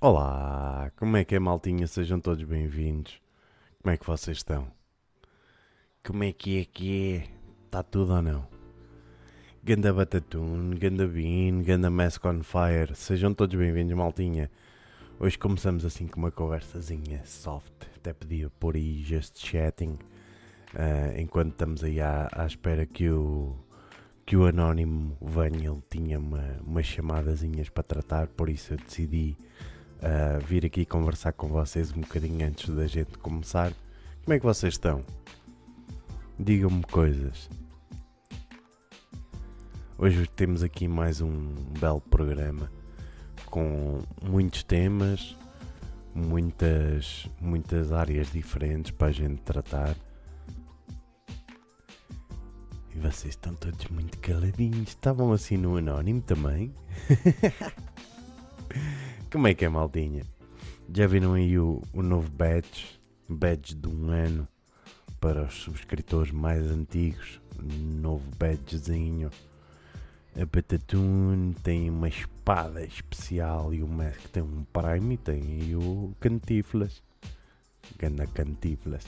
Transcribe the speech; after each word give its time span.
Olá, 0.00 0.92
como 0.94 1.16
é 1.16 1.24
que 1.24 1.34
é, 1.34 1.40
maltinha? 1.40 1.84
Sejam 1.88 2.20
todos 2.20 2.44
bem-vindos. 2.44 3.20
Como 3.82 3.92
é 3.92 3.96
que 3.96 4.06
vocês 4.06 4.36
estão? 4.36 4.70
Como 6.06 6.22
é 6.22 6.32
que 6.32 6.60
é 6.60 6.64
que 6.64 7.16
é? 7.16 7.28
Está 7.64 7.82
tudo 7.82 8.12
ou 8.12 8.22
não? 8.22 8.46
Ganda 9.60 9.92
Batatune, 9.92 10.76
Ganda 10.76 11.04
Bean, 11.04 11.64
Ganda 11.64 11.90
Mask 11.90 12.24
on 12.26 12.44
Fire. 12.44 12.94
Sejam 12.94 13.34
todos 13.34 13.58
bem-vindos, 13.58 13.92
maltinha. 13.96 14.48
Hoje 15.18 15.36
começamos 15.36 15.84
assim 15.84 16.06
com 16.06 16.20
uma 16.20 16.30
conversazinha 16.30 17.20
soft. 17.24 17.72
Até 17.96 18.12
podia 18.12 18.48
pôr 18.50 18.76
aí 18.76 19.02
just 19.02 19.36
chatting. 19.44 19.98
uh, 20.74 21.18
enquanto 21.18 21.54
estamos 21.54 21.82
aí 21.82 22.00
à, 22.00 22.28
à 22.30 22.46
espera 22.46 22.86
que 22.86 23.10
o, 23.10 23.56
que 24.24 24.36
o 24.36 24.46
Anónimo 24.46 25.18
venha. 25.20 25.70
Ele 25.70 25.82
tinha 25.90 26.20
uma, 26.20 26.56
umas 26.64 26.86
chamadazinhas 26.86 27.68
para 27.68 27.82
tratar, 27.82 28.28
por 28.28 28.48
isso 28.48 28.74
eu 28.74 28.76
decidi 28.76 29.36
uh, 29.98 30.44
vir 30.44 30.66
aqui 30.66 30.84
conversar 30.84 31.32
com 31.32 31.48
vocês 31.48 31.92
um 31.92 32.00
bocadinho 32.00 32.46
antes 32.46 32.74
da 32.74 32.86
gente 32.86 33.18
começar. 33.18 33.72
Como 34.24 34.34
é 34.34 34.38
que 34.38 34.44
vocês 34.44 34.74
estão? 34.74 35.02
Digam-me 36.38 36.82
coisas. 36.84 37.48
Hoje 39.96 40.26
temos 40.28 40.62
aqui 40.62 40.86
mais 40.86 41.20
um 41.20 41.54
belo 41.80 42.00
programa 42.00 42.70
com 43.46 44.00
muitos 44.22 44.62
temas, 44.62 45.36
muitas, 46.14 47.28
muitas 47.40 47.92
áreas 47.92 48.30
diferentes 48.30 48.92
para 48.92 49.08
a 49.08 49.12
gente 49.12 49.40
tratar. 49.42 49.96
E 52.94 52.98
vocês 52.98 53.34
estão 53.34 53.54
todos 53.54 53.86
muito 53.88 54.18
caladinhos. 54.18 54.90
Estavam 54.90 55.32
assim 55.32 55.56
no 55.56 55.76
anónimo 55.76 56.22
também. 56.22 56.72
Como 59.30 59.46
é 59.46 59.52
que 59.54 59.66
é, 59.66 59.68
maldinha? 59.68 60.24
Já 60.90 61.06
viram 61.06 61.34
aí 61.34 61.58
o, 61.58 61.82
o 61.92 62.02
novo 62.02 62.30
badge? 62.30 62.98
Badge 63.28 63.74
de 63.74 63.86
um 63.86 64.08
ano 64.08 64.48
para 65.20 65.44
os 65.44 65.54
subscritores 65.54 66.32
mais 66.32 66.62
antigos. 66.70 67.38
Novo 67.60 68.24
badgezinho. 68.38 69.30
A 70.34 70.46
Batatune 70.46 71.52
tem 71.62 71.90
uma 71.90 72.08
espada 72.08 72.82
especial 72.82 73.74
e 73.74 73.82
o 73.82 73.86
Mask 73.86 74.28
tem 74.32 74.42
um 74.42 74.64
Prime 74.72 75.14
e 75.14 75.18
tem 75.18 75.42
aí 75.42 75.76
o 75.76 76.14
Cantiflas. 76.20 77.02
Ganda 77.98 78.26
Cantiflas. 78.28 79.04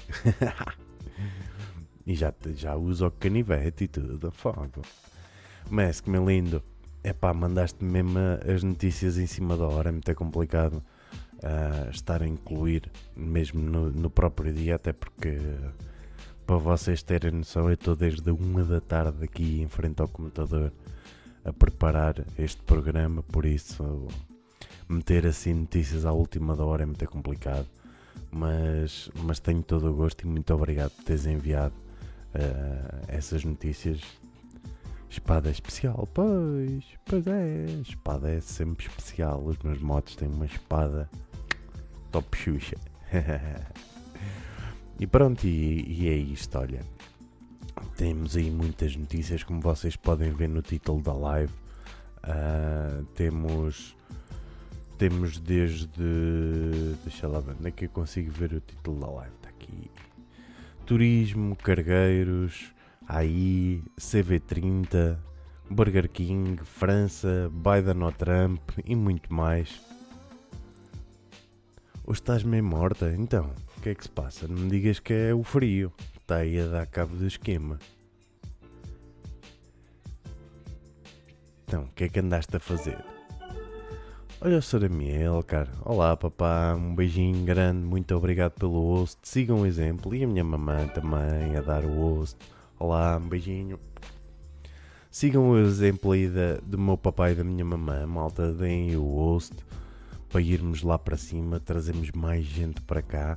e 2.06 2.14
já, 2.14 2.34
já 2.54 2.76
usa 2.76 3.06
o 3.06 3.10
canivete 3.10 3.84
e 3.84 3.88
tudo. 3.88 4.30
Fogo. 4.30 4.82
Mask, 5.70 6.08
meu 6.08 6.28
lindo. 6.28 6.62
É 7.02 7.12
pá, 7.12 7.32
mandaste 7.32 7.82
mesmo 7.82 8.18
as 8.46 8.62
notícias 8.62 9.16
em 9.16 9.26
cima 9.26 9.56
da 9.56 9.66
hora, 9.66 9.88
é 9.88 9.92
muito 9.92 10.14
complicado 10.14 10.82
uh, 11.42 11.90
estar 11.90 12.22
a 12.22 12.26
incluir 12.26 12.90
mesmo 13.16 13.60
no, 13.60 13.90
no, 13.90 14.10
próprio 14.10 14.52
dia, 14.52 14.74
até 14.74 14.92
porque 14.92 15.38
para 16.46 16.56
vocês 16.56 17.02
terem 17.02 17.30
noção, 17.30 17.68
eu 17.68 17.74
estou 17.74 17.96
desde 17.96 18.30
uma 18.30 18.64
da 18.64 18.80
tarde 18.80 19.24
aqui 19.24 19.62
em 19.62 19.68
frente 19.68 20.02
ao 20.02 20.08
computador 20.08 20.72
a 21.44 21.52
preparar 21.52 22.22
este 22.38 22.62
programa, 22.62 23.22
por 23.22 23.46
isso 23.46 24.08
meter 24.88 25.26
assim 25.26 25.54
notícias 25.54 26.04
à 26.04 26.12
última 26.12 26.54
da 26.54 26.64
hora 26.64 26.82
é 26.82 26.86
muito 26.86 27.06
complicado. 27.06 27.66
Mas, 28.30 29.10
mas 29.24 29.40
tenho 29.40 29.62
todo 29.62 29.90
o 29.90 29.94
gosto 29.94 30.22
e 30.22 30.26
muito 30.26 30.52
obrigado 30.54 30.90
por 30.92 31.04
teres 31.04 31.26
enviado 31.26 31.74
uh, 32.34 33.04
essas 33.08 33.44
notícias 33.44 34.00
Espada 35.10 35.50
especial, 35.50 36.08
pois, 36.14 36.84
pois 37.04 37.26
é, 37.26 37.66
espada 37.82 38.30
é 38.30 38.40
sempre 38.40 38.86
especial. 38.86 39.42
Os 39.44 39.58
meus 39.58 39.80
motos 39.80 40.14
têm 40.14 40.28
uma 40.28 40.46
espada 40.46 41.10
top 42.12 42.38
xuxa. 42.38 42.76
e 45.00 45.06
pronto, 45.08 45.44
e, 45.44 45.84
e, 45.84 46.08
é 46.08 46.14
isto, 46.14 46.56
olha. 46.56 46.80
Temos 47.96 48.36
aí 48.36 48.52
muitas 48.52 48.94
notícias, 48.94 49.42
como 49.42 49.60
vocês 49.60 49.96
podem 49.96 50.32
ver 50.32 50.48
no 50.48 50.62
título 50.62 51.02
da 51.02 51.12
live. 51.12 51.52
Uh, 52.22 53.04
temos 53.16 53.96
temos 54.96 55.40
desde. 55.40 55.88
Deixa 57.02 57.26
lá 57.26 57.40
ver, 57.40 57.56
onde 57.58 57.68
é 57.68 57.70
que 57.70 57.86
eu 57.86 57.88
consigo 57.88 58.30
ver 58.30 58.52
o 58.52 58.60
título 58.60 59.00
da 59.00 59.08
live? 59.08 59.34
Está 59.34 59.48
aqui. 59.48 59.90
Turismo, 60.84 61.56
cargueiros, 61.56 62.70
AI, 63.12 63.82
CV30, 63.98 65.18
Burger 65.68 66.08
King, 66.08 66.62
França, 66.62 67.50
Biden 67.50 68.04
ou 68.04 68.12
Trump 68.12 68.60
e 68.84 68.94
muito 68.94 69.34
mais. 69.34 69.80
Ou 72.06 72.12
estás 72.12 72.44
meio 72.44 72.62
morta? 72.62 73.12
Então, 73.18 73.50
o 73.76 73.80
que 73.80 73.88
é 73.88 73.94
que 73.96 74.04
se 74.04 74.10
passa? 74.10 74.46
Não 74.46 74.56
me 74.56 74.70
digas 74.70 75.00
que 75.00 75.12
é 75.12 75.34
o 75.34 75.42
frio. 75.42 75.92
Está 76.20 76.36
aí 76.36 76.60
a 76.60 76.68
dar 76.68 76.86
cabo 76.86 77.16
do 77.16 77.26
esquema. 77.26 77.80
Então, 81.64 81.82
o 81.82 81.88
que 81.88 82.04
é 82.04 82.08
que 82.08 82.20
andaste 82.20 82.56
a 82.56 82.60
fazer? 82.60 83.04
Olha 84.40 84.58
o 84.58 84.62
Sr. 84.62 84.84
Amiel, 84.84 85.42
cara. 85.42 85.70
Olá, 85.84 86.16
papá. 86.16 86.76
Um 86.76 86.94
beijinho 86.94 87.44
grande. 87.44 87.84
Muito 87.84 88.14
obrigado 88.14 88.52
pelo 88.52 88.80
host. 88.80 89.18
Sigam 89.24 89.62
o 89.62 89.66
exemplo. 89.66 90.14
E 90.14 90.22
a 90.22 90.28
minha 90.28 90.44
mamãe 90.44 90.86
também 90.88 91.56
a 91.56 91.60
dar 91.60 91.84
o 91.84 91.92
host. 91.98 92.38
Olá, 92.82 93.18
um 93.18 93.28
beijinho. 93.28 93.78
Sigam 95.10 95.50
o 95.50 95.58
exemplo 95.58 96.12
aí 96.12 96.30
da, 96.30 96.56
do 96.62 96.78
meu 96.78 96.96
papai 96.96 97.32
e 97.32 97.34
da 97.34 97.44
minha 97.44 97.62
mamãe, 97.62 98.06
malta, 98.06 98.54
deem 98.54 98.96
o 98.96 99.04
host 99.04 99.54
para 100.30 100.40
irmos 100.40 100.82
lá 100.82 100.98
para 100.98 101.18
cima, 101.18 101.60
trazemos 101.60 102.10
mais 102.12 102.42
gente 102.42 102.80
para 102.80 103.02
cá. 103.02 103.36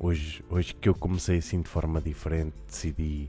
Hoje, 0.00 0.42
hoje 0.48 0.72
que 0.72 0.88
eu 0.88 0.94
comecei 0.94 1.36
assim 1.36 1.60
de 1.60 1.68
forma 1.68 2.00
diferente, 2.00 2.54
decidi 2.66 3.28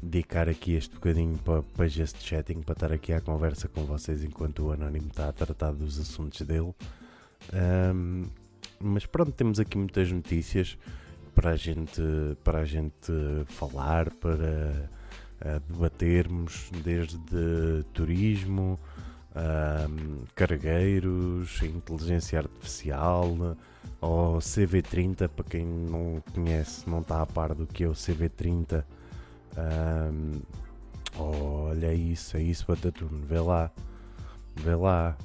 dedicar 0.00 0.48
aqui 0.48 0.74
este 0.74 0.94
bocadinho 0.94 1.36
para, 1.38 1.62
para 1.62 1.86
este 1.86 2.22
chatting, 2.22 2.62
para 2.62 2.74
estar 2.74 2.92
aqui 2.92 3.12
à 3.12 3.20
conversa 3.20 3.66
com 3.66 3.84
vocês 3.84 4.22
enquanto 4.22 4.66
o 4.66 4.72
Anónimo 4.72 5.08
está 5.08 5.30
a 5.30 5.32
tratar 5.32 5.72
dos 5.72 5.98
assuntos 5.98 6.42
dele. 6.42 6.72
Um, 7.52 8.24
mas 8.78 9.04
pronto, 9.04 9.32
temos 9.32 9.58
aqui 9.58 9.76
muitas 9.76 10.12
notícias 10.12 10.78
para 11.40 11.52
a 11.52 11.56
gente, 11.56 12.02
para 12.44 12.58
a 12.58 12.64
gente 12.66 13.10
falar, 13.46 14.12
para 14.12 14.90
uh, 15.40 15.60
debatermos 15.72 16.70
desde 16.84 17.82
turismo, 17.94 18.78
uh, 19.30 20.26
cargueiros, 20.34 21.62
inteligência 21.62 22.40
artificial, 22.40 23.56
ou 24.02 24.36
CV30, 24.36 25.28
para 25.28 25.44
quem 25.46 25.64
não 25.64 26.22
conhece, 26.34 26.86
não 26.86 27.00
está 27.00 27.22
a 27.22 27.26
par 27.26 27.54
do 27.54 27.66
que 27.66 27.84
é 27.84 27.88
o 27.88 27.92
CV30. 27.92 28.84
Um, 29.56 30.42
olha 31.16 31.94
isso, 31.94 32.36
é 32.36 32.42
isso, 32.42 32.66
Batatune, 32.68 33.24
vê 33.24 33.40
lá, 33.40 33.70
vê 34.56 34.74
lá. 34.74 35.16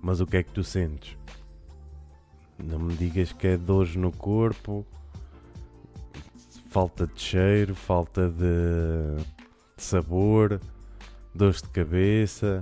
Mas 0.00 0.20
o 0.20 0.26
que 0.28 0.36
é 0.36 0.44
que 0.44 0.52
tu 0.52 0.62
sentes? 0.62 1.16
Não 2.58 2.78
me 2.78 2.94
digas 2.94 3.32
que 3.32 3.48
é 3.48 3.56
dores 3.56 3.96
no 3.96 4.10
corpo, 4.10 4.86
falta 6.68 7.06
de 7.06 7.20
cheiro, 7.20 7.74
falta 7.74 8.28
de 8.28 9.22
sabor, 9.76 10.60
dores 11.34 11.62
de 11.62 11.68
cabeça. 11.68 12.60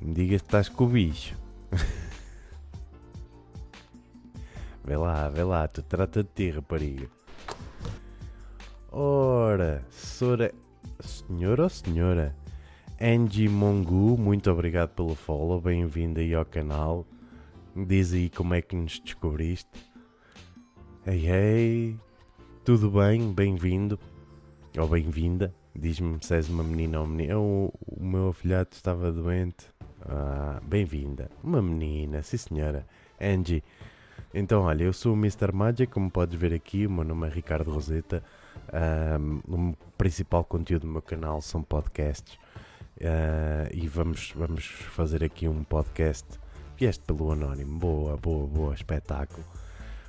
Me 0.00 0.14
digas 0.14 0.42
que 0.42 0.46
estás 0.46 0.68
com 0.68 0.84
o 0.84 0.88
bicho. 0.88 1.36
vê 4.84 4.96
lá, 4.96 5.28
vê 5.28 5.42
lá, 5.42 5.66
tu 5.66 5.82
trata 5.82 6.22
de 6.22 6.30
ti, 6.34 6.50
rapariga. 6.50 7.08
Ora, 8.90 9.84
senhora, 9.90 10.54
senhora 11.00 11.64
ou 11.64 11.68
senhora? 11.68 12.34
Angie 13.00 13.48
Mongu, 13.48 14.18
muito 14.18 14.50
obrigado 14.50 14.88
pelo 14.88 15.14
follow, 15.14 15.60
bem-vindo 15.60 16.18
aí 16.18 16.34
ao 16.34 16.44
canal. 16.44 17.06
Diz 17.76 18.12
aí 18.12 18.28
como 18.28 18.54
é 18.54 18.60
que 18.60 18.74
nos 18.74 18.98
descobriste. 18.98 19.88
Ei, 21.06 21.30
ei, 21.30 21.96
tudo 22.64 22.90
bem? 22.90 23.32
Bem-vindo 23.32 24.00
ou 24.76 24.88
bem-vinda. 24.88 25.54
Diz-me 25.76 26.18
se 26.20 26.34
és 26.34 26.48
uma 26.48 26.64
menina 26.64 26.98
ou 26.98 27.06
um 27.06 27.08
menino. 27.08 27.72
O, 27.86 28.02
meu 28.02 28.30
afilhado 28.30 28.70
estava 28.72 29.12
doente. 29.12 29.66
Ah, 30.00 30.60
bem-vinda. 30.64 31.30
Uma 31.44 31.62
menina, 31.62 32.20
sim 32.24 32.36
senhora. 32.36 32.84
Angie. 33.20 33.62
Então, 34.34 34.62
olha, 34.62 34.82
eu 34.82 34.92
sou 34.92 35.14
o 35.14 35.16
Mr. 35.16 35.52
Magic, 35.52 35.92
como 35.92 36.10
podes 36.10 36.36
ver 36.36 36.52
aqui. 36.52 36.84
O 36.84 36.90
meu 36.90 37.04
nome 37.04 37.28
é 37.28 37.30
Ricardo 37.30 37.70
Roseta. 37.70 38.24
Um, 39.20 39.70
o 39.70 39.76
principal 39.96 40.42
conteúdo 40.42 40.82
do 40.82 40.88
meu 40.88 41.00
canal 41.00 41.40
são 41.40 41.62
podcasts. 41.62 42.36
Uh, 43.00 43.70
e 43.72 43.86
vamos, 43.86 44.32
vamos 44.34 44.64
fazer 44.66 45.22
aqui 45.22 45.46
um 45.46 45.62
podcast. 45.62 46.26
Vieste 46.76 47.04
pelo 47.04 47.30
Anónimo, 47.30 47.78
boa, 47.78 48.16
boa, 48.16 48.46
boa, 48.46 48.74
espetáculo. 48.74 49.44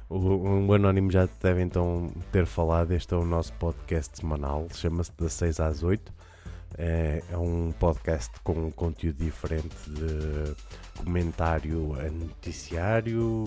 O, 0.09 0.17
o 0.17 0.73
Anónimo 0.73 1.11
já 1.11 1.29
deve 1.39 1.61
então 1.61 2.11
ter 2.31 2.47
falado. 2.47 2.91
Este 2.91 3.13
é 3.13 3.17
o 3.17 3.23
nosso 3.23 3.53
podcast 3.53 4.17
semanal, 4.17 4.67
chama-se 4.73 5.11
Das 5.15 5.33
6 5.33 5.59
às 5.59 5.83
8. 5.83 6.11
É, 6.79 7.21
é 7.31 7.37
um 7.37 7.71
podcast 7.71 8.31
com 8.43 8.53
um 8.53 8.71
conteúdo 8.71 9.23
diferente 9.23 9.75
de 9.87 10.55
comentário 10.97 11.95
a 11.99 12.09
noticiário, 12.09 13.43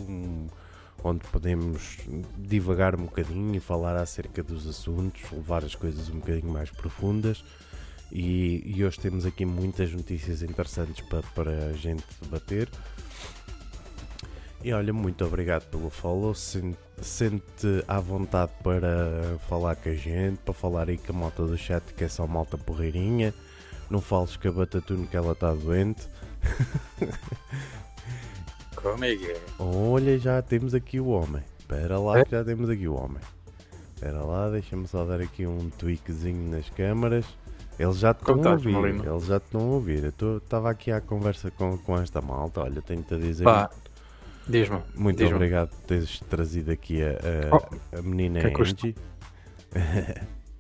onde 1.03 1.27
podemos 1.29 1.99
divagar 2.38 2.95
um 2.95 3.06
bocadinho 3.06 3.56
e 3.56 3.61
falar 3.61 3.97
acerca 3.97 4.41
dos 4.41 4.69
assuntos, 4.69 5.23
levar 5.33 5.65
as 5.65 5.75
coisas 5.75 6.09
um 6.09 6.21
bocadinho 6.21 6.53
mais 6.53 6.71
profundas. 6.71 7.45
E, 8.12 8.62
e 8.76 8.85
hoje 8.85 9.00
temos 9.00 9.25
aqui 9.25 9.47
muitas 9.47 9.91
notícias 9.91 10.43
interessantes 10.43 11.03
para, 11.06 11.23
para 11.35 11.50
a 11.50 11.73
gente 11.73 12.05
debater. 12.20 12.69
E 14.62 14.70
olha, 14.73 14.93
muito 14.93 15.25
obrigado 15.25 15.69
pelo 15.70 15.88
follow. 15.88 16.35
Sente 16.35 17.43
à 17.88 17.99
vontade 17.99 18.53
para 18.62 19.38
falar 19.49 19.76
com 19.76 19.88
a 19.88 19.94
gente, 19.94 20.37
para 20.44 20.53
falar 20.53 20.91
aí 20.91 20.99
com 20.99 21.12
a 21.12 21.17
malta 21.17 21.47
do 21.47 21.56
chat, 21.56 21.82
que 21.94 22.05
é 22.05 22.09
só 22.09 22.26
malta 22.26 22.59
porreirinha. 22.59 23.32
Não 23.91 24.00
fales 24.00 24.37
com 24.37 24.49
a 24.49 24.53
Batatune 24.53 25.06
que 25.06 25.17
ela 25.17 25.32
está 25.32 25.53
doente. 25.55 26.06
Como 28.76 29.05
é 29.05 29.17
que 29.17 29.31
é? 29.31 29.41
Olha, 29.59 30.19
já 30.19 30.43
temos 30.43 30.75
aqui 30.75 31.00
o 31.00 31.09
homem. 31.09 31.43
Espera 31.59 31.99
lá 31.99 32.23
que 32.25 32.31
já 32.31 32.44
temos 32.44 32.69
aqui 32.69 32.87
o 32.87 32.94
homem. 32.94 33.23
Espera 33.94 34.23
lá, 34.23 34.50
deixa-me 34.50 34.87
só 34.87 35.05
dar 35.05 35.20
aqui 35.20 35.47
um 35.47 35.70
tweakzinho 35.70 36.50
nas 36.50 36.69
câmaras. 36.69 37.25
Eles 37.79 37.99
já 37.99 38.13
estão 38.13 38.35
a 38.43 38.51
ouvir, 38.53 39.07
eles 39.07 39.27
já 39.27 39.37
estão 39.39 39.61
a 39.61 39.65
ouvir. 39.65 40.13
Eu 40.21 40.37
estava 40.39 40.71
aqui 40.71 40.91
à 40.91 41.01
conversa 41.01 41.51
com, 41.51 41.77
com 41.79 41.99
esta 41.99 42.21
malta. 42.21 42.61
Olha, 42.61 42.81
tenho-te 42.83 43.15
a 43.15 43.19
dizer. 43.19 43.45
Pá, 43.45 43.71
Diz-me. 44.47 44.81
Muito 44.95 45.19
diz 45.19 45.33
obrigado 45.33 45.69
por 45.69 45.81
teres 45.87 46.21
trazido 46.29 46.73
aqui 46.73 47.03
a, 47.03 47.11
a, 47.11 47.57
oh, 47.57 47.99
a 47.99 48.03
menina 48.03 48.41
que 48.41 48.63
Angie. 48.63 48.95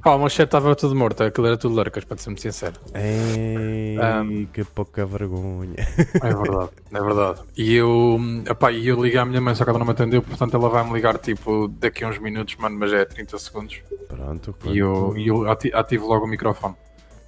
Pá, 0.02 0.14
o 0.14 0.18
meu 0.18 0.28
chat 0.28 0.46
estava 0.46 0.74
tudo 0.74 0.96
morto, 0.96 1.22
aquilo 1.22 1.46
era 1.46 1.56
tudo 1.56 1.76
larcas, 1.76 2.04
para 2.04 2.16
ser 2.16 2.30
muito 2.30 2.42
sincero. 2.42 2.74
Ei, 2.92 3.96
um, 3.98 4.46
que 4.46 4.64
pouca 4.64 5.06
vergonha. 5.06 5.76
É 5.76 6.34
verdade, 6.34 6.70
é 6.92 7.00
verdade. 7.00 7.40
E 7.56 7.74
eu, 7.74 8.18
epá, 8.50 8.72
eu 8.72 9.00
liguei 9.00 9.20
à 9.20 9.24
minha 9.24 9.40
mãe, 9.40 9.54
só 9.54 9.62
que 9.62 9.70
ela 9.70 9.78
não 9.78 9.86
me 9.86 9.92
atendeu, 9.92 10.20
portanto 10.20 10.56
ela 10.56 10.68
vai-me 10.68 10.92
ligar 10.92 11.18
tipo 11.18 11.68
daqui 11.68 12.02
a 12.02 12.08
uns 12.08 12.18
minutos, 12.18 12.56
mano, 12.56 12.76
mas 12.80 12.92
é 12.92 13.04
30 13.04 13.38
segundos. 13.38 13.80
Pronto. 14.08 14.56
E 14.64 14.78
eu, 14.78 15.14
eu 15.16 15.48
ativo 15.48 16.08
logo 16.08 16.24
o 16.24 16.28
microfone. 16.28 16.74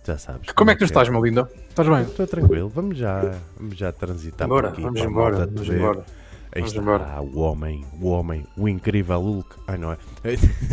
Já 0.07 0.19
sabes. 0.19 0.53
Como 0.53 0.71
é 0.71 0.75
que 0.75 0.81
tu 0.81 0.85
estás, 0.85 1.09
meu 1.09 1.25
lindo? 1.25 1.49
Estás 1.69 1.89
bem? 1.89 2.03
Estou 2.03 2.27
tranquilo, 2.27 2.69
vamos 2.69 2.99
já, 2.99 3.39
vamos 3.57 3.77
já 3.77 3.91
transitar 3.91 4.47
Bora, 4.47 4.69
por 4.69 4.73
aqui. 4.75 4.83
Vamos 4.83 5.01
embora, 5.01 5.47
vamos 5.47 5.69
embora. 5.69 6.05
Aí 6.53 6.63
está 6.63 6.81
embora. 6.81 7.21
o 7.23 7.41
homem, 7.41 7.85
o 8.01 8.09
homem, 8.09 8.47
o 8.57 8.69
incrível 8.69 9.19
Hulk. 9.19 9.57
Ai, 9.67 9.79
não 9.79 9.93
é? 9.93 9.99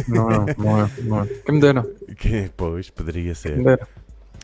Não, 0.07 0.29
não, 0.29 0.45
não 0.57 0.81
é. 0.85 0.91
Não 1.01 1.23
é. 1.23 1.27
Quem 1.45 1.55
me 1.55 1.61
dera. 1.61 1.83
Que, 2.17 2.51
pois, 2.55 2.89
poderia 2.89 3.33
ser. 3.33 3.55
Quem 3.55 3.63
me. 3.63 3.77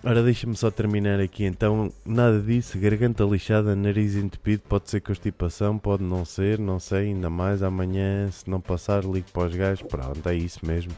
Ora, 0.04 0.24
deixa-me 0.24 0.56
só 0.56 0.72
terminar 0.72 1.20
aqui 1.20 1.44
então. 1.44 1.92
Nada 2.06 2.40
disso, 2.40 2.80
garganta 2.80 3.24
lixada, 3.26 3.76
nariz 3.76 4.16
entupido, 4.16 4.64
pode 4.70 4.90
ser 4.90 5.02
constipação, 5.02 5.78
pode 5.78 6.04
não 6.04 6.24
ser, 6.24 6.60
não 6.60 6.80
sei, 6.80 7.08
ainda 7.08 7.30
mais. 7.30 7.62
Amanhã, 7.62 8.30
se 8.32 8.50
não 8.50 8.62
passar, 8.62 9.04
ligo 9.04 9.28
para 9.34 9.48
os 9.48 9.56
gajos. 9.56 9.82
Pronto, 9.82 10.28
é 10.30 10.34
isso 10.34 10.66
mesmo. 10.66 10.94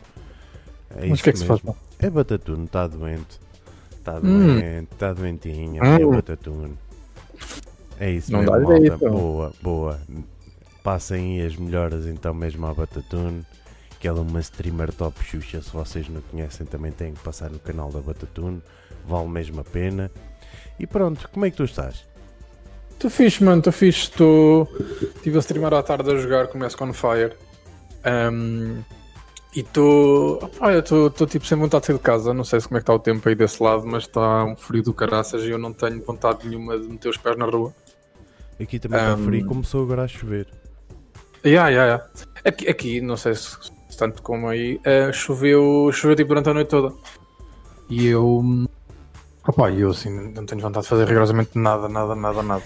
É 0.96 1.08
Mas 1.08 1.20
o 1.20 1.24
que 1.24 1.30
é 1.32 1.34
que 1.34 1.40
mesmo. 1.40 1.58
se 1.58 1.64
faz? 1.64 1.78
É 1.98 2.10
Batatune, 2.10 2.66
está 2.66 2.88
doente. 2.88 3.40
Está 4.18 4.28
hum. 4.28 4.60
doente, 4.60 4.88
está 4.92 5.12
hum. 5.12 5.14
doentinha, 5.14 5.84
hum. 5.84 5.96
é 5.96 6.16
Batatune. 6.16 6.78
É 8.00 8.10
isso 8.12 8.32
não 8.32 8.40
mesmo, 8.40 8.62
malta. 8.62 9.10
Boa, 9.10 9.54
boa. 9.62 10.00
Passem 10.82 11.42
aí 11.42 11.46
as 11.46 11.56
melhoras 11.56 12.06
então 12.06 12.34
mesmo 12.34 12.66
à 12.66 12.74
Batatune. 12.74 13.46
Que 14.00 14.08
ela 14.08 14.20
é 14.20 14.22
uma 14.22 14.40
streamer 14.40 14.94
top 14.94 15.22
Xuxa. 15.22 15.62
Se 15.62 15.72
vocês 15.72 16.08
não 16.08 16.22
conhecem, 16.22 16.66
também 16.66 16.92
têm 16.92 17.14
que 17.14 17.20
passar 17.20 17.50
no 17.50 17.60
canal 17.60 17.92
da 17.92 18.00
Batatune. 18.00 18.62
Vale 19.06 19.28
mesmo 19.28 19.60
a 19.60 19.64
pena. 19.64 20.10
E 20.80 20.88
pronto, 20.88 21.30
como 21.34 21.46
é 21.46 21.52
que 21.52 21.58
tu 21.58 21.66
estás? 21.66 22.06
Estou 22.92 23.10
fixe, 23.10 23.44
mano, 23.44 23.60
estou 23.60 23.74
fixe. 23.74 24.04
Estou. 24.04 24.70
Estive 25.18 25.38
a 25.38 25.40
streamar 25.40 25.74
à 25.74 25.84
tarde 25.84 26.10
a 26.10 26.18
jogar, 26.18 26.48
começo 26.48 26.78
com 26.78 26.94
Fire. 26.94 27.34
Um, 28.06 28.82
e 29.56 29.62
estou. 29.62 30.40
estou 30.78 31.28
tipo 31.28 31.46
sem 31.46 31.58
vontade 31.58 31.82
de 31.82 31.88
sair 31.88 31.96
de 31.96 32.02
casa. 32.02 32.34
Não 32.34 32.44
sei 32.44 32.62
como 32.62 32.78
é 32.78 32.80
que 32.80 32.84
está 32.84 32.94
o 32.94 33.00
tempo 33.00 33.28
aí 33.28 33.36
desse 33.36 33.62
lado, 33.62 33.86
mas 33.86 34.04
está 34.04 34.44
um 34.46 34.56
frio 34.56 34.84
do 34.84 34.94
caraças 34.94 35.44
e 35.44 35.50
eu 35.50 35.58
não 35.58 35.74
tenho 35.74 36.02
vontade 36.04 36.48
nenhuma 36.48 36.78
de 36.78 36.88
meter 36.88 37.10
os 37.10 37.18
pés 37.18 37.36
na 37.36 37.46
rua. 37.46 37.74
Aqui 38.62 38.78
também 38.78 39.00
está 39.00 39.16
um... 39.16 39.26
frio 39.26 39.40
e 39.40 39.44
começou 39.44 39.84
agora 39.84 40.04
a 40.04 40.08
chover. 40.08 40.48
Yeah, 41.44 41.70
yeah, 41.70 41.86
yeah. 41.86 42.10
Aqui, 42.46 42.68
aqui, 42.68 43.02
não 43.02 43.16
sei 43.16 43.34
se, 43.34 43.58
tanto 43.98 44.22
como 44.22 44.48
aí, 44.50 44.76
uh, 44.78 45.12
choveu, 45.14 45.90
choveu 45.94 46.16
tipo 46.16 46.30
durante 46.30 46.50
a 46.50 46.54
noite 46.54 46.68
toda. 46.68 46.94
E 47.90 48.08
eu. 48.08 48.68
Opa, 49.48 49.72
eu 49.72 49.90
assim, 49.90 50.32
não 50.32 50.46
tenho 50.46 50.62
vontade 50.62 50.84
de 50.84 50.90
fazer 50.90 51.08
rigorosamente 51.08 51.58
nada, 51.58 51.90
nada, 51.90 52.14
nada, 52.14 52.44
nada. 52.44 52.64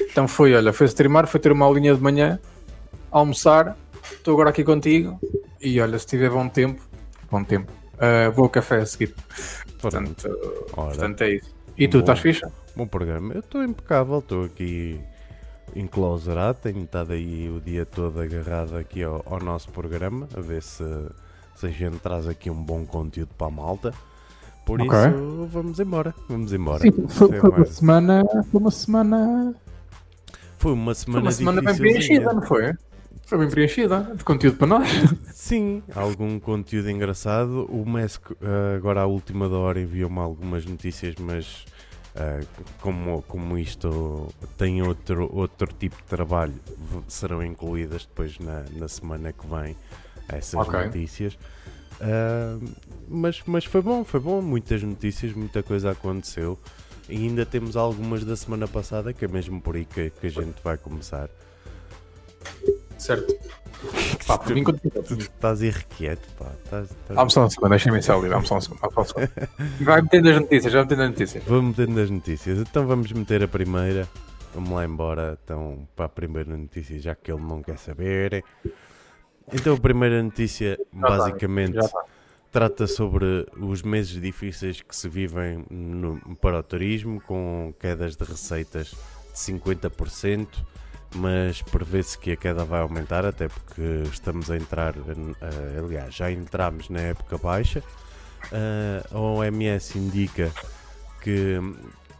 Então 0.00 0.28
foi, 0.28 0.54
olha, 0.54 0.72
foi 0.74 0.86
streamar, 0.86 1.26
foi 1.26 1.40
ter 1.40 1.52
uma 1.52 1.64
aulinha 1.64 1.94
de 1.94 2.02
manhã, 2.02 2.38
almoçar, 3.10 3.78
estou 4.12 4.34
agora 4.34 4.50
aqui 4.50 4.62
contigo 4.62 5.18
e 5.60 5.80
olha, 5.80 5.98
se 5.98 6.06
tiver 6.06 6.30
bom 6.30 6.48
tempo, 6.48 6.82
bom 7.30 7.42
tempo, 7.44 7.72
uh, 7.94 8.32
vou 8.32 8.44
ao 8.44 8.50
café 8.50 8.76
a 8.76 8.86
seguir. 8.86 9.14
Portanto, 9.80 10.28
portanto 10.72 11.22
é 11.22 11.36
isso. 11.36 11.54
E 11.76 11.86
tu, 11.86 11.98
bom, 11.98 12.00
estás 12.00 12.18
ficha? 12.18 12.50
Bom 12.74 12.86
programa, 12.86 13.34
eu 13.34 13.40
estou 13.40 13.62
impecável, 13.62 14.18
estou 14.18 14.44
aqui 14.44 15.00
enclausurado, 15.76 16.58
tenho 16.62 16.82
estado 16.82 17.12
aí 17.12 17.48
o 17.48 17.60
dia 17.60 17.86
todo 17.86 18.20
agarrado 18.20 18.76
aqui 18.76 19.02
ao, 19.02 19.22
ao, 19.26 19.40
nosso 19.40 19.70
programa, 19.70 20.28
a 20.36 20.40
ver 20.40 20.62
se, 20.62 20.84
se 21.54 21.66
a 21.66 21.70
gente 21.70 21.98
traz 21.98 22.26
aqui 22.26 22.50
um 22.50 22.62
bom 22.62 22.84
conteúdo 22.84 23.30
para 23.36 23.46
a 23.46 23.50
malta. 23.50 23.94
Por 24.64 24.82
okay. 24.82 24.98
isso, 24.98 25.48
vamos 25.50 25.80
embora, 25.80 26.14
vamos 26.28 26.52
embora. 26.52 26.80
Sim, 26.80 26.92
foi, 27.08 27.38
foi 27.38 27.50
uma 27.50 27.64
semana, 27.64 28.24
foi 28.50 28.60
uma 28.60 28.70
semana... 28.70 29.54
Foi 30.58 30.72
uma 30.72 30.94
semana, 30.94 31.20
foi 31.20 31.22
uma 31.22 31.32
semana 31.32 31.62
bem 31.62 31.76
preenchida, 31.76 32.32
não 32.32 32.42
foi? 32.42 32.74
Foi 33.28 33.36
bem 33.36 33.50
preenchida, 33.50 34.10
de 34.16 34.24
conteúdo 34.24 34.56
para 34.56 34.66
nós. 34.66 34.88
Sim, 35.34 35.82
algum 35.94 36.40
conteúdo 36.40 36.90
engraçado. 36.90 37.66
O 37.70 37.84
MESC, 37.84 38.22
eh, 38.40 38.76
agora 38.76 39.02
à 39.02 39.06
última 39.06 39.50
da 39.50 39.56
hora, 39.58 39.78
enviou-me 39.78 40.18
algumas 40.18 40.64
notícias, 40.64 41.14
mas 41.20 41.66
Uh, 42.16 42.44
como, 42.80 43.22
como 43.28 43.56
isto 43.56 44.26
tem 44.56 44.82
outro, 44.82 45.30
outro 45.32 45.72
tipo 45.72 45.94
de 45.98 46.02
trabalho, 46.02 46.54
serão 47.06 47.44
incluídas 47.44 48.06
depois 48.06 48.36
na, 48.40 48.64
na 48.72 48.88
semana 48.88 49.32
que 49.32 49.46
vem 49.46 49.76
essas 50.28 50.66
okay. 50.66 50.86
notícias. 50.86 51.34
Uh, 52.00 52.74
mas, 53.06 53.40
mas 53.46 53.64
foi 53.66 53.82
bom, 53.82 54.02
foi 54.02 54.18
bom, 54.18 54.42
muitas 54.42 54.82
notícias, 54.82 55.32
muita 55.32 55.62
coisa 55.62 55.92
aconteceu. 55.92 56.58
E 57.08 57.18
ainda 57.18 57.46
temos 57.46 57.76
algumas 57.76 58.24
da 58.24 58.34
semana 58.34 58.66
passada, 58.66 59.12
que 59.12 59.24
é 59.24 59.28
mesmo 59.28 59.60
por 59.60 59.76
aí 59.76 59.84
que, 59.84 60.10
que 60.10 60.26
a 60.26 60.30
gente 60.30 60.60
vai 60.64 60.76
começar. 60.76 61.28
Certo. 62.98 63.38
Pá, 64.26 64.36
por 64.36 64.54
mim. 64.54 64.64
Tu 64.64 65.14
estás 65.14 65.62
irrequieto, 65.62 66.28
pá. 66.36 66.50
Estás, 66.64 66.90
estás... 66.90 67.16
Vamos 67.16 67.32
só 67.32 67.44
um 67.44 67.50
segundo, 67.50 67.70
deixa-me 67.70 68.02
só 68.02 68.18
ali. 68.18 68.28
Vamos 68.28 68.48
só 68.48 68.56
um 68.56 68.60
segundo. 68.60 68.80
Vamos 68.80 68.94
só 68.94 69.00
um 69.02 69.04
segundo. 69.04 69.30
Vai 69.80 70.02
metendo 70.02 70.30
as 70.30 70.40
notícias, 70.40 70.72
vai 70.72 70.82
metendo 70.82 71.02
as 71.02 71.10
notícias. 71.10 71.44
Vamos 71.44 71.76
metendo 71.78 72.00
as 72.00 72.10
notícias. 72.10 72.58
Então 72.58 72.86
vamos 72.86 73.12
meter 73.12 73.42
a 73.44 73.48
primeira. 73.48 74.08
Vamos 74.54 74.70
lá 74.70 74.84
embora 74.84 75.38
então, 75.44 75.86
para 75.94 76.06
a 76.06 76.08
primeira 76.08 76.56
notícia, 76.56 76.98
já 76.98 77.14
que 77.14 77.30
ele 77.30 77.42
não 77.42 77.62
quer 77.62 77.78
saber. 77.78 78.44
Então 79.52 79.74
a 79.74 79.80
primeira 79.80 80.22
notícia, 80.22 80.76
já 80.92 81.00
basicamente, 81.00 81.74
tá, 81.74 82.04
trata 82.50 82.86
sobre 82.86 83.46
os 83.56 83.82
meses 83.82 84.20
difíceis 84.20 84.82
que 84.82 84.96
se 84.96 85.08
vivem 85.08 85.64
no, 85.70 86.18
para 86.36 86.58
o 86.58 86.62
turismo, 86.62 87.20
com 87.20 87.72
quedas 87.78 88.16
de 88.16 88.24
receitas 88.24 88.88
de 88.88 89.38
50% 89.38 90.48
mas 91.14 91.62
prevê-se 91.62 92.18
que 92.18 92.32
a 92.32 92.36
queda 92.36 92.64
vai 92.64 92.80
aumentar, 92.80 93.24
até 93.24 93.48
porque 93.48 94.02
estamos 94.12 94.50
a 94.50 94.56
entrar, 94.56 94.96
uh, 94.96 95.84
aliás, 95.84 96.14
já 96.14 96.30
entramos 96.30 96.88
na 96.88 97.00
época 97.00 97.38
baixa. 97.38 97.82
Uh, 98.52 99.14
a 99.14 99.18
OMS 99.18 99.98
indica 99.98 100.52
que, 101.20 101.58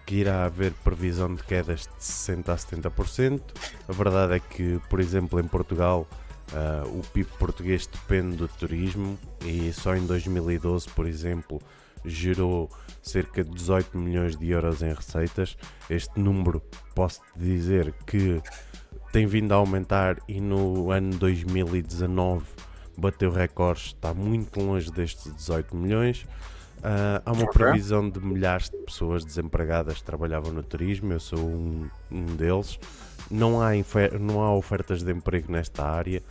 que 0.06 0.16
irá 0.16 0.44
haver 0.44 0.72
previsão 0.84 1.34
de 1.34 1.42
quedas 1.42 1.82
de 1.82 2.04
60% 2.04 2.48
a 2.48 2.56
70%. 2.56 3.40
A 3.88 3.92
verdade 3.92 4.34
é 4.34 4.40
que, 4.40 4.80
por 4.88 5.00
exemplo, 5.00 5.38
em 5.38 5.44
Portugal, 5.44 6.06
uh, 6.52 6.98
o 6.98 7.02
PIB 7.12 7.30
português 7.38 7.86
depende 7.86 8.36
do 8.36 8.48
turismo 8.48 9.18
e 9.44 9.72
só 9.72 9.94
em 9.94 10.06
2012, 10.06 10.88
por 10.90 11.06
exemplo, 11.06 11.60
gerou 12.04 12.70
cerca 13.08 13.42
de 13.42 13.50
18 13.50 13.98
milhões 13.98 14.36
de 14.36 14.50
euros 14.50 14.82
em 14.82 14.92
receitas. 14.92 15.56
Este 15.88 16.18
número 16.18 16.62
posso 16.94 17.20
dizer 17.36 17.94
que 18.06 18.40
tem 19.12 19.26
vindo 19.26 19.52
a 19.52 19.56
aumentar 19.56 20.18
e 20.28 20.40
no 20.40 20.90
ano 20.90 21.16
2019 21.16 22.44
bateu 22.96 23.30
recordes, 23.30 23.86
está 23.86 24.12
muito 24.12 24.60
longe 24.60 24.90
destes 24.90 25.32
18 25.34 25.74
milhões. 25.74 26.26
Uh, 26.78 27.20
há 27.24 27.32
uma 27.32 27.50
previsão 27.50 28.08
de 28.08 28.20
milhares 28.20 28.70
de 28.70 28.76
pessoas 28.78 29.24
desempregadas 29.24 29.98
que 29.98 30.04
trabalhavam 30.04 30.52
no 30.52 30.62
turismo, 30.62 31.12
eu 31.12 31.20
sou 31.20 31.38
um, 31.38 31.88
um 32.10 32.24
deles. 32.36 32.78
Não 33.30 33.60
há, 33.60 33.70
não 34.20 34.42
há 34.42 34.54
ofertas 34.54 35.02
de 35.02 35.12
emprego 35.12 35.50
nesta 35.50 35.84
área 35.84 36.22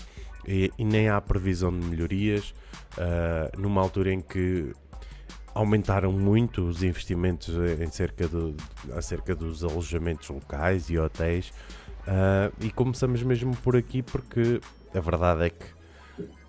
e, 0.48 0.72
e 0.78 0.86
nem 0.86 1.10
há 1.10 1.20
previsão 1.20 1.78
de 1.78 1.86
melhorias 1.86 2.54
uh, 2.98 3.60
numa 3.60 3.82
altura 3.82 4.14
em 4.14 4.22
que 4.22 4.74
aumentaram 5.58 6.12
muito 6.12 6.64
os 6.64 6.84
investimentos 6.84 7.50
em 7.80 7.90
cerca 7.90 8.28
do, 8.28 8.56
acerca 8.96 9.34
dos 9.34 9.64
alojamentos 9.64 10.30
locais 10.30 10.88
e 10.90 11.00
hotéis. 11.00 11.52
Uh, 12.08 12.54
e 12.62 12.70
começamos 12.70 13.22
mesmo 13.24 13.56
por 13.58 13.76
aqui 13.76 14.02
porque 14.02 14.62
a 14.94 15.00
verdade 15.00 15.46
é 15.46 15.50
que 15.50 15.66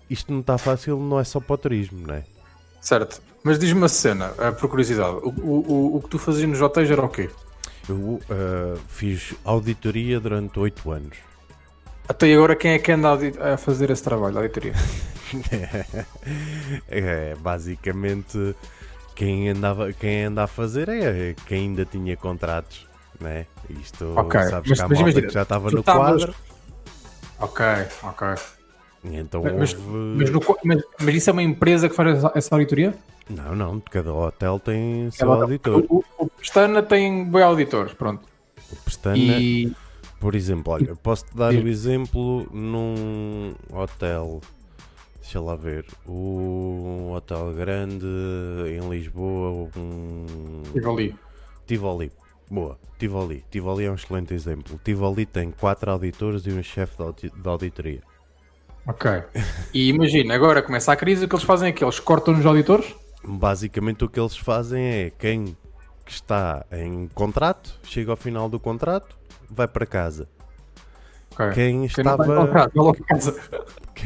isto 0.09 0.31
não 0.31 0.41
está 0.41 0.57
fácil, 0.57 0.97
não 0.99 1.19
é 1.19 1.23
só 1.23 1.39
para 1.39 1.53
o 1.53 1.57
turismo, 1.57 2.07
não 2.07 2.15
é? 2.15 2.23
Certo. 2.79 3.21
Mas 3.43 3.57
diz-me 3.57 3.79
uma 3.79 3.89
cena, 3.89 4.31
uh, 4.31 4.53
por 4.55 4.69
curiosidade, 4.69 5.17
o, 5.23 5.29
o, 5.29 5.97
o 5.97 6.01
que 6.01 6.09
tu 6.09 6.19
fazias 6.19 6.47
nos 6.47 6.61
hotéis 6.61 6.89
era 6.89 7.03
o 7.03 7.09
quê? 7.09 7.29
Eu 7.87 7.95
uh, 7.95 8.21
fiz 8.87 9.33
auditoria 9.43 10.19
durante 10.19 10.59
8 10.59 10.91
anos. 10.91 11.17
Até 12.07 12.31
agora 12.33 12.55
quem 12.55 12.71
é 12.71 12.79
que 12.79 12.91
anda 12.91 13.17
a 13.53 13.57
fazer 13.57 13.89
esse 13.89 14.03
trabalho, 14.03 14.37
a 14.37 14.41
auditoria? 14.41 14.73
é, 16.87 17.35
basicamente 17.35 18.55
quem, 19.19 19.49
andava, 19.49 19.91
quem 19.91 20.23
anda 20.23 20.45
a 20.45 20.47
fazer 20.47 20.87
é 20.87 21.35
quem 21.45 21.63
ainda 21.63 21.83
tinha 21.83 22.15
contratos, 22.15 22.87
né? 23.19 23.45
Isto 23.69 24.17
okay. 24.17 24.43
sabes 24.43 24.69
mas, 24.69 24.81
que 24.81 24.87
mas 24.87 24.99
imagina, 25.01 25.27
que 25.27 25.33
já 25.33 25.41
estava 25.41 25.69
no 25.69 25.83
tavas... 25.83 26.23
quadro. 26.23 26.35
Ok, 27.37 27.65
ok. 28.03 28.27
Então 29.03 29.43
mas, 29.43 29.73
houve... 29.73 29.91
mas, 29.91 30.29
no, 30.29 30.39
mas, 30.63 30.83
mas, 31.01 31.15
isso 31.15 31.29
é 31.29 31.33
uma 31.33 31.43
empresa 31.43 31.89
que 31.89 31.95
faz 31.95 32.23
essa, 32.33 32.55
auditoria? 32.55 32.95
Não, 33.29 33.53
não, 33.53 33.81
cada 33.81 34.13
hotel 34.13 34.57
tem 34.57 35.11
seu 35.11 35.29
auditor. 35.33 35.83
O, 35.89 36.03
o, 36.17 36.29
Pestana 36.29 36.81
tem 36.81 37.29
bem 37.29 37.43
auditores, 37.43 37.91
pronto. 37.91 38.25
O 38.71 38.75
Pestana, 38.77 39.17
e... 39.17 39.73
por 40.17 40.33
exemplo, 40.33 40.71
olha, 40.71 40.95
posso-te 40.95 41.35
dar 41.35 41.53
o 41.53 41.57
um 41.57 41.67
exemplo 41.67 42.47
num 42.53 43.53
hotel 43.69 44.39
deixa 45.29 45.39
lá 45.39 45.55
ver, 45.55 45.85
o 46.07 47.11
Hotel 47.15 47.53
Grande 47.53 48.07
em 48.67 48.89
Lisboa, 48.89 49.69
um... 49.77 50.63
Tivoli. 50.73 51.15
Tivoli, 51.67 52.11
boa, 52.49 52.79
Tivoli. 52.97 53.45
Tivoli 53.51 53.85
é 53.85 53.91
um 53.91 53.93
excelente 53.93 54.33
exemplo. 54.33 54.81
Tivoli 54.83 55.27
tem 55.27 55.51
quatro 55.51 55.91
auditores 55.91 56.47
e 56.47 56.49
um 56.49 56.63
chefe 56.63 56.95
de 57.13 57.47
auditoria. 57.47 58.01
Ok. 58.87 59.11
E 59.71 59.89
imagina, 59.89 60.33
agora 60.33 60.63
começa 60.63 60.91
a 60.91 60.95
crise, 60.95 61.25
o 61.25 61.27
que 61.27 61.35
eles 61.35 61.45
fazem 61.45 61.69
é 61.69 61.71
que 61.71 61.83
eles 61.83 61.99
cortam 61.99 62.33
os 62.33 62.43
auditores? 62.43 62.95
Basicamente 63.23 64.03
o 64.03 64.09
que 64.09 64.19
eles 64.19 64.35
fazem 64.35 64.83
é 64.83 65.11
quem 65.11 65.55
está 66.07 66.65
em 66.71 67.07
contrato, 67.13 67.79
chega 67.83 68.09
ao 68.09 68.17
final 68.17 68.49
do 68.49 68.59
contrato, 68.59 69.15
vai 69.47 69.67
para 69.67 69.85
casa. 69.85 70.27
Okay. 71.31 71.53
Quem 71.53 71.85
estava. 71.85 72.25
Quem 72.25 73.17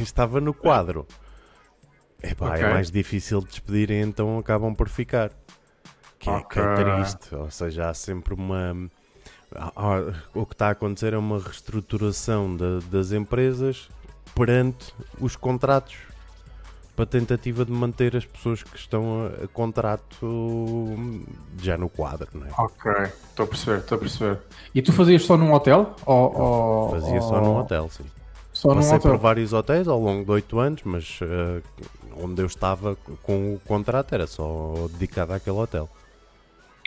estava 0.01 0.39
no 0.39 0.53
quadro. 0.53 1.07
Epá, 2.21 2.51
okay. 2.51 2.63
É 2.63 2.73
mais 2.73 2.89
difícil 2.89 3.41
de 3.41 3.47
despedir, 3.47 3.91
então 3.91 4.37
acabam 4.39 4.73
por 4.73 4.87
ficar. 4.87 5.31
Que 6.17 6.29
é, 6.29 6.41
que 6.41 6.59
é 6.59 6.75
triste. 6.75 7.35
Ou 7.35 7.51
seja, 7.51 7.89
há 7.89 7.93
sempre 7.93 8.33
uma. 8.33 8.89
O 10.33 10.45
que 10.45 10.53
está 10.53 10.67
a 10.67 10.71
acontecer 10.71 11.13
é 11.13 11.17
uma 11.17 11.37
reestruturação 11.37 12.55
de, 12.55 12.79
das 12.89 13.11
empresas 13.11 13.89
perante 14.33 14.93
os 15.19 15.35
contratos 15.35 15.97
para 16.95 17.05
tentativa 17.05 17.65
de 17.65 17.71
manter 17.71 18.15
as 18.15 18.25
pessoas 18.25 18.63
que 18.63 18.77
estão 18.77 19.25
a, 19.25 19.43
a 19.43 19.47
contrato 19.47 20.95
já 21.57 21.77
no 21.77 21.89
quadro, 21.89 22.29
não 22.33 22.45
é? 22.45 22.49
Ok, 22.57 22.91
estou 23.29 23.45
a 23.45 23.47
perceber, 23.47 23.79
estou 23.79 23.95
a 23.95 23.99
perceber. 23.99 24.39
E 24.73 24.81
tu 24.81 24.93
fazias 24.93 25.23
só 25.23 25.35
num 25.35 25.51
hotel? 25.53 25.95
Ou, 26.05 26.39
ou 26.39 26.89
fazia 26.91 27.21
só 27.21 27.41
num 27.41 27.57
hotel, 27.57 27.89
sim. 27.89 28.05
Só 28.63 28.73
Passei 28.73 28.97
por 28.97 29.17
vários 29.17 29.51
hotéis 29.51 29.89
ao 29.89 29.99
longo 29.99 30.23
de 30.23 30.31
8 30.31 30.57
anos, 30.57 30.81
mas 30.85 31.19
uh, 31.21 31.61
onde 32.15 32.41
eu 32.41 32.45
estava 32.45 32.95
com 33.21 33.55
o 33.55 33.59
contrato 33.59 34.15
era 34.15 34.25
só 34.25 34.87
dedicado 34.89 35.33
àquele 35.33 35.57
hotel. 35.57 35.89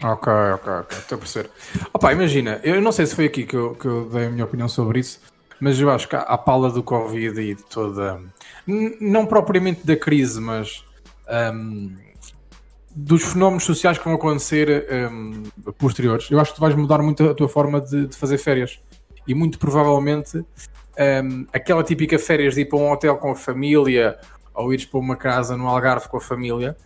Ok, 0.03 0.33
ok, 0.55 0.73
ok, 0.73 0.99
estou 0.99 1.17
a 1.17 1.19
perceber. 1.19 1.51
Opa, 1.93 2.15
imagina, 2.15 2.63
eu 2.65 2.81
não 2.81 2.91
sei 2.93 3.05
se 3.05 3.15
foi 3.15 3.27
aqui 3.27 3.45
que 3.45 3.55
eu, 3.55 3.75
que 3.75 3.85
eu 3.85 4.09
dei 4.09 4.25
a 4.25 4.31
minha 4.31 4.47
opinião 4.47 4.71
sobre 4.71 5.01
isso, 5.01 5.21
mas 5.61 5.79
eu 5.79 5.91
acho 5.91 6.09
que 6.09 6.17
a 6.17 6.39
pala 6.39 6.71
do 6.71 6.83
Covid 6.83 7.39
e 7.39 7.55
de 7.55 7.63
toda. 7.65 8.23
Não 8.99 9.27
propriamente 9.27 9.87
da 9.87 9.97
crise, 9.97 10.41
mas. 10.41 10.83
Um, 11.29 11.95
dos 12.99 13.23
fenómenos 13.23 13.65
sociais 13.65 13.99
que 13.99 14.05
vão 14.05 14.15
acontecer 14.15 14.87
um, 15.13 15.43
posteriores, 15.77 16.31
eu 16.31 16.41
acho 16.41 16.53
que 16.53 16.57
tu 16.57 16.61
vais 16.63 16.75
mudar 16.75 17.03
muito 17.03 17.29
a 17.29 17.35
tua 17.35 17.51
forma 17.51 17.79
de, 17.83 18.07
de 18.07 18.17
fazer 18.17 18.39
férias. 18.39 18.81
E 19.29 19.35
muito 19.35 19.59
provavelmente 19.59 20.43
um, 20.99 21.47
aquela 21.53 21.83
típica 21.83 22.19
férias 22.19 22.55
de 22.55 22.63
ir 22.63 22.67
para 22.67 22.79
um 22.79 22.91
hotel 22.91 23.17
com 23.17 23.31
a 23.31 23.37
família 23.37 24.19
ou 24.55 24.73
ires 24.73 24.87
para 24.87 25.01
uma 25.01 25.17
casa 25.17 25.57
no 25.57 25.69
Algarve 25.69 26.09
com 26.09 26.17
a 26.17 26.21
família. 26.21 26.77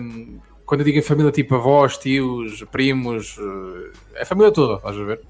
Um, 0.00 0.38
quando 0.64 0.80
eu 0.80 0.84
digo 0.84 1.02
família, 1.02 1.30
tipo 1.30 1.54
avós, 1.54 1.96
tios, 1.96 2.64
primos, 2.72 3.36
é 4.14 4.22
a 4.22 4.26
família 4.26 4.50
toda, 4.50 4.76
estás 4.76 4.96
a 4.96 5.04
ver? 5.04 5.20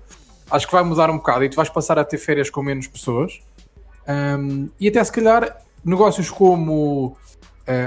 acho 0.51 0.67
que 0.67 0.73
vai 0.73 0.83
mudar 0.83 1.11
um 1.11 1.17
bocado 1.17 1.45
e 1.45 1.49
tu 1.49 1.57
vais 1.57 1.69
passar 1.69 1.99
a 1.99 2.05
ter 2.05 2.19
férias 2.19 2.51
com 2.51 2.63
menos 2.63 2.87
pessoas 2.87 3.41
um, 4.09 4.69
e 4.79 4.89
até 4.89 5.03
se 5.03 5.13
calhar 5.13 5.61
negócios 5.85 6.31
como 6.31 7.09
uh, 7.09 7.17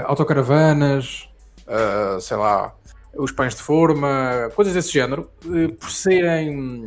autocaravanas, 0.04 1.28
uh, 1.66 2.20
sei 2.20 2.36
lá, 2.36 2.74
os 3.14 3.32
pães 3.32 3.54
de 3.54 3.62
forma, 3.62 4.50
coisas 4.54 4.74
desse 4.74 4.92
género, 4.92 5.30
uh, 5.44 5.72
por 5.74 5.90
serem 5.90 6.86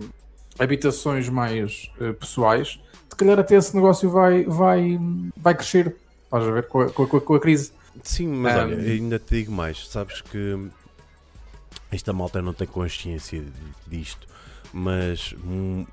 habitações 0.59 1.27
mais 1.29 1.91
pessoais, 2.19 2.79
calhar 3.23 3.39
até 3.39 3.55
esse 3.55 3.75
negócio 3.75 4.09
vai, 4.09 4.43
vai, 4.43 4.99
vai 5.35 5.55
crescer, 5.55 5.95
estás 6.23 6.43
a 6.43 6.51
ver, 6.51 6.67
com 6.67 6.81
a, 6.81 6.89
com 6.89 7.03
a, 7.03 7.21
com 7.21 7.35
a 7.35 7.39
crise. 7.39 7.71
Sim, 8.03 8.27
mas 8.27 8.55
um, 8.55 8.59
olha, 8.59 8.77
ainda 8.77 9.19
te 9.19 9.35
digo 9.35 9.51
mais, 9.51 9.87
sabes 9.87 10.21
que 10.21 10.69
esta 11.91 12.11
malta 12.11 12.41
não 12.41 12.53
tem 12.53 12.67
consciência 12.67 13.43
disto 13.87 14.27
mas 14.73 15.35
um, 15.45 15.85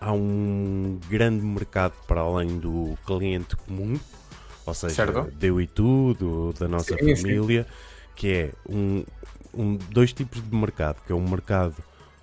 há 0.00 0.12
um 0.12 0.98
grande 1.08 1.46
mercado 1.46 1.94
para 2.06 2.20
além 2.20 2.58
do 2.58 2.98
cliente 3.06 3.54
comum, 3.56 3.98
ou 4.66 4.74
seja, 4.74 4.94
certo. 4.94 5.30
deu 5.36 5.60
e 5.60 5.66
tudo, 5.68 6.52
da 6.58 6.66
nossa 6.66 6.96
sim, 6.96 7.16
família, 7.16 7.62
sim. 7.62 7.68
que 8.16 8.32
é 8.32 8.50
um, 8.68 9.04
um, 9.54 9.76
dois 9.90 10.12
tipos 10.12 10.42
de 10.42 10.54
mercado, 10.54 11.00
que 11.06 11.12
é 11.12 11.14
um 11.14 11.26
mercado 11.26 11.76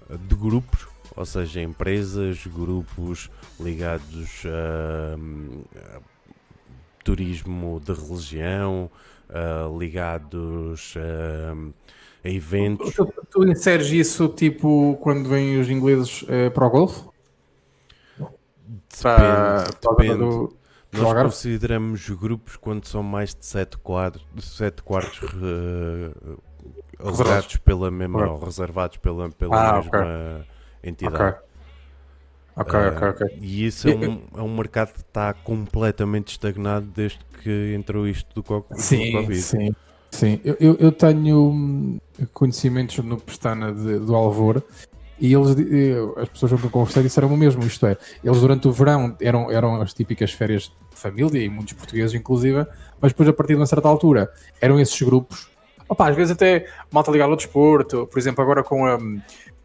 de 0.10 0.36
grupos, 0.36 0.86
ou 1.16 1.26
seja, 1.26 1.62
empresas, 1.62 2.46
grupos 2.48 3.30
ligados 3.60 4.44
a, 4.46 5.98
a 5.98 6.02
turismo 7.04 7.82
de 7.86 7.94
religião, 7.94 8.90
uh, 9.30 9.78
ligados 9.78 10.96
a 10.98 11.56
a 12.26 12.30
eventos. 12.30 12.94
Tu, 12.94 13.14
tu 13.30 13.48
inseres 13.48 13.88
isso 13.92 14.28
tipo 14.28 14.98
quando 15.02 15.30
vêm 15.30 15.60
os 15.60 15.70
ingleses 15.70 16.26
eh, 16.28 16.50
para 16.50 16.66
o 16.66 16.70
golfe? 16.70 17.08
Depende, 18.18 19.78
depende. 19.82 20.18
Do, 20.18 20.58
Nós 20.92 21.24
consideramos 21.24 22.10
grupos 22.10 22.56
quando 22.56 22.88
são 22.88 23.04
mais 23.04 23.36
de 23.36 23.46
7 23.46 23.78
quadros, 23.78 24.26
sete 24.40 24.82
quartos 24.82 25.30
uh, 25.34 26.40
reservados 27.00 27.58
pela 27.58 27.92
mesma, 27.92 28.40
reservados 28.44 28.98
pela, 28.98 29.30
pela 29.30 29.56
ah, 29.56 29.74
mesma 29.78 30.00
okay. 30.00 30.55
Entidade. 30.90 31.38
Ok, 32.56 32.80
uh, 32.80 32.88
ok, 32.88 33.08
ok. 33.10 33.38
E 33.42 33.66
isso 33.66 33.90
é 33.90 33.96
um, 33.96 34.22
é 34.38 34.42
um 34.42 34.56
mercado 34.56 34.94
que 34.94 35.02
está 35.02 35.34
completamente 35.34 36.30
estagnado 36.30 36.86
desde 36.86 37.20
que 37.44 37.74
entrou 37.76 38.08
isto 38.08 38.34
do, 38.34 38.44
co 38.44 38.66
sim, 38.76 39.12
do 39.12 39.20
Covid. 39.20 39.42
Sim, 39.42 39.76
Sim, 40.16 40.40
eu, 40.46 40.78
eu 40.80 40.92
tenho 40.94 41.50
hum, 41.50 42.00
conhecimentos 42.34 42.98
no 43.00 43.20
Pestana 43.20 43.74
de, 43.74 44.00
do 44.00 44.16
Alvor 44.16 44.64
e 45.20 45.34
eles, 45.34 45.50
as 46.18 46.30
pessoas 46.30 46.54
com 46.54 46.58
quem 46.58 46.70
conversei 46.70 47.04
disseram 47.04 47.34
o 47.34 47.38
mesmo, 47.38 47.64
isto 47.64 47.86
é, 47.86 47.98
eles 48.24 48.40
durante 48.40 48.66
o 48.68 48.72
verão 48.72 49.16
eram, 49.20 49.52
eram 49.52 49.82
as 49.82 49.94
típicas 49.94 50.32
férias 50.32 50.72
de 50.92 50.98
família 50.98 51.44
e 51.44 51.50
muitos 51.50 51.74
portugueses 51.74 52.14
inclusive, 52.14 52.66
mas 53.02 53.12
depois 53.12 53.28
a 53.28 53.34
partir 53.34 53.54
de 53.54 53.60
uma 53.60 53.66
certa 53.66 53.90
altura 53.90 54.32
eram 54.62 54.80
esses 54.80 55.02
grupos, 55.02 55.50
opa, 55.88 56.10
às 56.10 56.16
vezes 56.16 56.32
até 56.32 56.66
malta 56.90 57.12
ligada 57.12 57.32
ao 57.32 57.38
desporto, 57.38 58.08
por 58.08 58.18
exemplo 58.18 58.42
agora 58.42 58.64
com 58.64 58.86
a, 58.86 58.98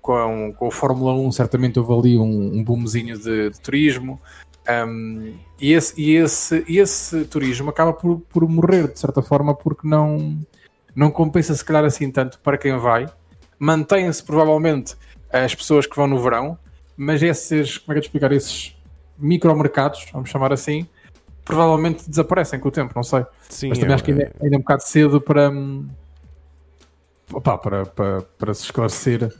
com 0.00 0.14
a, 0.14 0.52
com 0.52 0.66
a 0.66 0.70
Fórmula 0.70 1.12
1 1.14 1.32
certamente 1.32 1.78
houve 1.78 1.92
ali 1.92 2.18
um, 2.18 2.58
um 2.58 2.64
boomzinho 2.64 3.18
de, 3.18 3.50
de 3.50 3.60
turismo, 3.60 4.20
um, 4.86 5.34
e, 5.60 5.72
esse, 5.72 6.00
e, 6.00 6.16
esse, 6.16 6.64
esse 6.68 7.24
turismo 7.24 7.70
acaba 7.70 7.92
por, 7.92 8.20
por 8.20 8.48
morrer, 8.48 8.88
de 8.88 8.98
certa 8.98 9.22
forma, 9.22 9.54
porque 9.54 9.86
não, 9.86 10.38
não 10.94 11.10
compensa 11.10 11.54
se 11.54 11.64
calhar 11.64 11.84
assim 11.84 12.10
tanto 12.10 12.38
para 12.38 12.58
quem 12.58 12.76
vai. 12.78 13.06
Mantém-se 13.58 14.22
provavelmente 14.22 14.96
as 15.32 15.54
pessoas 15.54 15.86
que 15.86 15.96
vão 15.96 16.06
no 16.06 16.20
verão, 16.20 16.58
mas 16.96 17.22
esses, 17.22 17.78
como 17.78 17.92
é 17.92 17.94
que 17.94 17.98
eu 17.98 18.02
te 18.02 18.06
explicar, 18.06 18.32
esses 18.32 18.76
micromercados, 19.18 20.06
vamos 20.12 20.30
chamar 20.30 20.52
assim, 20.52 20.86
provavelmente 21.44 22.08
desaparecem 22.08 22.58
com 22.60 22.68
o 22.68 22.72
tempo, 22.72 22.92
não 22.94 23.02
sei. 23.02 23.24
Sim, 23.48 23.68
mas 23.68 23.78
também 23.78 23.92
é, 23.92 23.94
acho 23.94 24.04
que 24.04 24.12
ainda, 24.12 24.22
é, 24.24 24.32
ainda 24.42 24.56
é 24.56 24.58
um 24.58 24.62
bocado 24.62 24.82
cedo 24.86 25.20
para, 25.20 25.50
hum, 25.50 25.88
para, 27.42 27.86
para, 27.86 28.22
para 28.22 28.54
se 28.54 28.64
esclarecer 28.64 29.32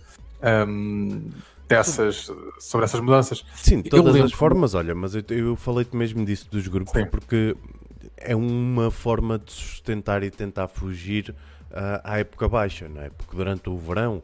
um, 0.68 1.30
dessas, 1.68 2.30
sobre 2.58 2.84
essas 2.84 3.00
mudanças. 3.00 3.44
Sim, 3.54 3.82
de 3.82 3.90
todas 3.90 4.16
as 4.16 4.32
formas, 4.32 4.74
olha, 4.74 4.94
mas 4.94 5.14
eu, 5.14 5.22
eu 5.28 5.56
falei-te 5.56 5.96
mesmo 5.96 6.24
disso 6.24 6.48
dos 6.50 6.66
grupos 6.66 6.92
Sim. 6.92 7.06
porque 7.06 7.56
é 8.16 8.34
uma 8.34 8.90
forma 8.90 9.38
de 9.38 9.52
sustentar 9.52 10.22
e 10.22 10.30
tentar 10.30 10.68
fugir 10.68 11.34
uh, 11.70 12.00
à 12.04 12.18
época 12.18 12.48
baixa, 12.48 12.88
não 12.88 13.02
é? 13.02 13.10
Porque 13.10 13.36
durante 13.36 13.70
o 13.70 13.78
verão, 13.78 14.22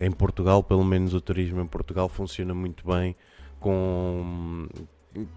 em 0.00 0.10
Portugal, 0.10 0.62
pelo 0.62 0.84
menos 0.84 1.14
o 1.14 1.20
turismo 1.20 1.60
em 1.60 1.66
Portugal 1.66 2.08
funciona 2.08 2.54
muito 2.54 2.86
bem 2.86 3.14
com, 3.58 4.68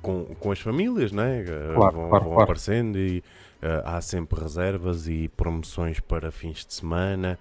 com, 0.01 0.25
com 0.39 0.51
as 0.51 0.60
famílias, 0.60 1.12
né? 1.12 1.44
Claro, 1.44 1.75
vão, 1.75 2.10
claro, 2.10 2.24
vão 2.25 2.34
claro. 2.34 2.44
aparecendo 2.44 2.98
e 2.98 3.20
uh, 3.62 3.84
há 3.86 4.01
sempre 4.01 4.39
reservas 4.39 5.08
e 5.08 5.30
promoções 5.30 6.00
para 6.00 6.32
fins 6.32 6.65
de 6.65 6.74
semana. 6.74 7.38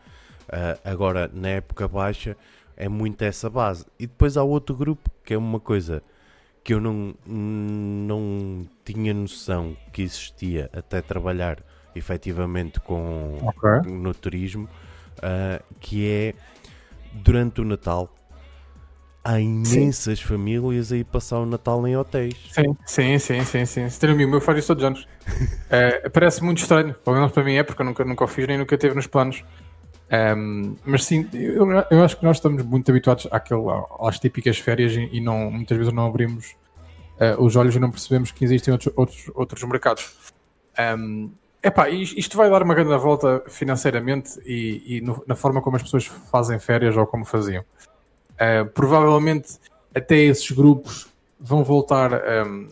Uh, 0.48 0.78
agora, 0.84 1.30
na 1.32 1.48
época 1.48 1.88
baixa, 1.88 2.36
é 2.76 2.88
muito 2.88 3.22
essa 3.22 3.48
base. 3.48 3.86
E 3.98 4.06
depois 4.06 4.36
há 4.36 4.42
outro 4.42 4.74
grupo 4.74 5.10
que 5.24 5.34
é 5.34 5.38
uma 5.38 5.60
coisa 5.60 6.02
que 6.64 6.72
eu 6.72 6.80
não, 6.80 7.14
não 7.26 8.66
tinha 8.84 9.12
noção 9.12 9.76
que 9.92 10.02
existia 10.02 10.70
até 10.72 11.02
trabalhar 11.02 11.58
efetivamente 11.94 12.80
com, 12.80 13.38
Ok. 13.42 13.90
no 13.92 14.14
turismo, 14.14 14.68
uh, 15.18 15.62
que 15.80 16.08
é 16.08 16.34
durante 17.12 17.60
o 17.60 17.64
Natal 17.64 18.08
há 19.24 19.38
imensas 19.38 20.20
famílias 20.20 20.90
a 20.92 20.96
ir 20.96 21.04
passar 21.04 21.38
o 21.38 21.46
Natal 21.46 21.86
em 21.86 21.96
hotéis. 21.96 22.34
Sim, 22.50 22.76
sim, 22.84 23.18
sim, 23.18 23.44
sim, 23.44 23.66
sim. 23.66 23.88
Se 23.88 24.06
um 24.06 24.12
amigo 24.12 24.30
meu 24.30 24.40
faz 24.40 24.58
isso 24.58 24.68
todos 24.68 24.82
os 24.82 24.86
anos. 24.86 25.08
Eh, 25.74 26.10
parece 26.10 26.44
muito 26.44 26.58
estranho, 26.58 26.92
pelo 27.02 27.16
menos 27.16 27.32
para 27.32 27.42
mim 27.42 27.54
é, 27.54 27.62
porque 27.62 27.80
eu 27.80 27.86
nunca, 27.86 28.04
nunca 28.04 28.24
o 28.24 28.26
fiz 28.26 28.46
nem 28.46 28.58
nunca 28.58 28.76
teve 28.76 28.94
nos 28.94 29.06
planos. 29.06 29.42
Ehm, 30.12 30.75
mas 30.85 31.04
sim, 31.07 31.26
eu, 31.33 31.66
eu 31.90 32.04
acho 32.04 32.19
que 32.19 32.25
nós 32.25 32.37
estamos 32.37 32.62
muito 32.64 32.90
habituados 32.90 33.26
àquele, 33.31 33.62
às 33.99 34.19
típicas 34.21 34.59
férias 34.59 34.92
e, 34.95 35.21
não, 35.21 35.50
muitas 35.50 35.76
vezes 35.78 35.90
não 35.92 36.07
abrimos 36.07 36.54
eh, 37.19 37.35
os 37.38 37.57
olhos 37.57 37.75
e 37.75 37.78
não 37.78 37.90
percebemos 37.90 38.31
que 38.31 38.45
existem 38.45 38.73
outros, 38.73 38.92
outros, 38.95 39.31
outros 39.35 39.62
mercados. 39.64 40.12
Ehm, 40.76 41.31
epá, 41.62 41.88
is- 41.88 42.12
isto 42.14 42.37
vai 42.37 42.50
dar 42.50 42.62
uma 42.62 42.75
grande 42.75 42.95
volta 42.99 43.42
financeiramente 43.49 44.38
e, 44.45 44.99
e 44.99 45.00
no- 45.00 45.25
na 45.26 45.35
forma 45.35 45.62
como 45.62 45.76
as 45.76 45.83
pessoas 45.83 46.04
fazem 46.04 46.59
férias 46.59 46.95
ou 46.95 47.07
como 47.07 47.25
faziam. 47.25 47.64
Eh, 48.38 48.64
provavelmente 48.64 49.59
até 49.95 50.16
esses 50.16 50.50
grupos 50.50 51.09
vão 51.40 51.64
voltar 51.64 52.12
ehm, 52.12 52.69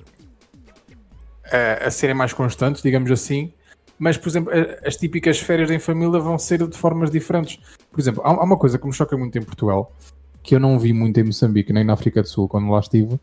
a, 1.50 1.86
a 1.86 1.90
serem 1.90 2.14
mais 2.14 2.34
constantes, 2.34 2.82
digamos 2.82 3.10
assim. 3.10 3.52
Mas, 4.00 4.16
por 4.16 4.30
exemplo, 4.30 4.50
as 4.82 4.96
típicas 4.96 5.38
férias 5.38 5.70
em 5.70 5.78
família 5.78 6.18
vão 6.18 6.38
ser 6.38 6.66
de 6.66 6.74
formas 6.74 7.10
diferentes. 7.10 7.60
Por 7.92 8.00
exemplo, 8.00 8.22
há, 8.24 8.32
uma 8.42 8.56
coisa 8.56 8.78
que 8.78 8.86
me 8.86 8.94
choca 8.94 9.14
muito 9.14 9.36
em 9.36 9.42
Portugal, 9.42 9.94
que 10.42 10.54
eu 10.54 10.58
não 10.58 10.78
vi 10.78 10.94
muito 10.94 11.20
em 11.20 11.24
Moçambique 11.24 11.70
nem 11.70 11.84
na 11.84 11.92
África 11.92 12.22
do 12.22 12.26
Sul 12.26 12.48
quando 12.48 12.70
lá 12.70 12.80
estive, 12.80 13.20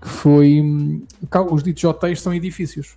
que 0.00 0.08
foi 0.08 0.60
hum, 0.60 1.04
os 1.50 1.64
ditos 1.64 1.82
hotéis 1.82 2.20
são 2.20 2.32
edifícios. 2.32 2.96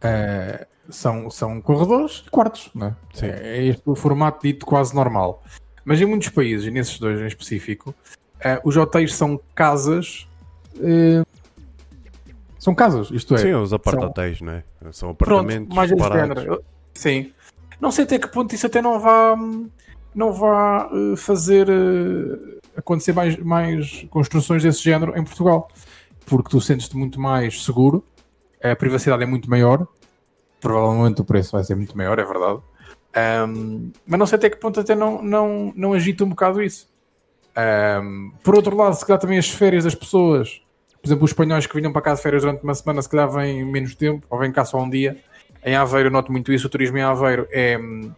Eh, 0.00 0.66
são, 0.88 1.30
são 1.30 1.60
corredores 1.60 2.24
e 2.26 2.30
quartos, 2.30 2.70
não 2.74 2.86
é? 2.86 2.96
É 3.20 3.66
este 3.66 3.82
o 3.84 3.94
formato 3.94 4.40
dito 4.42 4.64
quase 4.64 4.94
normal. 4.94 5.44
Mas 5.84 6.00
em 6.00 6.06
muitos 6.06 6.30
países, 6.30 6.66
e 6.66 6.70
nesses 6.70 6.98
dois 6.98 7.20
em 7.20 7.26
específico, 7.26 7.94
eh, 8.40 8.58
os 8.64 8.74
hotéis 8.74 9.14
são 9.14 9.38
casas. 9.54 10.26
eh, 10.80 11.22
são 12.64 12.74
casas, 12.74 13.10
isto 13.10 13.34
é. 13.34 13.38
Sim, 13.38 13.52
os 13.54 13.72
apartatéis, 13.74 14.40
não 14.40 14.54
é? 14.54 14.64
São 14.90 15.14
Pronto, 15.14 15.32
apartamentos 15.40 15.76
mais 15.76 15.90
desse 15.90 16.02
separados. 16.02 16.34
género. 16.42 16.54
Eu- 16.54 16.64
Sim. 16.94 17.30
Não 17.80 17.90
sei 17.90 18.04
até 18.04 18.18
que 18.18 18.28
ponto 18.28 18.54
isso 18.54 18.66
até 18.66 18.80
não 18.80 18.98
vá, 18.98 19.36
não 20.14 20.32
vá 20.32 20.88
eh, 20.90 21.16
fazer 21.16 21.68
eh, 21.68 22.58
acontecer 22.76 23.12
mais, 23.12 23.36
mais 23.36 24.06
construções 24.08 24.62
desse 24.62 24.82
género 24.82 25.16
em 25.18 25.22
Portugal. 25.24 25.68
Porque 26.24 26.48
tu 26.48 26.58
sentes-te 26.60 26.96
muito 26.96 27.20
mais 27.20 27.62
seguro, 27.64 28.02
a 28.62 28.74
privacidade 28.74 29.22
é 29.22 29.26
muito 29.26 29.50
maior, 29.50 29.86
provavelmente 30.58 31.20
o 31.20 31.24
preço 31.24 31.52
vai 31.52 31.62
ser 31.64 31.74
muito 31.74 31.94
maior, 31.94 32.18
é 32.18 32.24
verdade. 32.24 32.60
Ahm, 33.14 33.90
mas 34.06 34.18
não 34.18 34.26
sei 34.26 34.36
até 34.38 34.48
que 34.48 34.56
ponto 34.56 34.80
até 34.80 34.94
não, 34.94 35.20
não, 35.22 35.70
não 35.76 35.92
agita 35.92 36.24
um 36.24 36.30
bocado 36.30 36.62
isso. 36.62 36.88
Ahm, 37.54 38.30
por 38.42 38.54
outro 38.54 38.74
lado, 38.74 38.94
se 38.94 39.04
calhar 39.04 39.20
também 39.20 39.36
as 39.38 39.50
férias 39.50 39.84
das 39.84 39.94
pessoas, 39.94 40.62
por 41.04 41.08
exemplo, 41.08 41.24
os 41.26 41.32
espanhóis 41.32 41.66
que 41.66 41.76
vinham 41.76 41.92
para 41.92 42.00
cá 42.00 42.14
de 42.14 42.22
férias 42.22 42.42
durante 42.44 42.62
uma 42.64 42.74
semana, 42.74 43.02
se 43.02 43.08
calhar 43.10 43.30
vêm 43.30 43.62
menos 43.62 43.94
tempo, 43.94 44.26
ou 44.30 44.38
vêm 44.38 44.50
cá 44.50 44.64
só 44.64 44.78
um 44.82 44.88
dia. 44.88 45.18
Em 45.62 45.76
Aveiro, 45.76 46.08
eu 46.08 46.10
noto 46.10 46.32
muito 46.32 46.50
isso, 46.50 46.66
o 46.66 46.70
turismo 46.70 46.96
em 46.96 47.02
Aveiro 47.02 47.46
é, 47.52 47.76
hum, 47.76 48.10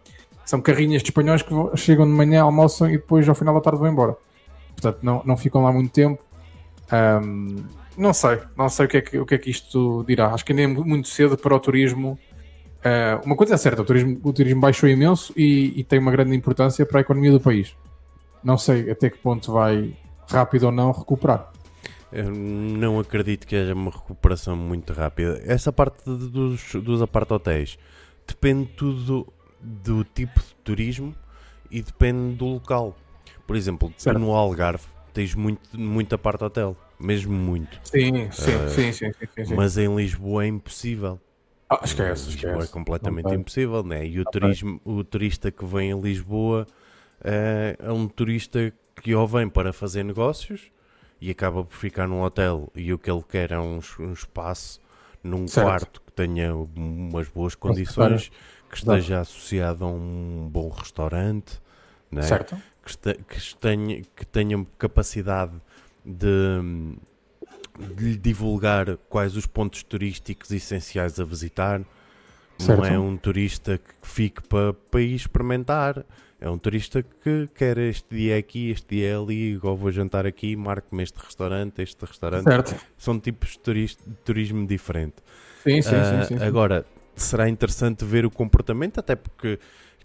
são 0.45 0.61
carrinhas 0.61 1.03
de 1.03 1.09
espanhóis 1.09 1.43
que 1.43 1.53
chegam 1.75 2.07
de 2.07 2.13
manhã, 2.13 2.43
almoçam 2.43 2.89
e 2.89 2.93
depois 2.93 3.29
ao 3.29 3.35
final 3.35 3.53
da 3.55 3.61
tarde 3.61 3.81
vão 3.81 3.89
embora. 3.91 4.17
Portanto, 4.71 5.01
não, 5.03 5.21
não 5.25 5.37
ficam 5.37 5.65
lá 5.65 5.73
muito 5.73 5.93
tempo. 5.93 6.23
Ahm, 6.93 7.57
não 7.99 8.13
sei, 8.13 8.39
não 8.57 8.69
sei 8.69 8.87
o 8.87 8.89
que, 8.89 8.97
é 8.99 9.01
que, 9.01 9.19
o 9.19 9.27
que 9.27 9.35
é 9.35 9.39
que 9.39 9.51
isto 9.51 10.05
dirá. 10.07 10.29
Acho 10.29 10.45
que 10.45 10.53
ainda 10.53 10.63
é 10.63 10.67
mu- 10.69 10.85
muito 10.85 11.09
cedo 11.09 11.37
para 11.37 11.57
o 11.57 11.59
turismo. 11.59 12.17
Ah, 12.85 13.21
uma 13.25 13.35
coisa 13.35 13.55
é 13.55 13.57
certa, 13.57 13.83
o 13.83 13.85
turismo, 13.85 14.21
o 14.23 14.33
turismo 14.33 14.61
baixou 14.61 14.89
imenso 14.89 15.33
e, 15.37 15.73
e 15.81 15.83
tem 15.83 15.99
uma 15.99 16.13
grande 16.13 16.37
importância 16.37 16.87
para 16.87 17.01
a 17.01 17.03
economia 17.03 17.33
do 17.33 17.41
país. 17.41 17.75
Não 18.45 18.57
sei 18.57 18.89
até 18.93 19.11
que 19.11 19.19
ponto 19.19 19.53
vai, 19.53 19.93
rápido 20.31 20.67
ou 20.67 20.73
não, 20.73 20.93
recuperar. 20.93 21.51
Eu 22.13 22.31
não 22.31 23.01
acredito 23.01 23.47
que 23.47 23.57
haja 23.57 23.75
uma 23.75 23.91
recuperação 23.91 24.57
muito 24.57 24.93
rápida. 24.93 25.41
Essa 25.45 25.73
parte 25.73 26.05
dos, 26.05 26.75
dos 26.75 27.03
apart-hotéis 27.03 27.79
depende 28.27 28.69
tudo 28.77 29.27
do 29.61 30.05
tipo 30.05 30.39
de 30.41 30.55
turismo 30.65 31.15
e 31.71 31.83
depende 31.83 32.37
do 32.37 32.47
local. 32.47 32.97
Por 33.47 33.57
exemplo, 33.57 33.89
tu 33.91 33.99
Certo. 34.01 34.19
no 34.21 34.33
Algarve 34.33 34.85
tens 35.13 35.35
muito, 35.35 35.79
muito 35.79 36.15
apart-hotel, 36.15 36.77
mesmo 37.01 37.33
muito. 37.35 37.81
Sim, 37.85 38.31
sim, 38.31 38.53
Ah, 38.53 38.69
sim, 38.69 38.93
sim, 38.93 38.93
sim, 38.93 39.27
sim, 39.37 39.45
sim. 39.45 39.57
Mas 39.57 39.77
em 39.79 39.95
Lisboa 39.95 40.45
é 40.45 40.49
impossível. 40.49 41.21
Ah, 41.69 41.81
esquece, 41.83 42.31
Lisboa 42.31 42.53
é 42.53 42.59
esquece. 42.59 42.73
completamente 42.73 43.25
Não 43.25 43.31
tem. 43.31 43.41
impossível, 43.41 43.83
né? 43.83 44.07
E 44.07 44.21
o, 44.21 44.25
turismo, 44.25 44.81
o 44.85 45.03
turista 45.03 45.51
que 45.51 45.65
vem 45.65 45.93
a 45.93 45.97
Lisboa 45.97 46.67
eh, 47.25 47.77
é 47.79 47.91
um 47.91 48.07
turista 48.07 48.73
que 49.03 49.15
ou 49.15 49.27
vem 49.27 49.49
para 49.49 49.73
fazer 49.73 50.05
negócios 50.05 50.71
e 51.21 51.31
acaba 51.31 51.65
por 51.65 51.75
ficar 51.77 52.07
num 52.07 52.23
hotel 52.23 52.71
e 52.75 52.93
o 52.93 52.99
que 52.99 53.11
ele 53.11 53.23
quer 53.29 53.53
é 53.53 53.59
um, 53.59 53.81
um 54.01 54.13
espaço 54.13 54.81
num 55.23 55.49
Certo. 55.49 55.67
quarto 55.67 56.03
que 56.03 56.13
tenha 56.13 56.55
umas 56.55 57.29
boas 57.29 57.55
condições, 57.55 58.31
que 58.71 58.77
esteja 58.77 59.21
associado 59.21 59.85
a 59.85 59.89
um 59.89 60.49
bom 60.51 60.69
restaurante, 60.69 61.61
né? 62.11 62.23
Certo? 62.23 62.57
que, 62.85 62.91
este- 62.91 63.15
que 63.29 63.57
tenha, 63.57 64.03
que 64.15 64.25
tenha 64.27 64.65
capacidade 64.79 65.53
de, 66.05 66.97
de 67.97 68.05
lhe 68.05 68.17
divulgar 68.17 68.97
quais 69.09 69.37
os 69.37 69.47
pontos 69.47 69.83
turísticos 69.83 70.51
essenciais 70.53 71.19
a 71.19 71.25
visitar. 71.25 71.83
Certo. 72.59 72.79
Não 72.79 72.87
é 72.87 72.99
um 72.99 73.17
turista 73.17 73.77
que 73.79 74.09
fique 74.09 74.41
para, 74.43 74.73
para 74.73 75.01
ir 75.03 75.15
experimentar. 75.15 76.05
É 76.39 76.51
um 76.51 76.59
turista 76.59 77.03
que 77.03 77.49
quer 77.55 77.79
este 77.79 78.15
dia 78.15 78.37
aqui, 78.37 78.71
este 78.71 78.97
dia 78.97 79.19
ali, 79.19 79.55
igual 79.55 79.75
vou 79.77 79.91
jantar 79.91 80.27
aqui, 80.27 80.55
marco-me 80.55 81.03
este 81.03 81.17
restaurante, 81.19 81.81
este 81.81 82.05
restaurante. 82.05 82.45
Certo. 82.45 82.77
São 82.99 83.19
tipos 83.19 83.53
de 83.53 83.59
turis- 83.61 83.97
de 84.07 84.15
turismo 84.25 84.67
diferente. 84.67 85.17
Sim, 85.63 85.81
sim, 85.81 85.95
Ah, 85.95 86.25
sim, 86.25 86.37
sim. 86.39 86.45
Agora, 86.45 86.85
será 87.15 87.49
interessante 87.49 88.05
ver 88.05 88.27
o 88.27 88.31
comportamento, 88.31 88.99
até 88.99 89.17
porque, 89.17 89.59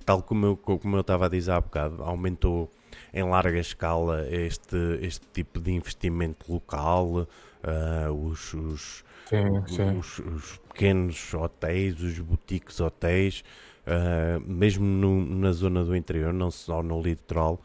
tal 0.06 0.24
como 0.24 0.46
eu, 0.46 0.58
como 0.58 0.96
eu 0.96 1.02
estava 1.02 1.26
a 1.26 1.30
dizer 1.30 1.52
há 1.52 1.60
bocado, 1.60 2.02
aumentou 2.02 2.72
em 3.14 3.24
larga 3.24 3.60
escala 3.60 4.26
este, 4.30 4.78
este 5.02 5.28
tipo 5.34 5.60
de 5.60 5.72
investimento 5.74 6.50
local, 6.52 7.28
ah, 7.62 8.10
os, 8.10 8.54
os, 8.54 9.04
Sim, 9.26 9.66
sim. 9.68 9.98
os, 9.98 10.20
os 10.20 10.58
pequenos 10.70 11.34
hotéis, 11.34 12.02
os 12.02 12.20
boutiques 12.20 12.80
hotéis, 12.80 13.44
ah, 13.88 14.40
mesmo 14.46 14.86
no- 14.86 15.26
na 15.26 15.52
zona 15.52 15.84
do 15.84 15.96
interior, 15.96 16.34
não 16.34 16.52
só 16.52 16.82
no 16.84 17.02
litoral, 17.02 17.60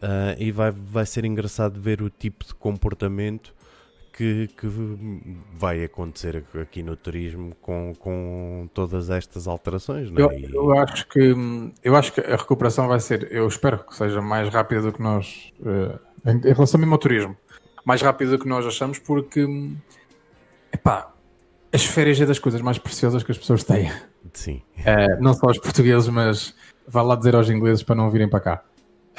ah, 0.00 0.34
e 0.38 0.50
vai, 0.50 0.70
vai 0.70 1.06
ser 1.06 1.24
engraçado 1.24 1.80
ver 1.80 2.02
o 2.02 2.10
tipo 2.10 2.44
de 2.44 2.54
comportamento 2.54 3.54
que, 4.12 4.48
que 4.58 4.66
vai 5.54 5.82
acontecer 5.84 6.44
aqui 6.60 6.82
no 6.82 6.94
turismo 6.96 7.54
com, 7.62 7.94
com 7.98 8.68
todas 8.74 9.08
estas 9.08 9.48
alterações. 9.48 10.10
Não 10.10 10.18
Eu, 10.20 10.30
é? 10.30 10.38
E- 10.38 10.54
eu 10.54 10.78
acho 10.78 11.08
que 11.08 11.34
eu 11.82 11.96
acho 11.96 12.12
que 12.12 12.20
a 12.20 12.36
recuperação 12.36 12.86
vai 12.88 13.00
ser, 13.00 13.28
eu 13.32 13.48
espero 13.48 13.78
que 13.78 13.96
seja 13.96 14.20
mais 14.20 14.48
rápida 14.50 14.82
do 14.82 14.92
que 14.92 15.00
nós 15.02 15.50
eh, 15.64 15.98
em, 16.26 16.36
em 16.36 16.52
relação 16.52 16.78
mesmo 16.78 16.94
ao 16.94 16.98
turismo, 16.98 17.34
mais 17.86 18.02
rápida 18.02 18.32
do 18.32 18.38
que 18.38 18.46
nós 18.46 18.66
achamos, 18.66 18.98
porque 18.98 19.46
epá, 20.72 21.12
as 21.72 21.84
férias 21.84 22.20
é 22.20 22.26
das 22.26 22.38
coisas 22.38 22.60
mais 22.60 22.78
preciosas 22.78 23.22
que 23.22 23.32
as 23.32 23.38
pessoas 23.38 23.64
têm. 23.64 23.90
Sim, 24.32 24.62
Eh, 24.84 25.16
não 25.20 25.34
só 25.34 25.46
os 25.48 25.58
portugueses, 25.58 26.08
mas 26.08 26.54
vá 26.86 27.02
lá 27.02 27.14
dizer 27.16 27.34
aos 27.34 27.48
ingleses 27.50 27.82
para 27.82 27.94
não 27.94 28.10
virem 28.10 28.28
para 28.28 28.40
cá. 28.40 28.64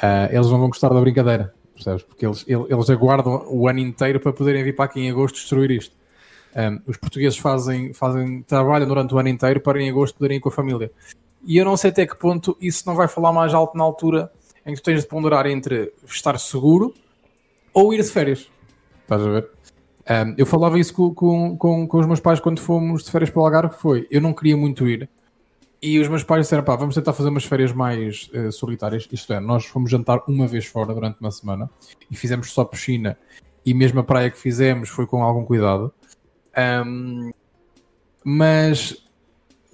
Eh, 0.02 0.30
eles 0.32 0.50
não 0.50 0.58
vão 0.58 0.68
gostar 0.68 0.88
da 0.90 1.00
brincadeira, 1.00 1.54
percebes? 1.74 2.02
Porque 2.02 2.26
eles, 2.26 2.44
ele- 2.48 2.66
eles 2.68 2.90
aguardam 2.90 3.46
o 3.48 3.68
ano 3.68 3.78
inteiro 3.78 4.18
para 4.20 4.32
poderem 4.32 4.62
vir 4.64 4.74
para 4.74 4.84
aqui 4.86 5.00
em 5.00 5.10
agosto 5.10 5.36
destruir 5.36 5.70
isto. 5.70 5.94
Um, 6.56 6.80
os 6.86 6.96
portugueses 6.96 7.36
fazem, 7.36 7.92
fazem, 7.92 8.42
trabalham 8.42 8.86
durante 8.86 9.12
o 9.12 9.18
ano 9.18 9.28
inteiro 9.28 9.60
para 9.60 9.80
em 9.82 9.90
agosto 9.90 10.14
poderem 10.16 10.36
ir 10.36 10.40
com 10.40 10.48
a 10.48 10.52
família. 10.52 10.90
E 11.44 11.56
eu 11.56 11.64
não 11.64 11.76
sei 11.76 11.90
até 11.90 12.06
que 12.06 12.14
ponto 12.16 12.56
isso 12.60 12.84
não 12.86 12.94
vai 12.94 13.08
falar 13.08 13.32
mais 13.32 13.52
alto 13.52 13.76
na 13.76 13.82
altura 13.82 14.30
em 14.64 14.72
que 14.74 14.80
tu 14.80 14.84
tens 14.84 15.02
de 15.02 15.08
ponderar 15.08 15.46
entre 15.46 15.92
estar 16.06 16.38
seguro 16.38 16.94
ou 17.72 17.92
ir 17.92 18.02
de 18.02 18.08
férias. 18.08 18.48
Estás 19.02 19.20
a 19.20 19.30
ver? 19.30 19.50
Um, 20.08 20.34
eu 20.36 20.44
falava 20.44 20.78
isso 20.78 20.92
com, 20.92 21.14
com, 21.14 21.56
com, 21.56 21.88
com 21.88 21.98
os 21.98 22.06
meus 22.06 22.20
pais 22.20 22.38
quando 22.38 22.60
fomos 22.60 23.04
de 23.04 23.10
férias 23.10 23.30
para 23.30 23.40
o 23.40 23.44
Algarve, 23.44 23.74
foi, 23.76 24.06
eu 24.10 24.20
não 24.20 24.32
queria 24.32 24.56
muito 24.56 24.86
ir. 24.86 25.08
E 25.80 25.98
os 25.98 26.08
meus 26.08 26.22
pais 26.22 26.42
disseram, 26.42 26.62
pá, 26.62 26.76
vamos 26.76 26.94
tentar 26.94 27.12
fazer 27.12 27.28
umas 27.28 27.44
férias 27.44 27.72
mais 27.72 28.30
uh, 28.34 28.50
solitárias. 28.50 29.08
Isto 29.12 29.32
é, 29.32 29.40
nós 29.40 29.66
fomos 29.66 29.90
jantar 29.90 30.22
uma 30.26 30.46
vez 30.46 30.66
fora 30.66 30.94
durante 30.94 31.20
uma 31.20 31.30
semana 31.30 31.70
e 32.10 32.16
fizemos 32.16 32.52
só 32.52 32.64
piscina 32.64 33.18
e 33.64 33.72
mesmo 33.72 34.00
a 34.00 34.04
praia 34.04 34.30
que 34.30 34.38
fizemos 34.38 34.88
foi 34.88 35.06
com 35.06 35.22
algum 35.22 35.44
cuidado. 35.44 35.92
Um, 36.86 37.30
mas 38.22 39.04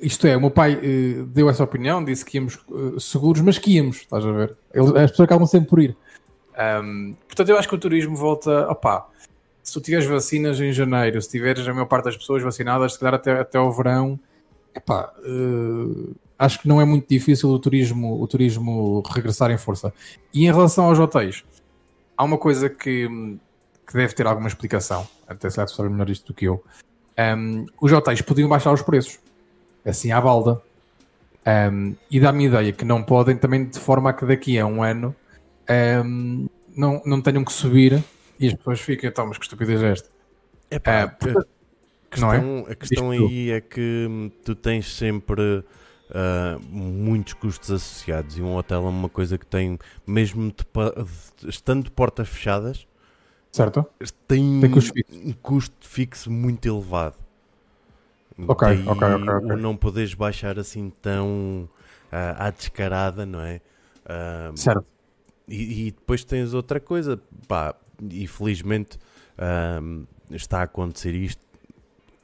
isto 0.01 0.27
é, 0.27 0.37
o 0.37 0.41
meu 0.41 0.51
pai 0.51 0.75
uh, 0.75 1.27
deu 1.27 1.49
essa 1.51 1.63
opinião, 1.63 2.03
disse 2.05 2.25
que 2.25 2.39
íamos 2.39 2.57
uh, 2.69 2.99
seguros, 2.99 3.43
mas 3.43 3.59
que 3.59 3.77
íamos, 3.77 3.99
estás 3.99 4.25
a 4.25 4.33
ver? 4.33 4.57
Ele, 4.73 4.99
as 4.99 5.11
pessoas 5.11 5.27
acabam 5.27 5.47
sempre 5.47 5.69
por 5.69 5.81
ir. 5.81 5.97
Um, 6.83 7.15
portanto, 7.27 7.49
eu 7.49 7.59
acho 7.59 7.69
que 7.69 7.75
o 7.75 7.79
turismo 7.79 8.17
volta. 8.17 8.69
Opá, 8.71 9.07
se 9.63 9.73
tu 9.73 9.81
tiveres 9.81 10.07
vacinas 10.07 10.61
em 10.61 10.73
janeiro, 10.73 11.21
se 11.21 11.29
tiveres 11.29 11.67
a 11.67 11.73
maior 11.73 11.87
parte 11.87 12.07
das 12.07 12.17
pessoas 12.17 12.43
vacinadas, 12.43 12.95
se 12.95 12.99
calhar 12.99 13.15
até, 13.15 13.33
até 13.33 13.59
ao 13.59 13.73
verão, 13.73 14.19
epá, 14.75 15.13
uh, 15.19 16.15
acho 16.39 16.61
que 16.61 16.69
não 16.69 16.81
é 16.81 16.85
muito 16.85 17.07
difícil 17.09 17.51
o 17.51 17.59
turismo, 17.59 18.21
o 18.21 18.27
turismo 18.27 19.03
regressar 19.03 19.51
em 19.51 19.59
força. 19.59 19.93
E 20.33 20.45
em 20.45 20.53
relação 20.53 20.87
aos 20.87 20.99
hotéis, 20.99 21.45
há 22.17 22.25
uma 22.25 22.39
coisa 22.39 22.69
que, 22.69 23.09
que 23.87 23.93
deve 23.93 24.15
ter 24.15 24.27
alguma 24.27 24.49
explicação, 24.49 25.07
até 25.29 25.51
se 25.51 25.57
sabe 25.57 25.89
melhor 25.89 26.09
isto 26.09 26.29
do 26.29 26.35
que 26.35 26.47
eu. 26.47 26.63
Um, 27.19 27.67
os 27.81 27.93
hotéis 27.93 28.23
podiam 28.23 28.49
baixar 28.49 28.73
os 28.73 28.83
preços, 28.83 29.19
assim 29.85 30.11
à 30.13 30.21
balda. 30.21 30.61
Um, 31.73 31.95
e 32.11 32.21
dá-me 32.21 32.47
ideia 32.47 32.73
que 32.73 32.85
não 32.85 33.03
podem 33.03 33.37
também 33.37 33.65
de 33.65 33.79
forma 33.79 34.11
a 34.11 34.13
que 34.13 34.27
daqui 34.27 34.59
a 34.59 34.67
um 34.67 34.83
ano 34.83 35.17
um, 36.05 36.47
não, 36.77 37.03
não 37.05 37.21
tenham 37.21 37.45
que 37.45 37.53
subir 37.53 38.03
e 38.41 38.49
as 38.49 38.55
pessoas 38.55 38.81
ficam, 38.81 39.09
então, 39.09 39.27
mas 39.27 39.37
que 39.37 39.45
estupidez 39.45 39.83
é 39.83 39.93
esta? 39.93 40.09
Uh, 40.09 41.17
porque, 41.19 41.49
questão, 42.11 42.33
é? 42.33 42.73
A 42.73 42.75
questão 42.75 43.11
aí 43.11 43.51
é 43.51 43.61
que 43.61 44.07
hum, 44.09 44.31
tu 44.45 44.55
tens 44.55 44.97
sempre 44.97 45.43
uh, 46.11 46.61
muitos 46.69 47.35
custos 47.35 47.71
associados 47.71 48.39
e 48.39 48.43
um 48.43 48.57
hotel 48.57 48.87
é 48.87 48.89
uma 48.89 49.09
coisa 49.11 49.37
que 49.37 49.47
tem, 49.47 49.79
mesmo 50.07 50.51
de, 50.51 50.67
estando 51.49 51.85
de 51.85 51.91
portas 51.91 52.29
fechadas, 52.29 52.87
certo? 53.53 53.85
tem, 54.27 54.61
tem 54.61 54.71
custo 54.71 54.93
um 55.13 55.33
custo 55.33 55.87
fixo 55.87 56.31
muito 56.31 56.67
elevado. 56.67 57.17
Ok, 58.49 58.69
Daí, 58.69 58.89
ok, 58.89 59.09
ok. 59.09 59.29
okay. 59.35 59.57
Não 59.57 59.77
poderes 59.77 60.15
baixar 60.15 60.59
assim 60.59 60.91
tão 61.03 61.69
uh, 62.11 62.37
à 62.39 62.51
descarada, 62.51 63.27
não 63.27 63.41
é? 63.43 63.61
Uh, 64.07 64.57
certo. 64.57 64.87
E, 65.47 65.89
e, 65.89 65.91
depois 65.91 66.25
tens 66.25 66.55
outra 66.55 66.79
coisa, 66.79 67.21
pá, 67.49 67.75
e 68.11 68.27
felizmente 68.27 68.99
uh, 69.37 70.07
está 70.31 70.61
a 70.61 70.63
acontecer 70.63 71.15
isto 71.15 71.51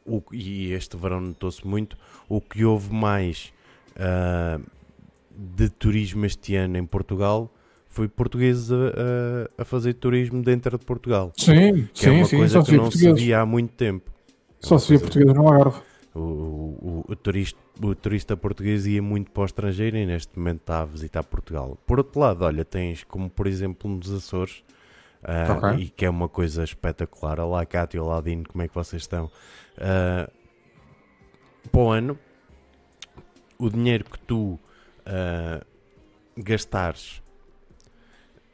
o, 0.06 0.22
e 0.32 0.72
este 0.72 0.96
verão 0.96 1.20
notou-se 1.20 1.66
muito, 1.66 1.96
o 2.28 2.40
que 2.40 2.64
houve 2.64 2.94
mais 2.94 3.52
uh, 3.96 4.62
de 5.36 5.68
turismo 5.68 6.24
este 6.24 6.54
ano 6.54 6.78
em 6.78 6.86
Portugal 6.86 7.50
foi 7.88 8.08
portugueses 8.08 8.70
a, 8.70 9.62
a, 9.62 9.64
fazer 9.64 9.94
turismo 9.94 10.42
dentro 10.42 10.78
de 10.78 10.84
Portugal. 10.84 11.32
Sim, 11.34 11.88
que 11.94 12.00
sim, 12.00 12.08
é 12.08 12.12
uma 12.12 12.24
sim, 12.26 12.36
coisa 12.36 12.62
que 12.62 12.76
não 12.76 12.90
se 12.90 13.12
via 13.14 13.40
há 13.40 13.46
muito 13.46 13.72
tempo. 13.72 14.10
É 14.62 14.66
só 14.66 14.78
se 14.78 14.90
via 14.90 15.00
português 15.00 15.32
no 15.32 15.48
Algarve. 15.48 15.80
O, 16.14 16.18
o, 16.20 17.04
o, 17.08 17.16
turista, 17.16 17.58
o 17.82 17.94
turista 17.94 18.36
português 18.36 18.86
ia 18.86 19.02
muito 19.02 19.30
para 19.30 19.42
o 19.42 19.46
estrangeiro 19.46 19.96
e 19.96 20.04
neste 20.04 20.38
momento 20.38 20.60
está 20.60 20.82
a 20.82 20.84
visitar 20.84 21.22
Portugal. 21.22 21.78
Por 21.86 21.98
outro 21.98 22.20
lado, 22.20 22.44
olha, 22.44 22.64
tens 22.66 23.02
como 23.04 23.30
por 23.30 23.46
exemplo 23.46 23.90
nos 23.90 24.12
Açores, 24.12 24.62
uh, 25.26 25.52
okay. 25.52 25.84
e 25.84 25.88
que 25.90 26.04
é 26.04 26.10
uma 26.10 26.28
coisa 26.28 26.62
espetacular. 26.62 27.40
Olá, 27.40 27.66
Cátia, 27.66 28.02
olá, 28.02 28.20
Dino, 28.20 28.44
como 28.48 28.62
é 28.62 28.68
que 28.68 28.74
vocês 28.74 29.02
estão? 29.02 29.26
Uh, 29.76 30.30
para 31.68 31.80
o 31.80 31.90
ano, 31.90 32.18
o 33.58 33.68
dinheiro 33.68 34.04
que 34.04 34.18
tu 34.20 34.58
uh, 35.06 35.66
gastares 36.36 37.22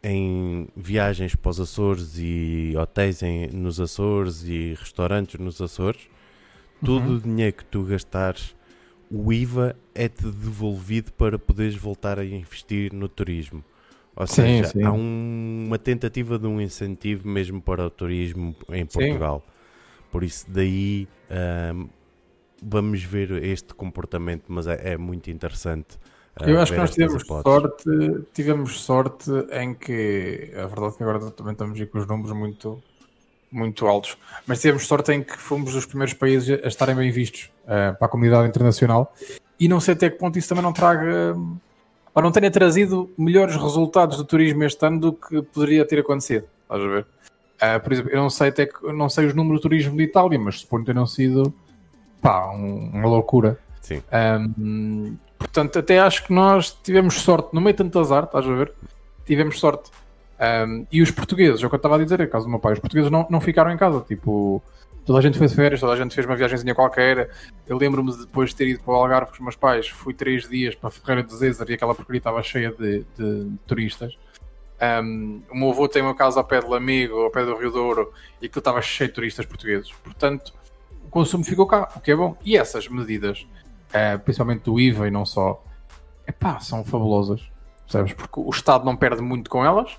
em 0.03 0.69
viagens 0.75 1.37
para 1.37 1.51
os 1.51 1.61
Açores 1.61 2.19
e 2.19 2.75
hotéis 2.77 3.23
em, 3.23 3.47
nos 3.49 3.81
Açores 3.81 4.43
e 4.43 4.75
restaurantes 4.75 5.39
nos 5.39 5.61
Açores, 5.61 6.01
uhum. 6.81 6.87
todo 6.87 7.17
o 7.17 7.21
dinheiro 7.21 7.57
que 7.57 7.65
tu 7.65 7.85
gastares, 7.85 8.57
o 9.11 9.33
IVA 9.33 9.77
é-te 9.95 10.25
devolvido 10.25 11.13
para 11.13 11.39
poderes 11.39 11.77
voltar 11.77 12.19
a 12.19 12.25
investir 12.25 12.93
no 12.93 13.09
turismo. 13.09 13.63
Ou 14.14 14.27
sim, 14.27 14.35
seja, 14.35 14.68
sim. 14.68 14.83
há 14.83 14.92
um, 14.92 15.64
uma 15.66 15.79
tentativa 15.79 16.38
de 16.38 16.46
um 16.46 16.61
incentivo 16.61 17.27
mesmo 17.27 17.61
para 17.61 17.87
o 17.87 17.90
turismo 17.90 18.55
em 18.70 18.85
Portugal. 18.85 19.42
Sim. 19.44 19.53
Por 20.11 20.22
isso, 20.22 20.44
daí 20.48 21.09
um, 21.75 21.88
vamos 22.62 23.03
ver 23.03 23.42
este 23.42 23.75
comportamento, 23.75 24.44
mas 24.48 24.66
é, 24.66 24.92
é 24.92 24.96
muito 24.98 25.31
interessante. 25.31 25.96
Uh, 26.40 26.48
Eu 26.48 26.61
acho 26.61 26.72
que 26.72 26.79
nós 26.79 26.90
tivemos 26.90 27.27
sorte, 27.27 27.85
tivemos 28.33 28.81
sorte 28.81 29.31
em 29.53 29.75
que 29.75 30.53
a 30.55 30.66
verdade 30.66 30.94
é 30.94 30.96
que 30.98 31.03
agora 31.03 31.31
também 31.31 31.53
estamos 31.53 31.81
aí 31.81 31.87
com 31.87 31.98
os 31.98 32.07
números 32.07 32.33
muito, 32.37 32.83
muito 33.51 33.87
altos, 33.87 34.16
mas 34.46 34.61
tivemos 34.61 34.87
sorte 34.87 35.12
em 35.12 35.22
que 35.22 35.37
fomos 35.37 35.75
os 35.75 35.87
primeiros 35.87 36.14
países 36.14 36.62
a 36.62 36.68
estarem 36.68 36.94
bem 36.94 37.11
vistos 37.11 37.51
uh, 37.64 37.96
para 37.98 38.07
a 38.07 38.09
comunidade 38.09 38.48
internacional 38.48 39.14
e 39.59 39.68
não 39.68 39.81
sei 39.81 39.94
até 39.94 40.11
que 40.11 40.18
ponto 40.18 40.38
isso 40.38 40.48
também 40.48 40.62
não 40.62 40.72
traga 40.72 41.35
ou 42.14 42.22
não 42.22 42.31
tenha 42.31 42.51
trazido 42.51 43.11
melhores 43.16 43.57
resultados 43.57 44.16
do 44.16 44.25
turismo 44.25 44.64
este 44.64 44.85
ano 44.85 45.01
do 45.01 45.12
que 45.12 45.42
poderia 45.42 45.85
ter 45.85 46.01
acontecido. 46.01 46.44
Estás 46.62 46.83
a 46.83 46.87
ver? 46.87 47.07
Uh, 47.62 47.81
por 47.83 47.92
exemplo, 47.92 48.11
eu 48.11 48.20
não 48.20 48.31
sei 48.31 48.48
até 48.48 48.66
que, 48.66 48.92
não 48.92 49.09
sei 49.09 49.27
os 49.27 49.35
números 49.35 49.61
do 49.61 49.62
turismo 49.62 49.96
de 49.96 50.03
Itália, 50.03 50.38
mas 50.38 50.61
suponho 50.61 50.85
ter 50.85 50.94
não 50.94 51.07
sido 51.07 51.55
pá, 52.20 52.51
um, 52.51 52.90
uma 52.92 53.09
loucura. 53.09 53.59
Sim. 53.81 54.03
Um, 54.12 55.16
portanto, 55.38 55.79
até 55.79 55.98
acho 55.98 56.25
que 56.25 56.33
nós 56.33 56.77
tivemos 56.83 57.20
sorte, 57.20 57.48
no 57.53 57.61
meio 57.61 57.75
de 57.75 57.79
tanto 57.79 57.98
azar, 57.98 58.25
estás 58.25 58.46
a 58.46 58.55
ver? 58.55 58.72
Tivemos 59.27 59.59
sorte. 59.59 59.90
Um, 60.40 60.87
e 60.90 61.01
os 61.03 61.11
portugueses, 61.11 61.62
é 61.62 61.66
o 61.66 61.68
que 61.68 61.75
eu 61.75 61.79
estava 61.79 61.96
a 61.96 61.98
dizer, 62.03 62.20
é 62.20 62.27
caso 62.27 62.46
do 62.46 62.51
meu 62.51 62.59
pai, 62.59 62.72
os 62.72 62.79
portugueses 62.81 63.11
não, 63.11 63.27
não 63.31 63.40
ficaram 63.40 63.70
em 63.70 63.77
casa, 63.77 64.01
tipo, 64.01 64.62
toda 65.05 65.19
a 65.19 65.23
gente 65.23 65.38
fez 65.38 65.53
férias, 65.53 65.81
toda 65.81 65.93
a 65.93 65.97
gente 65.97 66.15
fez 66.15 66.27
uma 66.27 66.37
viagemzinha 66.37 66.75
qualquer. 66.75 67.31
Eu 67.67 67.77
lembro-me 67.77 68.12
de 68.12 68.21
depois 68.21 68.51
de 68.51 68.57
ter 68.57 68.69
ido 68.69 68.83
para 68.83 68.93
o 68.93 68.97
Algarve 68.97 69.31
com 69.31 69.35
os 69.35 69.41
meus 69.41 69.57
pais, 69.57 69.88
fui 69.88 70.15
três 70.15 70.49
dias 70.49 70.75
para 70.75 70.91
Ferreira 70.91 71.23
de 71.23 71.35
Zezer 71.35 71.71
e 71.71 71.75
aquela 71.75 71.95
porcaria 71.95 72.19
estava 72.19 72.43
cheia 72.43 72.73
de, 72.73 73.05
de, 73.17 73.51
turistas. 73.67 74.17
Um, 74.81 75.43
o 75.51 75.57
meu 75.57 75.71
avô 75.71 75.88
tem 75.88 76.03
uma 76.03 76.15
casa 76.15 76.41
ao 76.41 76.45
pé 76.45 76.61
do 76.61 76.69
Lamigo, 76.69 77.17
ao 77.21 77.31
pé 77.31 77.45
do 77.45 77.57
Rio 77.57 77.71
Douro, 77.71 78.12
e 78.41 78.47
aquilo 78.47 78.59
estava 78.59 78.83
cheio 78.83 79.09
de 79.09 79.15
turistas 79.15 79.47
portugueses. 79.47 79.93
Portanto, 79.93 80.53
o 81.05 81.09
consumo 81.09 81.45
ficou 81.45 81.67
cá, 81.67 81.88
o 81.95 82.01
que 82.01 82.11
é 82.11 82.17
bom. 82.17 82.37
E 82.45 82.57
essas 82.57 82.88
medidas, 82.88 83.47
uh, 83.91 84.19
principalmente 84.21 84.62
do 84.62 84.81
IVA 84.81 85.07
e 85.07 85.11
não 85.11 85.25
só, 85.25 85.62
epá, 86.27 86.59
são 86.59 86.85
fabulosas. 86.85 87.49
Percebes? 87.85 88.12
Porque 88.15 88.41
o 88.41 88.51
Estado 88.51 88.85
não 88.85 88.97
perde 88.97 89.23
muito 89.23 89.51
com 89.51 89.65
elas, 89.65 89.97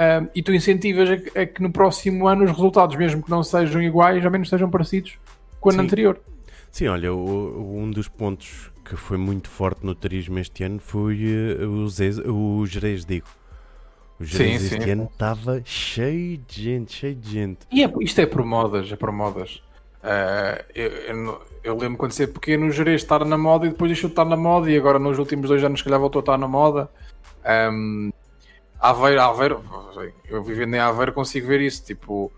um, 0.00 0.28
e 0.34 0.42
tu 0.42 0.52
incentivas 0.52 1.10
a 1.10 1.16
que, 1.16 1.38
a 1.38 1.46
que, 1.46 1.62
no 1.62 1.70
próximo 1.70 2.26
ano 2.26 2.44
os 2.44 2.50
resultados, 2.50 2.96
mesmo 2.96 3.22
que 3.22 3.30
não 3.30 3.42
sejam 3.42 3.82
iguais, 3.82 4.24
ao 4.24 4.30
menos 4.30 4.48
sejam 4.48 4.70
parecidos 4.70 5.18
com 5.60 5.68
o 5.68 5.72
ano 5.72 5.82
Sim. 5.82 5.86
anterior. 5.86 6.20
Sim, 6.72 6.88
olha, 6.88 7.12
o, 7.12 7.78
um 7.78 7.90
dos 7.90 8.08
pontos 8.08 8.70
que 8.84 8.96
foi 8.96 9.18
muito 9.18 9.48
forte 9.48 9.84
no 9.84 9.94
turismo 9.94 10.38
este 10.38 10.64
ano 10.64 10.80
foi 10.80 11.54
uh, 11.60 12.30
o, 12.30 12.58
o 12.58 12.66
Jerez, 12.66 13.04
digo 13.04 13.26
o 14.20 14.24
Jerez 14.24 14.60
sim, 14.60 14.66
este 14.66 14.84
sim. 14.84 14.90
ano 14.90 15.08
estava 15.10 15.62
cheio 15.64 16.36
de 16.46 16.62
gente, 16.62 16.92
cheio 16.92 17.14
de 17.14 17.30
gente. 17.30 17.58
E 17.72 17.82
é, 17.82 17.90
isto 18.00 18.20
é 18.20 18.26
por 18.26 18.44
modas, 18.44 18.92
é 18.92 18.96
por 18.96 19.10
modas. 19.10 19.62
Uh, 20.02 20.62
eu, 20.74 20.88
eu, 20.90 21.42
eu, 21.64 21.78
lembro 21.78 21.96
quando 21.96 22.12
ser 22.12 22.26
pequeno 22.26 22.66
o 22.66 22.70
Jerez 22.70 23.02
estar 23.02 23.24
na 23.24 23.38
moda 23.38 23.66
e 23.66 23.70
depois 23.70 23.90
deixou 23.90 24.08
de 24.08 24.12
estar 24.12 24.26
na 24.26 24.36
moda 24.36 24.70
e 24.70 24.76
agora 24.76 24.98
nos 24.98 25.18
últimos 25.18 25.48
dois 25.48 25.64
anos 25.64 25.80
se 25.80 25.84
calhar 25.84 25.98
voltou 25.98 26.20
a 26.20 26.22
estar 26.22 26.36
na 26.36 26.46
moda. 26.46 26.90
Um, 27.72 28.10
Aveiro, 28.80 29.20
Aveiro, 29.20 29.64
eu 30.28 30.42
vivendo 30.42 30.74
em 30.74 30.78
Aveiro 30.78 31.12
consigo 31.12 31.46
ver 31.46 31.60
isso, 31.60 31.84
tipo, 31.84 32.32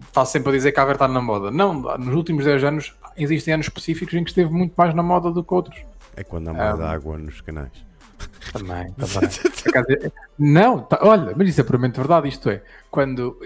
está 0.00 0.24
sempre 0.24 0.50
a 0.50 0.52
dizer 0.52 0.72
que 0.72 0.80
Aveiro 0.80 0.96
está 0.96 1.08
na 1.08 1.20
moda. 1.20 1.50
Não, 1.50 1.74
nos 1.74 2.14
últimos 2.14 2.44
10 2.44 2.64
anos 2.64 2.94
existem 3.16 3.54
anos 3.54 3.66
específicos 3.66 4.14
em 4.14 4.22
que 4.22 4.30
esteve 4.30 4.50
muito 4.50 4.72
mais 4.76 4.94
na 4.94 5.02
moda 5.02 5.30
do 5.30 5.42
que 5.42 5.52
outros. 5.52 5.78
É 6.16 6.24
quando 6.24 6.48
há 6.48 6.52
mais 6.52 6.78
um, 6.78 6.82
água 6.84 7.18
nos 7.18 7.40
canais. 7.40 7.72
Também, 8.52 8.92
também. 8.98 10.12
não, 10.38 10.80
tá, 10.80 10.98
olha, 11.02 11.32
mas 11.36 11.48
isso 11.48 11.60
é 11.60 11.64
puramente 11.64 11.96
verdade. 11.96 12.28
Isto 12.28 12.50
é, 12.50 12.62
quando 12.90 13.36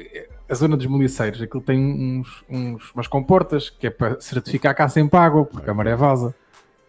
a 0.48 0.54
zona 0.54 0.76
dos 0.76 0.86
moliceiros, 0.86 1.40
aquilo 1.40 1.62
tem 1.62 1.78
uns, 1.78 2.44
uns, 2.48 2.90
umas 2.92 3.06
comportas 3.06 3.70
que 3.70 3.86
é 3.86 3.90
para 3.90 4.20
certificar 4.20 4.74
cá 4.74 4.88
sempre 4.88 5.18
água, 5.18 5.44
porque 5.44 5.68
a 5.68 5.74
maré 5.74 5.96
vaza. 5.96 6.34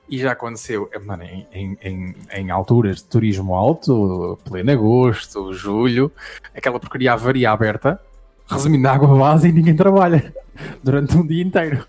E 0.09 0.17
já 0.17 0.33
aconteceu, 0.33 0.89
é, 0.91 0.99
mano, 0.99 1.23
em, 1.23 1.77
em, 1.81 2.15
em, 2.31 2.51
alturas 2.51 2.97
de 2.97 3.05
turismo 3.05 3.55
alto, 3.55 4.37
pleno 4.43 4.71
agosto, 4.71 5.53
julho, 5.53 6.11
aquela 6.53 6.79
porcaria 6.79 7.13
avaria 7.13 7.49
aberta, 7.49 7.99
resumindo 8.45 8.87
a 8.87 8.91
água 8.91 9.17
base 9.17 9.47
e 9.47 9.51
ninguém 9.51 9.75
trabalha 9.75 10.33
durante 10.83 11.17
um 11.17 11.25
dia 11.25 11.41
inteiro. 11.41 11.87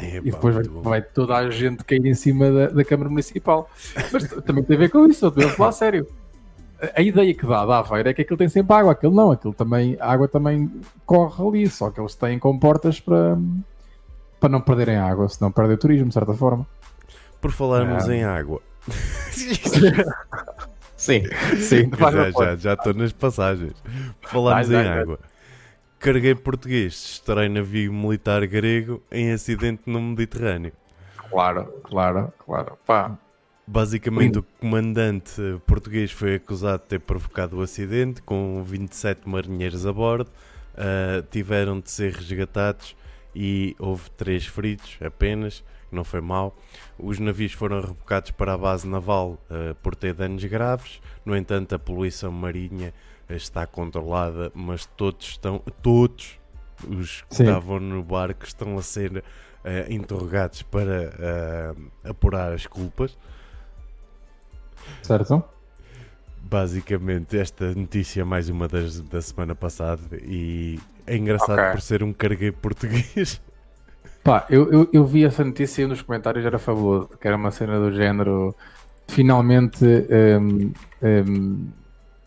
E 0.00 0.30
depois 0.30 0.54
vai, 0.54 0.64
vai, 0.64 1.02
toda 1.02 1.34
a 1.36 1.50
gente 1.50 1.84
cair 1.84 2.04
em 2.06 2.14
cima 2.14 2.50
da, 2.50 2.66
da 2.68 2.84
Câmara 2.84 3.08
Municipal. 3.08 3.68
Mas 4.12 4.28
também 4.44 4.62
tem 4.62 4.76
a 4.76 4.78
ver 4.78 4.90
com 4.90 5.06
isso, 5.06 5.26
estou 5.26 5.44
a 5.44 5.50
falar 5.50 5.72
sério. 5.72 6.06
A, 6.80 7.00
a 7.00 7.02
ideia 7.02 7.34
que 7.34 7.46
dá 7.46 7.64
da 7.66 7.78
Aveiro 7.78 8.08
é 8.08 8.14
que 8.14 8.22
aquilo 8.22 8.36
tem 8.36 8.48
sempre 8.48 8.74
água, 8.76 8.92
aquilo 8.92 9.14
não, 9.14 9.32
aquilo 9.32 9.54
também, 9.54 9.96
a 9.98 10.12
água 10.12 10.28
também 10.28 10.70
corre 11.04 11.46
ali, 11.46 11.68
só 11.68 11.90
que 11.90 12.00
eles 12.00 12.14
têm 12.14 12.38
comportas 12.38 13.00
para, 13.00 13.36
para 14.38 14.48
não 14.48 14.60
perderem 14.60 14.96
água, 14.96 15.28
senão 15.28 15.50
perdem 15.50 15.74
o 15.74 15.78
turismo, 15.78 16.08
de 16.08 16.14
certa 16.14 16.34
forma. 16.34 16.66
Por 17.44 17.52
falarmos 17.52 18.08
Ah. 18.08 18.14
em 18.16 18.24
água. 18.24 18.62
Sim, 20.96 21.24
sim. 21.58 21.90
já, 21.98 22.30
já, 22.30 22.56
já 22.56 22.72
estou 22.72 22.94
nas 22.94 23.12
passagens. 23.12 23.74
Falámos 24.22 24.68
Vai, 24.68 24.80
em 24.80 24.84
vai, 24.84 24.92
vai. 24.94 25.02
água. 25.02 25.18
Carguei 25.98 26.34
português, 26.34 26.94
estreia 26.94 27.48
navio 27.50 27.92
militar 27.92 28.46
grego 28.46 29.02
em 29.12 29.30
acidente 29.32 29.82
no 29.84 30.00
Mediterrâneo. 30.00 30.72
Claro, 31.28 31.64
claro, 31.82 32.32
claro. 32.38 32.78
Pá, 32.86 33.18
Basicamente, 33.66 34.38
o 34.38 34.42
comandante 34.58 35.34
português 35.66 36.10
foi 36.10 36.36
acusado 36.36 36.82
de 36.84 36.88
ter 36.88 37.00
provocado 37.00 37.58
o 37.58 37.62
acidente, 37.62 38.22
com 38.22 38.62
27 38.64 39.28
marinheiros 39.28 39.84
a 39.84 39.92
bordo. 39.92 40.30
Ah, 40.74 41.22
tiveram 41.30 41.80
de 41.80 41.90
ser 41.90 42.14
resgatados 42.14 42.96
e 43.34 43.76
houve 43.78 44.08
três 44.12 44.46
feridos 44.46 44.96
apenas, 45.04 45.62
não 45.92 46.04
foi 46.04 46.22
mal. 46.22 46.56
Os 46.98 47.18
navios 47.18 47.52
foram 47.52 47.80
rebocados 47.80 48.30
para 48.30 48.54
a 48.54 48.58
base 48.58 48.86
naval 48.86 49.38
ah, 49.50 49.74
por 49.82 49.94
ter 49.96 50.14
danos 50.14 50.44
graves. 50.44 51.00
No 51.24 51.36
entanto, 51.36 51.74
a 51.74 51.78
poluição 51.78 52.30
marinha 52.30 52.92
ah, 53.28 53.34
está 53.34 53.66
controlada, 53.66 54.50
mas 54.54 54.86
todos 54.86 55.26
estão, 55.28 55.58
todos 55.82 56.38
os 56.88 57.22
que 57.22 57.36
Sim. 57.36 57.44
estavam 57.44 57.80
no 57.80 58.02
barco 58.02 58.44
estão 58.44 58.76
a 58.78 58.82
ser 58.82 59.24
ah, 59.64 59.86
interrogados 59.92 60.62
para 60.62 61.12
ah, 62.04 62.08
apurar 62.10 62.52
as 62.52 62.66
culpas. 62.66 63.16
certo? 65.02 65.42
Basicamente, 66.42 67.38
esta 67.38 67.74
notícia 67.74 68.20
é 68.20 68.24
mais 68.24 68.50
uma 68.50 68.68
das 68.68 69.00
da 69.00 69.22
semana 69.22 69.54
passada 69.54 70.02
e 70.22 70.78
é 71.06 71.16
engraçado 71.16 71.58
Ok. 71.58 71.70
por 71.72 71.80
ser 71.80 72.02
um 72.02 72.12
cargueiro 72.12 72.54
português. 72.60 73.40
Pá, 74.24 74.46
eu, 74.48 74.72
eu, 74.72 74.88
eu 74.92 75.04
vi 75.04 75.24
essa 75.24 75.44
notícia 75.44 75.82
e 75.82 75.84
um 75.84 75.88
dos 75.90 76.00
comentários 76.00 76.44
era 76.46 76.58
fabuloso, 76.58 77.10
que 77.20 77.28
era 77.28 77.36
uma 77.36 77.50
cena 77.50 77.78
do 77.78 77.92
género 77.92 78.56
finalmente 79.06 79.84
hum, 79.84 80.72
hum, 81.02 81.68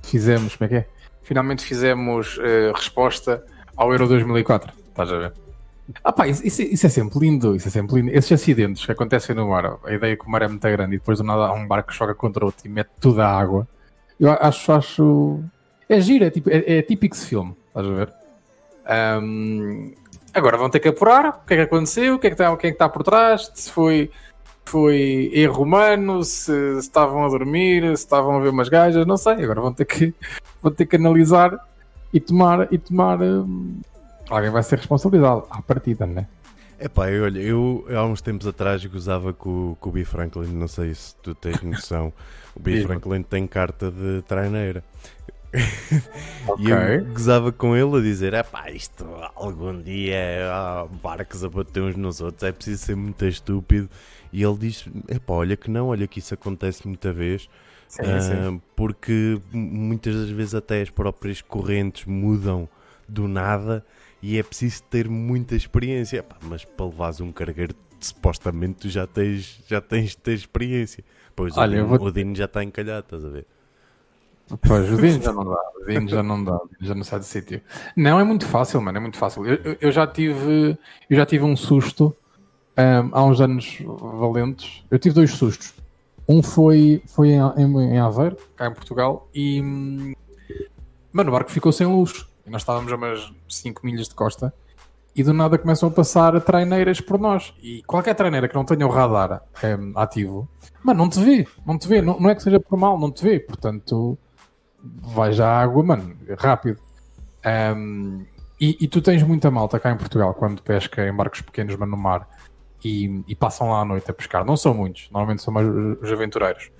fizemos, 0.04 0.56
como 0.56 0.66
é 0.66 0.70
que 0.70 0.76
é? 0.76 0.88
Finalmente 1.24 1.66
fizemos 1.66 2.40
eh, 2.40 2.72
resposta 2.74 3.44
ao 3.76 3.92
Euro 3.92 4.08
2004, 4.08 4.72
estás 4.90 5.12
a 5.12 5.18
ver? 5.18 5.34
Ah 6.04 6.14
pá, 6.14 6.28
isso, 6.28 6.46
isso, 6.46 6.62
é- 6.62 6.66
isso 6.66 6.86
é 6.86 6.90
sempre 6.90 7.20
lindo, 7.20 7.56
isso 7.56 7.68
é 7.68 7.72
sempre 7.72 7.96
lindo. 7.96 8.12
Esses 8.16 8.32
acidentes 8.32 8.86
que 8.86 8.92
acontecem 8.92 9.36
no 9.36 9.50
mar, 9.50 9.80
a 9.84 9.94
ideia 9.94 10.14
é 10.14 10.16
que 10.16 10.26
o 10.26 10.30
mar 10.30 10.44
é 10.44 10.48
muito 10.48 10.62
grande 10.62 10.96
e 10.96 11.00
depois 11.00 11.18
do 11.18 11.24
nada 11.24 11.48
há 11.48 11.54
um 11.54 11.68
barco 11.68 11.90
que 11.90 11.96
choca 11.96 12.14
contra 12.14 12.46
outro 12.46 12.66
e 12.66 12.70
mete 12.70 12.92
tudo 13.02 13.22
a 13.22 13.28
água. 13.28 13.68
Eu 14.20 14.32
acho, 14.32 14.72
acho... 14.72 15.44
É 15.90 16.00
giro, 16.00 16.26
é, 16.26 16.30
tipo, 16.30 16.50
é, 16.50 16.78
é 16.78 16.82
típico 16.82 17.16
de 17.16 17.22
filme, 17.26 17.56
estás 17.70 17.88
a 17.88 17.92
ver? 17.92 18.14
Hum, 19.22 19.94
Agora 20.38 20.56
vão 20.56 20.70
ter 20.70 20.80
que 20.80 20.88
apurar 20.88 21.30
o 21.30 21.48
que 21.48 21.56
é 21.56 21.58
que 21.58 21.64
aconteceu, 21.64 22.14
o 22.14 22.20
que 22.20 22.28
é 22.28 22.30
que 22.30 22.36
está, 22.36 22.52
o 22.52 22.58
que 22.58 22.68
é 22.68 22.70
que 22.70 22.76
está 22.76 22.88
por 22.88 23.02
trás, 23.02 23.52
se 23.56 23.72
foi, 23.72 24.12
foi 24.64 25.32
erro 25.34 25.64
humano, 25.64 26.24
se, 26.24 26.76
se 26.76 26.80
estavam 26.80 27.26
a 27.26 27.28
dormir, 27.28 27.82
se 27.98 28.04
estavam 28.04 28.38
a 28.38 28.40
ver 28.40 28.50
umas 28.50 28.70
gajas, 28.70 29.04
não 29.08 29.18
sei. 29.18 29.44
Agora 29.44 29.62
vão 29.62 29.74
ter 29.74 29.86
que, 29.86 30.14
vão 30.62 30.72
ter 30.72 30.86
que 30.86 30.96
analisar 30.96 31.58
e 32.14 32.20
tomar. 32.20 32.72
E 32.72 32.78
tomar 32.78 33.20
hum, 33.20 33.82
alguém 34.30 34.52
vai 34.52 34.62
ser 34.62 34.78
responsabilizado 34.78 35.48
à 35.50 35.60
partida, 35.60 36.06
não 36.06 36.22
é? 36.22 36.28
Epá, 36.80 37.10
eu, 37.10 37.24
olha, 37.24 37.40
eu 37.40 37.88
há 37.90 38.06
uns 38.06 38.22
tempos 38.22 38.46
atrás 38.46 38.86
gozava 38.86 39.34
com, 39.34 39.76
com 39.80 39.90
o 39.90 39.92
B. 39.92 40.06
Franklin, 40.06 40.54
não 40.54 40.68
sei 40.68 40.94
se 40.94 41.16
tu 41.16 41.34
tens 41.34 41.60
noção. 41.64 42.14
O 42.56 42.60
B. 42.60 42.84
Franklin 42.84 43.24
tem 43.24 43.48
carta 43.48 43.90
de 43.90 44.22
traineira. 44.28 44.84
Ok. 46.48 46.60
E 46.60 46.70
eu 46.70 47.06
gozava 47.14 47.52
com 47.52 47.76
ele 47.76 47.98
a 47.98 48.02
dizer: 48.02 48.34
é 48.34 48.44
pá, 48.44 48.70
isto 48.72 49.06
algum 49.36 49.82
dia 49.82 50.50
há 50.52 50.86
barcos 50.86 51.44
a 51.44 51.50
bater 51.50 51.82
uns 51.84 51.96
nos 51.96 52.22
outros, 52.22 52.44
é 52.44 52.52
preciso 52.52 52.86
ser 52.86 52.96
muito 52.96 53.26
estúpido. 53.26 53.90
E 54.32 54.44
ele 54.44 54.58
diz: 54.58 54.86
é 55.08 55.20
pá, 55.20 55.34
olha 55.34 55.56
que 55.58 55.70
não, 55.70 55.88
olha 55.88 56.08
que 56.08 56.20
isso 56.20 56.34
acontece 56.34 56.88
muita 56.88 57.12
vez. 57.14 57.50
Sim, 57.88 58.04
Ah, 58.04 58.20
sim. 58.20 58.62
porque 58.76 59.40
muitas 59.52 60.14
das 60.16 60.30
vezes 60.30 60.54
até 60.56 60.82
as 60.82 60.90
próprias 60.90 61.42
correntes 61.42 62.06
mudam 62.06 62.68
do 63.08 63.28
nada 63.28 63.86
e 64.22 64.38
é 64.38 64.44
preciso 64.44 64.84
ter 64.84 65.08
muita 65.10 65.56
experiência. 65.56 66.18
Epá, 66.20 66.36
mas 66.42 66.66
para 66.66 66.86
levares 66.86 67.22
um 67.22 67.32
cargueiro, 67.32 67.74
supostamente 68.00 68.80
tu 68.82 68.90
já 68.90 69.08
tens, 69.08 69.64
já 69.68 69.80
tens 69.80 70.10
de 70.12 70.18
ter 70.18 70.34
experiência. 70.34 71.04
Pois 71.36 71.56
o 71.56 71.60
Olha, 71.62 71.78
Dino, 71.78 71.88
vou- 71.88 72.08
o 72.08 72.12
Dino 72.12 72.36
já 72.36 72.46
está 72.46 72.64
encalhado, 72.64 73.06
estás 73.06 73.24
a 73.24 73.30
ver? 73.30 73.46
Pois, 74.66 74.92
o 74.92 74.96
Dino 74.98 75.22
já 75.22 75.34
não 75.34 75.44
dá, 75.44 75.62
o 75.82 75.86
Dino 75.86 76.08
já 76.10 76.24
não 76.24 76.44
dá, 76.44 76.56
o 76.56 76.68
Dino 76.68 76.88
já 76.88 76.96
não 76.96 77.04
sai 77.04 77.20
do 77.20 77.26
sítio. 77.26 77.62
Não, 77.96 78.20
é 78.20 78.24
muito 78.24 78.46
fácil, 78.46 78.82
mano, 78.82 78.98
é 78.98 79.02
muito 79.02 79.18
fácil. 79.18 79.46
Eu, 79.46 79.78
eu- 79.82 79.92
já 79.92 80.08
tive, 80.08 80.78
eu 81.10 81.16
já 81.18 81.26
tive 81.26 81.44
um 81.44 81.56
susto 81.56 82.16
ahm, 82.78 83.10
há 83.12 83.24
uns 83.24 83.42
anos 83.42 83.80
valentes. 83.86 84.84
Eu 84.90 84.98
tive 85.00 85.16
dois 85.16 85.32
sustos. 85.32 85.74
Um 86.30 86.42
foi, 86.44 87.02
foi 87.08 87.30
em, 87.30 87.40
em, 87.58 87.78
em 87.96 88.00
Aveiro, 88.00 88.38
cá 88.56 88.68
em 88.68 88.74
Portugal, 88.74 89.28
e 89.34 89.62
mano, 91.12 91.30
o 91.30 91.32
barco 91.34 91.52
ficou 91.52 91.72
sem 91.72 91.88
luz. 91.88 92.26
E 92.46 92.50
nós 92.50 92.62
estávamos 92.62 92.92
a 92.92 92.96
umas 92.96 93.32
5 93.50 93.86
milhas 93.86 94.08
de 94.08 94.16
costa 94.16 94.54
e 95.14 95.24
do 95.24 95.34
nada 95.34 95.58
começam 95.58 95.90
a 95.90 95.92
passar 95.92 96.40
traineiras 96.42 97.02
por 97.02 97.20
nós. 97.20 97.54
E 97.62 97.82
qualquer 97.84 98.14
traineira 98.14 98.48
que 98.48 98.56
não 98.56 98.64
tenha 98.64 98.86
o 98.88 98.90
radar 98.90 99.42
ahm, 99.64 99.92
ativo, 99.96 100.48
mano, 100.84 101.00
não 101.04 101.10
te 101.10 101.20
vê, 101.20 101.46
não 101.66 101.78
te 101.78 101.88
vê, 101.88 102.02
não, 102.02 102.18
não 102.20 102.30
é 102.30 102.36
que 102.36 102.44
seja 102.44 102.60
por 102.60 102.78
mal, 102.78 102.98
não 102.98 103.12
te 103.12 103.22
vê. 103.24 103.40
Portanto, 103.40 104.18
vais 105.02 105.40
à 105.40 105.62
água, 105.62 105.84
mano, 105.84 106.16
rápido. 106.38 106.80
Ahm, 107.44 108.26
e, 108.60 108.78
e 108.82 108.88
tu 108.88 109.02
tens 109.02 109.22
muita 109.24 109.52
malta 109.52 109.80
cá 109.80 109.92
em 109.92 109.98
Portugal 109.98 110.34
quando 110.34 110.62
pesca 110.62 111.08
em 111.08 111.14
barcos 111.14 111.42
pequenos, 111.42 111.76
mas 111.76 111.90
no 111.90 111.98
mar, 111.98 112.28
e, 112.84 113.24
e 113.28 113.36
passam 113.36 113.70
lá 113.70 113.82
à 113.82 113.86
noite 113.86 114.10
a 114.10 114.14
pescar. 114.14 114.44
Não 114.46 114.58
são 114.58 114.74
muitos, 114.74 115.10
normalmente 115.12 115.42
são 115.42 115.54
mais 115.54 115.68
os 115.68 116.02
os 116.02 116.12
aventureiros. 116.12 116.72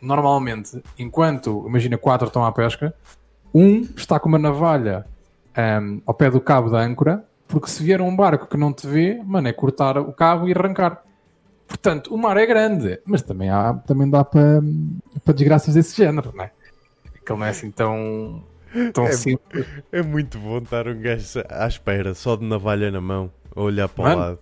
Normalmente, 0.00 0.82
enquanto, 0.98 1.64
imagina, 1.66 1.96
quatro 1.96 2.26
estão 2.26 2.44
à 2.44 2.52
pesca, 2.52 2.94
um 3.54 3.82
está 3.96 4.18
com 4.18 4.28
uma 4.28 4.38
navalha 4.38 5.06
ahm, 5.56 6.00
ao 6.04 6.14
pé 6.14 6.30
do 6.30 6.40
cabo 6.40 6.68
da 6.68 6.80
âncora, 6.80 7.24
porque 7.48 7.68
se 7.68 7.82
vier 7.82 8.00
um 8.00 8.14
barco 8.14 8.46
que 8.46 8.56
não 8.56 8.72
te 8.72 8.86
vê, 8.86 9.22
mano, 9.24 9.48
é 9.48 9.52
cortar 9.52 9.96
o 9.98 10.12
cabo 10.12 10.48
e 10.48 10.52
arrancar. 10.52 11.02
Portanto, 11.66 12.14
o 12.14 12.18
mar 12.18 12.36
é 12.36 12.44
grande, 12.46 13.00
mas 13.06 13.22
também, 13.22 13.48
há, 13.48 13.74
também 13.86 14.08
dá 14.08 14.24
para, 14.24 14.60
para 15.24 15.34
desgraças 15.34 15.74
desse 15.74 15.96
género, 15.96 16.32
não 16.34 16.44
é? 16.44 16.52
Aquele 17.24 17.38
não 17.38 17.46
é 17.46 17.50
assim 17.50 17.70
tão, 17.70 18.44
tão 18.92 19.06
É- 19.06 19.12
simples. 19.12 19.66
É 19.90 20.02
muito 20.02 20.38
bom 20.38 20.58
estar 20.58 20.86
um 20.86 21.00
gajo 21.00 21.40
à 21.48 21.66
espera, 21.66 22.14
só 22.14 22.36
de 22.36 22.44
navalha 22.44 22.90
na 22.90 23.00
mão, 23.00 23.32
a 23.56 23.60
olhar 23.62 23.88
para 23.88 24.04
Mano, 24.04 24.16
o 24.16 24.20
lado. 24.20 24.38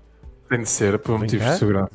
Tem 0.49 0.61
de 0.62 0.68
ser 0.68 0.99
por 0.99 1.18
motivos 1.18 1.47
de 1.47 1.57
segurança. 1.59 1.90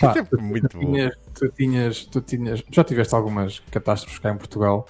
Pá, 0.00 0.14
É 0.36 0.36
muito 0.42 0.68
tu 0.68 0.78
bom. 0.78 0.84
tinhas, 0.92 1.14
tu 1.32 1.48
tinhas, 1.50 2.04
tu 2.04 2.20
tinhas, 2.20 2.62
já 2.70 2.82
tiveste 2.84 3.14
algumas 3.14 3.60
catástrofes 3.70 4.18
cá 4.18 4.32
em 4.32 4.36
Portugal. 4.36 4.86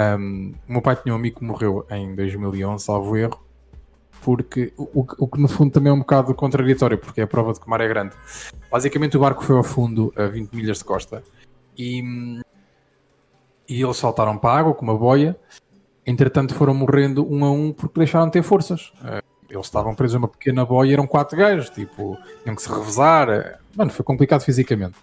Um, 0.00 0.54
o 0.66 0.72
meu 0.72 0.82
pai 0.82 0.96
tinha 0.96 1.12
um 1.14 1.18
amigo 1.18 1.38
que 1.40 1.44
morreu 1.44 1.86
em 1.90 2.14
2011, 2.16 2.82
salvo 2.82 3.14
erro, 3.16 3.38
porque 4.22 4.72
o, 4.76 5.00
o- 5.00 5.06
o 5.18 5.28
que 5.28 5.38
no 5.40 5.46
fundo 5.48 5.70
também 5.70 5.90
é 5.90 5.94
um 5.94 5.98
bocado 5.98 6.34
contraditório, 6.34 6.96
porque 6.96 7.20
é 7.20 7.24
a 7.24 7.26
prova 7.26 7.52
de 7.52 7.60
que 7.60 7.66
o 7.66 7.70
mar 7.70 7.80
é 7.82 7.86
grande. 7.88 8.14
Basicamente, 8.70 9.16
o 9.18 9.20
barco 9.20 9.44
foi 9.44 9.54
ao 9.56 9.62
fundo 9.62 10.12
a 10.16 10.24
20 10.26 10.52
milhas 10.54 10.78
de 10.78 10.84
costa 10.84 11.22
e, 11.76 12.02
hum, 12.02 12.40
e 13.72 13.82
eles 13.82 13.96
saltaram 13.96 14.36
para 14.36 14.50
a 14.50 14.58
água 14.58 14.74
com 14.74 14.82
uma 14.82 14.96
boia. 14.96 15.34
Entretanto, 16.06 16.54
foram 16.54 16.74
morrendo 16.74 17.26
um 17.32 17.42
a 17.44 17.50
um 17.50 17.72
porque 17.72 18.00
deixaram 18.00 18.26
de 18.26 18.32
ter 18.32 18.42
forças. 18.42 18.92
Eh, 19.02 19.22
Eles 19.48 19.66
estavam 19.66 19.94
presos 19.94 20.16
a 20.16 20.18
uma 20.18 20.28
pequena 20.28 20.64
boia 20.64 20.90
e 20.90 20.92
eram 20.92 21.06
quatro 21.06 21.38
gajos, 21.38 21.70
tipo, 21.70 22.18
tinham 22.42 22.54
que 22.54 22.62
se 22.62 22.68
revezar. 22.68 23.60
Mano, 23.74 23.90
foi 23.90 24.04
complicado 24.04 24.42
fisicamente. 24.42 24.96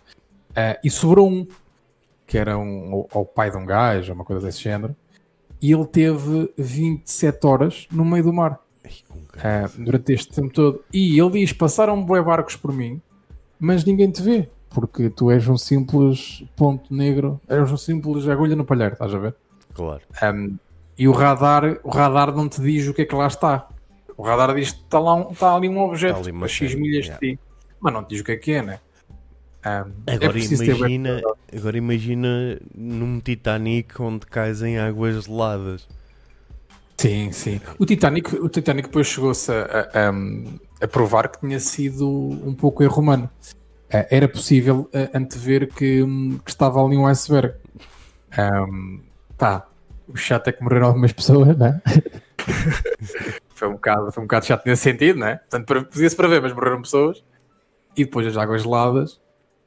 Eh, 0.56 0.80
e 0.84 0.90
sobrou 0.90 1.28
um, 1.28 1.48
que 2.28 2.38
era 2.38 2.58
um, 2.58 3.06
pai 3.34 3.50
de 3.50 3.58
um 3.58 3.66
gajo, 3.66 4.14
uma 4.14 4.26
coisa 4.26 4.46
desse 4.46 4.62
género, 4.62 4.96
e 5.60 5.72
ele 5.72 5.86
teve 5.86 6.54
27 6.58 7.48
horas 7.48 7.88
no 7.92 8.06
meio 8.06 8.24
do 8.24 8.34
mar 8.34 8.60
Ai, 8.84 8.92
eh, 9.44 9.70
durante 9.78 10.14
este 10.14 10.32
tempo 10.32 10.54
todo. 10.54 10.84
E 10.94 11.20
ele 11.20 11.32
diz: 11.32 11.54
passaram 11.54 12.04
bué 12.04 12.22
barcos 12.22 12.56
por 12.56 12.72
mim, 12.72 13.02
mas 13.60 13.84
ninguém 13.84 14.12
te 14.12 14.22
vê, 14.22 14.50
porque 14.70 15.10
tu 15.10 15.32
és 15.32 15.48
um 15.48 15.58
simples 15.58 16.44
ponto 16.56 16.94
negro, 16.94 17.40
és 17.48 17.72
um 17.72 17.78
simples 17.78 18.28
agulha 18.28 18.56
no 18.56 18.64
palheiro, 18.66 18.94
estás 18.94 19.14
a 19.14 19.18
ver? 19.18 19.36
Claro. 19.74 20.02
Um, 20.24 20.58
e 20.98 21.08
o 21.08 21.12
radar, 21.12 21.80
o 21.84 21.90
radar 21.90 22.36
não 22.36 22.48
te 22.50 22.62
diz 22.62 22.88
o 22.88 22.94
que 22.94 23.02
é 23.04 23.06
que 23.06 23.16
lá 23.16 23.28
está. 23.28 23.68
O 24.18 24.24
radar 24.24 24.54
diz 24.54 24.72
que 24.72 24.82
está, 24.82 25.00
um- 25.02 25.32
está 25.32 25.56
ali 25.56 25.70
um 25.70 25.80
objeto 25.80 26.20
ali 26.20 26.44
a 26.44 26.48
X 26.48 26.76
milhas 26.76 27.06
yeah. 27.06 27.20
de 27.26 27.36
ti, 27.36 27.40
mas 27.80 27.94
não 27.94 28.04
te 28.04 28.10
diz 28.10 28.22
o 28.22 28.24
que 28.24 28.32
é 28.34 28.38
que 28.38 28.52
é, 28.52 28.62
né? 28.62 28.80
Um, 29.66 29.92
é 30.08 30.14
Agora 30.16 30.34
bué- 30.34 30.66
imagina, 30.66 31.22
agora 31.56 31.78
imagina 31.78 32.60
num 32.76 33.20
Titanic 33.20 34.02
onde 34.02 34.26
cais 34.26 34.62
em 34.62 34.78
águas 34.78 35.24
geladas. 35.26 35.88
Sim, 36.98 37.32
sim. 37.32 37.62
O 37.78 37.86
Titanic, 37.86 38.36
o 38.36 38.50
Titanic 38.50 38.88
depois 38.90 39.08
chegou-se 39.08 39.50
a, 39.52 39.90
a- 39.94 40.84
a 40.84 40.88
provar 40.88 41.30
que 41.30 41.40
tinha 41.40 41.60
sido 41.60 42.06
um 42.10 42.54
pouco 42.54 42.84
erro 42.84 43.02
humano. 43.02 43.30
Eh, 43.90 44.08
Era 44.10 44.28
possível 44.28 44.90
eh, 44.94 45.10
antever 45.14 45.68
que, 45.74 46.04
hum, 46.04 46.40
que 46.44 46.52
estava 46.52 46.84
ali 46.84 46.98
um 46.98 47.08
iceberg. 47.08 47.56
Um, 48.38 49.02
pá, 49.38 49.68
o 50.08 50.16
chato 50.16 50.48
é 50.48 50.52
que 50.52 50.64
morreram 50.64 50.88
algumas 50.88 51.12
pessoas, 51.12 51.58
né? 51.58 51.82
foi, 53.50 53.68
um 53.68 53.74
bocado, 53.74 54.12
foi 54.12 54.24
um 54.24 54.28
bocado 54.28 54.46
chato 54.46 54.66
nesse 54.66 54.84
sentido, 54.84 55.20
né? 55.20 55.38
Portanto, 55.50 55.86
podia-se 55.86 56.16
prever, 56.16 56.42
mas 56.42 56.54
morreram 56.54 56.82
pessoas. 56.82 57.24
E 57.98 58.06
depois 58.06 58.28
as 58.28 58.38
águas 58.38 58.64
geladas 58.64 59.20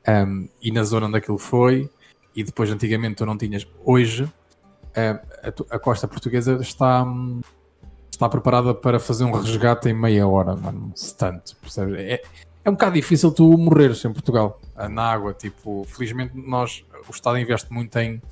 Um, 0.09 0.49
e 0.61 0.73
na 0.73 0.83
zona 0.83 1.07
onde 1.07 1.19
aquilo 1.19 1.39
foi, 1.39 1.89
e 2.35 2.43
depois 2.43 2.71
antigamente 2.71 3.17
tu 3.17 3.27
não 3.27 3.39
tinhas. 3.39 3.67
Hoje, 3.85 4.31
a, 4.97 5.47
a, 5.71 5.79
costa 5.79 6.09
portuguesa 6.09 6.59
está, 6.61 7.07
está 8.11 8.29
preparada 8.29 8.75
para 8.75 8.99
fazer 8.99 9.25
um 9.25 9.31
resgate 9.31 9.89
em 9.89 9.95
meia 9.95 10.27
hora, 10.27 10.57
mano, 10.57 10.93
se 10.95 11.17
tanto, 11.17 11.57
percebes? 11.57 12.01
É, 12.01 12.23
é 12.65 12.71
um 12.71 12.75
bocado 12.75 12.95
difícil 12.95 13.33
tu 13.33 13.57
morreres 13.59 14.05
em 14.05 14.13
Portugal, 14.13 14.61
na 14.91 15.03
água, 15.03 15.33
tipo, 15.33 15.85
felizmente 15.89 16.33
nós, 16.37 16.85
o 17.09 17.11
Estado 17.11 17.39
investe 17.39 17.73
muito 17.73 17.97
em, 17.99 18.23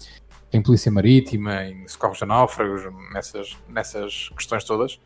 em 0.53 0.62
polícia 0.62 0.90
marítima, 0.90 1.64
em 1.64 1.87
socorros 1.88 2.19
de 2.19 2.27
náufragos, 2.27 2.83
nessas, 3.12 3.57
nessas 3.69 4.29
questões 4.31 4.64
todas, 4.64 5.01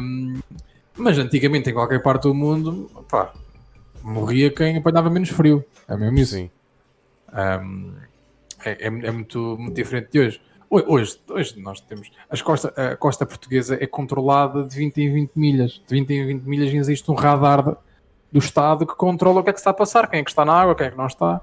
um, 0.00 0.38
mas 0.96 1.18
antigamente 1.18 1.70
em 1.70 1.74
qualquer 1.74 2.00
parte 2.02 2.22
do 2.22 2.34
mundo, 2.34 2.90
pá, 3.08 3.32
morria 4.02 4.50
quem 4.50 4.76
apanhava 4.76 5.10
menos 5.10 5.30
frio, 5.30 5.64
é 5.88 5.96
mesmo 5.96 6.18
isso. 6.18 6.34
Sim. 6.34 6.50
Um, 7.32 7.94
é, 8.64 8.70
é, 8.70 8.86
é 8.86 9.10
muito, 9.10 9.56
muito 9.58 9.74
diferente 9.74 10.10
de 10.12 10.20
hoje. 10.20 10.40
Hoje, 10.70 11.20
hoje 11.28 11.60
nós 11.60 11.80
temos. 11.80 12.10
As 12.28 12.42
costa, 12.42 12.68
a 12.76 12.96
costa 12.96 13.24
portuguesa 13.24 13.76
é 13.80 13.86
controlada 13.86 14.64
de 14.64 14.74
20 14.76 14.98
em 14.98 15.12
20 15.12 15.32
milhas. 15.36 15.82
De 15.86 15.94
20 15.94 16.10
em 16.10 16.26
20 16.26 16.42
milhas 16.44 16.74
existe 16.74 17.08
um 17.10 17.14
radar 17.14 17.76
do 18.34 18.40
Estado 18.40 18.84
que 18.84 18.96
controla 18.96 19.40
o 19.40 19.44
que 19.44 19.50
é 19.50 19.52
que 19.52 19.60
está 19.60 19.70
a 19.70 19.74
passar, 19.74 20.10
quem 20.10 20.18
é 20.18 20.24
que 20.24 20.30
está 20.30 20.44
na 20.44 20.52
água, 20.52 20.74
quem 20.74 20.88
é 20.88 20.90
que 20.90 20.96
não 20.96 21.06
está. 21.06 21.40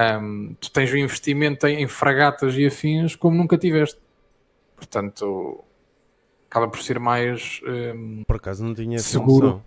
Um, 0.00 0.56
tu 0.58 0.72
tens 0.72 0.90
um 0.90 0.96
investimento 0.96 1.66
em, 1.66 1.82
em, 1.82 1.86
fragatas 1.86 2.54
e 2.56 2.66
afins 2.66 3.14
como 3.14 3.36
nunca 3.36 3.58
tiveste. 3.58 4.00
Portanto, 4.74 5.62
acaba 6.48 6.66
por 6.66 6.82
ser 6.82 6.98
mais. 6.98 7.60
Um, 7.66 8.24
por 8.26 8.36
acaso 8.36 8.64
não 8.64 8.74
tinha 8.74 8.98
seguro. 9.00 9.62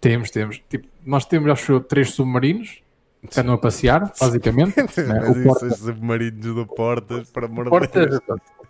Temos, 0.00 0.30
temos. 0.30 0.58
Tipo, 0.70 0.88
nós 1.04 1.26
temos, 1.26 1.50
acho 1.50 1.80
três 1.80 2.14
submarinos 2.14 2.82
que 3.30 3.38
andam 3.38 3.54
a 3.54 3.58
passear, 3.58 4.10
basicamente. 4.18 4.74
né? 5.02 5.28
o 5.28 5.44
porta... 5.44 5.70
submarinos 5.70 6.54
do 6.54 6.66
Portas, 6.66 7.30
para 7.30 7.46
morder. 7.46 7.70
Portas, 7.70 8.20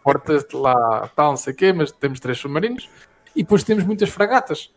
Portas 0.03 0.45
de 0.49 0.57
lá, 0.57 1.09
tal, 1.15 1.31
não 1.31 1.37
sei 1.37 1.53
o 1.53 1.57
quê, 1.57 1.73
mas 1.73 1.93
temos 1.93 2.19
três 2.19 2.39
submarinos 2.39 2.91
e 3.37 3.43
depois 3.45 3.63
temos 3.63 3.85
muitas 3.85 4.09
fragatas. 4.09 4.73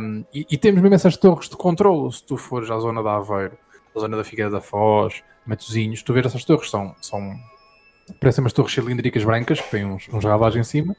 Um, 0.00 0.24
e, 0.32 0.46
e, 0.50 0.56
temos 0.56 0.80
mesmo 0.80 0.94
essas 0.94 1.16
torres 1.16 1.48
de 1.48 1.56
controlo. 1.56 2.10
Se 2.10 2.22
tu 2.24 2.36
fores 2.36 2.70
à 2.70 2.78
zona 2.78 3.02
da 3.02 3.16
Aveiro, 3.16 3.56
à 3.94 4.00
zona 4.00 4.16
da 4.16 4.24
Figueira 4.24 4.50
da 4.50 4.60
Foz, 4.60 5.22
Matozinhos, 5.46 6.02
tu 6.02 6.12
vês 6.12 6.26
essas 6.26 6.44
torres, 6.44 6.70
são, 6.70 6.94
são 7.00 7.34
parecem 8.20 8.42
umas 8.42 8.52
torres 8.52 8.72
cilíndricas 8.72 9.24
brancas 9.24 9.60
que 9.60 9.70
têm 9.70 9.84
uns, 9.84 10.08
uns 10.08 10.24
radares 10.24 10.56
em 10.56 10.64
cima 10.64 10.96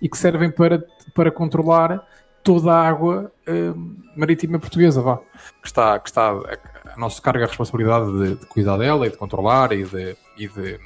e 0.00 0.08
que 0.08 0.18
servem 0.18 0.50
para, 0.50 0.84
para 1.14 1.30
controlar 1.30 2.06
toda 2.42 2.72
a 2.72 2.88
água 2.88 3.32
uh, 3.48 3.96
marítima 4.16 4.58
portuguesa, 4.58 5.00
vá, 5.00 5.18
que 5.60 5.66
está, 5.66 5.98
que 5.98 6.08
está 6.08 6.30
a 6.30 6.96
nossa 6.96 7.20
carga 7.20 7.44
a 7.44 7.48
responsabilidade 7.48 8.06
de, 8.12 8.34
de, 8.36 8.46
cuidar 8.46 8.76
dela 8.76 9.06
e 9.06 9.10
de 9.10 9.16
controlar 9.16 9.72
e 9.72 9.84
de, 9.84 10.16
e 10.36 10.46
de 10.46 10.78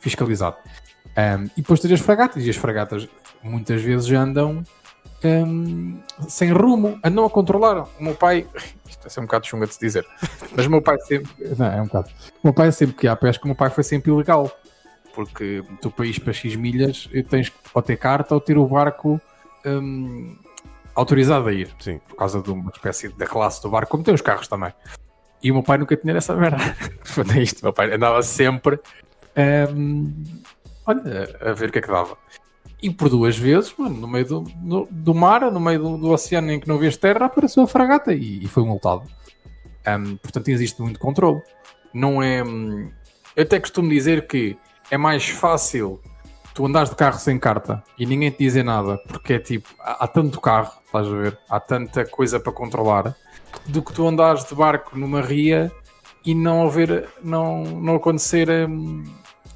fiscalizar. 0.00 0.56
Um, 1.16 1.44
e 1.56 1.62
depois 1.62 1.80
tens 1.80 1.92
as 1.92 2.00
fragatas, 2.00 2.44
e 2.44 2.50
as 2.50 2.56
fragatas 2.56 3.08
muitas 3.42 3.80
vezes 3.82 4.10
andam 4.10 4.64
um, 5.24 5.98
sem 6.28 6.52
rumo, 6.52 6.98
andam 7.02 7.24
a 7.24 7.30
controlar. 7.30 7.86
O 7.98 8.04
meu 8.04 8.14
pai, 8.14 8.46
isto 8.88 9.06
é 9.06 9.20
um 9.20 9.26
bocado 9.26 9.46
chunga 9.46 9.66
de 9.66 9.74
se 9.74 9.80
dizer, 9.80 10.06
mas 10.56 10.66
o 10.66 10.70
meu 10.70 10.82
pai 10.82 10.98
sempre, 11.00 11.30
não, 11.58 11.66
é 11.66 11.82
um 11.82 11.86
bocado, 11.86 12.08
o 12.42 12.46
meu 12.46 12.54
pai 12.54 12.72
sempre 12.72 12.96
que 12.96 13.08
há 13.08 13.16
pesca, 13.16 13.44
o 13.44 13.48
meu 13.48 13.56
pai 13.56 13.70
foi 13.70 13.84
sempre 13.84 14.10
ilegal, 14.10 14.50
porque 15.14 15.64
do 15.80 15.90
país 15.90 16.18
para 16.18 16.32
X 16.32 16.56
milhas 16.56 17.08
tens 17.28 17.48
que 17.48 17.56
ou 17.72 17.82
ter 17.82 17.96
carta 17.96 18.34
ou 18.34 18.40
ter 18.40 18.58
o 18.58 18.66
barco 18.66 19.20
um, 19.64 20.36
autorizado 20.94 21.48
a 21.48 21.52
ir, 21.52 21.70
Sim. 21.78 21.98
por 22.08 22.16
causa 22.16 22.40
de 22.40 22.50
uma 22.50 22.70
espécie 22.70 23.08
de 23.08 23.26
classe 23.26 23.62
do 23.62 23.70
barco, 23.70 23.90
como 23.90 24.04
tem 24.04 24.14
os 24.14 24.20
carros 24.20 24.48
também. 24.48 24.72
E 25.42 25.50
o 25.50 25.54
meu 25.54 25.62
pai 25.62 25.78
nunca 25.78 25.96
tinha 25.96 26.16
essa 26.16 26.34
merda. 26.34 26.58
Foi 27.04 27.24
isto, 27.38 27.62
meu 27.62 27.72
pai 27.72 27.92
andava 27.92 28.22
sempre 28.22 28.80
um, 29.36 30.24
olha, 30.86 31.36
a 31.42 31.52
ver 31.52 31.68
o 31.68 31.72
que 31.72 31.78
é 31.78 31.82
que 31.82 31.88
dava. 31.88 32.16
E 32.86 32.90
por 32.90 33.08
duas 33.08 33.36
vezes, 33.36 33.74
mano, 33.76 33.96
no 33.96 34.06
meio 34.06 34.24
do, 34.24 34.40
do, 34.42 34.88
do 34.88 35.12
mar, 35.12 35.50
no 35.50 35.58
meio 35.58 35.80
do, 35.80 35.98
do, 35.98 36.10
oceano 36.10 36.52
em 36.52 36.60
que 36.60 36.68
não 36.68 36.78
vias 36.78 36.96
terra, 36.96 37.26
apareceu 37.26 37.64
a 37.64 37.66
fragata 37.66 38.14
e, 38.14 38.44
e 38.44 38.46
foi 38.46 38.62
multado. 38.62 39.02
Um, 39.88 40.16
portanto, 40.18 40.46
existe 40.50 40.80
muito 40.80 41.00
controle. 41.00 41.42
Não 41.92 42.22
é. 42.22 42.44
Hum, 42.44 42.88
eu 43.34 43.42
até 43.42 43.58
costumo 43.58 43.88
dizer 43.88 44.28
que 44.28 44.56
é 44.88 44.96
mais 44.96 45.28
fácil 45.28 46.00
tu 46.54 46.64
andares 46.64 46.90
de 46.90 46.94
carro 46.94 47.18
sem 47.18 47.40
carta 47.40 47.82
e 47.98 48.06
ninguém 48.06 48.30
te 48.30 48.38
dizer 48.38 48.62
nada, 48.62 48.98
porque 49.08 49.32
é 49.32 49.40
tipo, 49.40 49.68
há, 49.80 50.04
há 50.04 50.06
tanto 50.06 50.40
carro, 50.40 50.72
estás 50.86 51.08
a 51.08 51.10
ver? 51.10 51.36
Há 51.50 51.58
tanta 51.58 52.04
coisa 52.04 52.38
para 52.38 52.52
controlar, 52.52 53.16
do 53.66 53.82
que 53.82 53.92
tu 53.92 54.06
andares 54.06 54.44
de 54.44 54.54
barco 54.54 54.96
numa 54.96 55.20
ria 55.22 55.72
e 56.24 56.36
não 56.36 56.68
haver, 56.68 57.08
não, 57.20 57.64
não 57.64 57.96
acontecer 57.96 58.48
hum, 58.48 59.02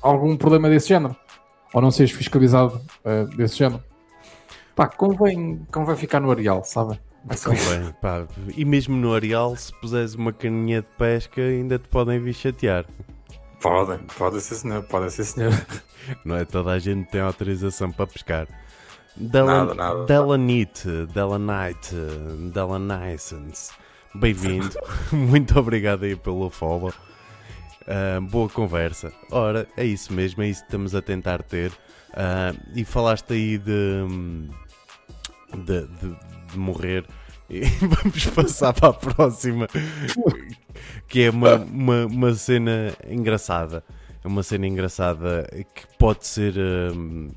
algum 0.02 0.36
problema 0.36 0.68
desse 0.68 0.88
género. 0.88 1.14
Ou 1.72 1.80
não 1.80 1.90
seres 1.90 2.12
fiscalizado 2.12 2.80
uh, 3.04 3.26
desse 3.36 3.56
género. 3.56 3.82
Pá, 4.74 4.88
convém, 4.88 5.66
convém 5.72 5.96
ficar 5.96 6.20
no 6.20 6.30
areal, 6.30 6.64
sabe? 6.64 6.98
Convém, 7.44 7.92
pá. 8.00 8.26
E 8.56 8.64
mesmo 8.64 8.96
no 8.96 9.14
areal, 9.14 9.54
se 9.54 9.72
puseres 9.80 10.14
uma 10.14 10.32
caninha 10.32 10.80
de 10.80 10.88
pesca, 10.96 11.40
ainda 11.40 11.78
te 11.78 11.88
podem 11.88 12.18
vir 12.18 12.32
chatear. 12.32 12.86
Podem, 13.60 13.98
pode 14.16 14.40
ser 14.40 14.54
senhor, 14.54 14.82
pode 14.84 15.12
ser 15.12 15.24
senhor. 15.24 15.52
Não 16.24 16.36
é 16.36 16.44
toda 16.44 16.70
a 16.70 16.78
gente 16.78 17.10
tem 17.10 17.20
autorização 17.20 17.92
para 17.92 18.06
pescar. 18.06 18.48
Delan 19.14 19.66
nada, 19.66 19.74
nada. 19.74 20.06
Delanite, 20.06 20.88
Delanite, 21.12 21.94
Delanicence. 22.54 23.70
Bem-vindo. 24.14 24.78
Muito 25.12 25.58
obrigado 25.58 26.04
aí 26.04 26.16
pelo 26.16 26.48
follow. 26.48 26.92
Uh, 27.82 28.20
boa 28.20 28.48
conversa. 28.48 29.12
Ora, 29.30 29.66
é 29.76 29.84
isso 29.84 30.12
mesmo, 30.12 30.42
é 30.42 30.48
isso 30.48 30.60
que 30.60 30.66
estamos 30.66 30.94
a 30.94 31.02
tentar 31.02 31.42
ter. 31.42 31.70
Uh, 32.10 32.58
e 32.74 32.84
falaste 32.84 33.32
aí 33.32 33.58
de, 33.58 34.06
de, 35.64 35.86
de, 35.86 36.16
de 36.52 36.58
morrer. 36.58 37.04
E 37.48 37.62
vamos 37.82 38.26
passar 38.26 38.72
para 38.72 38.90
a 38.90 38.92
próxima, 38.92 39.66
que 41.08 41.22
é 41.22 41.30
uma, 41.30 41.56
uma, 41.56 42.06
uma 42.06 42.34
cena 42.34 42.94
engraçada. 43.08 43.82
É 44.22 44.28
uma 44.28 44.42
cena 44.42 44.66
engraçada 44.66 45.48
que 45.74 45.86
pode 45.98 46.26
ser 46.26 46.54
um, 46.58 47.30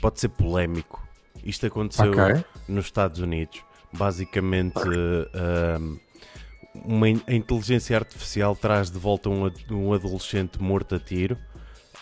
pode 0.00 0.20
ser 0.20 0.28
polémico. 0.28 1.06
Isto 1.44 1.66
aconteceu 1.66 2.10
okay. 2.10 2.44
nos 2.68 2.86
Estados 2.86 3.20
Unidos. 3.20 3.62
Basicamente, 3.92 4.80
um, 4.88 5.98
uma, 6.84 7.06
a 7.26 7.32
inteligência 7.32 7.96
artificial 7.96 8.54
traz 8.54 8.90
de 8.90 8.98
volta 8.98 9.28
um, 9.28 9.50
um 9.70 9.92
adolescente 9.92 10.60
morto 10.60 10.94
a 10.94 10.98
tiro. 10.98 11.36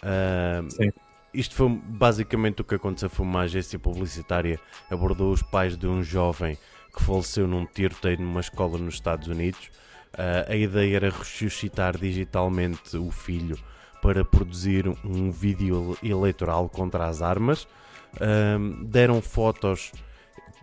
Um, 0.03 0.91
isto 1.33 1.55
foi 1.55 1.69
basicamente 1.69 2.61
o 2.61 2.65
que 2.65 2.77
aconteceu. 2.77 3.11
Foi 3.11 3.27
uma 3.27 3.41
agência 3.41 3.79
publicitária 3.79 4.61
abordou 4.91 5.33
os 5.33 5.43
pais 5.43 5.77
de 5.77 5.87
um 5.87 6.03
jovem 6.03 6.57
que 6.95 7.03
faleceu 7.03 7.49
num 7.49 7.67
tiroteio 7.67 8.21
numa 8.21 8.41
escola 8.41 8.79
nos 8.79 8.95
Estados 8.95 9.27
Unidos. 9.27 9.71
Uh, 10.15 10.53
a 10.53 10.55
ideia 10.55 10.97
era 10.97 11.11
ressuscitar 11.11 11.99
digitalmente 11.99 12.97
o 12.97 13.11
filho 13.11 13.59
para 14.01 14.25
produzir 14.25 14.87
um 15.05 15.33
vídeo 15.33 15.99
eleitoral 16.03 16.69
contra 16.69 17.07
as 17.07 17.21
armas. 17.21 17.67
Uh, 18.15 18.85
deram 18.85 19.21
fotos 19.21 19.91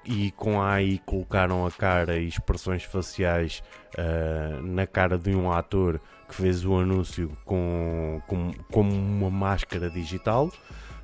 e 0.05 0.31
com 0.31 0.61
a 0.61 0.73
AI 0.73 1.01
colocaram 1.05 1.65
a 1.65 1.71
cara 1.71 2.17
e 2.17 2.27
expressões 2.27 2.83
faciais 2.83 3.63
uh, 3.97 4.61
na 4.61 4.87
cara 4.87 5.17
de 5.17 5.35
um 5.35 5.51
ator 5.51 5.99
que 6.27 6.35
fez 6.35 6.65
o 6.65 6.75
anúncio 6.77 7.31
com, 7.45 8.21
com, 8.27 8.51
com 8.71 8.81
uma 8.81 9.29
máscara 9.29 9.89
digital 9.89 10.49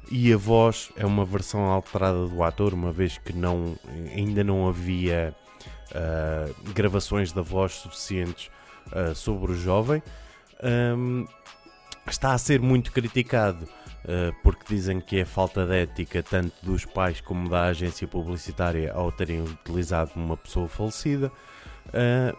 e 0.10 0.32
a 0.32 0.38
voz 0.38 0.90
é 0.96 1.06
uma 1.06 1.26
versão 1.26 1.66
alterada 1.66 2.28
do 2.28 2.44
ator, 2.44 2.74
uma 2.74 2.92
vez 2.92 3.18
que 3.18 3.34
não, 3.34 3.78
ainda 4.16 4.44
não 4.44 4.68
havia 4.68 5.36
uh, 5.92 6.72
gravações 6.74 7.34
da 7.34 7.42
voz 7.42 7.74
suficientes 7.74 8.50
uh, 8.88 9.14
sobre 9.14 9.52
o 9.52 9.56
jovem. 9.56 10.02
Um, 10.64 11.26
está 12.08 12.32
a 12.32 12.38
ser 12.38 12.62
muito 12.62 12.92
criticado 12.92 13.68
porque 14.42 14.74
dizem 14.74 15.00
que 15.00 15.20
é 15.20 15.26
falta 15.26 15.66
de 15.66 15.76
ética 15.76 16.24
tanto 16.24 16.54
dos 16.64 16.86
pais 16.86 17.20
como 17.22 17.50
da 17.50 17.66
agência 17.66 18.08
publicitária 18.08 18.94
ao 18.94 19.12
terem 19.12 19.42
utilizado 19.42 20.12
uma 20.16 20.38
pessoa 20.38 20.68
falecida. 20.68 21.32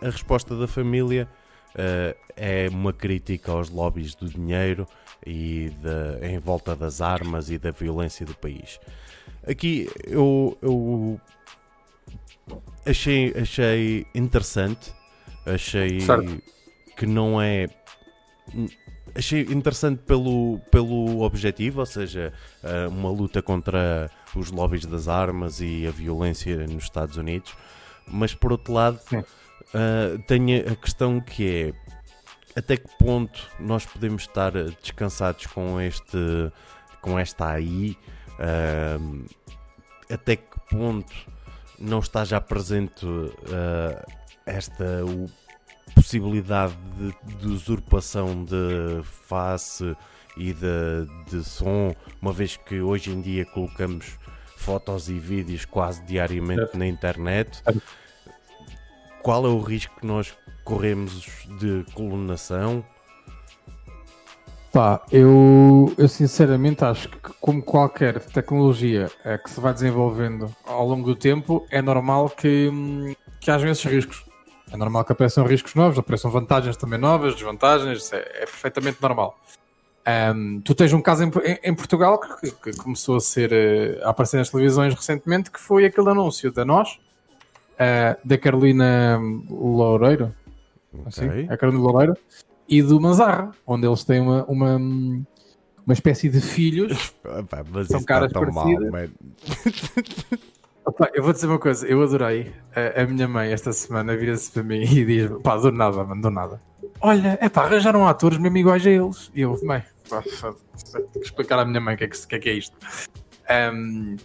a 0.00 0.10
resposta 0.10 0.56
da 0.56 0.66
família 0.66 1.28
é 2.36 2.68
uma 2.70 2.92
crítica 2.92 3.52
aos 3.52 3.68
lobbies 3.68 4.14
do 4.14 4.26
dinheiro 4.28 4.86
e 5.26 5.70
de, 5.70 6.26
em 6.26 6.38
volta 6.38 6.74
das 6.74 7.00
armas 7.00 7.50
e 7.50 7.58
da 7.58 7.70
violência 7.70 8.24
do 8.24 8.34
país. 8.34 8.80
Aqui 9.46 9.88
eu, 10.04 10.56
eu 10.62 11.20
achei, 12.86 13.34
achei 13.36 14.06
interessante, 14.14 14.92
achei 15.46 16.00
certo. 16.00 16.42
que 16.96 17.06
não 17.06 17.40
é. 17.40 17.66
Achei 19.18 19.40
interessante 19.40 20.00
pelo, 20.04 20.60
pelo 20.70 21.22
objetivo, 21.22 21.80
ou 21.80 21.86
seja, 21.86 22.32
eh, 22.62 22.86
uma 22.86 23.10
luta 23.10 23.42
contra 23.42 24.08
os 24.32 24.52
lobbies 24.52 24.86
das 24.86 25.08
armas 25.08 25.60
e 25.60 25.88
a 25.88 25.90
violência 25.90 26.56
nos 26.68 26.84
Estados 26.84 27.16
Unidos, 27.16 27.52
mas 28.06 28.32
por 28.32 28.52
outro 28.52 28.72
lado, 28.72 29.00
uh, 29.12 30.22
tem 30.28 30.58
a 30.58 30.76
questão 30.76 31.20
que 31.20 31.74
é 32.54 32.58
até 32.58 32.76
que 32.76 32.88
ponto 32.96 33.40
nós 33.58 33.84
podemos 33.84 34.22
estar 34.22 34.52
descansados 34.52 35.46
com 35.46 35.80
este 35.80 36.18
com 37.00 37.18
esta 37.18 37.54
AI? 37.54 37.96
Uh, 38.38 39.26
até 40.08 40.36
que 40.36 40.60
ponto 40.70 41.12
não 41.76 41.98
está 41.98 42.24
já 42.24 42.40
presente 42.40 43.04
uh, 43.04 44.12
esta 44.46 45.04
o, 45.04 45.26
possibilidade 46.08 46.74
de, 46.96 47.36
de, 47.36 47.48
usurpação 47.48 48.42
de 48.42 49.02
face 49.02 49.94
e 50.38 50.54
de, 50.54 51.06
de 51.30 51.44
som, 51.44 51.94
uma 52.22 52.32
vez 52.32 52.56
que 52.56 52.80
hoje 52.80 53.10
em 53.10 53.20
dia 53.20 53.44
colocamos 53.44 54.18
fotos 54.56 55.10
e 55.10 55.18
vídeos 55.18 55.66
quase 55.66 56.02
diariamente 56.04 56.78
na 56.78 56.86
internet. 56.86 57.62
Qual 59.22 59.44
é 59.44 59.50
o 59.50 59.60
risco 59.60 60.00
que 60.00 60.06
nós 60.06 60.32
corremos 60.64 61.46
de 61.60 61.84
colunação? 61.92 62.82
Pá, 64.72 65.02
eu, 65.12 65.92
eu 65.98 66.08
sinceramente 66.08 66.84
acho 66.84 67.10
que, 67.10 67.34
como 67.38 67.62
qualquer 67.62 68.18
tecnologia 68.20 69.10
é, 69.24 69.36
que 69.36 69.50
se 69.50 69.60
vai 69.60 69.74
desenvolvendo 69.74 70.54
ao 70.64 70.86
longo 70.86 71.04
do 71.04 71.16
tempo, 71.16 71.66
é 71.70 71.82
normal 71.82 72.30
que, 72.30 72.70
hum, 72.72 73.14
que 73.40 73.50
haja 73.50 73.68
esses 73.68 73.84
riscos. 73.84 74.27
É 74.70 74.76
normal 74.76 75.04
que 75.04 75.12
apareçam 75.12 75.44
riscos 75.44 75.74
novos, 75.74 75.98
apareçam 75.98 76.30
vantagens 76.30 76.76
também 76.76 76.98
novas, 76.98 77.34
desvantagens, 77.34 78.12
é, 78.12 78.18
é 78.18 78.46
perfeitamente 78.46 78.98
normal. 79.00 79.38
Um, 80.34 80.60
tu 80.60 80.74
tens 80.74 80.92
um 80.92 81.02
caso 81.02 81.24
em, 81.24 81.30
em, 81.62 81.74
Portugal 81.74 82.18
que, 82.18 82.50
que, 82.50 82.76
começou 82.78 83.16
a 83.16 83.20
ser 83.20 83.52
uh, 83.52 84.06
a 84.06 84.10
aparecer 84.10 84.38
nas 84.38 84.48
televisões 84.48 84.94
recentemente, 84.94 85.50
que 85.50 85.60
foi 85.60 85.84
aquele 85.84 86.08
anúncio 86.08 86.50
da 86.50 86.64
nós, 86.64 86.98
uh, 87.74 88.16
da 88.24 88.38
Carolina 88.38 89.20
Loureiro, 89.50 90.34
assim, 91.04 91.28
okay. 91.28 91.46
a 91.50 91.56
Carolina 91.58 91.82
Loureiro, 91.82 92.16
e 92.66 92.82
do 92.82 92.98
Manzarra, 92.98 93.50
onde 93.66 93.86
eles 93.86 94.02
têm 94.02 94.20
uma, 94.20 94.44
uma, 94.44 94.76
uma 94.76 95.92
espécie 95.92 96.30
de 96.30 96.40
filhos. 96.40 97.12
Opa, 97.24 97.64
mas 97.70 97.88
são 97.88 98.02
caras 98.02 98.32
tá 98.32 98.40
parecidas. 98.40 98.90
Mal, 98.90 99.08
Opa, 100.88 101.10
eu 101.12 101.22
vou 101.22 101.34
dizer 101.34 101.46
uma 101.46 101.58
coisa, 101.58 101.86
eu 101.86 102.02
adorei. 102.02 102.50
A, 102.74 103.02
a 103.02 103.06
minha 103.06 103.28
mãe 103.28 103.52
esta 103.52 103.74
semana 103.74 104.16
vira-se 104.16 104.50
para 104.50 104.62
mim 104.62 104.80
e 104.88 105.04
diz: 105.04 105.30
pá, 105.42 105.54
do 105.58 105.70
nada, 105.70 106.02
mano, 106.02 106.22
do 106.22 106.30
nada. 106.30 106.62
Olha, 107.02 107.36
é 107.42 107.48
pá, 107.50 107.64
arranjaram 107.64 108.08
atores 108.08 108.38
mesmo 108.38 108.56
iguais 108.56 108.86
a 108.86 108.90
eles. 108.90 109.30
E 109.34 109.42
eu, 109.42 109.60
mãe, 109.62 109.84
pá, 110.08 110.22
tenho 110.22 111.08
que 111.12 111.18
explicar 111.18 111.58
à 111.58 111.66
minha 111.66 111.78
mãe 111.78 111.94
o 111.94 111.98
que 111.98 112.04
é 112.04 112.08
que, 112.08 112.26
que, 112.26 112.34
é, 112.34 112.38
que 112.38 112.48
é 112.48 112.52
isto. 112.54 112.74
Um, 113.74 114.16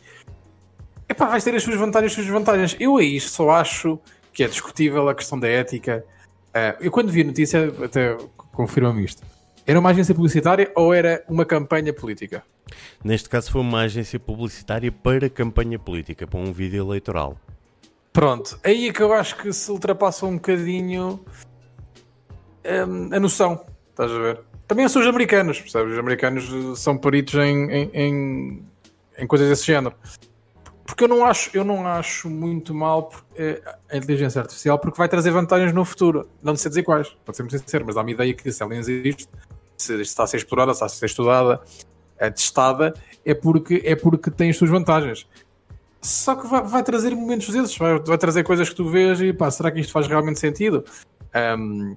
epá, 1.09 1.25
vais 1.25 1.43
ter 1.43 1.53
as 1.53 1.63
suas 1.63 1.75
vantagens 1.75 2.13
as 2.13 2.15
suas 2.15 2.27
vantagens. 2.27 2.77
Eu 2.79 2.95
aí 2.95 3.19
só 3.19 3.49
acho 3.49 3.99
que 4.31 4.41
é 4.41 4.47
discutível 4.47 5.09
a 5.09 5.13
questão 5.13 5.37
da 5.37 5.49
ética. 5.49 6.05
Uh, 6.51 6.79
eu 6.79 6.91
quando 6.91 7.11
vi 7.11 7.23
a 7.23 7.25
notícia, 7.25 7.73
até 7.83 8.17
confirma-me 8.53 9.03
isto. 9.03 9.21
Era 9.65 9.79
uma 9.79 9.91
agência 9.91 10.13
publicitária 10.13 10.71
ou 10.75 10.93
era 10.93 11.23
uma 11.27 11.45
campanha 11.45 11.93
política? 11.93 12.43
Neste 13.03 13.29
caso 13.29 13.51
foi 13.51 13.61
uma 13.61 13.81
agência 13.81 14.19
publicitária 14.19 14.91
para 14.91 15.29
campanha 15.29 15.79
política, 15.79 16.27
para 16.27 16.39
um 16.39 16.51
vídeo 16.51 16.83
eleitoral. 16.83 17.37
Pronto, 18.11 18.59
aí 18.63 18.89
é 18.89 18.93
que 18.93 19.01
eu 19.01 19.13
acho 19.13 19.37
que 19.37 19.51
se 19.53 19.71
ultrapassa 19.71 20.25
um 20.25 20.35
bocadinho 20.35 21.23
um, 22.65 23.15
a 23.15 23.19
noção, 23.19 23.65
estás 23.89 24.11
a 24.11 24.19
ver? 24.19 24.39
Também 24.67 24.87
são 24.87 25.01
os 25.01 25.07
americanos, 25.07 25.59
percebes? 25.59 25.93
Os 25.93 25.99
americanos 25.99 26.79
são 26.79 26.97
peritos 26.97 27.35
em, 27.35 27.71
em, 27.71 27.89
em, 27.93 28.63
em 29.17 29.27
coisas 29.27 29.49
desse 29.49 29.65
género. 29.65 29.95
Porque 30.85 31.05
eu 31.05 31.07
não 31.07 31.25
acho, 31.25 31.49
eu 31.53 31.63
não 31.63 31.87
acho 31.87 32.29
muito 32.29 32.73
mal 32.73 33.11
eh, 33.35 33.61
a 33.89 33.97
inteligência 33.97 34.41
artificial 34.41 34.77
porque 34.77 34.97
vai 34.97 35.07
trazer 35.07 35.31
vantagens 35.31 35.73
no 35.73 35.83
futuro. 35.83 36.29
Não 36.41 36.55
sei 36.55 36.69
dizer 36.69 36.83
quais, 36.83 37.09
pode 37.25 37.35
ser 37.37 37.43
muito 37.43 37.57
sincero, 37.57 37.85
mas 37.85 37.95
dá-me 37.95 38.11
ideia 38.11 38.33
que 38.33 38.51
se 38.51 38.61
ela 38.61 38.75
existe, 38.75 39.27
se 39.77 40.01
está 40.01 40.23
a 40.23 40.27
ser 40.27 40.37
explorada, 40.37 40.71
está 40.71 40.85
a 40.85 40.89
ser 40.89 41.05
estudada, 41.05 41.61
é 42.17 42.29
testada, 42.29 42.93
é 43.25 43.33
porque, 43.33 43.81
é 43.85 43.95
porque 43.95 44.31
tem 44.31 44.49
as 44.49 44.57
suas 44.57 44.69
vantagens. 44.69 45.27
Só 46.01 46.35
que 46.35 46.47
vai, 46.47 46.61
vai 46.61 46.83
trazer 46.83 47.15
momentos 47.15 47.49
desses, 47.49 47.77
vai, 47.77 47.97
vai, 47.99 48.17
trazer 48.17 48.43
coisas 48.43 48.69
que 48.69 48.75
tu 48.75 48.89
vês 48.89 49.21
e 49.21 49.31
pá, 49.31 49.49
será 49.49 49.71
que 49.71 49.79
isto 49.79 49.91
faz 49.91 50.05
realmente 50.07 50.39
sentido? 50.39 50.83
Um, 51.57 51.95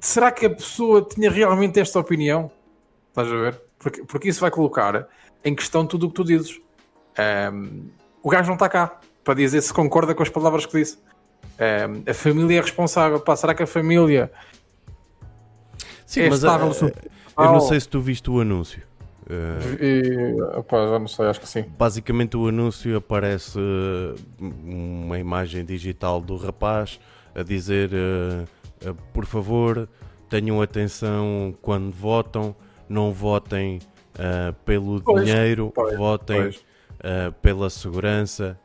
será 0.00 0.30
que 0.30 0.46
a 0.46 0.50
pessoa 0.50 1.02
tinha 1.02 1.30
realmente 1.30 1.80
esta 1.80 1.98
opinião? 1.98 2.50
Estás 3.08 3.28
a 3.28 3.36
ver? 3.36 3.60
Porque, 3.78 4.04
porque 4.04 4.28
isso 4.28 4.40
vai 4.40 4.50
colocar 4.50 5.08
em 5.44 5.54
questão 5.54 5.84
tudo 5.86 6.06
o 6.06 6.08
que 6.10 6.14
tu 6.14 6.24
dizes. 6.24 6.60
Um, 7.52 7.88
o 8.22 8.30
gajo 8.30 8.46
não 8.46 8.54
está 8.54 8.68
cá 8.68 9.00
para 9.24 9.34
dizer 9.34 9.60
se 9.62 9.72
concorda 9.72 10.14
com 10.14 10.22
as 10.22 10.28
palavras 10.28 10.64
que 10.64 10.78
disse. 10.78 10.98
Um, 11.58 12.08
a 12.08 12.14
família 12.14 12.58
é 12.58 12.60
responsável. 12.60 13.18
Pá, 13.18 13.34
será 13.34 13.52
que 13.52 13.62
a 13.62 13.66
família 13.66 14.30
Sim, 16.08 16.22
é 16.22 16.30
mas? 16.30 16.42
A, 16.42 16.56
eh, 16.56 16.92
eu 17.36 17.52
não 17.52 17.60
sei 17.60 17.78
se 17.78 17.86
tu 17.86 18.00
viste 18.00 18.30
o 18.30 18.40
anúncio. 18.40 18.82
Uh, 19.26 19.84
e, 19.84 20.40
opa, 20.56 20.88
já 20.88 20.98
não 20.98 21.06
sei, 21.06 21.26
acho 21.26 21.38
que 21.38 21.46
sim. 21.46 21.66
Basicamente, 21.78 22.34
o 22.34 22.48
anúncio 22.48 22.96
aparece 22.96 23.58
uh, 23.58 24.14
uma 24.40 25.18
imagem 25.18 25.66
digital 25.66 26.18
do 26.22 26.38
rapaz 26.38 26.98
a 27.34 27.42
dizer: 27.42 27.90
uh, 27.92 28.94
por 29.12 29.26
favor, 29.26 29.86
tenham 30.30 30.62
atenção 30.62 31.54
quando 31.60 31.92
votam, 31.92 32.56
não 32.88 33.12
votem 33.12 33.78
pelo 34.64 35.02
pois, 35.02 35.26
dinheiro, 35.26 35.70
pois, 35.72 35.96
votem 35.96 36.40
pois. 36.40 36.64
pela 37.40 37.70
segurança, 37.70 38.58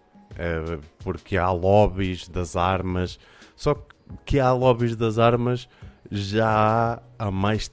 porque 1.04 1.38
há 1.38 1.52
lobbies 1.52 2.28
das 2.28 2.56
armas. 2.56 3.20
Só 3.56 3.78
que 4.26 4.40
há 4.40 4.52
lobbies 4.52 4.96
das 4.96 5.20
armas 5.20 5.68
já 6.12 7.02
há 7.18 7.32
mais 7.32 7.72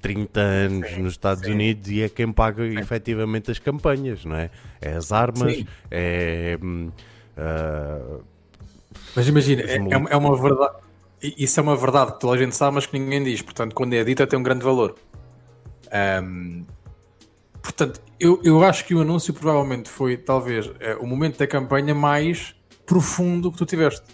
30 0.00 0.40
anos 0.40 0.88
sim, 0.88 1.02
nos 1.02 1.12
Estados 1.12 1.44
sim. 1.44 1.52
Unidos 1.52 1.90
e 1.90 2.02
é 2.02 2.08
quem 2.08 2.32
paga 2.32 2.66
sim. 2.66 2.78
efetivamente 2.78 3.50
as 3.50 3.58
campanhas, 3.58 4.24
não 4.24 4.36
é? 4.36 4.50
É 4.80 4.92
as 4.92 5.12
armas, 5.12 5.64
é. 5.90 6.58
Uh, 6.60 8.22
mas 9.14 9.28
imagina, 9.28 9.62
é, 9.62 9.76
é, 10.10 10.16
uma 10.16 10.36
verdade. 10.36 10.74
Isso 11.22 11.60
é 11.60 11.62
uma 11.62 11.76
verdade 11.76 12.12
que 12.12 12.20
toda 12.20 12.34
a 12.34 12.38
gente 12.38 12.56
sabe, 12.56 12.74
mas 12.74 12.86
que 12.86 12.98
ninguém 12.98 13.22
diz. 13.22 13.42
Portanto, 13.42 13.74
quando 13.74 13.92
é 13.94 14.02
dita, 14.02 14.26
tem 14.26 14.38
um 14.38 14.42
grande 14.42 14.64
valor. 14.64 14.94
Um, 16.22 16.64
portanto, 17.62 18.00
eu, 18.18 18.40
eu 18.42 18.64
acho 18.64 18.84
que 18.86 18.94
o 18.94 19.00
anúncio 19.00 19.34
provavelmente 19.34 19.88
foi, 19.88 20.16
talvez, 20.16 20.70
é, 20.80 20.94
o 20.96 21.06
momento 21.06 21.38
da 21.38 21.46
campanha 21.46 21.94
mais 21.94 22.54
profundo 22.86 23.52
que 23.52 23.58
tu 23.58 23.66
tiveste. 23.66 24.04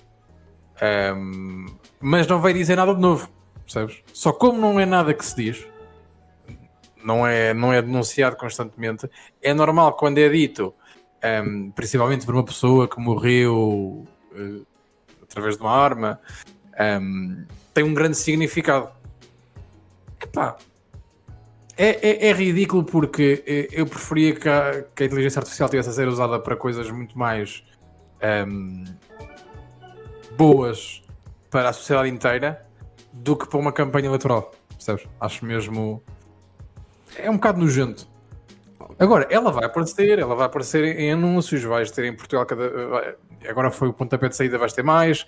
Um, 1.17 1.67
mas 2.01 2.27
não 2.27 2.41
vai 2.41 2.53
dizer 2.53 2.77
nada 2.77 2.95
de 2.95 3.01
novo, 3.01 3.29
percebes? 3.67 4.03
Só 4.13 4.33
como 4.33 4.59
não 4.59 4.81
é 4.81 4.87
nada 4.87 5.13
que 5.13 5.25
se 5.25 5.37
diz, 5.37 5.67
não 7.05 7.27
é, 7.27 7.53
não 7.53 7.73
é 7.73 7.83
denunciado 7.83 8.37
constantemente. 8.37 9.09
É 9.43 9.53
normal 9.53 9.95
quando 9.95 10.19
é 10.19 10.29
dito, 10.29 10.75
um, 11.23 11.27
ehm, 11.29 11.71
principalmente 11.71 12.25
por 12.25 12.35
uma 12.35 12.45
pessoa 12.45 12.89
que 12.89 12.99
morreu 12.99 14.07
uh, 14.33 14.67
através 15.23 15.57
de 15.57 15.63
uma 15.63 15.73
arma, 15.73 16.21
um, 16.79 16.83
ehm, 16.83 17.47
tem 17.75 17.85
um 17.85 17.95
grande 17.95 18.17
significado. 18.17 18.91
Epá, 20.21 20.57
é, 21.77 22.09
é, 22.09 22.29
é, 22.29 22.33
ridículo 22.33 22.83
porque 22.83 23.45
eh, 23.47 23.69
eu 23.71 23.87
preferia 23.87 24.35
que 24.35 24.49
a, 24.49 24.83
que 24.95 25.03
a, 25.03 25.07
inteligência 25.07 25.41
artificial 25.41 25.69
tivesse 25.69 25.91
a 25.91 25.93
ser 25.93 26.09
usada 26.09 26.39
para 26.41 26.57
coisas 26.57 26.91
muito 26.91 27.19
mais 27.19 27.63
um, 28.23 28.27
ehm, 28.27 28.85
boas 30.39 31.03
para 31.51 31.69
a 31.69 31.73
sociedade 31.75 32.09
inteira 32.09 32.66
do 33.17 33.37
que 33.37 33.49
para 33.49 33.59
uma 33.59 33.73
campanha 33.73 34.07
eleitoral. 34.07 34.53
Percebes? 34.69 35.07
Acho 35.21 35.45
mesmo 35.45 36.03
é 37.19 37.31
um 37.31 37.35
bocado 37.35 37.61
nojento. 37.61 38.09
Agora, 38.99 39.27
ela 39.31 39.51
vai 39.51 39.65
aparecer, 39.65 40.19
ela 40.19 40.35
vai 40.35 40.47
aparecer 40.47 40.85
em 40.99 41.13
anúncios, 41.13 41.63
vais 41.63 41.91
ter 41.91 42.05
em 42.05 42.15
Portugal 42.15 42.47
cada. 42.47 43.17
Agora 43.49 43.71
foi 43.71 43.89
o 43.89 43.93
pontapé 43.93 44.29
de 44.29 44.37
saída, 44.37 44.59
vais 44.59 44.73
ter 44.73 44.83
mais. 44.83 45.27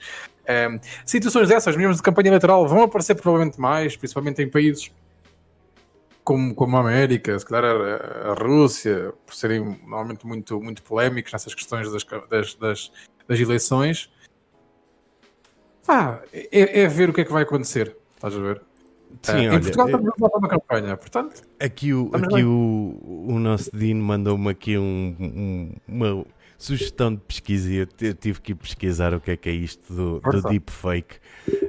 Um, 0.49 0.79
situações 1.05 1.49
dessas, 1.49 1.77
mesmo 1.77 1.95
de 1.95 2.03
campanha 2.03 2.29
eleitoral, 2.29 2.67
vão 2.67 2.83
aparecer 2.83 3.15
provavelmente 3.15 3.61
mais, 3.61 3.97
principalmente 3.97 4.43
em 4.43 4.51
países 4.51 4.91
como, 6.25 6.55
como 6.55 6.77
a 6.77 6.81
América, 6.81 7.39
se 7.39 7.45
calhar 7.45 7.65
a, 7.65 8.31
a 8.31 8.35
Rússia, 8.35 9.13
por 9.27 9.35
serem 9.35 9.61
normalmente 9.83 10.27
muito, 10.27 10.61
muito 10.61 10.83
polémicos 10.83 11.33
nessas 11.33 11.55
questões 11.55 11.91
das, 11.91 12.05
das, 12.29 12.55
das, 12.55 12.93
das 13.27 13.41
eleições. 13.41 14.11
Ah, 15.89 16.21
é, 16.33 16.83
é 16.83 16.87
ver 16.87 17.09
o 17.09 17.13
que 17.15 17.23
é 17.23 17.25
que 17.25 17.33
vai 17.33 17.43
acontecer. 17.43 17.97
Estás 18.15 18.37
a 18.37 18.39
ver? 18.39 18.61
Sim, 19.23 19.33
uh, 19.33 19.37
olha, 19.37 19.57
em 19.57 19.61
Portugal 19.61 19.87
estamos 19.87 20.09
a 20.21 20.39
uma 20.39 20.49
campanha, 20.49 20.97
portanto. 20.97 21.43
Aqui 21.59 21.95
o, 21.95 22.11
aqui 22.13 22.45
o, 22.45 23.25
o 23.27 23.39
nosso 23.39 23.71
Dino 23.75 24.05
mandou-me 24.05 24.51
aqui 24.51 24.77
um, 24.77 25.17
um, 25.19 25.73
uma 25.89 26.27
sugestão 26.59 27.15
de 27.15 27.21
pesquisa 27.23 27.73
e 27.73 27.77
eu 27.77 27.87
tive 28.15 28.41
que 28.41 28.55
pesquisar 28.55 29.15
o 29.15 29.21
que 29.21 29.31
é 29.31 29.37
que 29.37 29.49
é 29.49 29.53
isto 29.53 29.93
do, 29.93 30.21
do 30.21 30.43
deepfake. 30.43 31.17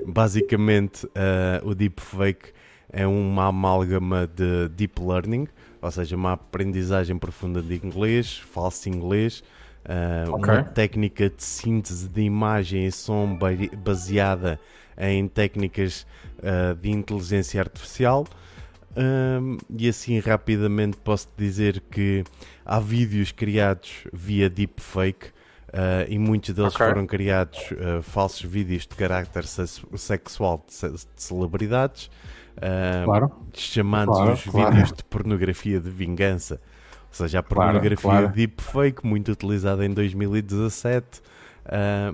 Basicamente, 0.06 1.06
uh, 1.06 1.66
o 1.66 1.74
deepfake 1.74 2.52
é 2.92 3.08
uma 3.08 3.48
amálgama 3.48 4.28
de 4.28 4.68
deep 4.70 5.02
learning, 5.02 5.48
ou 5.82 5.92
seja, 5.92 6.16
uma 6.16 6.34
aprendizagem 6.34 7.18
profunda 7.18 7.62
de 7.62 7.76
inglês, 7.76 8.38
falso 8.38 8.90
inglês, 8.90 9.44
uh, 9.90 10.34
okay. 10.34 10.54
uma 10.54 10.64
técnica 10.64 11.30
de 11.30 11.44
síntese 11.44 12.08
de 12.08 12.22
imagem 12.22 12.86
e 12.86 12.92
som 12.92 13.38
baseada 13.84 14.60
em 14.98 15.28
técnicas 15.28 16.06
uh, 16.38 16.76
de 16.76 16.92
inteligência 16.92 17.60
artificial. 17.60 18.28
Um, 18.98 19.58
e 19.70 19.88
assim 19.88 20.20
rapidamente 20.20 20.98
posso 20.98 21.28
dizer 21.38 21.80
que 21.92 22.24
há 22.66 22.80
vídeos 22.80 23.32
criados 23.32 24.08
via 24.12 24.50
deepfake 24.50 25.28
uh, 25.28 26.06
e 26.08 26.18
muitos 26.18 26.54
deles 26.54 26.74
okay. 26.74 26.88
foram 26.88 27.06
criados 27.06 27.60
uh, 27.72 28.02
falsos 28.02 28.42
vídeos 28.42 28.88
de 28.88 28.96
carácter 28.96 29.46
sexual 29.46 30.64
de, 30.68 30.74
ce 30.74 30.90
de 30.90 31.06
celebridades, 31.16 32.10
uh, 32.58 33.06
claro. 33.06 33.32
chamados 33.54 34.18
claro, 34.18 34.34
os 34.34 34.44
claro. 34.44 34.72
vídeos 34.72 34.92
de 34.92 35.04
pornografia 35.04 35.80
de 35.80 35.90
vingança. 35.90 36.60
Ou 37.10 37.14
seja, 37.14 37.40
a 37.40 37.44
pornografia 37.44 37.98
claro, 37.98 38.20
claro. 38.20 38.36
deepfake, 38.36 39.06
muito 39.06 39.32
utilizada 39.32 39.86
em 39.86 39.94
2017, 39.94 41.22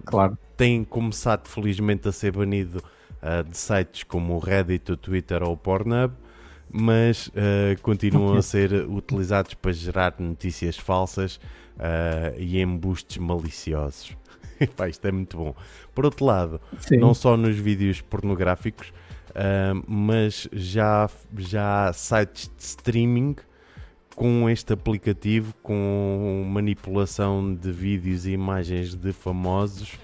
claro. 0.05 0.37
tem 0.55 0.83
começado 0.83 1.47
felizmente 1.47 2.07
a 2.07 2.11
ser 2.11 2.31
banido 2.31 2.81
de 3.49 3.57
sites 3.57 4.03
como 4.03 4.35
o 4.35 4.39
Reddit, 4.39 4.91
o 4.91 4.97
Twitter 4.97 5.43
ou 5.43 5.53
o 5.53 5.57
Pornhub 5.57 6.13
mas 6.77 7.27
uh, 7.27 7.81
continuam 7.81 8.35
a 8.35 8.41
ser 8.41 8.73
utilizados 8.89 9.53
para 9.53 9.71
gerar 9.71 10.15
notícias 10.19 10.77
falsas 10.77 11.37
uh, 11.77 12.37
e 12.37 12.61
embustes 12.61 13.17
maliciosos. 13.17 14.15
Pá, 14.75 14.89
isto 14.89 15.05
é 15.07 15.11
muito 15.11 15.37
bom. 15.37 15.55
Por 15.93 16.05
outro 16.05 16.25
lado, 16.25 16.59
Sim. 16.79 16.97
não 16.97 17.13
só 17.13 17.37
nos 17.37 17.55
vídeos 17.57 18.01
pornográficos, 18.01 18.89
uh, 19.29 19.83
mas 19.87 20.49
já, 20.51 21.09
já 21.37 21.87
há 21.87 21.93
sites 21.93 22.51
de 22.57 22.63
streaming 22.63 23.35
com 24.15 24.49
este 24.49 24.73
aplicativo, 24.73 25.53
com 25.61 26.43
manipulação 26.47 27.53
de 27.53 27.71
vídeos 27.71 28.25
e 28.25 28.31
imagens 28.31 28.95
de 28.95 29.11
famosos 29.11 29.99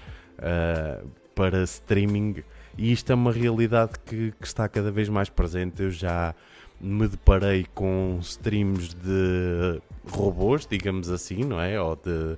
para 1.34 1.62
streaming. 1.62 2.42
E 2.76 2.92
isto 2.92 3.10
é 3.12 3.14
uma 3.14 3.32
realidade 3.32 3.92
que, 4.04 4.32
que 4.32 4.46
está 4.46 4.68
cada 4.68 4.90
vez 4.90 5.08
mais 5.08 5.28
presente. 5.28 5.82
Eu 5.82 5.90
já 5.90 6.34
me 6.80 7.06
deparei 7.06 7.66
com 7.74 8.18
streams 8.20 8.94
de 8.94 9.80
robôs, 10.10 10.66
digamos 10.66 11.10
assim, 11.10 11.44
não 11.44 11.60
é? 11.60 11.80
Ou 11.80 11.96
de, 11.96 12.36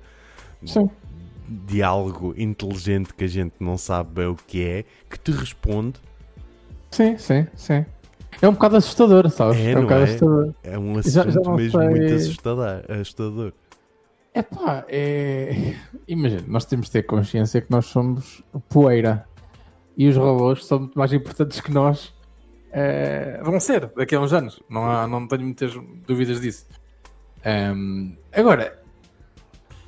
Sim. 0.65 0.85
de 1.47 1.81
algo 1.81 2.33
inteligente 2.37 3.13
que 3.13 3.23
a 3.23 3.27
gente 3.27 3.55
não 3.59 3.77
sabe 3.77 4.11
bem 4.13 4.27
o 4.27 4.35
que 4.35 4.63
é, 4.63 4.83
que 5.09 5.17
te 5.19 5.31
responde. 5.31 5.99
Sim, 6.91 7.17
sim, 7.17 7.47
sim. 7.55 7.85
É 8.41 8.47
um 8.47 8.53
bocado 8.53 8.77
assustador, 8.77 9.29
sabes? 9.29 9.57
É, 9.59 9.71
é 9.71 9.77
um 9.77 9.81
bocado 9.83 10.01
é? 10.01 10.03
assustador. 10.03 10.53
É 10.63 10.79
um 10.79 10.97
assunto 10.97 11.13
já, 11.13 11.29
já 11.29 11.51
mesmo 11.51 11.79
sei... 11.79 11.89
muito 11.89 12.13
assustador. 12.13 12.83
assustador. 12.89 13.53
É 14.33 14.41
pá, 14.41 14.85
é. 14.89 15.75
Imagina, 16.07 16.43
nós 16.47 16.65
temos 16.65 16.87
de 16.87 16.93
ter 16.93 17.03
consciência 17.03 17.61
que 17.61 17.71
nós 17.71 17.85
somos 17.85 18.43
poeira 18.69 19.25
e 19.97 20.09
os 20.09 20.17
robôs 20.17 20.65
são 20.65 20.79
muito 20.79 20.99
mais 20.99 21.13
importantes 21.13 21.61
que 21.61 21.71
nós 21.71 22.13
é, 22.71 23.39
vão 23.41 23.59
ser 23.61 23.89
daqui 23.95 24.13
a 24.15 24.19
uns 24.19 24.33
anos. 24.33 24.61
Não, 24.69 24.85
há, 24.85 25.07
não 25.07 25.25
tenho 25.25 25.43
muitas 25.43 25.73
dúvidas 26.05 26.41
disso. 26.41 26.67
Um, 27.45 28.17
agora, 28.33 28.77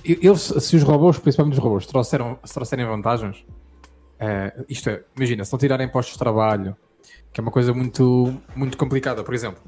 eles, 0.06 0.42
se 0.42 0.76
os 0.78 0.84
robôs, 0.84 1.20
principalmente 1.20 1.56
os 1.56 1.60
robôs, 1.60 1.86
trouxeram, 1.86 2.40
se 2.46 2.54
trouxerem 2.54 2.86
vantagens, 2.86 3.46
uh, 4.22 4.64
isto 4.70 4.90
é, 4.90 5.04
imagina, 5.18 5.44
se 5.44 5.52
não 5.52 5.60
tirarem 5.60 5.90
postos 5.90 6.14
de 6.14 6.20
trabalho, 6.20 6.78
que 7.38 7.42
é 7.42 7.44
uma 7.44 7.52
coisa 7.52 7.72
muito, 7.72 8.34
muito 8.56 8.76
complicada, 8.76 9.24
por 9.24 9.32
exemplo, 9.32 9.62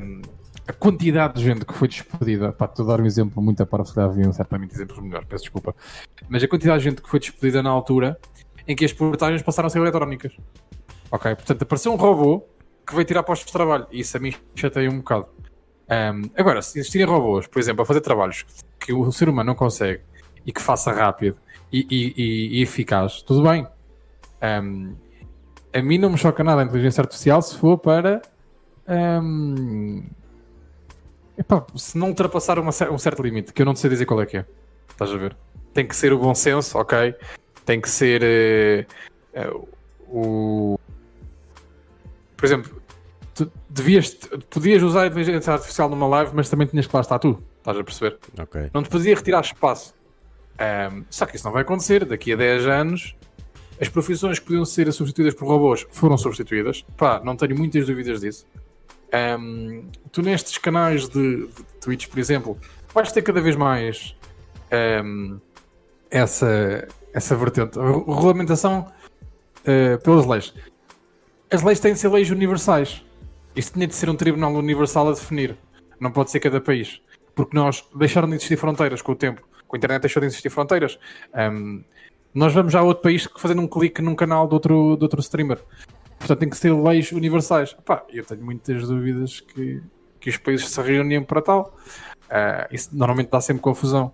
um, 0.00 0.22
a 0.64 0.72
quantidade 0.72 1.34
de 1.34 1.42
gente 1.42 1.64
que 1.64 1.74
foi 1.74 1.88
despedida, 1.88 2.52
para 2.52 2.68
te 2.68 2.86
dar 2.86 3.00
um 3.00 3.04
exemplo 3.04 3.42
muito 3.42 3.60
a 3.60 3.66
parafrasear, 3.66 4.06
haviam 4.06 4.32
certamente 4.32 4.72
exemplos 4.72 5.00
melhores, 5.00 5.26
peço 5.26 5.42
desculpa, 5.42 5.74
mas 6.28 6.40
a 6.40 6.46
quantidade 6.46 6.78
de 6.78 6.88
gente 6.88 7.02
que 7.02 7.10
foi 7.10 7.18
despedida 7.18 7.64
na 7.64 7.70
altura 7.70 8.16
em 8.68 8.76
que 8.76 8.84
as 8.84 8.92
portagens 8.92 9.42
passaram 9.42 9.66
a 9.66 9.70
ser 9.70 9.80
eletrónicas. 9.80 10.36
Ok? 11.10 11.34
Portanto, 11.34 11.62
apareceu 11.62 11.92
um 11.92 11.96
robô 11.96 12.44
que 12.86 12.94
veio 12.94 13.04
tirar 13.04 13.24
postos 13.24 13.46
de 13.46 13.52
trabalho. 13.54 13.88
E 13.90 13.98
isso 13.98 14.16
a 14.16 14.20
mim 14.20 14.32
chateia 14.54 14.88
um 14.88 14.98
bocado. 14.98 15.26
Um, 15.88 16.30
agora, 16.36 16.62
se 16.62 16.78
existirem 16.78 17.08
robôs, 17.08 17.48
por 17.48 17.58
exemplo, 17.58 17.82
a 17.82 17.84
fazer 17.84 18.02
trabalhos 18.02 18.46
que 18.78 18.92
o 18.92 19.10
ser 19.10 19.28
humano 19.28 19.48
não 19.48 19.56
consegue 19.56 20.02
e 20.46 20.52
que 20.52 20.62
faça 20.62 20.92
rápido 20.92 21.36
e, 21.72 21.84
e, 21.90 22.14
e, 22.16 22.58
e 22.58 22.62
eficaz, 22.62 23.20
tudo 23.22 23.42
bem. 23.42 23.66
Um, 24.40 24.94
a 25.72 25.82
mim 25.82 25.98
não 25.98 26.10
me 26.10 26.18
choca 26.18 26.42
nada 26.42 26.62
a 26.62 26.64
inteligência 26.64 27.00
artificial 27.00 27.40
se 27.42 27.56
for 27.56 27.78
para. 27.78 28.22
Um, 28.88 30.04
epá, 31.38 31.64
se 31.76 31.96
não 31.96 32.08
ultrapassar 32.08 32.58
uma, 32.58 32.70
um 32.90 32.98
certo 32.98 33.22
limite, 33.22 33.52
que 33.52 33.62
eu 33.62 33.66
não 33.66 33.74
sei 33.76 33.90
dizer 33.90 34.06
qual 34.06 34.20
é 34.20 34.26
que 34.26 34.38
é. 34.38 34.46
Estás 34.88 35.10
a 35.12 35.16
ver? 35.16 35.36
Tem 35.72 35.86
que 35.86 35.94
ser 35.94 36.12
o 36.12 36.18
bom 36.18 36.34
senso, 36.34 36.76
ok? 36.78 37.14
Tem 37.64 37.80
que 37.80 37.88
ser 37.88 38.86
uh, 39.34 39.56
uh, 39.56 39.68
o 40.08 40.80
por 42.40 42.46
exemplo, 42.46 42.82
tu 43.34 43.52
devias, 43.68 44.14
podias 44.48 44.82
usar 44.82 45.02
a 45.02 45.06
inteligência 45.08 45.52
artificial 45.52 45.90
numa 45.90 46.06
live, 46.06 46.30
mas 46.34 46.48
também 46.48 46.66
tinhas 46.66 46.86
que 46.86 46.96
lá 46.96 47.02
estar 47.02 47.18
tu. 47.18 47.38
Estás 47.58 47.76
a 47.76 47.84
perceber? 47.84 48.18
Okay. 48.40 48.70
Não 48.72 48.82
te 48.82 48.88
podia 48.88 49.14
retirar 49.14 49.42
espaço. 49.42 49.94
Um, 50.58 51.04
só 51.10 51.26
que 51.26 51.36
isso 51.36 51.44
não 51.44 51.52
vai 51.52 51.60
acontecer. 51.60 52.06
Daqui 52.06 52.32
a 52.32 52.36
10 52.36 52.66
anos, 52.66 53.14
as 53.80 53.88
profissões 53.88 54.38
que 54.38 54.46
podiam 54.46 54.64
ser 54.64 54.92
substituídas 54.92 55.34
por 55.34 55.48
robôs 55.48 55.86
foram 55.90 56.16
substituídas. 56.18 56.84
Pá, 56.96 57.20
não 57.24 57.36
tenho 57.36 57.56
muitas 57.56 57.86
dúvidas 57.86 58.20
disso. 58.20 58.46
Um, 59.40 59.88
tu 60.12 60.22
nestes 60.22 60.58
canais 60.58 61.08
de, 61.08 61.46
de 61.46 61.64
Twitch, 61.80 62.06
por 62.08 62.18
exemplo, 62.18 62.58
vais 62.94 63.10
ter 63.10 63.22
cada 63.22 63.40
vez 63.40 63.56
mais 63.56 64.14
um, 65.04 65.40
essa, 66.10 66.86
essa 67.12 67.34
vertente. 67.34 67.78
Regulamentação 67.78 68.86
uh, 69.62 69.98
pelas 70.02 70.26
leis 70.26 70.54
as 71.50 71.62
leis 71.62 71.80
têm 71.80 71.92
de 71.92 71.98
ser 71.98 72.08
leis 72.08 72.30
universais. 72.30 73.04
Isso 73.56 73.72
tinha 73.72 73.86
de 73.86 73.94
ser 73.94 74.08
um 74.08 74.14
tribunal 74.14 74.52
universal 74.54 75.08
a 75.08 75.12
definir. 75.12 75.56
Não 75.98 76.12
pode 76.12 76.30
ser 76.30 76.38
cada 76.38 76.60
país. 76.60 77.00
Porque 77.34 77.56
nós 77.56 77.84
deixaram 77.94 78.28
de 78.28 78.36
existir 78.36 78.56
fronteiras 78.56 79.02
com 79.02 79.12
o 79.12 79.16
tempo. 79.16 79.42
Com 79.66 79.76
a 79.76 79.78
internet 79.78 80.02
deixou 80.02 80.20
de 80.20 80.26
existir 80.28 80.48
fronteiras. 80.48 80.98
Um, 81.34 81.82
nós 82.32 82.52
vamos 82.52 82.72
já 82.72 82.80
a 82.80 82.82
outro 82.82 83.02
país 83.02 83.28
fazendo 83.36 83.62
um 83.62 83.66
clique 83.66 84.00
num 84.00 84.14
canal 84.14 84.46
de 84.46 84.54
outro, 84.54 84.96
de 84.96 85.02
outro 85.04 85.20
streamer. 85.20 85.58
Portanto, 86.18 86.38
tem 86.38 86.48
que 86.48 86.56
ser 86.56 86.72
leis 86.72 87.10
universais. 87.12 87.74
Pá, 87.84 88.04
eu 88.10 88.24
tenho 88.24 88.44
muitas 88.44 88.86
dúvidas 88.86 89.40
que, 89.40 89.82
que 90.20 90.30
os 90.30 90.36
países 90.36 90.68
se 90.68 90.80
reúnem 90.82 91.22
para 91.22 91.40
tal. 91.40 91.74
Uh, 92.26 92.68
isso 92.70 92.90
normalmente 92.92 93.30
dá 93.30 93.40
sempre 93.40 93.62
confusão. 93.62 94.12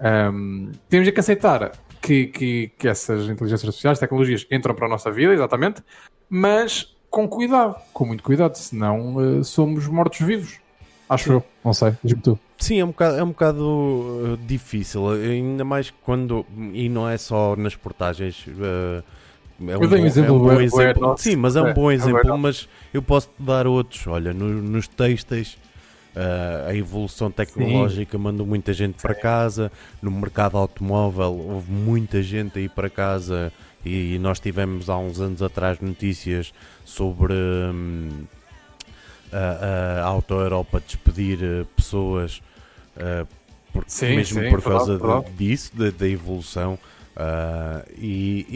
Um, 0.00 0.72
temos 0.88 1.08
que 1.08 1.20
aceitar 1.20 1.72
que, 2.02 2.26
que, 2.26 2.72
que 2.78 2.88
essas 2.88 3.28
inteligências 3.28 3.64
artificiais, 3.64 3.98
tecnologias, 3.98 4.46
entram 4.50 4.74
para 4.74 4.86
a 4.86 4.88
nossa 4.88 5.10
vida, 5.10 5.32
exatamente, 5.32 5.82
mas 6.28 6.96
com 7.10 7.28
cuidado, 7.28 7.76
com 7.92 8.04
muito 8.04 8.22
cuidado, 8.22 8.54
senão 8.56 9.16
uh, 9.16 9.44
somos 9.44 9.86
mortos-vivos. 9.86 10.60
Acho 11.08 11.32
eu, 11.32 11.44
não 11.64 11.72
sei, 11.72 11.94
diz-me 12.04 12.20
tu. 12.20 12.38
Sim, 12.58 12.80
é 12.80 12.84
um 12.84 12.88
bocado, 12.88 13.16
é 13.16 13.22
um 13.22 13.28
bocado 13.28 13.64
uh, 13.64 14.38
difícil, 14.44 15.08
ainda 15.08 15.64
mais 15.64 15.90
quando. 16.02 16.44
E 16.72 16.88
não 16.88 17.08
é 17.08 17.16
só 17.16 17.54
nas 17.56 17.76
portagens. 17.76 18.46
Uh, 18.48 19.02
é 19.66 19.78
um, 19.78 19.82
eu 19.82 19.88
tenho 19.88 20.00
bom, 20.00 20.06
exemplo, 20.06 20.34
é 20.34 20.36
um 20.36 20.40
bom 20.40 20.60
exemplo. 20.60 21.14
Sim, 21.18 21.36
mas 21.36 21.56
é 21.56 21.62
um 21.62 21.72
bom 21.72 21.90
é, 21.90 21.94
exemplo, 21.94 22.34
é 22.34 22.36
mas 22.36 22.68
eu 22.92 23.00
posso 23.00 23.30
dar 23.38 23.66
outros. 23.66 24.06
Olha, 24.08 24.34
no, 24.34 24.48
nos 24.62 24.88
têxteis, 24.88 25.56
uh, 26.16 26.68
a 26.68 26.74
evolução 26.74 27.30
tecnológica 27.30 28.16
Sim. 28.16 28.22
mandou 28.22 28.44
muita 28.44 28.72
gente 28.72 29.00
Sim. 29.00 29.06
para 29.06 29.14
casa. 29.14 29.70
No 30.02 30.10
mercado 30.10 30.58
automóvel, 30.58 31.32
houve 31.34 31.70
muita 31.70 32.22
gente 32.22 32.58
aí 32.58 32.68
para 32.68 32.90
casa 32.90 33.52
e 33.84 34.18
nós 34.18 34.40
tivemos 34.40 34.90
há 34.90 34.98
uns 34.98 35.20
anos 35.20 35.42
atrás 35.42 35.80
notícias 35.80 36.52
sobre 36.84 37.32
hum, 37.32 38.24
a, 39.32 40.00
a 40.00 40.04
Auto 40.04 40.34
Europa 40.34 40.82
despedir 40.84 41.38
eh, 41.42 41.64
pessoas 41.76 42.42
uh, 42.98 43.26
por, 43.72 43.84
sim, 43.86 44.16
mesmo 44.16 44.42
sim, 44.42 44.50
por 44.50 44.62
causa 44.62 44.98
disso, 45.36 45.72
da 45.76 46.08
evolução. 46.08 46.78
Uh, 47.16 47.88
e, 47.96 48.46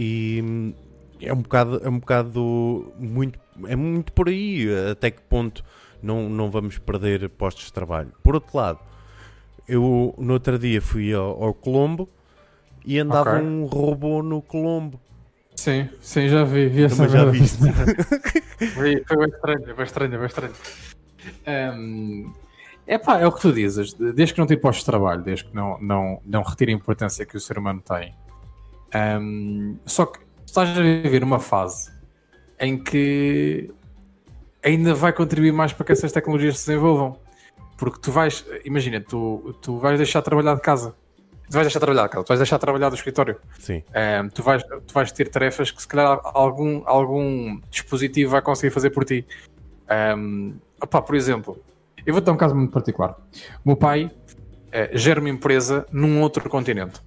e, 1.21 1.27
é 1.27 1.33
um 1.33 1.43
bocado, 1.43 1.81
é 1.85 1.89
um 1.89 1.99
bocado 1.99 2.93
muito, 2.99 3.39
é 3.67 3.77
muito 3.77 4.13
por 4.13 4.29
aí 4.29 4.67
até 4.91 5.11
que 5.11 5.21
ponto 5.23 5.65
não, 6.03 6.29
não 6.29 6.51
vamos 6.51 6.79
perder 6.79 7.29
postos 7.31 7.67
de 7.67 7.73
trabalho. 7.73 8.13
Por 8.23 8.35
outro 8.35 8.57
lado, 8.57 8.81
eu 9.69 10.15
no 10.19 10.33
outro 10.35 10.59
dia 10.59 10.83
fui 10.83 11.13
ao, 11.13 11.43
ao 11.43 11.55
Colombo 11.55 12.09
e 12.85 12.99
andava 12.99 13.37
okay. 13.37 13.47
um 13.47 13.65
robô 13.67 14.23
no 14.23 14.43
Colombo. 14.43 15.01
Sim, 15.55 15.89
sim, 16.01 16.29
já 16.29 16.45
vi, 16.45 16.69
vi 16.69 16.85
essa 16.85 17.09
já 17.09 17.25
viste. 17.27 17.59
foi 18.75 19.03
bem 19.17 19.29
estranho, 19.29 19.77
bem 19.77 19.85
estranho, 19.85 20.19
bem 20.19 20.27
estranho. 20.27 20.53
Um, 21.47 22.33
é 22.87 22.99
pá, 22.99 23.19
é 23.19 23.27
o 23.27 23.33
que 23.33 23.41
tu 23.41 23.53
dizes, 23.53 23.95
desde 23.95 24.35
que 24.35 24.39
não 24.39 24.47
tire 24.47 24.61
postos 24.61 24.85
de 24.85 24.87
trabalho, 24.87 25.23
desde 25.23 25.45
que 25.45 25.55
não, 25.55 25.81
não, 25.81 26.21
não 26.25 26.43
retire 26.43 26.73
a 26.73 26.75
importância 26.75 27.25
que 27.25 27.37
o 27.37 27.41
ser 27.41 27.59
humano 27.59 27.81
tem. 27.81 28.15
Um, 28.95 29.79
só 29.87 30.07
que 30.07 30.21
estás 30.45 30.77
a 30.77 30.83
viver 30.83 31.23
uma 31.23 31.39
fase 31.39 31.91
em 32.59 32.77
que 32.77 33.73
ainda 34.63 34.95
vai 34.95 35.13
contribuir 35.13 35.53
mais 35.53 35.73
para 35.73 35.87
que 35.87 35.93
essas 35.93 36.13
tecnologias 36.13 36.59
se 36.59 36.69
desenvolvam. 36.69 37.19
Porque 37.77 37.99
tu 38.01 38.13
vais, 38.13 38.45
imagina, 38.65 39.01
tu, 39.01 39.57
tu 39.61 39.79
vais 39.79 39.97
deixar 39.97 40.21
de 40.21 40.27
trabalhar 40.27 40.55
de 40.55 40.61
casa. 40.61 40.95
tu 41.51 41.55
vais 41.55 41.67
deixar 41.67 41.81
de 41.81 41.85
trabalhar, 41.85 42.09
cara. 42.09 42.23
Tu 42.25 42.29
vais 42.29 42.39
deixar 42.39 42.57
de 42.57 42.61
trabalhar 42.61 42.89
do 42.89 42.95
escritório. 42.95 43.37
Sim. 43.59 43.83
Um, 43.89 44.29
tu, 44.29 44.43
vais, 44.43 44.63
tu 44.63 44.95
vais 44.95 45.11
ter 45.11 45.29
tarefas 45.29 45.71
que 45.71 45.83
se 45.83 45.89
calhar 45.89 46.21
algum, 46.23 46.83
algum 46.85 47.61
dispositivo 47.71 48.31
vai 48.33 48.43
conseguir 48.43 48.73
fazer 48.73 48.91
por 48.91 49.05
ti. 49.05 49.27
Um, 50.17 50.55
opá, 50.81 51.03
por 51.03 51.17
exemplo, 51.17 51.61
eu 52.05 52.13
vou 52.13 52.23
dar 52.23 52.33
um 52.33 52.37
caso 52.37 52.55
muito 52.55 52.73
particular. 52.73 53.17
O 53.65 53.69
meu 53.69 53.77
pai 53.77 54.05
uh, 54.07 54.99
gera 54.99 55.21
uma 55.21 55.31
empresa 55.31 55.87
num 55.93 56.21
outro 56.21 56.49
continente. 56.49 57.01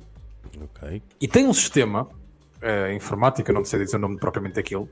E 1.20 1.28
tem 1.28 1.48
um 1.48 1.54
sistema 1.54 2.04
uh, 2.04 2.94
informática, 2.94 3.52
não 3.52 3.66
sei 3.66 3.84
dizer 3.84 3.98
o 3.98 4.00
nome 4.00 4.18
propriamente 4.18 4.56
daquilo, 4.56 4.90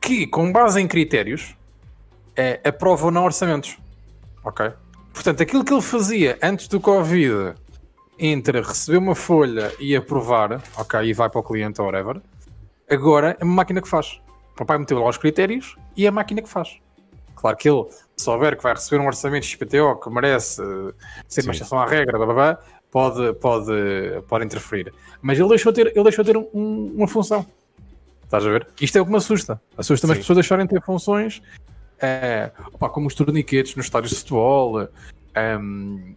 que 0.00 0.26
com 0.26 0.52
base 0.52 0.80
em 0.80 0.86
critérios 0.86 1.56
uh, 2.30 2.68
aprova 2.68 3.06
ou 3.06 3.10
não 3.10 3.24
orçamentos. 3.24 3.78
Ok? 4.44 4.72
Portanto, 5.12 5.42
aquilo 5.42 5.64
que 5.64 5.72
ele 5.72 5.82
fazia 5.82 6.38
antes 6.42 6.68
do 6.68 6.80
Covid 6.80 7.54
entre 8.18 8.60
receber 8.60 8.98
uma 8.98 9.14
folha 9.14 9.72
e 9.78 9.96
aprovar, 9.96 10.62
ok, 10.76 11.00
e 11.02 11.12
vai 11.12 11.28
para 11.28 11.40
o 11.40 11.42
cliente 11.42 11.80
ou 11.80 11.86
whatever, 11.86 12.20
agora 12.88 13.36
é 13.40 13.44
uma 13.44 13.56
máquina 13.56 13.80
que 13.80 13.88
faz. 13.88 14.20
O 14.52 14.56
papai 14.56 14.78
meteu 14.78 14.98
lá 14.98 15.08
os 15.08 15.16
critérios 15.16 15.76
e 15.96 16.04
é 16.04 16.08
a 16.08 16.12
máquina 16.12 16.42
que 16.42 16.48
faz. 16.48 16.81
Claro 17.34 17.56
que 17.56 17.68
ele, 17.68 17.86
se 18.16 18.24
souber 18.24 18.56
que 18.56 18.62
vai 18.62 18.74
receber 18.74 19.02
um 19.02 19.06
orçamento 19.06 19.46
XPTO 19.46 19.96
que 19.96 20.10
merece 20.10 20.62
ser 21.28 21.42
Sim. 21.42 21.48
uma 21.48 21.54
exceção 21.54 21.78
à 21.78 21.86
regra, 21.86 22.16
blá, 22.18 22.26
blá, 22.26 22.34
blá, 22.34 22.58
pode, 22.90 23.32
pode, 23.34 23.72
pode 24.28 24.44
interferir. 24.44 24.92
Mas 25.20 25.38
ele 25.38 25.48
deixou 25.48 25.72
ter, 25.72 25.88
ele 25.88 26.04
deixou 26.04 26.24
ter 26.24 26.36
um, 26.36 26.92
uma 26.94 27.08
função. 27.08 27.46
Estás 28.24 28.46
a 28.46 28.50
ver? 28.50 28.66
Isto 28.80 28.98
é 28.98 29.00
o 29.00 29.04
que 29.04 29.10
me 29.10 29.16
assusta. 29.18 29.60
Assusta-me 29.76 30.12
as 30.12 30.18
pessoas 30.20 30.36
deixarem 30.36 30.66
de 30.66 30.74
ter 30.74 30.82
funções 30.82 31.42
é, 32.02 32.50
opa, 32.72 32.88
como 32.88 33.06
os 33.06 33.14
torniquetes 33.14 33.76
nos 33.76 33.86
estádios 33.86 34.10
de 34.10 34.18
futebol. 34.18 34.88
Um, 35.36 36.14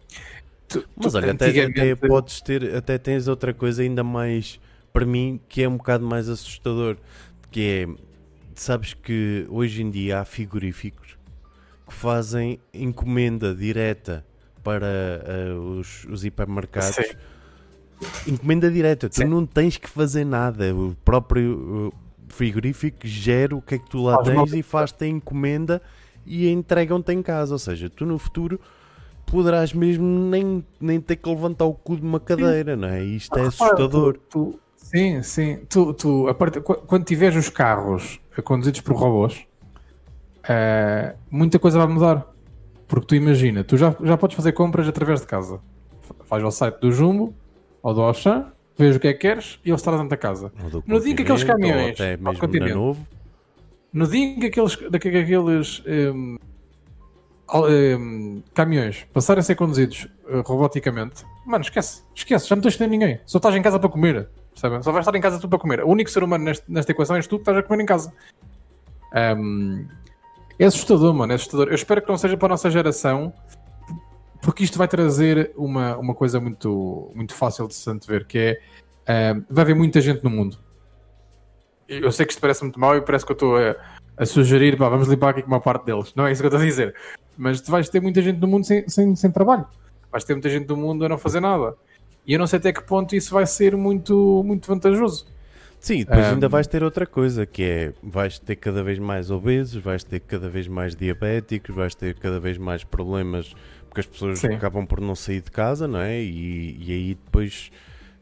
Tu, 0.68 0.84
Mas 0.96 1.14
olha, 1.14 1.30
até, 1.30 1.48
até, 1.64 1.94
podes 1.94 2.40
ter, 2.40 2.74
até 2.74 2.98
tens 2.98 3.28
outra 3.28 3.54
coisa 3.54 3.82
ainda 3.82 4.02
mais 4.02 4.58
para 4.92 5.06
mim 5.06 5.40
que 5.48 5.62
é 5.62 5.68
um 5.68 5.76
bocado 5.76 6.04
mais 6.04 6.28
assustador, 6.28 6.96
que 7.52 7.60
é 7.60 8.02
sabes 8.60 8.94
que 8.94 9.46
hoje 9.48 9.82
em 9.82 9.90
dia 9.90 10.20
há 10.20 10.24
frigoríficos 10.24 11.16
que 11.86 11.94
fazem 11.94 12.58
encomenda 12.74 13.54
direta 13.54 14.24
para 14.62 14.86
uh, 15.54 15.78
os, 15.78 16.04
os 16.04 16.24
hipermercados. 16.24 16.96
Sim. 16.96 18.32
Encomenda 18.32 18.70
direta, 18.70 19.08
tu 19.08 19.16
Sim. 19.16 19.24
não 19.24 19.46
tens 19.46 19.76
que 19.76 19.88
fazer 19.88 20.24
nada, 20.24 20.74
o 20.74 20.94
próprio 21.04 21.92
frigorífico 22.28 22.98
gera 23.04 23.54
o 23.54 23.62
que 23.62 23.76
é 23.76 23.78
que 23.78 23.88
tu 23.88 24.02
lá 24.02 24.16
faz 24.16 24.28
tens 24.28 24.52
uma... 24.52 24.58
e 24.58 24.62
faz-te 24.62 25.04
a 25.04 25.08
encomenda 25.08 25.80
e 26.26 26.48
entregam-te 26.48 27.12
em 27.12 27.22
casa. 27.22 27.54
Ou 27.54 27.58
seja, 27.58 27.88
tu 27.88 28.04
no 28.04 28.18
futuro 28.18 28.60
poderás 29.24 29.72
mesmo 29.72 30.04
nem, 30.04 30.64
nem 30.80 31.00
ter 31.00 31.16
que 31.16 31.28
levantar 31.28 31.64
o 31.64 31.74
cu 31.74 31.96
de 31.96 32.02
uma 32.02 32.20
cadeira, 32.20 32.74
sim. 32.74 32.80
não 32.80 32.88
é? 32.88 33.02
Isto 33.02 33.38
é 33.38 33.46
assustador. 33.46 34.18
Tu, 34.28 34.50
tu, 34.52 34.60
sim, 34.76 35.22
sim. 35.22 35.58
Tu, 35.68 35.94
tu, 35.94 36.28
a 36.28 36.34
part... 36.34 36.60
Quando 36.60 37.04
tiveres 37.04 37.36
os 37.36 37.48
carros 37.48 38.20
conduzidos 38.42 38.80
por 38.80 38.96
robôs, 38.96 39.46
uh, 40.44 41.16
muita 41.30 41.58
coisa 41.58 41.78
vai 41.78 41.86
mudar. 41.86 42.26
Porque 42.88 43.06
tu 43.06 43.14
imagina, 43.16 43.64
tu 43.64 43.76
já, 43.76 43.96
já 44.02 44.16
podes 44.16 44.36
fazer 44.36 44.52
compras 44.52 44.86
através 44.86 45.20
de 45.20 45.26
casa. 45.26 45.60
Faz 46.24 46.42
ao 46.42 46.52
site 46.52 46.80
do 46.80 46.92
Jumbo 46.92 47.34
ou 47.82 47.92
do 47.92 48.00
Auchan, 48.00 48.52
vês 48.78 48.96
o 48.96 49.00
que 49.00 49.08
é 49.08 49.12
que 49.12 49.20
queres 49.20 49.58
e 49.64 49.70
ele 49.70 49.76
está 49.76 49.90
dentro 49.90 50.08
da 50.08 50.16
casa. 50.16 50.52
No 50.86 51.00
dia 51.00 51.14
que 51.14 51.22
aqueles 51.22 51.42
caminhões, 51.42 52.00
até 52.00 52.16
mesmo 52.16 52.74
novo. 52.74 53.06
no 53.92 54.06
dia 54.06 54.38
que 54.38 54.46
aqueles, 54.46 54.76
que 54.76 55.08
aqueles 55.08 55.82
um, 55.86 56.38
um, 57.54 58.42
caminhões 58.54 59.06
passarem 59.12 59.40
a 59.40 59.42
ser 59.42 59.54
conduzidos 59.54 60.08
uh, 60.28 60.42
roboticamente, 60.42 61.24
mano, 61.44 61.62
esquece, 61.62 62.02
esquece, 62.14 62.48
já 62.48 62.54
não 62.54 62.62
tens 62.62 62.72
de 62.74 62.78
ter 62.78 62.88
ninguém. 62.88 63.20
Só 63.26 63.38
estás 63.38 63.54
em 63.54 63.62
casa 63.62 63.78
para 63.78 63.88
comer, 63.88 64.28
sabe? 64.56 64.82
Só 64.82 64.90
vais 64.90 65.06
estar 65.06 65.16
em 65.16 65.20
casa 65.20 65.38
tu 65.38 65.48
para 65.48 65.58
comer. 65.58 65.84
O 65.84 65.88
único 65.88 66.10
ser 66.10 66.24
humano 66.24 66.44
neste, 66.44 66.64
nesta 66.68 66.90
equação 66.90 67.16
és 67.16 67.26
tu 67.26 67.36
que 67.36 67.42
estás 67.42 67.56
a 67.56 67.62
comer 67.62 67.82
em 67.82 67.86
casa. 67.86 68.12
Um, 69.14 69.86
é 70.58 70.64
assustador, 70.64 71.14
mano, 71.14 71.32
é 71.32 71.36
assustador. 71.36 71.68
Eu 71.68 71.74
espero 71.74 72.02
que 72.02 72.08
não 72.08 72.16
seja 72.16 72.36
para 72.36 72.46
a 72.46 72.50
nossa 72.50 72.70
geração, 72.70 73.32
porque 74.42 74.64
isto 74.64 74.78
vai 74.78 74.88
trazer 74.88 75.52
uma, 75.56 75.96
uma 75.96 76.14
coisa 76.14 76.40
muito, 76.40 77.12
muito 77.14 77.34
fácil 77.34 77.68
de 77.68 77.74
se 77.74 77.90
ver, 78.08 78.26
que 78.26 78.38
é 79.06 79.34
uh, 79.34 79.44
vai 79.50 79.62
haver 79.62 79.76
muita 79.76 80.00
gente 80.00 80.24
no 80.24 80.30
mundo. 80.30 80.58
Eu 81.88 82.10
sei 82.10 82.26
que 82.26 82.32
isto 82.32 82.40
parece 82.40 82.62
muito 82.62 82.80
mau 82.80 82.96
e 82.96 83.00
parece 83.00 83.24
que 83.24 83.30
eu 83.30 83.34
estou 83.34 83.56
a, 83.56 83.76
a 84.16 84.26
sugerir, 84.26 84.76
pá, 84.76 84.88
vamos 84.88 85.06
limpar 85.06 85.30
aqui 85.30 85.42
com 85.42 85.48
uma 85.48 85.60
parte 85.60 85.84
deles. 85.84 86.12
Não 86.16 86.26
é 86.26 86.32
isso 86.32 86.42
que 86.42 86.46
eu 86.46 86.48
estou 86.48 86.60
a 86.60 86.64
dizer. 86.64 86.94
Mas 87.36 87.60
tu 87.60 87.70
vais 87.70 87.88
ter 87.88 88.00
muita 88.00 88.20
gente 88.22 88.40
no 88.40 88.48
mundo 88.48 88.64
sem, 88.64 88.88
sem, 88.88 89.14
sem 89.14 89.30
trabalho. 89.30 89.66
Vais 90.10 90.24
ter 90.24 90.32
muita 90.32 90.48
gente 90.48 90.66
do 90.66 90.76
mundo 90.76 91.04
a 91.04 91.08
não 91.08 91.18
fazer 91.18 91.40
nada. 91.40 91.76
E 92.26 92.32
eu 92.32 92.38
não 92.38 92.46
sei 92.46 92.58
até 92.58 92.72
que 92.72 92.82
ponto 92.82 93.14
isso 93.14 93.32
vai 93.32 93.46
ser 93.46 93.76
muito, 93.76 94.42
muito 94.44 94.66
vantajoso. 94.66 95.26
Sim, 95.78 95.98
depois 95.98 96.26
um... 96.26 96.30
ainda 96.30 96.48
vais 96.48 96.66
ter 96.66 96.82
outra 96.82 97.06
coisa, 97.06 97.46
que 97.46 97.62
é 97.62 97.92
vais 98.02 98.38
ter 98.38 98.56
cada 98.56 98.82
vez 98.82 98.98
mais 98.98 99.30
obesos, 99.30 99.82
vais 99.82 100.02
ter 100.02 100.20
cada 100.20 100.48
vez 100.48 100.66
mais 100.66 100.96
diabéticos, 100.96 101.74
vais 101.74 101.94
ter 101.94 102.14
cada 102.18 102.40
vez 102.40 102.58
mais 102.58 102.82
problemas, 102.82 103.54
porque 103.88 104.00
as 104.00 104.06
pessoas 104.06 104.38
Sim. 104.40 104.54
acabam 104.54 104.84
por 104.84 105.00
não 105.00 105.14
sair 105.14 105.40
de 105.40 105.50
casa, 105.50 105.86
não 105.86 106.00
é? 106.00 106.20
E, 106.20 106.76
e 106.80 106.92
aí 106.92 107.14
depois 107.24 107.70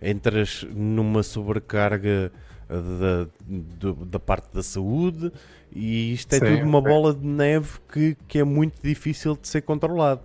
entras 0.03 0.67
numa 0.75 1.23
sobrecarga 1.23 2.31
da, 2.69 3.95
da 4.07 4.19
parte 4.19 4.53
da 4.53 4.63
saúde 4.63 5.33
e 5.75 6.13
isto 6.13 6.33
é 6.35 6.39
sim, 6.39 6.45
tudo 6.45 6.67
uma 6.67 6.81
bola 6.81 7.13
de 7.15 7.27
neve 7.27 7.79
que, 7.93 8.17
que 8.29 8.39
é 8.39 8.45
muito 8.45 8.81
difícil 8.83 9.37
de 9.41 9.49
ser 9.49 9.63
controlado. 9.63 10.23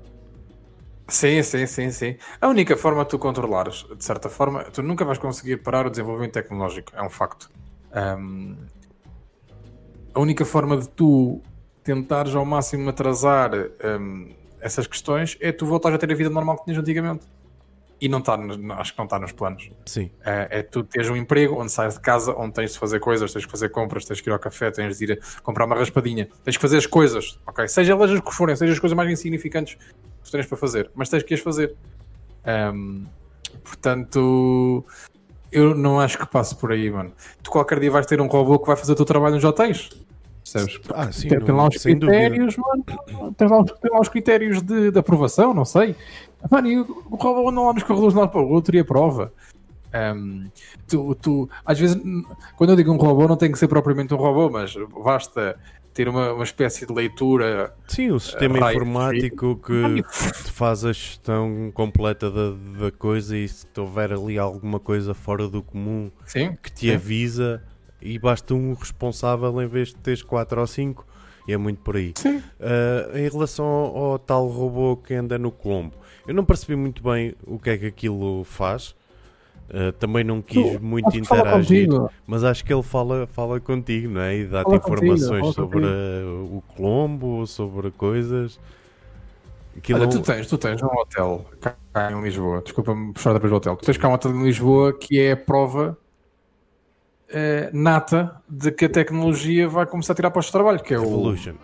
Sim, 1.09 1.41
sim, 1.43 1.65
sim, 1.65 1.91
sim. 1.91 2.15
A 2.39 2.47
única 2.47 2.77
forma 2.77 3.03
de 3.03 3.09
tu 3.09 3.19
controlares, 3.19 3.85
de 3.95 4.03
certa 4.03 4.29
forma, 4.29 4.63
tu 4.65 4.81
nunca 4.81 5.03
vais 5.03 5.17
conseguir 5.17 5.57
parar 5.57 5.87
o 5.87 5.89
desenvolvimento 5.89 6.33
tecnológico, 6.33 6.91
é 6.95 7.01
um 7.01 7.09
facto. 7.09 7.49
Um, 7.93 8.55
a 10.13 10.19
única 10.19 10.45
forma 10.45 10.77
de 10.77 10.87
tu 10.89 11.41
tentares 11.83 12.35
ao 12.35 12.45
máximo 12.45 12.89
atrasar 12.89 13.51
um, 13.55 14.29
essas 14.61 14.85
questões 14.85 15.37
é 15.39 15.51
tu 15.51 15.65
voltares 15.65 15.95
a 15.95 15.99
ter 15.99 16.11
a 16.11 16.15
vida 16.15 16.29
normal 16.29 16.57
que 16.57 16.65
tinhas 16.65 16.79
antigamente 16.79 17.25
e 18.01 18.07
não 18.07 18.19
está, 18.19 18.37
acho 18.77 18.93
que 18.93 18.97
não 18.97 19.05
está 19.05 19.19
nos 19.19 19.31
planos. 19.31 19.69
Sim. 19.85 20.09
É, 20.23 20.59
é 20.59 20.63
tu 20.63 20.83
teres 20.83 21.09
um 21.09 21.15
emprego 21.15 21.59
onde 21.61 21.71
sais 21.71 21.95
de 21.95 21.99
casa, 21.99 22.33
onde 22.37 22.53
tens 22.53 22.73
de 22.73 22.79
fazer 22.79 22.99
coisas, 22.99 23.33
tens 23.33 23.41
de 23.41 23.51
fazer 23.51 23.69
compras, 23.69 24.05
tens 24.05 24.21
que 24.21 24.29
ir 24.29 24.33
ao 24.33 24.39
café, 24.39 24.71
tens 24.71 24.97
de 24.97 25.05
ir 25.05 25.21
comprar 25.43 25.65
uma 25.65 25.75
raspadinha, 25.75 26.29
tens 26.43 26.53
de 26.53 26.59
fazer 26.59 26.77
as 26.77 26.85
coisas, 26.85 27.39
ok? 27.45 27.67
Seja 27.67 27.93
elas 27.93 28.11
as 28.11 28.21
que 28.21 28.33
forem, 28.33 28.55
seja 28.55 28.73
as 28.73 28.79
coisas 28.79 28.95
mais 28.95 29.09
insignificantes 29.09 29.77
que 30.23 30.31
tens 30.31 30.45
para 30.45 30.57
fazer, 30.57 30.89
mas 30.95 31.09
tens 31.09 31.23
que 31.23 31.33
as 31.33 31.39
fazer. 31.39 31.75
Um, 32.73 33.05
portanto, 33.63 34.85
eu 35.51 35.75
não 35.75 35.99
acho 35.99 36.17
que 36.17 36.25
passe 36.25 36.55
por 36.55 36.71
aí, 36.71 36.89
mano. 36.89 37.11
Tu 37.43 37.51
qualquer 37.51 37.79
dia 37.79 37.91
vais 37.91 38.05
ter 38.05 38.21
um 38.21 38.27
robô 38.27 38.59
que 38.59 38.67
vai 38.67 38.75
fazer 38.75 38.93
o 38.93 38.95
teu 38.95 39.05
trabalho 39.05 39.35
nos 39.35 39.43
hotéis. 39.43 39.89
Percebes? 40.41 40.79
Ah, 40.93 41.11
sim, 41.11 41.27
tem, 41.27 41.37
não, 41.37 41.45
tem 41.45 41.55
lá 41.55 41.67
os 41.67 41.77
critérios, 41.77 42.57
mano, 42.57 42.83
tem 43.37 43.47
lá, 43.47 43.63
tem 43.63 43.91
lá 43.91 43.99
os 43.99 44.09
critérios 44.09 44.61
de, 44.61 44.89
de 44.89 44.99
aprovação, 44.99 45.53
não 45.53 45.65
sei. 45.65 45.95
Mano, 46.49 46.67
e 46.67 46.79
o, 46.79 46.85
robô 47.11 47.49
anda 47.49 47.61
lá 47.61 47.73
nos 47.73 47.83
corredores 47.83 48.13
de 48.13 48.17
um 48.17 48.21
lado 48.21 48.31
para 48.31 48.41
o 48.41 48.49
outro 48.49 48.75
e 48.75 48.79
aprova. 48.79 49.33
Um, 49.93 50.49
tu, 50.87 51.15
tu, 51.15 51.49
às 51.65 51.79
vezes, 51.79 51.99
quando 52.55 52.71
eu 52.71 52.75
digo 52.75 52.91
um 52.91 52.97
robô, 52.97 53.27
não 53.27 53.35
tem 53.35 53.51
que 53.51 53.57
ser 53.57 53.67
propriamente 53.67 54.13
um 54.13 54.17
robô, 54.17 54.49
mas 54.49 54.75
basta 55.03 55.57
ter 55.93 56.07
uma, 56.07 56.33
uma 56.33 56.43
espécie 56.43 56.85
de 56.85 56.93
leitura. 56.93 57.73
Sim, 57.87 58.11
o 58.11 58.19
sistema 58.19 58.67
uh, 58.67 58.69
informático 58.69 59.55
que 59.57 60.03
te 60.43 60.51
faz 60.51 60.85
a 60.85 60.93
gestão 60.93 61.71
completa 61.73 62.29
da, 62.29 62.51
da 62.79 62.91
coisa 62.91 63.35
e 63.35 63.47
se 63.47 63.67
houver 63.77 64.13
ali 64.13 64.37
alguma 64.37 64.79
coisa 64.79 65.13
fora 65.13 65.47
do 65.47 65.61
comum 65.61 66.11
sim, 66.25 66.55
que 66.61 66.71
te 66.71 66.87
sim. 66.87 66.93
avisa 66.93 67.63
e 68.01 68.17
basta 68.17 68.53
um 68.53 68.73
responsável 68.73 69.61
em 69.61 69.67
vez 69.67 69.89
de 69.89 69.95
teres 69.95 70.23
4 70.23 70.61
ou 70.61 70.67
5 70.67 71.05
e 71.47 71.53
é 71.53 71.57
muito 71.57 71.81
por 71.81 71.95
aí. 71.95 72.13
Uh, 72.25 73.17
em 73.17 73.27
relação 73.27 73.65
ao, 73.65 73.97
ao, 73.97 74.19
tal 74.19 74.47
robô 74.47 74.95
que 74.95 75.15
anda 75.15 75.37
no 75.37 75.51
Colombo, 75.51 75.95
eu 76.29 76.35
não 76.35 76.45
percebi 76.45 76.75
muito 76.75 77.01
bem 77.01 77.33
o 77.43 77.57
que 77.57 77.71
é 77.71 77.77
que 77.77 77.87
aquilo 77.87 78.43
faz. 78.43 78.95
Uh, 79.67 79.91
também 79.93 80.23
não 80.23 80.43
quis 80.43 80.77
tu, 80.77 80.83
muito 80.83 81.15
interagir, 81.17 81.89
mas 82.25 82.43
acho 82.43 82.63
que 82.63 82.71
ele 82.71 82.83
fala, 82.83 83.27
fala 83.27 83.59
contigo, 83.59 84.09
não 84.09 84.21
é? 84.21 84.37
E 84.37 84.45
dá-te 84.45 84.75
informações 84.75 85.27
contigo, 85.27 85.53
sobre 85.53 85.85
uh, 85.85 86.57
o 86.57 86.63
Colombo, 86.75 87.47
sobre 87.47 87.89
coisas. 87.89 88.59
Aquilo... 89.75 90.01
Olha, 90.01 90.09
tu 90.09 90.21
tens, 90.21 90.47
tu 90.47 90.57
tens 90.57 90.81
um 90.83 90.87
hotel 90.87 91.45
cá 91.61 92.11
em 92.11 92.21
Lisboa, 92.21 92.61
desculpa-me 92.61 93.11
puxar 93.11 93.33
depois 93.33 93.51
do 93.51 93.57
hotel. 93.57 93.75
Tu 93.77 93.85
tens 93.85 93.97
cá 93.97 94.07
um 94.07 94.13
hotel 94.13 94.31
em 94.31 94.43
Lisboa 94.43 94.93
que 94.93 95.19
é 95.19 95.31
a 95.31 95.37
prova 95.37 95.97
uh, 97.29 97.69
nata 97.77 98.39
de 98.47 98.71
que 98.71 98.85
a 98.85 98.89
tecnologia 98.89 99.67
vai 99.67 99.87
começar 99.87 100.13
a 100.13 100.15
tirar 100.15 100.29
para 100.29 100.41
o 100.41 100.51
trabalho, 100.51 100.79
que 100.79 100.93
é 100.93 100.97
Evolution. 100.97 101.55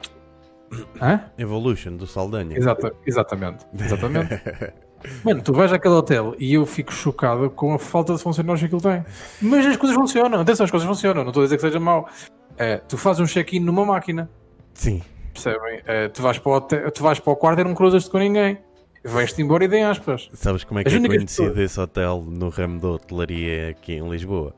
Hã? 1.01 1.21
Evolution 1.37 1.95
do 1.95 2.07
Saldanha. 2.07 2.57
Exata, 2.57 2.93
exatamente. 3.05 3.65
Exatamente. 3.79 4.41
Mano, 5.23 5.41
tu 5.41 5.53
vais 5.53 5.71
àquele 5.71 5.93
hotel 5.93 6.35
e 6.39 6.55
eu 6.55 6.65
fico 6.65 6.91
chocado 6.91 7.49
com 7.51 7.73
a 7.75 7.79
falta 7.79 8.15
de 8.15 8.21
funcionários 8.21 8.67
que 8.67 8.73
ele 8.73 8.81
tem. 8.81 9.05
Mas 9.41 9.65
as 9.65 9.77
coisas 9.77 9.95
funcionam. 9.95 10.39
Atenção, 10.41 10.63
as 10.63 10.71
coisas 10.71 10.87
funcionam. 10.87 11.21
Não 11.23 11.29
estou 11.29 11.41
a 11.43 11.45
dizer 11.45 11.57
que 11.57 11.61
seja 11.61 11.79
mau. 11.79 12.09
Uh, 12.53 12.81
tu 12.87 12.97
fazes 12.97 13.19
um 13.21 13.25
check-in 13.27 13.59
numa 13.59 13.85
máquina. 13.85 14.29
Sim. 14.73 15.01
Percebem? 15.31 15.79
Uh, 15.81 16.09
tu, 16.11 16.21
vais 16.23 16.39
para 16.39 16.51
o 16.51 16.55
hotel, 16.55 16.91
tu 16.91 17.03
vais 17.03 17.19
para 17.19 17.33
o 17.33 17.35
quarto 17.35 17.59
e 17.59 17.63
não 17.63 17.75
cruzas-te 17.75 18.09
com 18.09 18.17
ninguém. 18.17 18.57
Vens-te 19.03 19.41
embora 19.43 19.65
e 19.65 19.67
dei 19.67 19.83
aspas. 19.83 20.27
Sabes 20.33 20.63
como 20.63 20.79
é 20.79 20.83
que 20.83 20.89
As 20.89 20.95
é 20.95 20.97
conhecido 21.07 21.25
pessoas- 21.27 21.57
esse 21.59 21.79
hotel 21.79 22.23
no 22.27 22.49
ramo 22.49 22.79
da 22.79 22.87
hotelaria 22.87 23.69
aqui 23.69 23.93
em 23.93 24.09
Lisboa? 24.09 24.55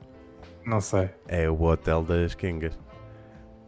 Não 0.66 0.80
sei. 0.80 1.10
É 1.28 1.50
o 1.50 1.62
Hotel 1.62 2.04
das 2.04 2.34
Kengas. 2.36 2.78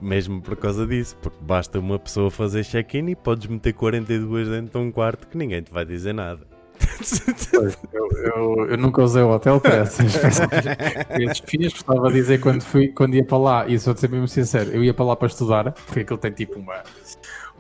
Mesmo 0.01 0.41
por 0.41 0.55
causa 0.55 0.87
disso, 0.87 1.17
porque 1.21 1.37
basta 1.41 1.77
uma 1.79 1.99
pessoa 1.99 2.31
fazer 2.31 2.63
check-in 2.63 3.09
e 3.09 3.15
podes 3.15 3.47
meter 3.47 3.73
42 3.73 4.47
dentro 4.47 4.79
de 4.79 4.87
um 4.87 4.91
quarto 4.91 5.27
que 5.27 5.37
ninguém 5.37 5.61
te 5.61 5.71
vai 5.71 5.85
dizer 5.85 6.13
nada. 6.13 6.47
Pois, 7.51 7.77
eu, 7.91 8.09
eu, 8.11 8.65
eu 8.71 8.77
nunca 8.77 9.01
usei 9.01 9.21
o 9.21 9.29
hotel 9.29 9.59
para 9.59 9.75
essas, 9.77 10.13
fins. 11.45 11.73
Gostava 11.73 12.07
de 12.07 12.13
dizer 12.13 12.39
quando, 12.39 12.61
fui, 12.61 12.87
quando 12.89 13.15
ia 13.15 13.25
para 13.25 13.37
lá, 13.37 13.67
e 13.67 13.77
sou 13.79 13.93
de 13.93 13.99
ser 13.99 14.09
mesmo 14.09 14.27
sincero, 14.27 14.71
eu 14.71 14.83
ia 14.83 14.93
para 14.93 15.05
lá 15.05 15.15
para 15.15 15.27
estudar, 15.27 15.71
porque 15.71 16.01
aquilo 16.01 16.17
tem 16.17 16.31
tipo 16.31 16.59
uma, 16.59 16.83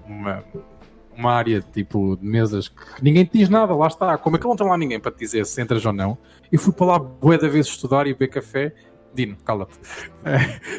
uma, 0.05 0.43
uma 1.17 1.33
área 1.33 1.61
tipo 1.61 2.17
de 2.17 2.25
mesas 2.25 2.69
que 2.69 3.03
ninguém 3.03 3.25
te 3.25 3.37
diz 3.37 3.49
nada, 3.49 3.75
lá 3.75 3.87
está. 3.87 4.17
Como 4.17 4.35
é 4.35 4.39
que 4.39 4.47
não 4.47 4.55
tem 4.55 4.67
lá 4.67 4.77
ninguém 4.77 4.99
para 4.99 5.11
te 5.11 5.19
dizer 5.19 5.45
se 5.45 5.61
entras 5.61 5.85
ou 5.85 5.93
não? 5.93 6.17
Eu 6.51 6.59
fui 6.59 6.73
para 6.73 6.85
lá 6.85 6.99
bué 6.99 7.37
da 7.37 7.47
vez 7.47 7.67
estudar 7.67 8.07
e 8.07 8.13
beber 8.13 8.29
café. 8.29 8.73
Dino, 9.13 9.35
cala-te. 9.43 9.77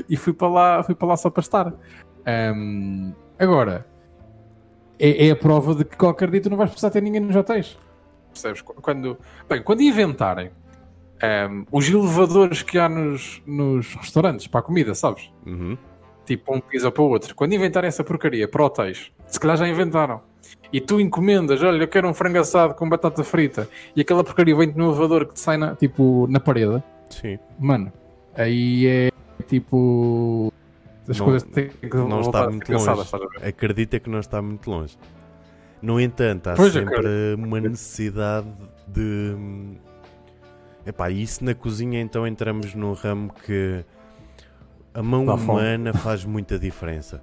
e 0.08 0.16
fui 0.16 0.32
para 0.32 0.48
lá, 0.48 0.82
fui 0.82 0.94
para 0.94 1.08
lá 1.08 1.16
só 1.16 1.30
para 1.30 1.40
estar. 1.40 1.74
Ahm, 2.26 3.12
agora, 3.38 3.86
é, 4.98 5.28
é 5.28 5.30
a 5.30 5.36
prova 5.36 5.74
de 5.74 5.84
que 5.84 5.96
qualquer 5.96 6.30
dia 6.30 6.40
tu 6.40 6.50
não 6.50 6.56
vais 6.56 6.70
precisar 6.70 6.90
ter 6.90 7.02
ninguém 7.02 7.20
nos 7.20 7.34
hotéis. 7.34 7.78
Percebes? 8.32 8.62
Quando, 8.62 9.18
bem, 9.48 9.62
quando 9.62 9.80
inventarem 9.82 10.50
ehm, 11.22 11.64
os 11.72 11.88
elevadores 11.88 12.62
que 12.62 12.78
há 12.78 12.88
nos, 12.88 13.42
nos 13.46 13.94
restaurantes 13.94 14.46
para 14.46 14.60
a 14.60 14.62
comida, 14.62 14.94
sabes? 14.94 15.32
Uhum. 15.46 15.76
Tipo 16.24 16.54
um 16.54 16.60
piso 16.60 16.90
para 16.92 17.02
o 17.02 17.08
outro. 17.08 17.34
Quando 17.34 17.54
inventarem 17.54 17.88
essa 17.88 18.04
porcaria 18.04 18.46
para 18.46 18.64
hotéis, 18.64 19.10
se 19.26 19.40
calhar 19.40 19.56
já 19.56 19.66
inventaram. 19.66 20.20
E 20.72 20.80
tu 20.80 21.00
encomendas, 21.00 21.62
olha, 21.62 21.82
eu 21.82 21.88
quero 21.88 22.08
um 22.08 22.14
frango 22.14 22.38
assado 22.38 22.74
com 22.74 22.88
batata 22.88 23.24
frita 23.24 23.68
e 23.94 24.00
aquela 24.00 24.22
porcaria 24.22 24.54
vem-te 24.54 24.78
no 24.78 24.90
elevador 24.90 25.26
que 25.26 25.34
te 25.34 25.40
sai 25.40 25.56
na, 25.56 25.74
tipo, 25.74 26.26
na 26.28 26.38
parede. 26.38 26.82
Sim. 27.08 27.38
Mano, 27.58 27.92
aí 28.34 28.86
é 28.86 29.10
tipo. 29.46 30.52
As 31.08 31.18
Não- 31.18 31.24
coisas 31.26 31.42
têm 31.50 31.68
que 31.70 31.96
não 31.96 32.20
está 32.20 32.48
muito 32.48 32.70
longe. 32.72 33.10
Acredita 33.44 33.98
que 33.98 34.08
não 34.10 34.20
está 34.20 34.40
muito 34.40 34.70
longe. 34.70 34.96
No 35.82 36.00
entanto, 36.00 36.48
há 36.50 36.54
Pois, 36.54 36.72
sempre 36.72 37.34
uma 37.36 37.58
necessidade 37.60 38.46
de. 38.86 39.34
Epá, 40.86 41.10
isso 41.10 41.44
na 41.44 41.54
cozinha 41.54 42.00
então 42.00 42.26
entramos 42.26 42.74
num 42.74 42.92
ramo 42.92 43.32
que 43.44 43.84
a 44.94 45.02
mão 45.02 45.24
Dá 45.26 45.36
fome. 45.36 45.50
humana 45.60 45.92
faz 45.92 46.24
muita 46.24 46.58
diferença. 46.58 47.22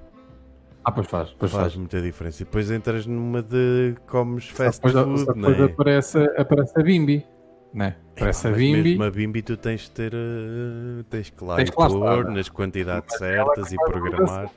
Ah, 0.83 0.91
pois 0.91 1.07
faz, 1.07 1.31
pois 1.37 1.51
Faz 1.51 1.63
faz. 1.63 1.75
muita 1.75 2.01
diferença. 2.01 2.41
E 2.41 2.45
depois 2.45 2.71
entras 2.71 3.05
numa 3.05 3.41
de 3.41 3.95
comes 4.07 4.47
fast 4.47 4.81
depois, 4.81 4.93
só 4.93 5.03
food, 5.03 5.39
não 5.39 5.49
depois 5.51 5.59
é? 5.59 5.63
aparece, 5.73 6.17
aparece 6.37 6.79
a 6.79 6.83
Bimbi. 6.83 7.25
Né? 7.73 7.95
Aparece 8.15 8.47
a 8.47 8.51
Mas 8.51 8.59
Bimbi. 8.59 8.83
mesmo 8.83 9.03
a 9.03 9.11
Bimbi 9.11 9.41
tu 9.41 9.57
tens 9.57 9.81
de 9.81 9.91
ter. 9.91 10.13
eh, 10.13 11.03
tens 11.09 11.29
que 11.29 11.43
lá 11.43 11.57
Tens 11.57 11.69
que 11.69 11.79
lá 11.79 11.87
pôr 11.87 11.97
estar, 11.97 12.23
né? 12.23 12.35
nas 12.35 12.49
quantidades 12.49 13.07
Mas 13.11 13.19
certas 13.19 13.71
e 13.71 13.75
programar. 13.75 14.49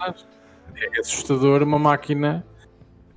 É 0.77 1.01
assustador 1.01 1.63
uma 1.63 1.79
máquina. 1.79 2.45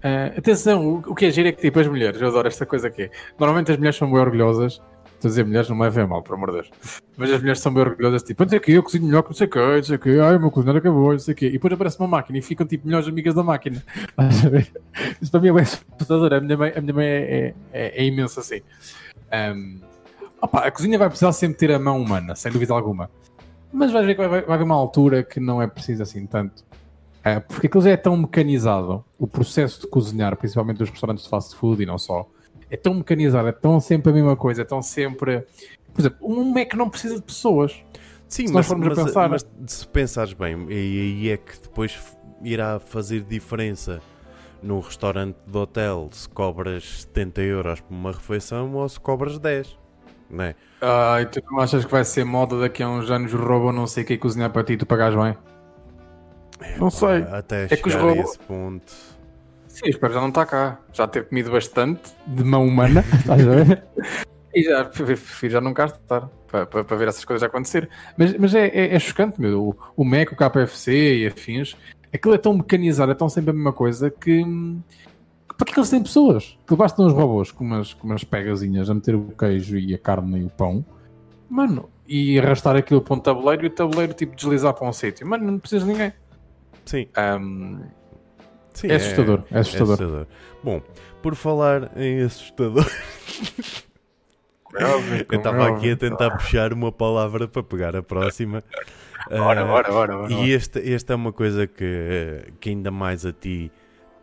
Ah, 0.04 0.34
atenção, 0.38 0.86
o, 0.86 0.98
o 1.12 1.16
que 1.16 1.26
é 1.28 1.32
giro 1.32 1.48
é 1.48 1.52
que 1.54 1.62
tipo 1.62 1.80
as 1.80 1.88
mulheres, 1.88 2.20
eu 2.22 2.28
adoro 2.28 2.48
esta 2.48 2.66
coisa 2.66 2.88
aqui. 2.90 3.10
Normalmente 3.40 3.72
as 3.72 3.78
mulheres 3.78 3.96
são 3.98 4.12
bem 4.12 4.20
orgulhosas. 4.20 4.82
Estou 5.24 5.30
a 5.30 5.32
dizer 5.32 5.46
mulheres, 5.46 5.70
não 5.70 5.78
me 5.78 5.84
levem 5.84 6.06
mal, 6.06 6.22
por 6.22 6.34
amor 6.34 6.52
de 6.52 6.56
Deus. 6.56 6.72
Mas 7.16 7.32
as 7.32 7.40
mulheres 7.40 7.62
são 7.62 7.74
bem 7.74 7.82
orgulhosas, 7.84 8.24
tipo, 8.24 8.44
o 8.44 8.60
que, 8.60 8.72
eu 8.74 8.84
cozinho 8.84 9.06
melhor 9.06 9.22
que 9.22 9.30
não 9.30 9.36
sei 9.36 9.48
o 9.48 9.50
que, 9.50 9.58
não 9.58 9.84
sei 9.84 9.96
o 9.96 10.00
que, 10.00 10.20
ai, 10.20 10.36
o 10.36 10.40
meu 10.42 10.52
cozinheiro 10.52 10.80
acabou, 10.80 11.14
não 11.14 11.20
sei 11.20 11.34
o 11.34 11.38
que. 11.38 11.46
E 11.46 11.52
depois 11.52 11.72
aparece 11.74 11.98
uma 11.98 12.10
máquina 12.10 12.40
e 12.40 12.42
ficam 12.42 12.68
tipo 12.68 12.86
melhores 12.86 13.08
amigas 13.08 13.34
da 13.34 13.42
máquina. 13.42 13.82
Isso 15.22 15.32
para 15.32 15.40
mim 15.40 15.48
é 15.48 15.54
bem 15.54 15.64
assustador. 15.64 16.34
A 16.34 16.42
minha 16.42 16.58
mãe, 16.58 16.74
a 16.76 16.82
minha 16.82 16.94
mãe 16.94 17.06
é, 17.06 17.14
é, 17.22 17.54
é, 17.72 18.02
é 18.02 18.06
imenso 18.06 18.38
assim. 18.42 18.62
Ahm, 19.34 19.80
opa, 20.42 20.60
a 20.60 20.72
cozinha 20.72 20.98
vai 21.00 21.10
precisar 21.10 21.34
sempre 21.34 21.58
ter 21.58 21.72
a 21.72 21.80
mão 21.80 22.00
humana, 22.00 22.36
sem 22.36 22.52
dúvida 22.52 22.74
alguma. 22.74 23.10
Mas 23.72 23.92
vais 23.92 24.06
ver 24.06 24.14
que 24.14 24.22
vai, 24.22 24.30
vai, 24.30 24.42
vai 24.44 24.56
haver 24.56 24.64
uma 24.66 24.76
altura 24.76 25.24
que 25.24 25.40
não 25.40 25.62
é 25.62 25.66
preciso 25.68 26.04
assim 26.04 26.26
tanto. 26.28 26.64
Ah, 27.24 27.42
porque 27.42 27.68
aquilo 27.68 27.82
já 27.84 27.90
é 27.92 27.98
tão 27.98 28.16
mecanizado, 28.18 29.04
o 29.18 29.26
processo 29.26 29.82
de 29.82 29.88
cozinhar, 29.88 30.36
principalmente 30.38 30.78
dos 30.78 30.90
restaurantes 30.90 31.24
de 31.24 31.30
fast 31.30 31.56
food 31.56 31.82
e 31.82 31.86
não 31.86 31.98
só, 31.98 32.28
é 32.70 32.78
tão 32.78 32.94
mecanizado, 32.94 33.48
é 33.48 33.52
tão 33.52 33.80
sempre 33.80 34.12
a 34.12 34.14
mesma 34.14 34.36
coisa, 34.36 34.62
é 34.62 34.66
tão 34.66 34.82
sempre. 34.82 35.44
Por 35.94 36.02
exemplo, 36.02 36.18
um 36.22 36.44
Mac 36.54 36.74
não 36.76 36.90
precisa 36.90 37.16
de 37.16 37.22
pessoas. 37.22 37.74
Sim, 38.28 38.48
Se 38.48 38.54
mas, 38.54 38.70
mas- 38.70 38.96
pensar- 38.96 39.30
mas 39.30 39.46
se 39.68 39.88
pensares 39.88 40.34
bem, 40.34 40.66
e 40.70 40.74
aí 40.74 41.30
é 41.30 41.38
que 41.38 41.54
depois 41.62 41.98
irá 42.44 42.80
fazer 42.80 43.22
diferença 43.22 44.02
no 44.64 44.80
restaurante 44.80 45.36
do 45.46 45.60
hotel 45.60 46.10
se 46.12 46.28
cobras 46.30 47.02
70 47.02 47.42
euros 47.42 47.82
por 47.82 47.94
uma 47.94 48.12
refeição 48.12 48.74
ou 48.74 48.88
se 48.88 49.00
cobras 49.00 49.38
10. 49.38 49.78
Não 50.30 50.44
é? 50.46 50.56
Ai, 50.82 51.26
tu 51.28 51.42
não 51.52 51.60
achas 51.60 51.86
que 51.86 51.92
vai 51.92 52.04
ser 52.04 52.24
moda 52.24 52.60
daqui 52.60 52.82
a 52.82 52.90
uns 52.90 53.12
anos 53.12 53.32
roubam 53.34 53.72
não 53.72 53.86
sei 53.86 54.04
o 54.04 54.08
que 54.08 54.18
cozinhar 54.18 54.50
para 54.50 54.64
ti 54.64 54.74
e 54.74 54.78
tu 54.78 54.86
pagares 54.86 55.16
bem? 55.16 55.38
Não 56.80 56.90
sei. 56.90 57.24
Até 57.32 57.66
É 57.66 57.68
que 57.78 57.88
os 57.88 57.94
chegar 57.94 58.06
a 58.06 58.10
robôs- 58.10 58.30
esse 58.30 58.40
ponto. 58.40 58.92
Sim, 59.68 59.90
espero 59.90 60.14
já 60.14 60.22
não 60.22 60.30
está 60.30 60.46
cá. 60.46 60.80
Já 60.92 61.08
ter 61.08 61.28
comido 61.28 61.52
bastante 61.52 62.02
de 62.28 62.44
mão 62.44 62.66
humana, 62.66 63.04
estás 63.20 63.48
a 63.48 63.52
ver? 63.52 63.84
E 64.56 64.64
já 64.64 64.86
prefiro 64.86 65.52
já 65.52 65.60
não 65.62 65.74
cá 65.74 65.86
estar 65.86 66.30
para, 66.48 66.66
para, 66.68 66.84
para 66.84 66.98
ver 66.98 67.08
essas 67.08 67.26
coisas 67.26 67.42
acontecer. 67.44 67.90
Mas, 68.18 68.38
mas 68.38 68.54
é, 68.56 68.68
é, 68.68 68.96
é 68.96 69.00
chocante, 69.00 69.42
meu. 69.42 69.70
O, 69.70 69.76
o 69.98 70.06
Mac, 70.06 70.32
o 70.32 70.36
KFC 70.36 71.16
e 71.18 71.28
afins, 71.28 71.76
aquilo 72.14 72.34
é 72.34 72.38
tão 72.38 72.54
mecanizado, 72.54 73.12
é 73.12 73.16
tão 73.16 73.30
sempre 73.30 73.52
a 73.52 73.54
mesma 73.54 73.74
coisa 73.74 74.10
que. 74.10 74.44
hum, 74.44 74.82
que 75.50 75.56
Para 75.56 75.72
que 75.74 75.80
eles 75.80 75.90
têm 75.90 76.02
pessoas? 76.04 76.58
Que 76.68 76.76
bastam 76.76 77.06
os 77.06 77.14
robôs 77.14 77.52
com 77.52 77.64
umas, 77.64 77.94
com 77.94 78.08
umas 78.08 78.24
pegazinhas 78.24 78.90
a 78.90 78.94
meter 78.94 79.16
o 79.16 79.34
queijo 79.38 79.78
e 79.78 79.94
a 79.94 79.98
carne 79.98 80.42
e 80.42 80.44
o 80.46 80.50
pão, 80.50 80.86
mano, 81.50 81.90
e 82.08 82.40
arrastar 82.40 82.76
aquilo 82.76 83.02
para 83.02 83.14
um 83.16 83.20
tabuleiro 83.20 83.64
e 83.64 83.68
o 83.68 83.70
tabuleiro 83.70 84.14
tipo 84.14 84.36
deslizar 84.36 84.74
para 84.74 84.88
um 84.88 84.94
sítio. 84.94 85.26
Mano, 85.28 85.46
não 85.52 85.60
precisas 85.60 85.86
de 85.86 85.92
ninguém. 85.92 86.14
Sim, 86.86 87.08
Hum, 87.40 87.80
sim, 88.74 88.88
é 88.88 88.96
assustador, 88.96 89.44
é 89.52 89.58
é 89.58 89.60
assustador. 89.60 89.94
assustador. 89.94 90.28
Bom, 90.64 90.82
por 91.22 91.36
falar 91.36 91.92
em 91.98 92.22
assustador, 92.22 92.86
É 94.76 95.26
eu 95.30 95.38
estava 95.38 95.70
é 95.70 95.72
aqui 95.72 95.92
a 95.92 95.96
tentar 95.96 96.32
puxar 96.32 96.74
uma 96.74 96.92
palavra 96.92 97.48
para 97.48 97.62
pegar 97.62 97.96
a 97.96 98.02
próxima. 98.02 98.64
Ora, 99.32 99.66
ora, 99.66 99.94
ora, 99.94 100.18
ora. 100.18 100.34
E 100.34 100.52
este, 100.52 100.80
este 100.80 101.12
é 101.12 101.16
uma 101.16 101.32
coisa 101.34 101.66
que, 101.68 102.54
que 102.60 102.70
ainda 102.70 102.92
mais 102.92 103.26
a 103.26 103.32
ti 103.32 103.72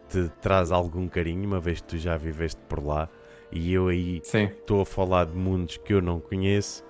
te 0.08 0.28
traz 0.40 0.70
algum 0.72 1.08
carinho, 1.08 1.46
uma 1.46 1.60
vez 1.60 1.80
que 1.80 1.86
tu 1.88 1.98
já 1.98 2.16
viveste 2.16 2.60
por 2.68 2.84
lá. 2.84 3.08
E 3.52 3.72
eu 3.72 3.88
aí 3.88 4.20
estou 4.24 4.82
a 4.82 4.86
falar 4.86 5.26
de 5.26 5.36
mundos 5.36 5.76
que 5.78 5.92
eu 5.94 6.00
não 6.02 6.20
conheço. 6.20 6.84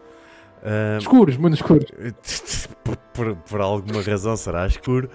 Ah, 0.62 0.98
Escuros, 0.98 1.36
muito 1.36 1.54
escuros. 1.54 1.86
por, 2.84 2.96
por- 3.14 3.36
por 3.36 3.60
alguma 3.60 4.02
razão 4.02 4.36
será 4.36 4.66
escuro. 4.66 5.08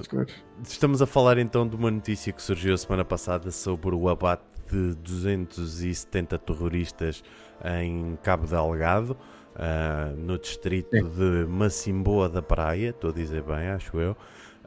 Escuros. 0.00 0.32
estamos 0.66 1.02
a 1.02 1.06
falar 1.06 1.38
então 1.38 1.66
de 1.68 1.76
uma 1.76 1.90
notícia 1.90 2.32
que 2.32 2.40
surgiu 2.42 2.72
a 2.74 2.78
semana 2.78 3.04
passada 3.04 3.50
sobre 3.50 3.94
o 3.94 4.08
abate 4.08 4.42
de 4.70 4.94
270 4.94 6.38
terroristas 6.38 7.22
em 7.64 8.16
Cabo 8.22 8.46
Delgado, 8.46 9.16
ah, 9.56 10.12
no 10.16 10.38
distrito 10.38 10.96
Sim. 10.96 11.08
de 11.08 11.46
Macimboa 11.48 12.28
da 12.28 12.42
Praia, 12.42 12.90
estou 12.90 13.10
a 13.10 13.12
dizer 13.12 13.42
bem, 13.42 13.68
acho 13.68 13.98
eu. 13.98 14.16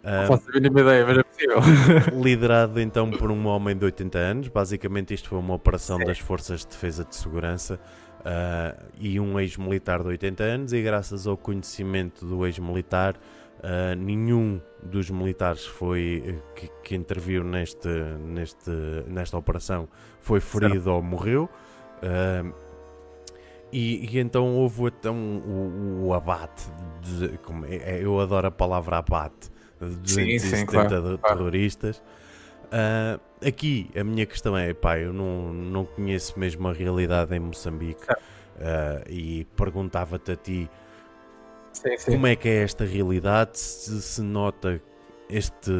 Não 0.03 0.27
faço 0.27 0.49
a 0.49 0.53
mínima 0.53 0.81
ideia, 0.81 1.05
mas 1.05 1.17
é 1.17 1.23
possível. 1.23 1.59
liderado 2.23 2.79
então 2.79 3.11
por 3.11 3.29
um 3.29 3.45
homem 3.47 3.75
de 3.75 3.83
80 3.83 4.17
anos. 4.17 4.47
Basicamente, 4.47 5.13
isto 5.13 5.27
foi 5.27 5.37
uma 5.37 5.53
operação 5.53 5.97
Sim. 5.97 6.05
das 6.05 6.19
Forças 6.19 6.61
de 6.61 6.67
Defesa 6.67 7.03
de 7.03 7.15
Segurança 7.15 7.79
ah, 8.23 8.75
e 8.97 9.19
um 9.19 9.37
ex-militar 9.39 10.01
de 10.01 10.07
80 10.07 10.43
anos. 10.43 10.73
E 10.73 10.81
graças 10.81 11.27
ao 11.27 11.35
conhecimento 11.35 12.25
do 12.25 12.45
ex-militar, 12.45 13.15
ah, 13.61 13.95
nenhum 13.95 14.61
dos 14.81 15.09
militares 15.09 15.65
foi 15.65 16.39
que, 16.55 16.69
que 16.83 16.95
interviu 16.95 17.43
neste, 17.43 17.89
neste, 18.19 18.71
nesta 19.07 19.37
operação 19.37 19.89
foi 20.21 20.39
ferido 20.39 20.91
ou 20.91 21.01
morreu. 21.01 21.49
Ah, 22.01 22.43
e, 23.77 24.05
e 24.11 24.19
então 24.19 24.55
houve 24.55 24.85
então 24.85 25.15
o, 25.15 26.07
o 26.07 26.13
abate, 26.13 26.63
de, 27.03 27.37
como 27.39 27.65
é- 27.65 27.75
é- 27.77 27.99
eu 28.03 28.19
adoro 28.19 28.47
a 28.47 28.51
palavra 28.51 28.97
abate, 28.97 29.49
de 29.79 30.09
Sim, 30.13 30.39
sim, 30.39 30.65
270 30.65 30.65
claro, 30.65 30.89
de- 30.89 31.17
claro. 31.19 31.37
terroristas. 31.37 32.01
Ah, 32.71 33.19
aqui 33.45 33.89
a 33.95 34.03
minha 34.03 34.25
questão 34.25 34.57
é, 34.57 34.73
pá, 34.73 34.97
eu 34.97 35.13
não, 35.13 35.53
não 35.53 35.85
conheço 35.85 36.37
mesmo 36.39 36.67
a 36.67 36.73
realidade 36.73 37.35
em 37.35 37.39
Moçambique 37.39 38.03
ah, 38.59 39.03
e 39.07 39.45
perguntava-te 39.55 40.31
a 40.31 40.35
ti 40.35 40.69
Sim, 41.71 41.95
sim. 41.97 42.11
como 42.11 42.25
é 42.27 42.35
que 42.35 42.49
é 42.49 42.63
esta 42.63 42.83
realidade, 42.83 43.59
se 43.59 44.01
se 44.01 44.21
nota 44.23 44.81
este 45.29 45.71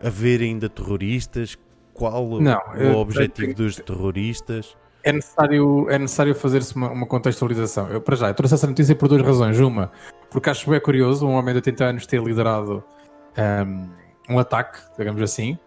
haver 0.00 0.40
ainda 0.40 0.68
terroristas, 0.68 1.58
qual 1.92 2.24
o- 2.24 2.40
Não, 2.40 2.60
o 2.76 2.96
objetivo 2.98 3.52
dos 3.54 3.76
terroristas? 3.76 4.76
É 5.02 5.12
necessário, 5.12 5.88
é 5.88 5.98
necessário 5.98 6.34
fazer-se 6.34 6.74
uma, 6.74 6.90
uma 6.90 7.06
contextualização. 7.06 7.88
Eu, 7.88 8.00
para 8.00 8.16
já, 8.16 8.28
eu 8.28 8.34
trouxe 8.34 8.54
essa 8.54 8.66
notícia 8.66 8.94
por 8.94 9.08
duas 9.08 9.22
razões. 9.22 9.58
Uma, 9.58 9.90
porque 10.30 10.50
acho 10.50 10.68
bem 10.68 10.80
curioso 10.80 11.26
um 11.26 11.34
homem 11.34 11.54
de 11.54 11.58
80 11.58 11.84
anos 11.84 12.06
ter 12.06 12.22
liderado 12.22 12.82
um, 13.66 14.34
um 14.34 14.38
ataque, 14.38 14.78
digamos 14.98 15.22
assim, 15.22 15.58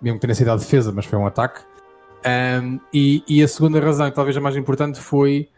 mesmo 0.00 0.18
que 0.18 0.26
tenha 0.26 0.34
sido 0.34 0.50
a 0.50 0.56
defesa, 0.56 0.92
mas 0.92 1.06
foi 1.06 1.18
um 1.18 1.26
ataque. 1.26 1.60
Um, 2.26 2.80
e, 2.92 3.22
e, 3.28 3.42
a 3.42 3.48
segunda 3.48 3.80
razão, 3.80 4.06
e 4.06 4.12
talvez 4.12 4.36
a 4.36 4.40
mais 4.40 4.56
importante, 4.56 4.98
foi, 4.98 5.48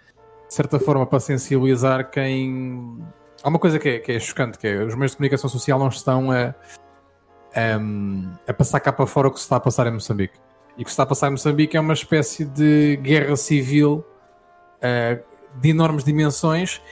de 0.48 0.54
certa 0.54 0.78
forma, 0.78 1.06
para 1.06 1.20
sensibilizar 1.20 2.10
quem. 2.10 2.98
Há 3.42 3.48
uma 3.48 3.58
coisa 3.58 3.78
que 3.78 3.88
é, 3.88 3.98
que 3.98 4.12
é 4.12 4.18
chocante, 4.18 4.58
que 4.58 4.66
é 4.66 4.82
os 4.82 4.94
meios 4.94 5.12
de 5.12 5.18
comunicação 5.18 5.48
social 5.48 5.78
não 5.78 5.88
estão 5.88 6.32
a, 6.32 6.54
a, 7.54 8.50
a 8.50 8.54
passar 8.54 8.80
cá 8.80 8.92
para 8.92 9.06
fora 9.06 9.28
o 9.28 9.30
que 9.30 9.38
se 9.38 9.44
está 9.44 9.56
a 9.56 9.60
passar 9.60 9.86
em 9.86 9.92
Moçambique. 9.92 10.38
E 10.78 10.82
o 10.82 10.84
que 10.84 10.90
se 10.90 10.94
está 10.94 11.04
a 11.04 11.06
passar 11.06 11.28
em 11.28 11.30
Moçambique 11.30 11.76
é 11.76 11.80
uma 11.80 11.94
espécie 11.94 12.44
de 12.44 12.96
guerra 12.96 13.36
civil 13.36 14.04
uh, 14.78 15.22
de 15.58 15.70
enormes 15.70 16.04
dimensões 16.04 16.82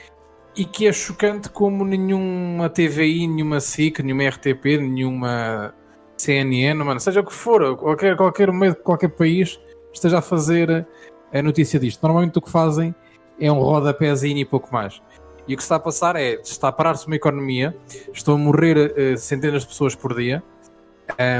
e 0.56 0.64
que 0.64 0.86
é 0.86 0.92
chocante 0.92 1.48
como 1.48 1.84
nenhuma 1.84 2.70
TVI, 2.70 3.26
nenhuma 3.26 3.60
SIC, 3.60 4.02
nenhuma 4.02 4.28
RTP, 4.28 4.78
nenhuma 4.78 5.74
CNN, 6.16 6.82
mano, 6.82 7.00
seja 7.00 7.20
o 7.20 7.24
que 7.24 7.32
for, 7.32 7.76
qualquer, 7.76 8.16
qualquer 8.16 8.52
meio 8.52 8.72
de 8.72 8.80
qualquer 8.80 9.08
país 9.08 9.60
esteja 9.92 10.18
a 10.18 10.22
fazer 10.22 10.86
a 11.32 11.42
notícia 11.42 11.78
disto. 11.78 12.02
Normalmente 12.02 12.38
o 12.38 12.42
que 12.42 12.50
fazem 12.50 12.94
é 13.40 13.50
um 13.50 13.58
rodapézinho 13.58 14.38
e 14.38 14.44
pouco 14.44 14.72
mais. 14.72 15.02
E 15.46 15.54
o 15.54 15.56
que 15.56 15.62
está 15.62 15.76
a 15.76 15.80
passar 15.80 16.16
é, 16.16 16.34
está 16.34 16.68
a 16.68 16.72
parar-se 16.72 17.06
uma 17.06 17.16
economia, 17.16 17.76
estão 18.12 18.34
a 18.34 18.38
morrer 18.38 18.76
uh, 18.76 19.16
centenas 19.18 19.62
de 19.62 19.68
pessoas 19.68 19.94
por 19.94 20.14
dia, 20.14 20.42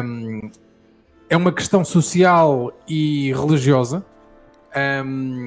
um, 0.04 0.50
é 1.34 1.36
uma 1.36 1.50
questão 1.50 1.84
social 1.84 2.72
e 2.86 3.32
religiosa, 3.32 4.06
um, 5.04 5.46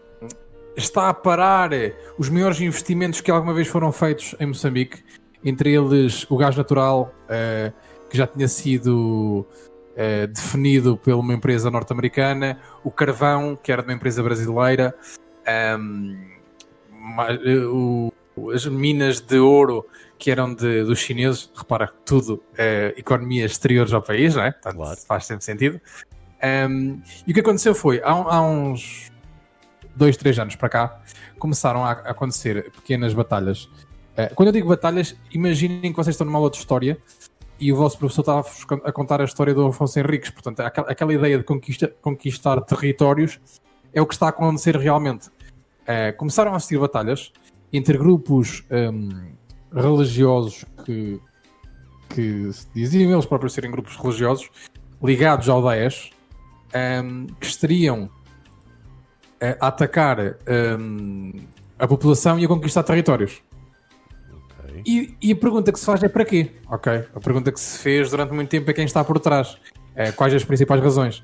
está 0.75 1.07
a 1.07 1.13
parar 1.13 1.69
os 2.17 2.27
maiores 2.29 2.59
investimentos 2.59 3.21
que 3.21 3.31
alguma 3.31 3.53
vez 3.53 3.69
foram 3.69 3.89
feitos 3.93 4.35
em 4.37 4.47
Moçambique, 4.47 5.01
entre 5.45 5.73
eles 5.73 6.29
o 6.29 6.35
gás 6.35 6.57
natural, 6.57 7.15
uh, 7.23 7.73
que 8.09 8.17
já 8.17 8.27
tinha 8.27 8.49
sido 8.49 9.47
uh, 9.93 10.27
definido 10.27 10.97
por 10.97 11.13
uma 11.13 11.33
empresa 11.33 11.71
norte-americana, 11.71 12.59
o 12.83 12.91
carvão, 12.91 13.55
que 13.55 13.71
era 13.71 13.81
de 13.81 13.87
uma 13.87 13.95
empresa 13.95 14.21
brasileira, 14.21 14.93
um, 15.79 16.17
o, 17.71 18.51
as 18.51 18.65
minas 18.65 19.21
de 19.21 19.39
ouro 19.39 19.85
que 20.17 20.31
eram 20.31 20.53
de, 20.53 20.83
dos 20.83 20.99
chineses, 20.99 21.49
repara, 21.55 21.91
tudo 22.05 22.43
é 22.57 22.93
economias 22.97 23.51
exteriores 23.51 23.93
ao 23.93 24.01
país, 24.01 24.35
não 24.35 24.43
é? 24.43 24.51
Portanto, 24.51 24.75
claro. 24.75 24.99
faz 25.07 25.25
sempre 25.25 25.45
sentido. 25.45 25.79
Um, 26.69 27.01
e 27.25 27.31
o 27.31 27.33
que 27.33 27.39
aconteceu 27.39 27.73
foi, 27.73 28.01
há, 28.03 28.11
há, 28.11 28.41
uns 28.41 29.11
dois, 29.95 30.15
três 30.17 30.37
anos 30.37 30.55
para 30.55 30.69
cá, 30.69 31.01
começaram 31.39 31.83
a, 31.83 31.91
acontecer 31.91 32.71
pequenas 32.71 33.13
batalhas. 33.13 33.63
Uh, 33.63 34.33
quando 34.35 34.47
eu 34.47 34.53
digo 34.53 34.69
batalhas, 34.69 35.15
imaginem 35.31 35.91
que 35.91 35.97
vocês 35.97 36.13
estão 36.13 36.25
numa 36.25 36.39
outra 36.39 36.59
história 36.59 36.97
e 37.59 37.73
o 37.73 37.75
vosso 37.75 37.97
professor 37.97 38.21
estava 38.21 38.45
a 38.83 38.91
contar 38.91 39.21
a 39.21 39.23
história 39.23 39.53
do 39.53 39.65
Afonso 39.67 39.99
Henriques. 39.99 40.29
Portanto, 40.29 40.59
aquela, 40.61 41.13
ideia 41.13 41.37
de 41.37 41.43
conquista, 41.43 41.93
conquistar 42.01 42.61
territórios 42.61 43.39
é 43.93 44.01
o 44.01 44.05
que 44.05 44.13
está 44.13 44.27
a 44.27 44.29
acontecer 44.29 44.75
realmente. 44.75 45.27
Uh, 45.27 46.15
começaram 46.17 46.53
a 46.53 46.57
assistir 46.57 46.77
batalhas 46.77 47.31
entre 47.71 47.97
grupos 47.97 48.63
um, 48.69 49.31
religiosos 49.77 50.65
que, 50.85 51.19
que 52.09 52.49
diziam 52.73 53.11
eles 53.11 53.25
próprios 53.25 53.53
serem 53.53 53.71
grupos 53.71 53.95
religiosos 53.95 54.49
ligados 55.01 55.47
ao 55.47 55.61
Daesh 55.61 56.11
um, 57.03 57.27
que 57.39 57.45
estariam 57.45 58.09
a 59.59 59.67
atacar 59.67 60.17
um, 60.79 61.31
a 61.77 61.87
população 61.87 62.39
e 62.39 62.45
a 62.45 62.47
conquistar 62.47 62.83
territórios. 62.83 63.41
Okay. 64.59 64.81
E, 64.85 65.17
e, 65.21 65.31
a 65.31 65.35
pergunta 65.35 65.71
que 65.71 65.79
se 65.79 65.85
faz 65.85 66.01
é 66.03 66.09
para 66.09 66.25
quê? 66.25 66.51
Ok. 66.69 66.91
A 67.13 67.19
pergunta 67.19 67.51
que 67.51 67.59
se 67.59 67.79
fez 67.79 68.09
durante 68.09 68.33
muito 68.33 68.49
tempo 68.49 68.69
é 68.69 68.73
quem 68.73 68.85
está 68.85 69.03
por 69.03 69.19
trás. 69.19 69.57
Uh, 69.95 70.13
quais 70.15 70.33
as 70.33 70.43
principais 70.43 70.81
razões? 70.81 71.23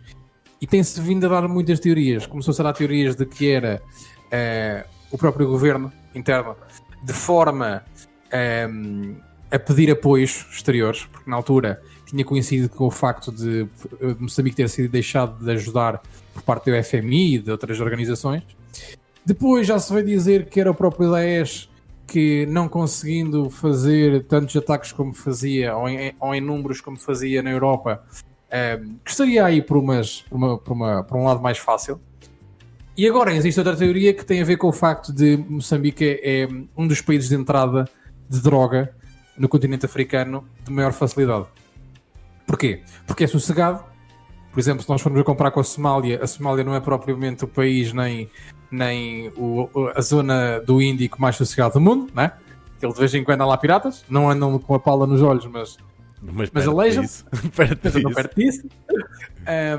E 0.61 0.67
tem-se 0.67 0.99
vindo 1.01 1.25
a 1.25 1.29
dar 1.29 1.47
muitas 1.47 1.79
teorias. 1.79 2.25
Começou-se 2.25 2.59
a 2.61 2.63
dar 2.63 2.73
teorias 2.73 3.15
de 3.15 3.25
que 3.25 3.51
era 3.51 3.81
uh, 3.83 4.89
o 5.11 5.17
próprio 5.17 5.47
governo 5.47 5.91
interno, 6.15 6.55
de 7.03 7.13
forma 7.13 7.83
um, 8.33 9.15
a 9.51 9.59
pedir 9.59 9.91
apoios 9.91 10.47
exteriores, 10.51 11.05
porque 11.05 11.29
na 11.29 11.35
altura 11.35 11.81
tinha 12.05 12.25
coincidido 12.25 12.69
com 12.69 12.87
o 12.87 12.91
facto 12.91 13.31
de 13.31 13.67
Moçambique 14.19 14.55
ter 14.55 14.69
sido 14.69 14.89
deixado 14.89 15.43
de 15.43 15.51
ajudar 15.51 16.01
por 16.33 16.41
parte 16.41 16.71
do 16.71 16.83
FMI 16.83 17.35
e 17.35 17.39
de 17.39 17.51
outras 17.51 17.79
organizações. 17.79 18.43
Depois 19.25 19.67
já 19.67 19.79
se 19.79 19.93
vai 19.93 20.03
dizer 20.03 20.47
que 20.47 20.59
era 20.59 20.69
o 20.69 20.75
próprio 20.75 21.11
Daesh 21.11 21.69
que, 22.05 22.45
não 22.47 22.67
conseguindo 22.67 23.49
fazer 23.49 24.25
tantos 24.25 24.55
ataques 24.55 24.91
como 24.91 25.13
fazia, 25.13 25.75
ou 25.75 25.87
em, 25.87 26.13
ou 26.19 26.35
em 26.35 26.41
números 26.41 26.81
como 26.81 26.99
fazia 26.99 27.41
na 27.41 27.51
Europa, 27.51 28.03
um, 28.81 28.95
que 29.03 29.09
estaria 29.09 29.45
aí 29.45 29.61
por, 29.61 29.77
umas, 29.77 30.21
por, 30.21 30.35
uma, 30.35 30.57
por, 30.57 30.73
uma, 30.73 31.03
por 31.03 31.17
um 31.17 31.23
lado 31.23 31.41
mais 31.41 31.57
fácil. 31.57 31.99
E 32.95 33.07
agora 33.07 33.33
existe 33.33 33.59
outra 33.59 33.75
teoria 33.75 34.13
que 34.13 34.23
tem 34.23 34.41
a 34.41 34.45
ver 34.45 34.57
com 34.57 34.67
o 34.67 34.71
facto 34.71 35.11
de 35.11 35.37
Moçambique 35.37 36.03
é, 36.05 36.43
é 36.43 36.47
um 36.77 36.87
dos 36.87 37.01
países 37.01 37.29
de 37.29 37.35
entrada 37.35 37.89
de 38.33 38.41
droga 38.41 38.93
no 39.37 39.47
continente 39.47 39.85
africano 39.85 40.43
de 40.65 40.71
maior 40.71 40.91
facilidade. 40.91 41.45
Porquê? 42.47 42.81
Porque 43.05 43.23
é 43.23 43.27
sossegado. 43.27 43.83
Por 44.51 44.59
exemplo, 44.59 44.83
se 44.83 44.89
nós 44.89 45.01
formos 45.01 45.21
a 45.21 45.23
comprar 45.23 45.51
com 45.51 45.59
a 45.59 45.63
Somália, 45.63 46.19
a 46.21 46.27
Somália 46.27 46.63
não 46.63 46.75
é 46.75 46.79
propriamente 46.79 47.43
o 47.43 47.47
país 47.47 47.93
nem, 47.93 48.29
nem 48.69 49.29
o, 49.35 49.69
a 49.95 50.01
zona 50.01 50.59
do 50.59 50.81
Índico 50.81 51.21
mais 51.21 51.35
sossegado 51.35 51.75
do 51.75 51.81
mundo, 51.81 52.11
né? 52.13 52.33
Ele 52.81 52.91
de 52.91 52.99
vez 52.99 53.13
em 53.13 53.23
quando 53.23 53.41
anda 53.41 53.45
lá 53.45 53.57
piratas, 53.57 54.03
não 54.09 54.29
andam 54.29 54.59
com 54.59 54.75
a 54.75 54.79
pala 54.79 55.07
nos 55.07 55.21
olhos, 55.21 55.45
mas, 55.45 55.77
mas, 56.21 56.51
mas 56.51 56.67
alejam. 56.67 57.05
Perto 57.55 58.35
disso. 58.35 58.67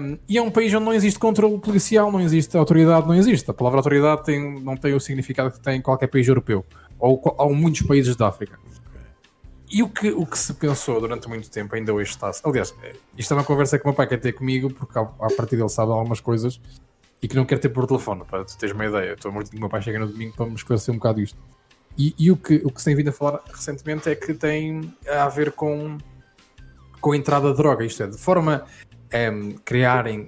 Um, 0.01 0.19
e 0.29 0.39
é 0.39 0.43
um 0.43 0.51
país 0.51 0.73
onde 0.75 0.85
não 0.85 0.93
existe 0.93 1.19
controle 1.19 1.59
policial, 1.59 2.11
não 2.11 2.21
existe 2.21 2.57
autoridade, 2.57 3.07
não 3.07 3.15
existe. 3.15 3.49
A 3.51 3.55
palavra 3.55 3.79
autoridade 3.79 4.25
tem, 4.25 4.61
não 4.61 4.77
tem 4.77 4.95
o 4.95 5.01
significado 5.01 5.51
que 5.51 5.61
tem 5.61 5.79
em 5.79 5.83
qualquer 5.83 6.07
país 6.07 6.27
europeu 6.27 6.65
ou, 6.99 7.21
ou 7.39 7.55
muitos 7.55 7.83
países 7.83 8.17
da 8.17 8.29
África. 8.29 8.59
E 9.71 9.83
o 9.83 9.89
que, 9.89 10.11
o 10.11 10.25
que 10.25 10.39
se 10.39 10.55
pensou 10.55 11.01
durante 11.01 11.29
muito 11.29 11.51
tempo, 11.51 11.75
ainda 11.75 11.93
hoje 11.93 12.11
está. 12.11 12.31
Aliás, 12.45 12.75
isto 13.19 13.35
é 13.35 13.37
uma 13.37 13.45
conversa 13.45 13.79
que 13.79 13.85
o 13.85 13.89
meu 13.89 13.95
pai 13.95 14.07
quer 14.07 14.21
ter 14.21 14.33
comigo, 14.33 14.73
porque 14.73 14.99
a 14.99 15.05
partir 15.37 15.57
dele 15.57 15.69
sabe 15.69 15.91
algumas 15.91 16.21
coisas 16.21 16.61
e 17.21 17.27
que 17.27 17.35
não 17.35 17.45
quer 17.45 17.59
ter 17.59 17.71
por 17.71 17.87
telefone, 17.87 18.23
para 18.25 18.45
tu 18.45 18.57
teres 18.57 18.75
uma 18.75 18.85
ideia. 18.85 19.15
Estou 19.15 19.33
muito 19.33 19.55
o 19.57 19.59
meu 19.59 19.69
pai 19.69 19.83
chega 19.83 19.99
no 19.99 20.07
domingo 20.07 20.37
para 20.37 20.47
me 20.47 20.55
esclarecer 20.55 20.95
um 20.95 20.99
bocado 20.99 21.21
isto. 21.21 21.39
E, 21.97 22.15
e, 22.19 22.31
o, 22.31 22.37
que, 22.37 22.61
o 22.65 22.71
que 22.71 22.79
se 22.81 22.85
tem 22.85 22.95
vindo 22.95 23.09
a 23.09 23.13
falar 23.13 23.41
recentemente 23.53 24.09
é 24.09 24.15
que 24.15 24.35
tem 24.35 24.93
a 25.09 25.29
ver 25.29 25.53
com, 25.53 25.97
com 27.01 27.13
a 27.13 27.17
entrada 27.17 27.51
de 27.51 27.57
droga, 27.57 27.85
isto 27.85 28.03
é, 28.03 28.07
de 28.07 28.19
forma 28.19 28.65
a 29.13 29.31
um, 29.31 29.53
criarem 29.65 30.27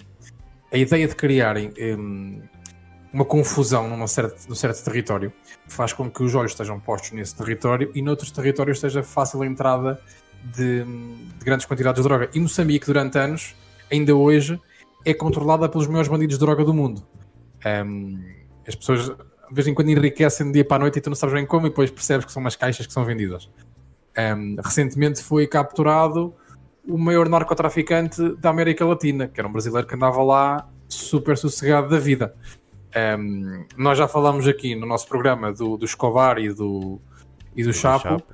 a 0.73 0.77
ideia 0.77 1.07
de 1.07 1.14
criarem 1.14 1.73
um, 1.79 2.43
uma 3.17 3.25
confusão 3.25 3.89
num 3.97 4.07
certo, 4.07 4.85
território 4.85 5.33
faz 5.67 5.95
com 5.95 6.11
que 6.11 6.23
os 6.23 6.35
olhos 6.35 6.53
estejam 6.53 6.79
postos 6.79 7.12
nesse 7.12 7.35
território 7.35 7.91
e 7.95 8.03
noutros 8.03 8.31
territórios 8.31 8.79
seja 8.79 9.03
fácil 9.03 9.41
a 9.41 9.47
entrada 9.47 9.99
de, 10.45 10.85
de, 10.85 11.45
grandes 11.45 11.64
quantidades 11.64 12.03
de 12.03 12.07
droga. 12.07 12.29
E 12.35 12.39
Moçambique, 12.39 12.85
durante 12.85 13.17
anos, 13.19 13.57
ainda 13.91 14.14
hoje, 14.14 14.61
é 15.03 15.14
controlada 15.14 15.67
pelos 15.67 15.87
maiores 15.87 16.09
bandidos 16.09 16.37
de 16.37 16.45
droga 16.45 16.62
do 16.62 16.75
mundo. 16.75 17.07
Um, 17.64 18.23
as 18.69 18.75
pessoas, 18.75 19.09
de 19.09 19.17
vez 19.51 19.67
em 19.67 19.73
quando, 19.73 19.89
enriquecem 19.89 20.49
de 20.49 20.53
dia 20.53 20.64
para 20.67 20.77
a 20.77 20.81
noite 20.81 20.99
e 20.99 21.01
tu 21.01 21.09
não 21.09 21.17
sabes 21.17 21.35
bem 21.35 21.47
como, 21.47 21.69
e 21.69 21.71
depois 21.71 21.91
percebes 21.91 22.27
que 22.27 22.33
são 22.33 22.43
umas 22.43 22.55
caixas 22.55 22.87
que 22.87 22.93
são 22.93 23.03
vendidas. 23.03 23.49
Um, 24.19 24.57
recentemente 24.62 25.23
foi 25.23 25.47
capturado 25.47 26.35
o 26.87 26.99
maior 26.99 27.31
narcotraficante 27.31 28.37
da 28.37 28.51
América 28.51 28.85
Latina, 28.85 29.27
que 29.27 29.41
era 29.41 29.49
um 29.49 29.53
brasileiro 29.53 29.89
que 29.89 29.95
andava 29.95 30.23
lá 30.23 30.69
super 30.87 31.39
sossegado 31.39 31.89
da 31.89 31.99
vida. 31.99 32.35
Um, 32.97 33.66
nós 33.76 33.99
já 33.99 34.09
falamos 34.09 34.49
aqui 34.49 34.74
no 34.74 34.86
nosso 34.86 35.07
programa 35.07 35.53
do, 35.53 35.76
do 35.76 35.84
Escobar 35.84 36.38
e 36.38 36.49
do, 36.49 36.99
e 37.55 37.62
do, 37.62 37.68
do 37.68 37.74
Chapo, 37.74 38.09
Chapo 38.09 38.24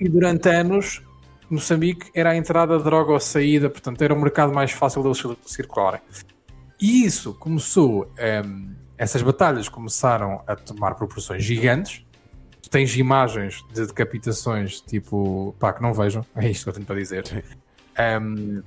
e 0.00 0.08
durante 0.08 0.48
anos 0.48 1.02
Moçambique 1.48 2.10
era 2.12 2.30
a 2.30 2.36
entrada 2.36 2.76
de 2.76 2.82
droga 2.82 3.12
ou 3.12 3.20
saída, 3.20 3.70
portanto 3.70 4.02
era 4.02 4.12
o 4.12 4.20
mercado 4.20 4.52
mais 4.52 4.72
fácil 4.72 5.02
deles 5.02 5.22
circularem. 5.46 6.00
E 6.80 7.04
isso 7.04 7.32
começou, 7.34 8.12
um, 8.44 8.74
essas 8.98 9.22
batalhas 9.22 9.68
começaram 9.68 10.42
a 10.46 10.56
tomar 10.56 10.94
proporções 10.96 11.44
gigantes. 11.44 12.04
Tu 12.60 12.68
tens 12.68 12.96
imagens 12.96 13.64
de 13.72 13.86
decapitações, 13.86 14.80
tipo, 14.80 15.54
pá, 15.60 15.72
que 15.72 15.80
não 15.80 15.94
vejam, 15.94 16.26
é 16.34 16.50
isto 16.50 16.64
que 16.64 16.70
eu 16.70 16.74
tenho 16.74 16.86
para 16.86 16.96
dizer. 16.96 17.44
Um, 18.20 18.62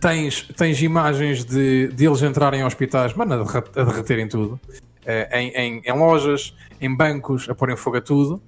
tens, 0.00 0.42
tens 0.56 0.80
imagens 0.82 1.44
de, 1.44 1.88
de 1.88 2.06
eles 2.06 2.22
entrarem 2.22 2.60
em 2.60 2.64
hospitais, 2.64 3.14
mano, 3.14 3.34
a, 3.34 3.84
derreterem 3.84 4.28
tudo, 4.28 4.60
uh, 4.70 5.36
em, 5.36 5.48
em, 5.50 5.82
em, 5.84 5.92
lojas, 5.92 6.54
em 6.80 6.94
bancos, 6.94 7.48
a 7.48 7.54
porem 7.54 7.76
fogo 7.76 7.96
a 7.96 8.00
tudo 8.00 8.42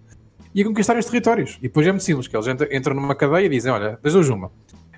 e 0.54 0.62
a 0.62 0.64
conquistarem 0.64 1.00
os 1.00 1.06
territórios. 1.06 1.56
E 1.58 1.62
depois 1.62 1.86
é 1.86 1.90
muito 1.90 2.04
simples, 2.04 2.28
que 2.28 2.36
eles 2.36 2.46
entram, 2.46 2.68
entram 2.72 2.94
numa 2.94 3.14
cadeia 3.14 3.46
e 3.46 3.48
dizem: 3.48 3.72
Olha, 3.72 3.98
das 4.02 4.12
duas 4.12 4.28
uma, 4.28 4.50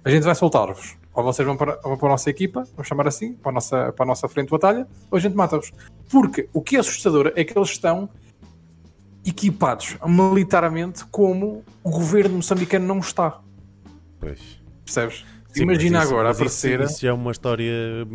a 0.05 0.11
gente 0.11 0.25
vai 0.25 0.35
soltar-vos. 0.35 0.97
Ou 1.15 1.23
vocês 1.23 1.47
vão 1.47 1.57
para, 1.57 1.77
vão 1.83 1.97
para 1.97 2.09
a 2.09 2.11
nossa 2.13 2.31
equipa, 2.31 2.67
vamos 2.73 2.89
chamar 2.89 3.07
assim, 3.07 3.35
para 3.35 3.51
a 3.51 3.55
nossa, 3.55 3.93
para 3.93 4.05
a 4.05 4.07
nossa 4.07 4.29
frente 4.29 4.47
de 4.47 4.53
batalha, 4.53 4.87
ou 5.11 5.19
a 5.19 5.21
gente 5.21 5.37
mata-vos. 5.37 5.73
Porque 6.11 6.49
o 6.53 6.63
que 6.63 6.77
é 6.77 6.81
assustador 6.81 7.33
é 7.37 7.45
que 7.45 7.57
eles 7.57 7.69
estão 7.69 8.09
equipados 9.25 9.97
militarmente 10.07 11.05
como 11.07 11.63
o 11.85 11.91
governo 11.91 12.37
moçambicano 12.37 12.87
não 12.87 12.99
está. 12.99 13.41
Pois. 14.19 14.61
Percebes? 14.85 15.25
Sim, 15.53 15.63
Imagina 15.63 16.03
isso, 16.03 16.13
agora 16.13 16.31
aparecer. 16.31 16.81
Isso, 16.81 16.93
isso 16.95 17.07
é 17.07 17.13
uma 17.13 17.31
história 17.31 18.07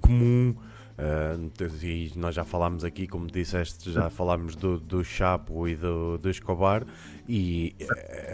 comum. 0.00 0.54
Uh, 0.98 1.84
e 1.84 2.10
nós 2.16 2.34
já 2.34 2.42
falámos 2.42 2.82
aqui, 2.82 3.06
como 3.06 3.28
disseste, 3.28 3.92
já 3.92 4.10
falámos 4.10 4.56
do, 4.56 4.80
do 4.80 5.04
Chapo 5.04 5.68
e 5.68 5.76
do, 5.76 6.18
do 6.18 6.28
Escobar, 6.28 6.84
e 7.28 7.76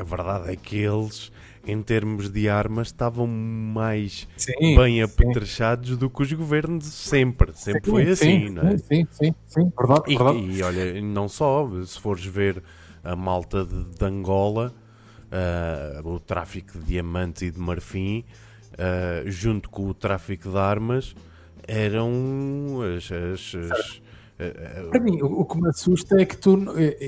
a 0.00 0.02
verdade 0.02 0.50
é 0.50 0.56
que 0.56 0.78
eles, 0.78 1.30
em 1.66 1.82
termos 1.82 2.30
de 2.30 2.48
armas, 2.48 2.86
estavam 2.86 3.26
mais 3.26 4.26
sim, 4.38 4.76
bem 4.76 5.02
apetrechados 5.02 5.98
do 5.98 6.08
que 6.08 6.22
os 6.22 6.32
governos 6.32 6.86
sempre. 6.86 7.52
Sempre 7.52 7.82
sim, 7.84 7.90
foi 7.90 8.08
assim, 8.08 8.46
sim, 8.46 8.48
não 8.48 8.62
é? 8.62 8.78
Sim, 8.78 9.06
sim, 9.10 9.34
sim, 9.46 9.72
verdade, 9.78 10.04
e, 10.06 10.16
verdade. 10.16 10.38
E 10.38 10.62
olha, 10.62 11.02
não 11.02 11.28
só, 11.28 11.68
se 11.84 12.00
fores 12.00 12.24
ver 12.24 12.62
a 13.02 13.14
malta 13.14 13.62
de, 13.66 13.84
de 13.84 14.04
Angola, 14.06 14.72
uh, 15.34 16.08
o 16.08 16.20
tráfico 16.20 16.78
de 16.78 16.84
diamantes 16.84 17.42
e 17.42 17.50
de 17.50 17.58
marfim, 17.58 18.24
uh, 18.72 19.30
junto 19.30 19.68
com 19.68 19.88
o 19.88 19.94
tráfico 19.94 20.50
de 20.50 20.56
armas 20.56 21.14
eram 21.66 22.80
as. 22.96 23.10
as, 23.10 23.54
as 23.70 24.04
para 24.90 24.98
mim, 24.98 25.22
o, 25.22 25.44
que 25.44 25.60
me 25.60 25.68
assusta 25.68 26.20
é 26.20 26.24
que 26.24 26.36
tu. 26.36 26.58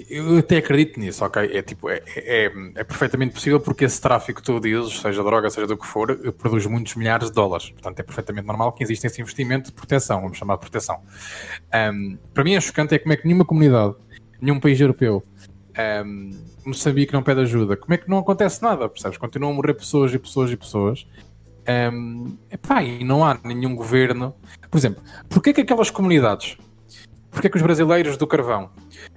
Eu 0.09 0.39
até 0.39 0.59
acredito 0.59 1.01
nisso, 1.01 1.25
ok? 1.25 1.43
É, 1.53 1.61
tipo, 1.61 1.91
é, 1.91 2.01
é, 2.15 2.53
é 2.77 2.85
perfeitamente 2.85 3.35
possível 3.35 3.59
porque 3.59 3.85
esse 3.85 4.01
tráfico 4.01 4.41
que 4.41 4.47
tu 4.47 4.61
dizes, 4.61 5.01
seja 5.01 5.25
droga, 5.25 5.51
seja 5.51 5.67
do 5.67 5.77
que 5.77 5.85
for, 5.85 6.17
produz 6.35 6.67
muitos 6.67 6.95
milhares 6.95 7.29
de 7.29 7.35
dólares. 7.35 7.71
Portanto, 7.71 7.99
é 7.99 8.05
perfeitamente 8.05 8.47
normal 8.47 8.73
que 8.73 8.85
exista 8.85 9.09
esse 9.09 9.21
investimento 9.21 9.71
de 9.71 9.73
proteção, 9.73 10.21
vamos 10.21 10.39
chamar 10.39 10.55
de 10.55 10.61
proteção. 10.61 11.01
Um, 11.93 12.17
para 12.33 12.45
mim, 12.45 12.55
é 12.55 12.61
chocante 12.61 12.95
é 12.95 12.99
como 12.99 13.13
é 13.13 13.17
que 13.17 13.27
nenhuma 13.27 13.45
comunidade, 13.45 13.97
nenhum 14.41 14.61
país 14.61 14.81
europeu, 14.81 15.25
um, 16.05 16.31
Moçambique 16.65 17.13
não 17.13 17.23
pede 17.23 17.41
ajuda, 17.41 17.77
como 17.77 17.95
é 17.95 17.99
que 17.99 18.09
não 18.09 18.19
acontece 18.19 18.63
nada, 18.63 18.89
percebes? 18.89 19.19
Continuam 19.19 19.53
a 19.53 19.57
morrer 19.57 19.75
pessoas 19.75 20.13
e 20.13 20.19
pessoas 20.19 20.51
e 20.51 20.57
pessoas 20.57 21.07
um, 21.69 22.37
epá, 22.51 22.83
e 22.83 23.03
não 23.03 23.25
há 23.25 23.39
nenhum 23.43 23.75
governo. 23.75 24.35
Por 24.71 24.79
exemplo, 24.79 25.03
porquê 25.29 25.53
que 25.53 25.61
aquelas 25.63 25.91
comunidades? 25.91 26.57
Porquê 27.31 27.51
que 27.51 27.57
os 27.57 27.63
brasileiros 27.63 28.17
do 28.17 28.27
carvão? 28.27 28.71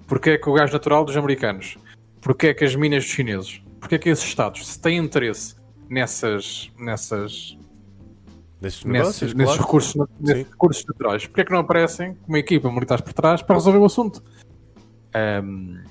Porquê 0.07 0.37
que 0.37 0.49
o 0.49 0.53
gás 0.53 0.71
natural 0.71 1.05
dos 1.05 1.15
americanos? 1.15 1.77
Porquê 2.21 2.53
que 2.53 2.65
as 2.65 2.75
minas 2.75 3.03
dos 3.03 3.13
chineses? 3.13 3.61
Porquê 3.79 3.97
que 3.97 4.09
esses 4.09 4.25
estados, 4.25 4.67
se 4.67 4.81
têm 4.81 4.97
interesse 4.97 5.55
nessas. 5.87 6.71
nessas 6.77 7.57
nesses, 8.61 8.83
negócios, 8.83 9.21
nesses, 9.21 9.33
nesses 9.35 9.57
recursos, 9.57 10.07
nesses 10.19 10.49
recursos 10.49 10.85
naturais, 10.85 11.25
porquê 11.27 11.45
que 11.45 11.51
não 11.51 11.59
aparecem 11.59 12.15
com 12.15 12.27
uma 12.27 12.39
equipa 12.39 12.69
militar 12.69 13.01
por 13.01 13.13
trás 13.13 13.41
para 13.41 13.55
resolver 13.55 13.77
o 13.77 13.85
assunto? 13.85 14.21
Um, 15.15 15.81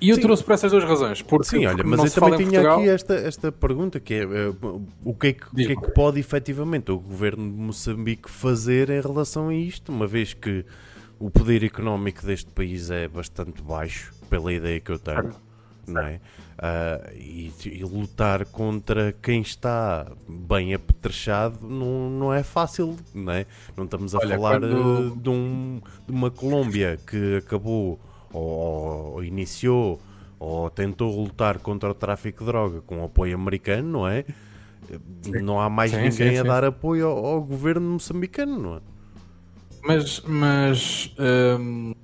e 0.00 0.10
eu 0.10 0.16
Sim. 0.16 0.22
trouxe 0.22 0.44
por 0.44 0.52
essas 0.52 0.70
duas 0.70 0.84
razões. 0.84 1.22
Porque, 1.22 1.46
Sim, 1.46 1.66
olha, 1.66 1.82
mas 1.84 2.04
eu 2.04 2.20
também 2.20 2.38
tinha 2.38 2.60
Portugal... 2.60 2.78
aqui 2.80 2.88
esta, 2.88 3.14
esta 3.14 3.52
pergunta 3.52 3.98
que 3.98 4.14
é 4.14 4.26
uh, 4.26 4.86
o, 5.04 5.14
que 5.14 5.28
é 5.28 5.32
que, 5.32 5.50
que 5.54 5.72
é 5.72 5.76
que 5.76 5.90
pode 5.92 6.20
efetivamente 6.20 6.90
o 6.90 6.98
governo 6.98 7.50
de 7.50 7.56
Moçambique 7.56 8.30
fazer 8.30 8.90
em 8.90 9.00
relação 9.00 9.48
a 9.48 9.54
isto, 9.54 9.90
uma 9.90 10.06
vez 10.06 10.34
que 10.34 10.64
o 11.18 11.30
poder 11.30 11.64
económico 11.64 12.24
deste 12.24 12.50
país 12.52 12.90
é 12.90 13.08
bastante 13.08 13.60
baixo, 13.60 14.12
pela 14.30 14.52
ideia 14.52 14.78
que 14.78 14.90
eu 14.90 14.98
tenho, 14.98 15.34
não 15.86 16.02
é? 16.02 16.20
Uh, 16.58 17.14
e, 17.14 17.52
e, 17.66 17.84
lutar 17.84 18.44
contra 18.46 19.12
quem 19.22 19.40
está 19.42 20.10
bem 20.28 20.74
apetrechado 20.74 21.60
não, 21.62 22.10
não 22.10 22.34
é 22.34 22.42
fácil, 22.42 22.96
não 23.14 23.32
é? 23.32 23.46
Não 23.76 23.84
estamos 23.84 24.12
a 24.14 24.18
Olha, 24.18 24.36
falar 24.36 24.60
quando... 24.60 25.16
de, 25.16 25.28
um, 25.30 25.80
de 26.06 26.12
uma 26.12 26.32
Colômbia 26.32 26.98
que 27.06 27.36
acabou 27.36 28.00
ou, 28.32 29.14
ou 29.14 29.24
iniciou 29.24 30.00
ou 30.38 30.70
tentou 30.70 31.20
lutar 31.20 31.58
contra 31.58 31.90
o 31.90 31.94
tráfico 31.94 32.40
de 32.40 32.46
droga 32.46 32.80
com 32.82 33.04
apoio 33.04 33.34
americano, 33.34 33.88
não 33.88 34.08
é? 34.08 34.24
Sim. 35.22 35.42
Não 35.42 35.60
há 35.60 35.68
mais 35.68 35.90
sim, 35.90 35.96
ninguém 35.96 36.32
sim, 36.32 36.38
a 36.38 36.42
dar 36.42 36.64
apoio 36.64 37.08
ao, 37.08 37.26
ao, 37.26 37.42
governo 37.42 37.90
moçambicano, 37.90 38.58
não 38.58 38.76
é? 38.76 38.80
Mas, 39.82 40.20
mas 40.20 41.14
um, 41.60 41.94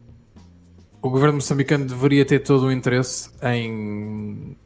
o 1.00 1.10
governo 1.10 1.36
moçambicano 1.36 1.84
deveria 1.86 2.24
ter 2.24 2.40
todo 2.40 2.66
o 2.66 2.72
interesse 2.72 3.30
em, 3.42 4.56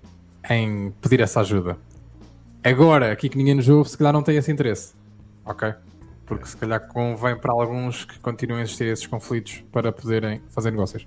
em 0.48 0.90
pedir 1.00 1.20
essa 1.20 1.40
ajuda. 1.40 1.76
Agora, 2.64 3.12
aqui 3.12 3.28
que 3.28 3.36
ninguém 3.36 3.54
nos 3.54 3.68
ouve, 3.68 3.90
se 3.90 3.98
calhar 3.98 4.12
não 4.12 4.22
tem 4.22 4.36
esse 4.36 4.50
interesse. 4.50 4.94
Ok? 5.44 5.72
Porque 6.26 6.46
se 6.46 6.56
calhar 6.56 6.86
convém 6.88 7.36
para 7.38 7.52
alguns 7.52 8.04
que 8.04 8.18
continuem 8.18 8.61
a 8.61 8.64
existir 8.64 8.84
esses 8.84 9.06
conflitos 9.06 9.64
para 9.72 9.92
poderem 9.92 10.42
fazer 10.48 10.70
negócios. 10.70 11.06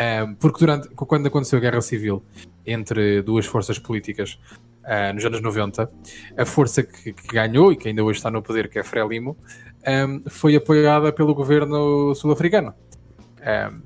Um, 0.00 0.34
porque 0.34 0.60
durante, 0.60 0.88
quando 0.88 1.26
aconteceu 1.26 1.58
a 1.58 1.60
guerra 1.60 1.82
civil 1.82 2.22
entre 2.66 3.20
duas 3.20 3.44
forças 3.44 3.78
políticas 3.78 4.38
uh, 4.84 5.12
nos 5.12 5.22
anos 5.26 5.42
90, 5.42 5.90
a 6.38 6.46
força 6.46 6.82
que, 6.82 7.12
que, 7.12 7.26
ganhou 7.28 7.70
e 7.70 7.76
que 7.76 7.88
ainda 7.88 8.02
hoje 8.02 8.18
está 8.18 8.30
no 8.30 8.40
poder, 8.40 8.70
que 8.70 8.78
é 8.78 8.82
Frelimo, 8.82 9.36
um, 9.86 10.22
foi 10.30 10.56
apoiada 10.56 11.12
pelo 11.12 11.34
governo 11.34 12.14
sul-africano. 12.14 12.72
Um, 13.40 13.82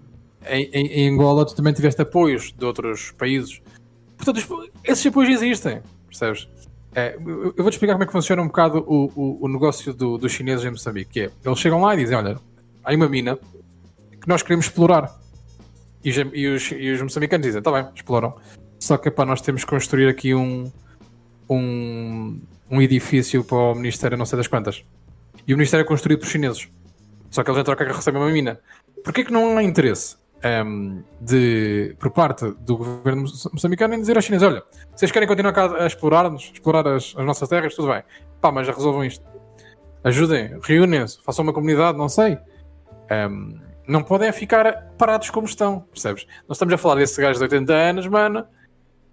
em, 0.47 0.71
em, 0.73 1.09
Angola, 1.09 1.45
tu 1.45 1.57
também 1.57 1.73
tiveste 1.73 2.03
apoios 2.03 2.53
de 2.53 2.65
outros 2.65 3.11
países. 3.13 3.61
Portanto, 4.17 4.71
esses 4.85 5.05
apoios 5.07 5.31
existem, 5.31 5.83
percebes? 6.07 6.49
É, 6.95 7.17
eu 7.17 7.55
vou-te 7.57 7.73
explicar 7.73 7.95
como 7.95 8.05
é 8.05 8.07
que 8.07 8.13
funciona 8.13 8.41
um 8.41 8.47
bocado 8.47 8.85
o, 8.87 9.11
o, 9.17 9.47
o 9.47 9.49
negócio 9.49 9.93
do, 9.93 10.17
dos 10.17 10.31
chineses 10.31 10.65
em 10.65 10.71
Moçambique. 10.71 11.11
Que 11.11 11.21
é, 11.23 11.31
eles 11.45 11.59
chegam 11.59 11.81
lá 11.81 11.95
e 11.95 11.97
dizem: 11.97 12.17
Olha, 12.17 12.39
há 12.85 12.95
uma 12.95 13.09
mina 13.09 13.37
que 13.37 14.29
nós 14.29 14.43
queremos 14.43 14.67
explorar 14.67 15.24
e 16.05 16.11
os, 16.11 16.17
e 16.17 16.47
os, 16.47 16.71
e 16.73 16.91
os 16.91 17.03
moçambicanos 17.03 17.47
dizem, 17.47 17.61
está 17.61 17.73
bem, 17.73 17.89
exploram. 17.95 18.35
Só 18.79 18.99
que 18.99 19.11
para 19.11 19.25
nós 19.25 19.41
temos 19.41 19.65
que 19.65 19.71
construir 19.71 20.09
aqui 20.09 20.35
um, 20.35 20.71
um, 21.49 22.39
um 22.71 22.83
edifício 22.83 23.43
para 23.43 23.57
o 23.57 23.75
Ministério 23.75 24.19
não 24.19 24.27
sei 24.27 24.37
das 24.37 24.47
quantas. 24.47 24.85
E 25.47 25.55
o 25.55 25.57
Ministério 25.57 25.83
é 25.83 25.87
construído 25.87 26.21
por 26.21 26.29
chineses. 26.29 26.69
Só 27.31 27.43
que 27.43 27.51
eles 27.51 27.61
em 27.61 27.65
troca 27.65 27.85
recebem 27.85 28.21
uma 28.21 28.31
mina. 28.31 28.61
Porquê 29.03 29.25
que 29.25 29.33
não 29.33 29.57
há 29.57 29.63
interesse 29.63 30.17
um, 30.45 30.49
ehm, 30.49 31.03
de, 31.21 31.97
por 31.99 32.11
parte 32.11 32.51
do 32.61 32.77
governo 32.77 33.25
moçambicano 33.53 33.95
em 33.95 34.01
dizer 34.01 34.17
aos 34.17 34.25
chineses, 34.25 34.47
olha, 34.47 34.63
vocês 34.95 35.11
querem 35.11 35.27
continuar 35.27 35.59
a 35.81 35.87
explorar-nos, 35.87 36.51
explorar 36.53 36.87
as, 36.87 37.15
as, 37.17 37.25
nossas 37.25 37.49
terras, 37.49 37.75
tudo 37.75 37.89
bem. 37.89 38.03
Pá, 38.41 38.53
mas 38.53 38.69
resolvam 38.69 39.05
isto. 39.05 39.25
Ajudem, 40.05 40.59
reúnem-se, 40.63 41.23
façam 41.23 41.43
uma 41.43 41.53
comunidade, 41.53 41.97
não 41.97 42.09
sei. 42.09 42.35
Um, 42.35 42.39
ehm, 43.11 43.74
não 43.87 44.03
podem 44.03 44.33
ficar 44.33 44.95
parados 44.97 45.31
como 45.31 45.47
estão, 45.47 45.81
percebes? 45.81 46.27
Nós 46.49 46.57
estamos 46.57 46.75
a 46.75 46.79
falar 46.79 46.97
desse 46.97 47.21
gajo 47.21 47.39
de 47.39 47.45
80 47.45 47.73
anos, 47.73 48.07
mano. 48.07 48.45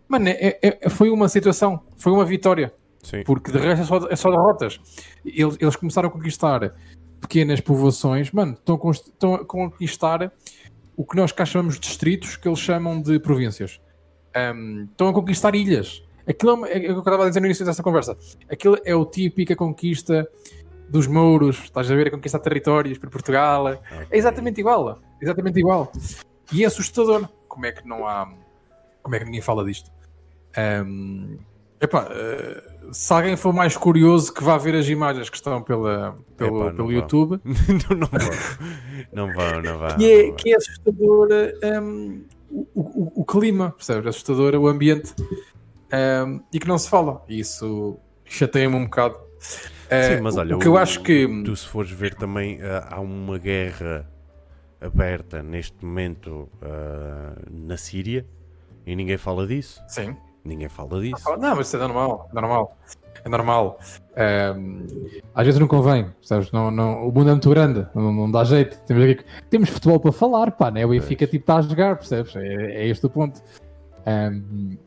Mano, 0.08 0.28
é, 0.30 0.60
é, 0.62 0.90
foi 0.90 1.10
uma 1.10 1.30
situação, 1.30 1.82
foi 1.98 2.12
uma 2.12 2.26
vitória. 2.26 2.74
Sim. 3.02 3.24
Porque 3.24 3.52
de 3.52 3.58
resto 3.58 3.82
é 3.82 3.86
só, 3.86 4.08
é 4.10 4.16
só 4.16 4.30
derrotas. 4.30 4.80
Eles, 5.26 5.58
eles 5.60 5.76
começaram 5.76 6.10
a 6.10 6.12
conquistar 6.12 6.74
pequenas 7.20 7.62
povoações, 7.62 8.32
mano, 8.32 8.54
estão 8.54 8.80
a, 8.84 8.92
estão 8.92 9.36
a 9.36 9.46
conquistar 9.46 10.32
o 10.98 11.06
que 11.06 11.16
nós 11.16 11.32
cá 11.32 11.46
chamamos 11.46 11.76
de 11.76 11.82
distritos, 11.82 12.36
que 12.36 12.48
eles 12.48 12.60
chamam 12.60 13.02
de 13.02 13.20
províncias. 13.20 13.80
Um, 14.36 14.88
estão 14.92 15.08
a 15.08 15.14
conquistar 15.14 15.56
ilhas. 15.56 16.04
Aquilo 16.28 16.66
é, 16.66 16.72
é, 16.72 16.76
é 16.78 16.78
o 16.78 16.82
que 16.82 16.92
eu 16.92 17.00
estava 17.00 17.26
a 17.26 17.28
dizer 17.28 17.40
no 17.40 17.46
início 17.46 17.66
dessa 17.66 17.84
conversa. 17.84 18.18
Aquilo 18.50 18.78
é 18.86 18.96
o 18.96 19.06
típica 19.06 19.56
conquista 19.56 20.28
dos 20.92 21.08
mouros, 21.08 21.64
estás 21.64 21.90
a 21.90 21.96
ver 21.96 22.08
a 22.08 22.12
conquistar 22.12 22.40
territórios 22.40 22.98
para 22.98 23.10
Portugal. 23.10 23.66
Okay. 23.66 24.08
É 24.12 24.18
exatamente 24.18 24.60
igual, 24.60 25.00
exatamente 25.22 25.60
igual. 25.60 25.92
E 26.52 26.64
é 26.64 26.68
assustador. 26.68 27.28
Como 27.48 27.66
é 27.66 27.72
que 27.72 27.88
não 27.88 28.08
há. 28.08 28.32
Como 29.02 29.16
é 29.16 29.20
que 29.20 29.26
ninguém 29.26 29.42
fala 29.42 29.64
disto? 29.64 29.90
Um, 30.86 31.38
epá, 31.80 32.08
uh, 32.10 32.94
se 32.94 33.14
alguém 33.14 33.38
for 33.38 33.54
mais 33.54 33.78
curioso 33.78 34.34
que 34.34 34.44
vá 34.44 34.58
ver 34.58 34.76
as 34.76 34.88
imagens 34.88 35.30
que 35.30 35.38
estão 35.38 35.62
pela, 35.62 36.18
pelo, 36.36 36.68
Epá, 36.68 36.76
pelo 36.76 36.92
YouTube. 36.92 37.40
não, 37.90 37.98
não 37.98 38.08
vão. 38.08 38.30
Não 39.14 39.34
vão, 39.34 39.62
não 39.62 39.80
vão. 39.80 39.98
Que 39.98 40.12
é, 40.12 40.32
que 40.32 40.54
é 40.54 40.58
assustador 40.58 41.30
um, 41.82 42.24
o, 42.50 42.66
o, 42.76 43.12
o, 43.22 43.26
clima, 43.26 43.72
percebes? 43.72 44.08
Assustador 44.08 44.54
o 44.56 44.68
ambiente 44.68 45.14
um, 46.28 46.42
e 46.54 46.60
que 46.60 46.68
não 46.68 46.78
se 46.78 46.90
fala. 46.90 47.24
E 47.30 47.40
isso 47.40 47.98
chateia-me 48.26 48.76
um 48.76 48.84
bocado. 48.84 49.16
Sim, 49.92 50.22
mas 50.22 50.38
olha, 50.38 50.56
o 50.56 50.60
que 50.60 50.68
eu 50.68 50.78
acho 50.78 51.02
que. 51.02 51.28
Tu, 51.44 51.56
se 51.56 51.68
fores 51.68 51.92
ver 51.92 52.16
também, 52.16 52.58
uh, 52.58 52.86
há 52.90 53.00
uma 53.00 53.38
guerra 53.38 54.10
aberta 54.80 55.44
neste 55.44 55.84
momento 55.86 56.50
uh, 56.62 57.42
na 57.50 57.78
Síria 57.78 58.26
e 58.86 58.96
ninguém 58.96 59.18
fala 59.18 59.46
disso. 59.46 59.82
Sim. 59.88 60.16
Ninguém 60.44 60.70
fala 60.70 61.02
disso. 61.02 61.24
Não, 61.38 61.56
mas 61.56 61.68
isso 61.68 61.76
é 61.76 61.80
normal. 61.80 62.30
É 62.32 62.36
normal. 62.36 62.78
É 63.24 63.30
normal. 63.30 63.80
às 65.36 65.46
vezes 65.46 65.60
não 65.60 65.68
convém, 65.68 66.08
sabes? 66.22 66.52
Não, 66.52 66.72
não, 66.72 67.08
o 67.08 67.12
mundo 67.12 67.30
é 67.30 67.34
muito 67.34 67.50
grande, 67.50 67.86
não, 67.94 68.12
não 68.12 68.32
dá 68.32 68.44
jeito. 68.44 68.78
Temos, 68.86 69.04
aqui, 69.04 69.26
temos 69.50 69.70
futebol 69.70 70.00
para 70.00 70.12
falar, 70.12 70.52
pá, 70.52 70.72
né? 70.72 70.86
O 70.86 70.90
Benfica 70.90 71.28
tipo, 71.28 71.44
está 71.44 71.58
a 71.58 71.62
jogar, 71.62 71.98
percebes? 71.98 72.36
É, 72.36 72.42
é 72.42 72.88
este 72.88 73.06
o 73.06 73.10
ponto. 73.10 73.40
Um, 74.08 74.78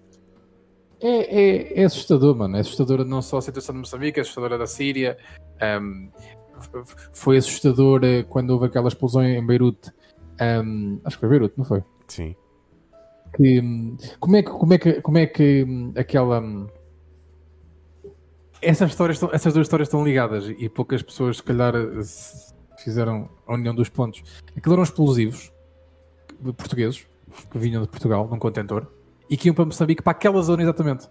é, 1.05 1.19
é, 1.19 1.83
é, 1.83 1.85
assustador, 1.85 2.35
mano. 2.35 2.57
É 2.57 2.61
assustadora 2.61 3.05
não 3.05 3.21
só 3.21 3.37
a 3.37 3.43
situação 3.43 3.75
de 3.75 3.81
Moçambique, 3.81 4.19
é 4.19 4.23
assustadora 4.23 4.57
da 4.57 4.67
Síria. 4.67 5.19
Um, 5.63 6.11
foi 7.13 7.37
assustadora 7.37 8.25
quando 8.25 8.51
houve 8.51 8.67
aquela 8.67 8.89
explosão 8.89 9.23
em 9.23 9.47
Beirute. 9.47 9.93
Um, 10.41 10.99
acho 11.05 11.17
que 11.17 11.21
foi 11.21 11.29
Beirute, 11.29 11.59
não 11.59 11.65
foi? 11.67 11.85
Sim. 12.09 12.35
Que, 13.37 13.61
como, 14.19 14.37
é 14.37 14.43
que, 14.43 14.51
como, 14.51 14.73
é 14.73 14.79
que, 14.79 15.03
como 15.03 15.19
é 15.19 15.27
que 15.27 15.67
aquela. 15.95 16.43
essas, 18.63 18.91
histórias 18.91 19.17
estão, 19.17 19.29
essas 19.31 19.53
duas 19.53 19.67
histórias 19.67 19.89
estão 19.89 20.03
ligadas 20.03 20.49
e 20.49 20.69
poucas 20.71 21.03
pessoas, 21.03 21.37
se 21.37 21.43
calhar, 21.43 21.75
fizeram 22.79 23.29
a 23.47 23.53
união 23.53 23.75
dos 23.75 23.91
pontos. 23.91 24.23
Aquilo 24.57 24.75
eram 24.75 24.85
explosivos 24.85 25.53
portugueses 26.57 27.07
que 27.51 27.59
vinham 27.59 27.83
de 27.83 27.89
Portugal 27.89 28.27
num 28.27 28.39
contentor 28.39 28.87
e 29.29 29.37
que 29.37 29.49
iam 29.49 29.55
para 29.55 29.65
Moçambique 29.65 30.03
para 30.03 30.13
aquela 30.13 30.43
zona 30.43 30.63
exatamente 30.63 31.09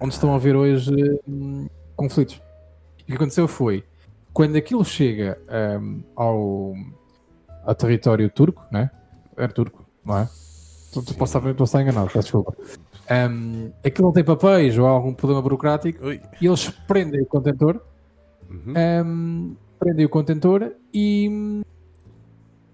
onde 0.00 0.14
estão 0.14 0.32
a 0.32 0.36
haver 0.36 0.56
hoje 0.56 0.92
hum, 1.26 1.68
conflitos. 1.96 2.40
E 3.00 3.02
o 3.02 3.06
que 3.06 3.14
aconteceu 3.14 3.46
foi 3.46 3.84
quando 4.32 4.56
aquilo 4.56 4.84
chega 4.84 5.38
um, 5.80 6.02
ao, 6.16 6.74
ao 7.64 7.74
território 7.74 8.28
turco, 8.30 8.64
né? 8.70 8.90
Era 9.36 9.52
turco, 9.52 9.84
não 10.04 10.18
é? 10.18 10.28
Posso 11.18 11.38
estar, 11.38 11.62
estar 11.62 11.82
enganado, 11.82 12.06
peço 12.06 12.20
desculpa. 12.20 12.54
Um, 13.10 13.70
aquilo 13.84 14.08
não 14.08 14.12
tem 14.12 14.24
papéis 14.24 14.78
ou 14.78 14.86
algum 14.86 15.12
problema 15.12 15.42
burocrático 15.42 16.06
Ui. 16.06 16.20
e 16.40 16.46
eles 16.46 16.70
prendem 16.70 17.20
o 17.20 17.26
contentor, 17.26 17.80
uhum. 18.48 18.74
um, 19.04 19.56
prendem 19.78 20.06
o 20.06 20.08
contentor 20.08 20.72
e, 20.92 21.62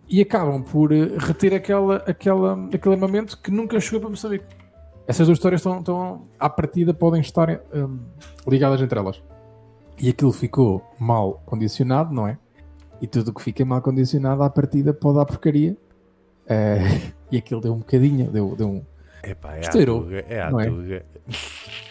e 0.09 0.21
acabam 0.21 0.63
por 0.63 0.93
reter 0.93 1.55
aquela, 1.55 1.97
aquela, 2.07 2.69
aquele 2.73 2.95
armamento 2.95 3.39
que 3.39 3.51
nunca 3.51 3.81
chegou 3.81 4.01
para 4.01 4.11
Moçambique. 4.11 4.60
Essas 5.11 5.27
duas 5.27 5.39
histórias 5.39 5.61
estão, 5.61 5.81
estão 5.81 6.29
à 6.39 6.49
partida, 6.49 6.95
podem 6.95 7.21
estar 7.21 7.49
um, 7.75 7.99
ligadas 8.47 8.81
entre 8.81 8.97
elas. 8.97 9.21
E 10.01 10.09
aquilo 10.09 10.31
ficou 10.31 10.89
mal 11.01 11.43
condicionado, 11.45 12.15
não 12.15 12.29
é? 12.29 12.39
E 13.03 13.09
tudo 13.09 13.33
o 13.33 13.35
que 13.35 13.43
fica 13.43 13.65
mal 13.65 13.83
condicionado 13.83 14.41
à 14.45 14.49
partida 14.49 14.95
pode 14.95 15.19
dar 15.19 15.25
porcaria. 15.25 15.77
Uh, 16.45 17.13
e 17.29 17.39
aquilo 17.39 17.61
deu 17.61 17.73
um 17.73 17.79
bocadinho, 17.79 18.31
deu, 18.31 18.55
deu 18.55 18.69
um. 18.69 18.85
Epá, 19.25 19.57
é 19.57 19.61
estourou. 19.63 20.05
Tuga, 20.05 20.25
é 20.29 20.43
a 20.43 20.51
não 20.53 20.61
é? 20.61 21.03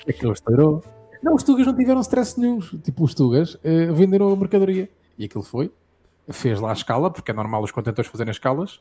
Aquilo 0.07 0.32
estourou. 0.32 0.82
Não, 1.22 1.36
os 1.36 1.43
Tugas 1.43 1.67
não 1.67 1.76
tiveram 1.76 1.99
stress 1.99 2.39
nenhum. 2.39 2.59
Tipo, 2.59 3.03
os 3.03 3.13
Tugas 3.13 3.55
uh, 3.55 3.93
venderam 3.93 4.32
a 4.32 4.36
mercadoria. 4.38 4.89
E 5.17 5.26
aquilo 5.26 5.43
foi. 5.43 5.70
Fez 6.30 6.57
lá 6.61 6.70
a 6.70 6.74
escala, 6.74 7.11
porque 7.11 7.32
é 7.32 7.34
normal 7.34 7.63
os 7.63 7.72
contentores 7.72 8.09
fazerem 8.09 8.32
escalas. 8.32 8.76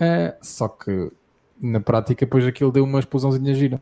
Uh, 0.00 0.32
só 0.40 0.66
que 0.66 1.12
na 1.60 1.80
prática, 1.80 2.24
depois 2.24 2.46
aquilo 2.46 2.70
deu 2.70 2.84
uma 2.84 2.98
explosãozinha 2.98 3.54
gira. 3.54 3.80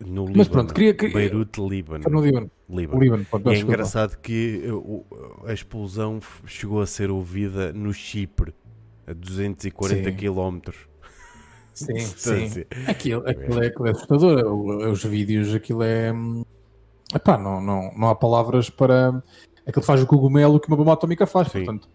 No 0.00 0.22
Líbano, 0.22 0.38
Mas 0.38 0.48
pronto, 0.48 0.74
queria 0.74 0.94
que. 0.94 1.08
Beirute, 1.08 1.60
Líbano. 1.60 2.04
No 2.10 2.20
Líbano. 2.20 2.50
Líbano. 2.68 3.00
Líbano 3.00 3.26
pode, 3.30 3.48
é 3.50 3.58
engraçado 3.58 4.16
que 4.18 4.62
a 5.46 5.52
explosão 5.52 6.20
chegou 6.46 6.80
a 6.80 6.86
ser 6.86 7.10
ouvida 7.10 7.72
no 7.72 7.92
Chipre, 7.92 8.52
a 9.06 9.12
240 9.12 10.10
km. 10.12 10.72
Sim, 11.74 11.98
sim. 11.98 12.64
Aquilo, 12.86 13.28
aquilo, 13.28 13.62
é, 13.62 13.66
aquilo 13.66 13.86
é 13.86 13.90
assustador. 13.90 14.44
Os 14.90 15.04
vídeos, 15.04 15.54
aquilo 15.54 15.82
é. 15.82 16.12
Epá, 17.14 17.36
não, 17.36 17.60
não, 17.60 17.92
não 17.96 18.08
há 18.08 18.14
palavras 18.14 18.70
para. 18.70 19.22
Aquilo 19.66 19.84
faz 19.84 20.02
o 20.02 20.06
cogumelo 20.06 20.60
que 20.60 20.68
uma 20.68 20.76
bomba 20.76 20.92
atómica 20.92 21.26
faz. 21.26 21.48
Sim. 21.48 21.64
Portanto, 21.64 21.88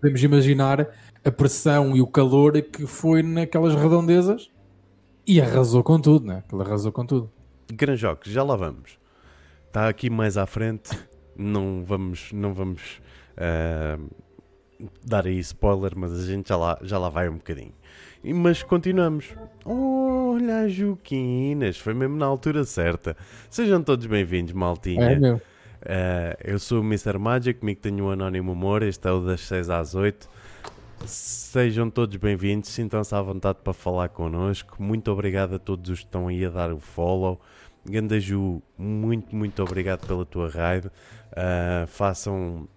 podemos 0.00 0.22
imaginar 0.22 0.88
a 1.24 1.30
pressão 1.30 1.96
e 1.96 2.00
o 2.00 2.06
calor 2.06 2.60
que 2.62 2.86
foi 2.86 3.22
naquelas 3.22 3.74
redondezas 3.74 4.50
e 5.26 5.40
arrasou 5.40 5.82
com 5.82 6.00
tudo, 6.00 6.26
né? 6.26 6.42
Ele 6.52 6.62
arrasou 6.62 6.90
com 6.90 7.04
tudo. 7.04 7.30
Granjoque, 7.72 8.30
já 8.30 8.42
lá 8.42 8.56
vamos. 8.56 8.98
Está 9.66 9.88
aqui 9.88 10.10
mais 10.10 10.36
à 10.36 10.46
frente. 10.46 10.90
Não 11.36 11.84
vamos, 11.84 12.32
não 12.32 12.52
vamos 12.52 13.00
uh, 13.36 14.10
dar 15.04 15.26
aí 15.26 15.38
spoiler, 15.38 15.92
mas 15.96 16.12
a 16.12 16.26
gente 16.26 16.48
já 16.48 16.56
lá, 16.56 16.78
já 16.82 16.98
lá 16.98 17.08
vai 17.08 17.28
um 17.28 17.36
bocadinho. 17.36 17.72
Mas 18.22 18.62
continuamos. 18.62 19.34
Olha, 19.64 20.68
Juquinas, 20.68 21.78
foi 21.78 21.94
mesmo 21.94 22.16
na 22.16 22.26
altura 22.26 22.64
certa. 22.64 23.16
Sejam 23.48 23.82
todos 23.82 24.06
bem-vindos, 24.06 24.52
maltinha. 24.52 25.12
É, 25.12 25.18
meu. 25.18 25.36
Uh, 25.36 26.36
eu 26.44 26.58
sou 26.58 26.80
o 26.80 26.84
Mr. 26.84 27.16
Magic, 27.18 27.60
comigo 27.60 27.80
tenho 27.80 28.04
um 28.06 28.10
anónimo 28.10 28.52
humor. 28.52 28.82
Este 28.82 29.08
é 29.08 29.12
o 29.12 29.20
das 29.20 29.40
6 29.42 29.70
às 29.70 29.94
8. 29.94 30.28
Sejam 31.06 31.88
todos 31.90 32.14
bem-vindos, 32.16 32.68
sintam-se 32.68 33.14
à 33.14 33.22
vontade 33.22 33.58
para 33.64 33.72
falar 33.72 34.10
connosco. 34.10 34.80
Muito 34.80 35.10
obrigado 35.10 35.54
a 35.54 35.58
todos 35.58 35.90
os 35.90 36.00
que 36.00 36.04
estão 36.04 36.28
aí 36.28 36.44
a 36.44 36.50
dar 36.50 36.72
o 36.72 36.78
follow. 36.78 37.40
Gandaju, 37.88 38.62
muito, 38.76 39.34
muito 39.34 39.62
obrigado 39.62 40.06
pela 40.06 40.24
tua 40.26 40.48
raid. 40.50 40.86
Uh, 40.88 41.86
façam, 41.86 42.68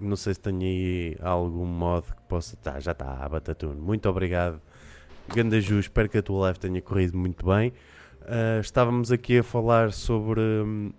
não 0.00 0.16
sei 0.16 0.34
se 0.34 0.40
tenho 0.40 0.60
aí 0.60 1.16
algum 1.20 1.66
modo 1.66 2.06
que 2.06 2.22
possa. 2.28 2.56
Tá, 2.56 2.78
já 2.78 2.92
está, 2.92 3.28
Batatuno. 3.28 3.82
Muito 3.82 4.08
obrigado, 4.08 4.60
Gandaju. 5.34 5.80
Espero 5.80 6.08
que 6.08 6.18
a 6.18 6.22
tua 6.22 6.42
live 6.42 6.58
tenha 6.58 6.80
corrido 6.80 7.18
muito 7.18 7.44
bem. 7.44 7.72
Uh, 8.22 8.60
estávamos 8.60 9.10
aqui 9.10 9.38
a 9.38 9.42
falar 9.42 9.92
sobre. 9.92 10.40
Um, 10.40 10.92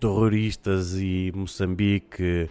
terroristas 0.00 0.96
e 0.98 1.32
Moçambique 1.34 2.48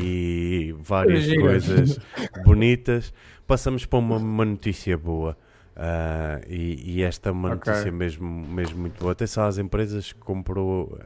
e 0.00 0.74
várias 0.80 1.32
coisas 1.36 1.98
bonitas, 2.44 3.12
passamos 3.46 3.84
para 3.84 3.98
uma, 3.98 4.16
uma 4.16 4.44
notícia 4.44 4.96
boa. 4.96 5.36
Uh, 5.78 6.42
e, 6.48 6.96
e, 6.96 7.02
esta 7.04 7.28
é 7.28 7.32
uma 7.32 7.54
okay. 7.54 7.72
notícia 7.72 7.92
mesmo, 7.92 8.28
mesmo 8.28 8.80
muito 8.80 8.98
boa. 8.98 9.12
Atenção 9.12 9.44
às 9.44 9.58
empresas 9.58 10.12
que 10.12 10.18
comprou, 10.18 10.86
uh, 10.86 10.98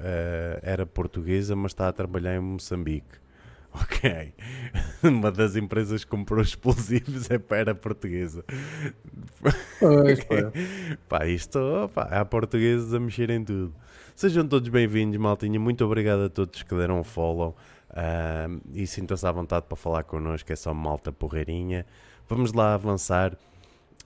era 0.62 0.86
portuguesa, 0.86 1.54
mas 1.54 1.72
está 1.72 1.88
a 1.88 1.92
trabalhar 1.92 2.34
em 2.36 2.40
Moçambique. 2.40 3.20
Ok. 3.74 4.34
Uma 5.02 5.32
das 5.32 5.56
empresas 5.56 6.04
que 6.04 6.10
comprou 6.10 6.42
explosivos 6.42 7.30
é 7.30 7.38
para 7.38 7.74
portuguesa. 7.74 8.44
Pois, 9.80 10.20
pá, 11.08 11.26
isto, 11.26 11.90
pá, 11.92 12.02
há 12.02 12.24
portugueses 12.24 12.94
a 12.94 13.00
mexer 13.00 13.30
em 13.30 13.42
tudo. 13.42 13.74
Sejam 14.14 14.46
todos 14.46 14.68
bem-vindos, 14.68 15.18
maltinha. 15.18 15.58
Muito 15.58 15.84
obrigado 15.84 16.24
a 16.24 16.28
todos 16.28 16.62
que 16.62 16.74
deram 16.74 17.00
um 17.00 17.04
follow. 17.04 17.56
Uh, 17.90 18.60
e 18.74 18.86
sintam-se 18.86 19.26
à 19.26 19.32
vontade 19.32 19.66
para 19.66 19.76
falar 19.76 20.04
connosco, 20.04 20.52
é 20.52 20.56
só 20.56 20.72
malta 20.74 21.10
porreirinha. 21.10 21.86
Vamos 22.28 22.52
lá 22.52 22.74
avançar. 22.74 23.36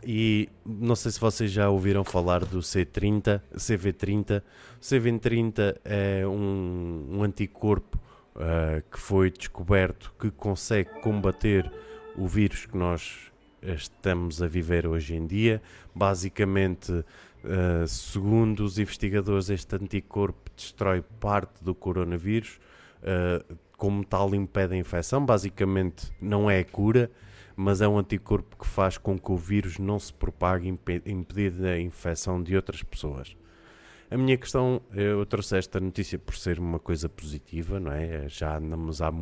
E 0.05 0.49
não 0.65 0.95
sei 0.95 1.11
se 1.11 1.19
vocês 1.19 1.51
já 1.51 1.69
ouviram 1.69 2.05
falar 2.05 2.45
do 2.45 2.61
C30, 2.61 3.41
CV30. 3.57 4.43
O 4.77 4.81
CV30 4.81 5.77
é 5.85 6.27
um, 6.27 7.09
um 7.11 7.23
anticorpo 7.25 7.99
uh, 8.37 8.83
que 8.91 9.01
foi 9.01 9.31
descoberto 9.31 10.15
que 10.21 10.31
consegue 10.31 11.01
combater 11.01 11.71
o 12.17 12.29
vírus 12.29 12.65
que 12.65 12.77
nós 12.77 13.33
estamos 13.61 14.41
a 14.41 14.47
viver 14.47 14.87
hoje 14.87 15.17
em 15.17 15.27
dia. 15.27 15.61
Basicamente, 15.95 17.05
Uh, 17.47 17.86
segundo 17.86 18.64
os 18.64 18.76
investigadores, 18.76 19.51
este 19.51 19.76
anticorpo 19.76 20.51
destrói 20.57 21.01
parte 21.20 21.62
do 21.62 21.77
coronavírus, 21.77 22.59
uh, 23.02 23.56
como 23.77 24.05
tal 24.05 24.35
impede 24.35 24.74
a 24.74 24.77
infecção. 24.77 25.24
Basicamente, 25.24 26.12
não 26.20 26.51
é 26.51 26.59
a 26.59 26.64
cura, 26.64 27.09
mas 27.55 27.81
é 27.81 27.86
um 27.86 27.98
anticorpo 27.98 28.56
que 28.56 28.66
faz 28.66 28.98
com 28.98 29.16
que 29.16 29.31
o 29.31 29.36
vírus 29.36 29.78
não 29.78 29.97
se 29.97 30.12
propague, 30.12 30.68
impedindo 31.06 31.66
a 31.66 31.78
infecção 31.78 32.43
de 32.43 32.56
outras 32.56 32.82
pessoas. 32.82 33.36
A 34.10 34.16
minha 34.16 34.36
questão, 34.36 34.81
eu 34.93 35.24
trouxe 35.24 35.56
esta 35.56 35.78
notícia 35.78 36.18
por 36.18 36.36
ser 36.36 36.59
uma 36.59 36.81
coisa 36.81 37.09
positiva, 37.09 37.78
não 37.78 37.93
é? 37.93 38.28
Já 38.28 38.56
andamos 38.56 39.01
há, 39.01 39.12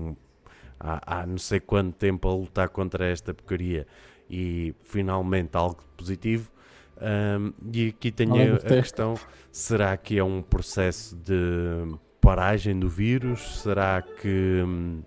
há, 0.80 1.20
há 1.20 1.26
não 1.26 1.38
sei 1.38 1.60
quanto 1.60 1.94
tempo 1.96 2.28
a 2.28 2.34
lutar 2.34 2.68
contra 2.70 3.06
esta 3.06 3.34
porcaria 3.34 3.86
e 4.28 4.74
finalmente 4.82 5.56
algo 5.56 5.82
positivo. 5.96 6.50
Um, 7.00 7.52
e 7.72 7.88
aqui 7.88 8.10
tenho 8.10 8.34
a, 8.34 8.56
a 8.56 8.60
questão: 8.60 9.14
será 9.50 9.96
que 9.96 10.18
é 10.18 10.24
um 10.24 10.42
processo 10.42 11.16
de 11.16 11.96
paragem 12.20 12.78
do 12.78 12.88
vírus? 12.88 13.60
Será 13.60 14.00
que 14.02 14.62
hum, 14.64 15.02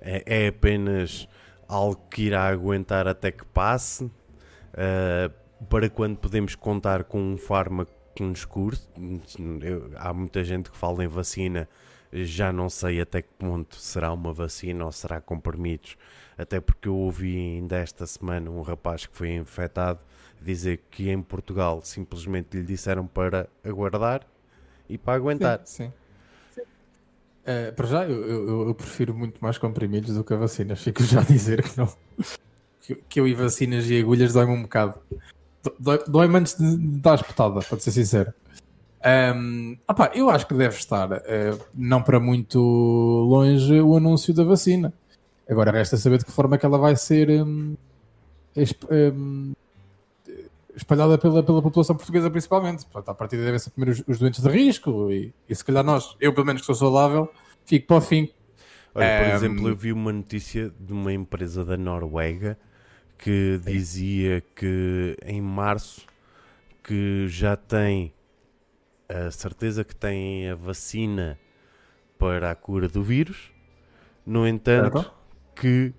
é, 0.00 0.22
é, 0.26 0.48
apenas 0.48 1.28
algo 1.68 2.08
que 2.10 2.22
irá 2.22 2.48
aguentar 2.48 3.06
até 3.06 3.30
que 3.30 3.44
passe? 3.46 4.04
Uh, 4.04 5.64
para 5.68 5.88
quando 5.90 6.16
podemos 6.16 6.54
contar 6.54 7.04
com 7.04 7.20
um 7.20 7.36
fármaco 7.36 7.92
que 8.14 8.22
nos 8.22 8.44
cure? 8.44 8.76
Eu, 9.62 9.90
há 9.96 10.12
muita 10.12 10.42
gente 10.42 10.70
que 10.70 10.76
fala 10.76 11.04
em 11.04 11.08
vacina, 11.08 11.68
já 12.12 12.52
não 12.52 12.68
sei 12.68 13.00
até 13.00 13.22
que 13.22 13.32
ponto 13.38 13.76
será 13.76 14.12
uma 14.12 14.32
vacina 14.32 14.84
ou 14.84 14.92
será 14.92 15.20
comprimidos. 15.20 15.96
Até 16.36 16.60
porque 16.60 16.88
eu 16.88 16.96
ouvi 16.96 17.36
ainda 17.36 17.76
esta 17.76 18.06
semana 18.06 18.50
um 18.50 18.62
rapaz 18.62 19.06
que 19.06 19.16
foi 19.16 19.34
infectado 19.34 20.00
dizer 20.42 20.80
que 20.90 21.10
em 21.10 21.20
Portugal 21.22 21.80
simplesmente 21.82 22.56
lhe 22.56 22.62
disseram 22.62 23.06
para 23.06 23.48
aguardar 23.64 24.26
e 24.88 24.96
para 24.96 25.14
aguentar. 25.14 25.60
Sim. 25.64 25.92
sim. 26.54 26.62
Uh, 27.40 27.72
para 27.74 27.86
já, 27.86 28.04
eu, 28.04 28.24
eu, 28.24 28.68
eu, 28.68 28.74
prefiro 28.74 29.14
muito 29.14 29.38
mais 29.40 29.58
comprimidos 29.58 30.14
do 30.14 30.24
que 30.24 30.32
a 30.32 30.36
vacinas. 30.36 30.82
Fico 30.82 31.02
já 31.02 31.20
a 31.20 31.24
dizer 31.24 31.62
que 31.62 31.78
não. 31.78 31.92
Que, 32.82 32.94
que 33.08 33.20
eu 33.20 33.28
e 33.28 33.34
vacinas 33.34 33.88
e 33.88 34.00
agulhas 34.00 34.32
dói-me 34.32 34.52
um 34.52 34.62
bocado. 34.62 34.98
Dói-me 36.08 36.38
antes 36.38 36.56
de, 36.56 36.76
dar 36.98 37.14
espetada, 37.14 37.60
para 37.60 37.78
ser 37.78 37.90
sincero. 37.90 38.32
Um, 39.34 39.78
opa, 39.88 40.10
eu 40.14 40.28
acho 40.28 40.46
que 40.46 40.54
deve 40.54 40.76
estar, 40.76 41.10
uh, 41.10 41.60
não 41.74 42.02
para 42.02 42.20
muito 42.20 42.58
longe, 42.60 43.80
o 43.80 43.96
anúncio 43.96 44.34
da 44.34 44.44
vacina. 44.44 44.92
Agora 45.48 45.70
resta 45.70 45.96
saber 45.96 46.18
de 46.18 46.24
que 46.24 46.32
forma 46.32 46.56
é 46.56 46.58
que 46.58 46.66
ela 46.66 46.78
vai 46.78 46.94
ser 46.96 47.30
um, 47.42 47.76
um, 48.56 49.52
espalhada 50.74 51.18
pela, 51.18 51.42
pela 51.42 51.62
população 51.62 51.96
portuguesa 51.96 52.30
principalmente. 52.30 52.84
Portanto, 52.86 53.08
a 53.10 53.14
partir 53.14 53.36
devem 53.36 53.58
ser 53.58 53.70
primeiro 53.70 53.92
os, 53.92 54.08
os 54.08 54.18
doentes 54.18 54.42
de 54.42 54.48
risco 54.48 55.10
e, 55.10 55.32
e 55.48 55.54
se 55.54 55.64
calhar 55.64 55.84
nós, 55.84 56.16
eu 56.20 56.32
pelo 56.32 56.46
menos 56.46 56.62
que 56.62 56.66
sou 56.66 56.74
saudável, 56.74 57.28
fico 57.64 57.86
para 57.86 57.96
o 57.96 58.00
fim. 58.00 58.28
Olha, 58.94 59.18
por 59.18 59.26
Ehm, 59.26 59.34
exemplo, 59.34 59.68
eu 59.68 59.76
vi 59.76 59.92
uma 59.92 60.12
notícia 60.12 60.72
de 60.78 60.92
uma 60.92 61.12
empresa 61.12 61.64
da 61.64 61.76
Noruega 61.76 62.58
que 63.18 63.60
dizia 63.64 64.42
que 64.54 65.16
em 65.24 65.40
março 65.40 66.06
que 66.82 67.26
já 67.28 67.56
tem 67.56 68.12
a 69.08 69.30
certeza 69.30 69.84
que 69.84 69.94
tem 69.94 70.48
a 70.48 70.54
vacina 70.54 71.38
para 72.18 72.50
a 72.50 72.54
cura 72.54 72.88
do 72.88 73.02
vírus, 73.02 73.52
no 74.24 74.46
entanto, 74.46 75.10
que 75.54 75.92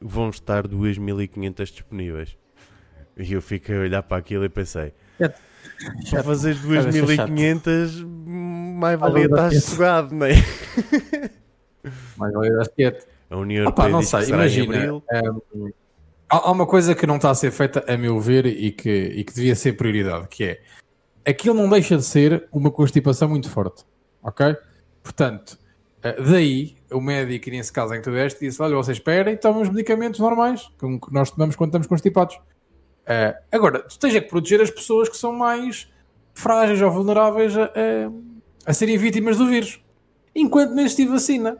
vão 0.00 0.30
estar 0.30 0.66
2.500 0.66 1.64
disponíveis. 1.64 2.36
E 3.16 3.32
eu 3.32 3.42
fiquei 3.42 3.76
a 3.76 3.80
olhar 3.80 4.02
para 4.02 4.16
aquilo 4.16 4.44
e 4.44 4.48
pensei: 4.48 4.92
É- 5.20 5.28
para 6.10 6.22
fazer 6.22 6.54
Deve 6.54 6.92
ser 6.92 7.04
2.500, 7.04 8.04
mais 8.76 8.98
valia 8.98 9.28
ser. 9.50 9.60
sossegado, 9.60 10.14
não 10.14 10.26
é? 10.26 10.32
Mais 12.16 12.32
vale 12.32 12.50
dar 12.56 12.68
quieto. 12.68 13.06
A 13.30 13.36
União 13.36 13.66
Opa, 13.66 13.82
Europeia 13.84 13.88
não 13.92 14.00
diz 14.00 14.10
que 14.10 14.24
sei, 14.24 14.34
imagina. 14.34 14.94
hum, 15.54 15.70
há, 16.28 16.50
uma 16.50 16.66
coisa 16.66 16.94
que 16.94 17.06
não 17.06 17.16
está 17.16 17.30
a 17.30 17.34
ser 17.34 17.50
feita, 17.50 17.84
a 17.88 17.96
meu 17.96 18.20
ver, 18.20 18.46
e 18.46 18.70
que, 18.70 18.90
e 18.90 19.24
que 19.24 19.34
devia 19.34 19.54
ser 19.54 19.72
prioridade, 19.72 20.28
que 20.28 20.44
é 20.44 20.60
aquilo 21.26 21.54
não 21.54 21.68
deixa 21.68 21.96
de 21.96 22.02
ser 22.04 22.46
uma 22.52 22.70
constipação 22.70 23.28
muito 23.28 23.48
forte. 23.48 23.84
Ok? 24.22 24.56
Portanto, 25.02 25.58
eh, 26.02 26.20
daí 26.22 26.76
o 26.90 27.00
médico, 27.00 27.50
nesse 27.50 27.72
caso 27.72 27.94
em 27.94 27.98
que 27.98 28.04
tu 28.04 28.12
deste, 28.12 28.40
disse: 28.40 28.60
Olha, 28.62 28.76
vocês 28.76 28.98
esperem, 28.98 29.36
tomem 29.36 29.62
os 29.62 29.68
medicamentos 29.68 30.20
normais 30.20 30.70
que 30.78 30.86
nós 31.10 31.30
tomamos 31.30 31.56
quando 31.56 31.70
estamos 31.70 31.86
constipados. 31.86 32.38
Eh, 33.06 33.36
agora, 33.50 33.80
tu 33.80 33.98
tens 33.98 34.14
é 34.14 34.20
que 34.20 34.28
proteger 34.28 34.60
as 34.60 34.70
pessoas 34.70 35.08
que 35.08 35.16
são 35.16 35.32
mais 35.32 35.90
frágeis 36.34 36.80
ou 36.80 36.90
vulneráveis 36.90 37.56
a, 37.56 37.64
a- 37.64 38.10
a 38.66 38.72
serem 38.72 38.96
vítimas 38.96 39.36
do 39.36 39.46
vírus, 39.46 39.82
enquanto 40.34 40.70
não 40.70 40.82
existe 40.82 41.04
vacina. 41.06 41.58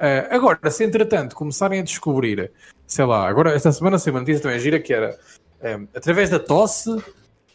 Uh, 0.00 0.30
agora, 0.30 0.70
se 0.70 0.84
entretanto 0.84 1.34
começarem 1.34 1.80
a 1.80 1.82
descobrir, 1.82 2.52
sei 2.86 3.04
lá, 3.04 3.28
agora 3.28 3.52
esta 3.52 3.72
semana 3.72 3.98
saiu 3.98 4.14
uma 4.14 4.20
notícia 4.20 4.40
também 4.40 4.60
gira 4.60 4.78
que 4.78 4.92
era 4.94 5.18
um, 5.60 5.88
através 5.92 6.30
da 6.30 6.38
tosse 6.38 6.96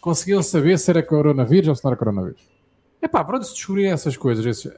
conseguiam 0.02 0.44
saber 0.44 0.78
se 0.78 0.92
era 0.92 1.02
coronavírus 1.02 1.70
ou 1.70 1.76
se 1.76 1.84
não 1.86 1.92
era 1.92 1.98
coronavírus. 1.98 2.42
Epá, 3.02 3.24
pronto, 3.24 3.46
se 3.46 3.54
descobrirem 3.54 3.94
essas 3.94 4.18
coisas 4.18 4.46
esses, 4.46 4.70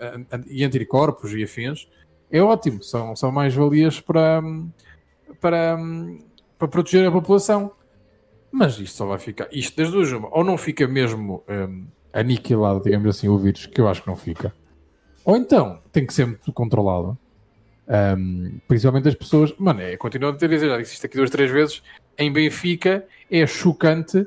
e 0.48 0.64
anticorpos 0.64 1.34
e 1.34 1.44
afins, 1.44 1.90
é 2.30 2.40
ótimo, 2.40 2.84
são, 2.84 3.16
são 3.16 3.32
mais-valias 3.32 4.00
para, 4.00 4.42
hum, 4.44 4.70
para, 5.42 5.76
hum, 5.76 6.24
para 6.60 6.68
proteger 6.68 7.08
a 7.08 7.12
população. 7.12 7.72
Mas 8.58 8.80
isto 8.80 8.96
só 8.96 9.06
vai 9.06 9.20
ficar, 9.20 9.50
isto 9.52 9.76
das 9.76 9.92
duas, 9.92 10.10
ou 10.14 10.42
não 10.42 10.58
fica 10.58 10.88
mesmo 10.88 11.44
hum, 11.50 11.88
aniquilado, 12.14 12.82
digamos 12.82 13.10
assim, 13.10 13.28
o 13.28 13.38
vírus, 13.38 13.66
que 13.66 13.82
eu 13.82 13.88
acho 13.90 14.02
que 14.02 14.08
não 14.08 14.16
fica, 14.16 14.54
ou 15.26 15.36
então 15.36 15.82
tem 15.92 16.06
que 16.06 16.14
ser 16.14 16.26
muito 16.26 16.54
controlado. 16.54 17.18
Um, 18.18 18.58
principalmente 18.66 19.10
as 19.10 19.14
pessoas, 19.14 19.54
mano, 19.60 19.82
é, 19.82 19.98
continuo 19.98 20.30
a 20.30 20.34
ter 20.34 20.48
dizer, 20.48 20.70
já 20.70 20.78
disse 20.78 20.94
isto 20.94 21.06
aqui 21.06 21.18
duas, 21.18 21.30
três 21.30 21.52
vezes. 21.52 21.84
Em 22.18 22.32
Benfica 22.32 23.06
é 23.30 23.46
chocante 23.46 24.26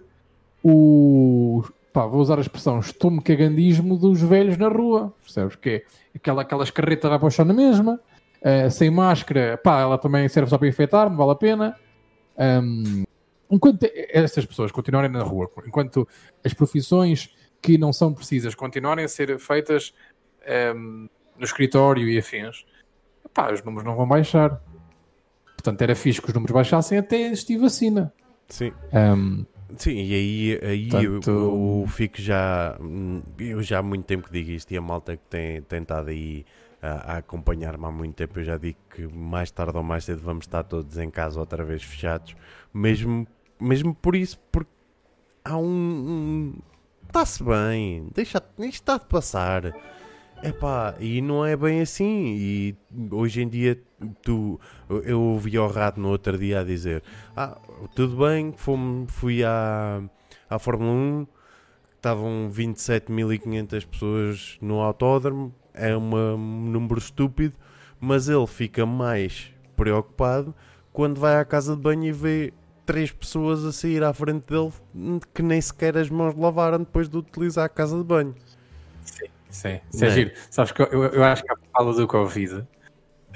o 0.63 1.65
pá, 1.91 2.05
vou 2.05 2.21
usar 2.21 2.37
a 2.37 2.43
expressão 2.43 2.81
estou-me 2.81 3.23
cagandismo 3.23 3.97
dos 3.97 4.21
velhos 4.21 4.59
na 4.59 4.69
rua, 4.69 5.15
percebes? 5.23 5.57
Que 5.57 5.71
é 5.71 5.83
aquela, 6.15 6.43
aquelas 6.43 6.71
carretas 6.71 7.09
vai 7.09 7.19
para 7.19 7.29
o 7.29 7.31
chão 7.31 7.47
na 7.47 7.55
mesma, 7.55 7.99
eh, 8.43 8.69
sem 8.69 8.91
máscara, 8.91 9.57
pá, 9.57 9.81
ela 9.81 9.97
também 9.97 10.29
serve 10.29 10.51
só 10.51 10.59
para 10.59 10.69
infectar, 10.69 11.09
não 11.09 11.17
vale 11.17 11.33
a 11.33 11.35
pena. 11.35 11.75
Um, 12.39 13.05
enquanto 13.51 13.87
essas 14.11 14.45
pessoas 14.45 14.70
continuarem 14.70 15.11
na 15.11 15.23
rua, 15.23 15.51
enquanto 15.66 16.07
as 16.45 16.53
profissões 16.53 17.35
que 17.61 17.77
não 17.77 17.93
são 17.93 18.12
precisas 18.12 18.55
continuarem 18.55 19.05
a 19.05 19.09
ser 19.09 19.39
feitas 19.39 19.93
um, 20.77 21.09
no 21.37 21.45
escritório 21.45 22.09
e 22.09 22.19
afins, 22.19 22.65
pá, 23.33 23.53
os 23.53 23.62
números 23.62 23.85
não 23.85 23.97
vão 23.97 24.07
baixar. 24.07 24.61
Portanto, 25.57 25.83
era 25.83 25.95
fixe 25.95 26.20
que 26.20 26.29
os 26.29 26.35
números 26.35 26.55
baixassem 26.55 26.99
até 26.99 27.20
existir 27.23 27.57
vacina. 27.57 28.12
Sim. 28.49 28.73
Um, 28.93 29.45
Sim, 29.77 29.97
e 29.97 30.15
aí, 30.15 30.61
aí 30.62 31.05
eu, 31.05 31.20
eu 31.27 31.85
fico 31.89 32.20
já. 32.20 32.79
Eu 33.39 33.62
já 33.62 33.81
há 33.81 33.83
muito 33.83 34.07
tempo 34.07 34.27
que 34.27 34.33
digo 34.33 34.51
isto 34.51 34.73
e 34.73 34.79
a 34.79 34.81
malta 34.81 35.16
que 35.16 35.23
tem 35.29 35.61
tentado 35.62 36.09
aí 36.09 36.47
a, 36.81 37.15
a 37.15 37.16
acompanhar-me 37.19 37.85
há 37.85 37.91
muito 37.91 38.15
tempo, 38.15 38.39
eu 38.39 38.45
já 38.45 38.57
digo 38.57 38.79
que 38.95 39.07
mais 39.07 39.51
tarde 39.51 39.77
ou 39.77 39.83
mais 39.83 40.05
cedo 40.05 40.23
vamos 40.23 40.45
estar 40.45 40.62
todos 40.62 40.97
em 40.97 41.11
casa 41.11 41.39
outra 41.39 41.65
vez 41.65 41.83
fechados, 41.83 42.35
mesmo, 42.73 43.27
mesmo 43.60 43.94
por 43.94 44.14
isso, 44.16 44.39
porque 44.52 44.70
há 45.44 45.56
um. 45.56 46.55
Está-se 47.06 47.43
bem, 47.43 48.09
deixa, 48.14 48.39
isto 48.59 48.64
está 48.74 48.98
de 48.98 49.06
passar. 49.06 49.74
Epá, 50.43 50.94
e 51.01 51.20
não 51.20 51.44
é 51.44 51.56
bem 51.56 51.80
assim. 51.80 52.36
E 52.39 52.76
hoje 53.10 53.43
em 53.43 53.48
dia, 53.48 53.80
tu, 54.22 54.60
eu 55.05 55.20
ouvi 55.20 55.56
ao 55.56 55.68
rato 55.68 55.98
no 55.98 56.09
outro 56.10 56.39
dia 56.39 56.60
a 56.60 56.64
dizer: 56.64 57.02
Ah, 57.36 57.59
tudo 57.94 58.16
bem, 58.24 58.52
fomos, 58.56 59.12
fui 59.12 59.43
à, 59.43 60.01
à 60.48 60.59
Fórmula 60.59 60.93
1, 60.93 61.26
estavam 61.97 62.48
27.500 62.52 63.86
pessoas 63.86 64.59
no 64.60 64.80
autódromo, 64.80 65.52
é 65.74 65.97
uma- 65.97 66.35
um 66.35 66.70
número 66.70 66.98
estúpido, 66.98 67.55
mas 67.98 68.28
ele 68.28 68.47
fica 68.47 68.86
mais 68.86 69.51
preocupado 69.74 70.55
quando 70.93 71.18
vai 71.20 71.36
à 71.40 71.44
casa 71.44 71.74
de 71.74 71.82
banho 71.82 72.05
e 72.05 72.12
vê 72.12 72.52
três 72.89 73.12
pessoas 73.12 73.66
a 73.66 73.70
sair 73.70 74.02
à 74.02 74.15
frente 74.15 74.47
dele 74.48 74.73
que 75.35 75.43
nem 75.43 75.60
sequer 75.60 75.94
as 75.98 76.09
mãos 76.09 76.35
lavaram 76.35 76.78
depois 76.78 77.06
de 77.06 77.19
utilizar 77.19 77.66
a 77.66 77.69
casa 77.69 77.98
de 77.98 78.02
banho. 78.02 78.35
sim, 79.51 79.78
isso 79.93 80.01
Não 80.01 80.09
é 80.09 80.10
é? 80.10 80.15
giro. 80.15 80.31
Sabes 80.51 80.73
que 80.73 80.81
eu, 80.81 81.05
eu 81.05 81.23
acho 81.23 81.43
que 81.44 81.52
a 81.52 81.56
fala 81.70 81.93
do 81.93 82.06
Covid, 82.09 82.65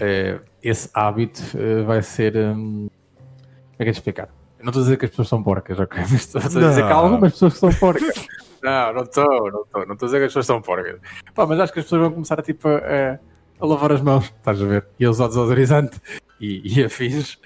eh, 0.01 0.41
esse 0.63 0.89
hábito 0.95 1.43
eh, 1.55 1.83
vai 1.83 2.01
ser. 2.01 2.35
hum, 2.35 2.89
como 2.89 3.75
é 3.79 3.85
que 3.85 3.91
é 3.91 3.93
de 3.93 3.99
explicar? 3.99 4.29
Eu 4.59 4.65
não 4.65 4.71
estou 4.71 4.81
a 4.81 4.85
dizer 4.85 4.97
que 4.97 5.05
as 5.05 5.11
pessoas 5.11 5.29
são 5.29 5.43
porcas, 5.43 5.79
ok? 5.79 6.01
Mas 6.11 6.13
estou 6.13 6.41
a 6.41 6.45
dizer 6.47 6.61
Não. 6.61 6.75
que 6.75 6.81
há 6.83 6.95
algumas 6.95 7.33
pessoas 7.33 7.53
que 7.53 7.59
são 7.59 7.75
porcas. 7.75 8.27
não, 8.63 8.93
não 8.95 9.03
estou, 9.03 9.53
não 9.53 9.63
estou. 9.65 9.87
Não 9.87 9.93
estou 9.93 10.07
a 10.07 10.09
dizer 10.09 10.19
que 10.19 10.25
as 10.25 10.29
pessoas 10.31 10.47
são 10.47 10.63
porcas. 10.63 10.99
Pá, 11.35 11.45
mas 11.47 11.61
acho 11.61 11.73
que 11.75 11.79
as 11.81 11.85
pessoas 11.85 12.01
vão 12.01 12.11
começar 12.13 12.41
a, 12.41 12.43
tipo, 12.43 12.69
a, 12.69 13.19
a 13.61 13.67
lavar 13.67 13.93
as 13.93 14.01
mãos, 14.01 14.25
estás 14.25 14.63
a 14.63 14.65
ver? 14.65 14.87
E 14.99 15.05
a 15.05 15.11
usar 15.11 15.27
desodorizante 15.29 16.01
e, 16.43 16.81
e 16.81 16.85
afins. 16.85 17.39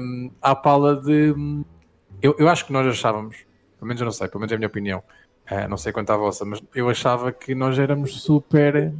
Um, 0.00 0.30
à 0.40 0.54
pala 0.54 0.96
de. 0.96 1.34
Eu, 2.22 2.34
eu 2.38 2.48
acho 2.48 2.64
que 2.64 2.72
nós 2.72 2.86
achávamos, 2.86 3.36
pelo 3.78 3.88
menos 3.88 4.00
eu 4.00 4.04
não 4.06 4.12
sei, 4.12 4.28
pelo 4.28 4.40
menos 4.40 4.52
é 4.52 4.54
a 4.54 4.58
minha 4.58 4.68
opinião, 4.68 5.02
eh, 5.46 5.68
não 5.68 5.76
sei 5.76 5.92
quanto 5.92 6.10
à 6.10 6.16
vossa, 6.16 6.44
mas 6.44 6.62
eu 6.74 6.88
achava 6.88 7.30
que 7.32 7.54
nós 7.54 7.78
éramos 7.78 8.22
super 8.22 8.94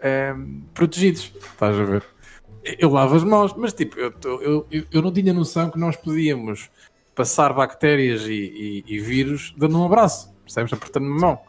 ehm, 0.00 0.60
protegidos, 0.72 1.32
estás 1.34 1.78
a 1.78 1.82
ver? 1.84 2.04
Eu 2.78 2.90
lavo 2.90 3.16
as 3.16 3.24
mãos, 3.24 3.52
mas 3.54 3.72
tipo, 3.72 3.98
eu, 3.98 4.12
eu, 4.24 4.66
eu, 4.92 5.02
não 5.02 5.12
tinha 5.12 5.32
noção 5.34 5.70
que 5.70 5.78
nós 5.78 5.96
podíamos 5.96 6.70
passar 7.14 7.52
bactérias 7.52 8.22
e, 8.26 8.32
e- 8.32 8.84
e 8.86 8.98
vírus 9.00 9.54
dando 9.56 9.78
um 9.80 9.84
abraço, 9.84 10.32
percebes? 10.44 10.72
Apertando 10.72 11.06
uma 11.06 11.18
mão. 11.20 11.40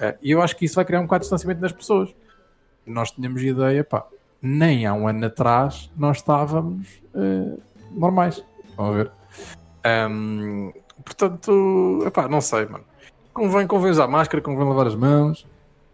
Eh, 0.00 0.16
E 0.22 0.30
eu 0.30 0.40
acho 0.42 0.56
que 0.56 0.64
isso 0.64 0.76
vai 0.76 0.84
criar 0.84 1.00
um 1.00 1.04
bocado 1.04 1.20
de 1.22 1.24
distanciamento 1.24 1.60
das 1.60 1.72
pessoas. 1.72 2.14
Nós 2.86 3.10
tínhamos 3.10 3.42
ideia, 3.42 3.82
pá, 3.84 4.06
nem 4.40 4.86
há 4.86 4.94
um 4.94 5.08
ano 5.08 5.26
atrás 5.26 5.90
nós 5.96 6.18
estávamos 6.18 6.86
eh, 7.14 7.58
normais. 7.92 8.42
Vamos 8.76 8.96
ver. 8.96 9.10
Ahm, 9.84 10.72
portanto, 11.04 12.02
epá, 12.06 12.28
não 12.28 12.40
sei, 12.40 12.66
mano. 12.66 12.84
Convém, 13.32 13.66
convém 13.66 13.90
usar 13.90 14.08
máscara, 14.08 14.42
convém 14.42 14.66
lavar 14.66 14.86
as 14.86 14.94
mãos, 14.94 15.46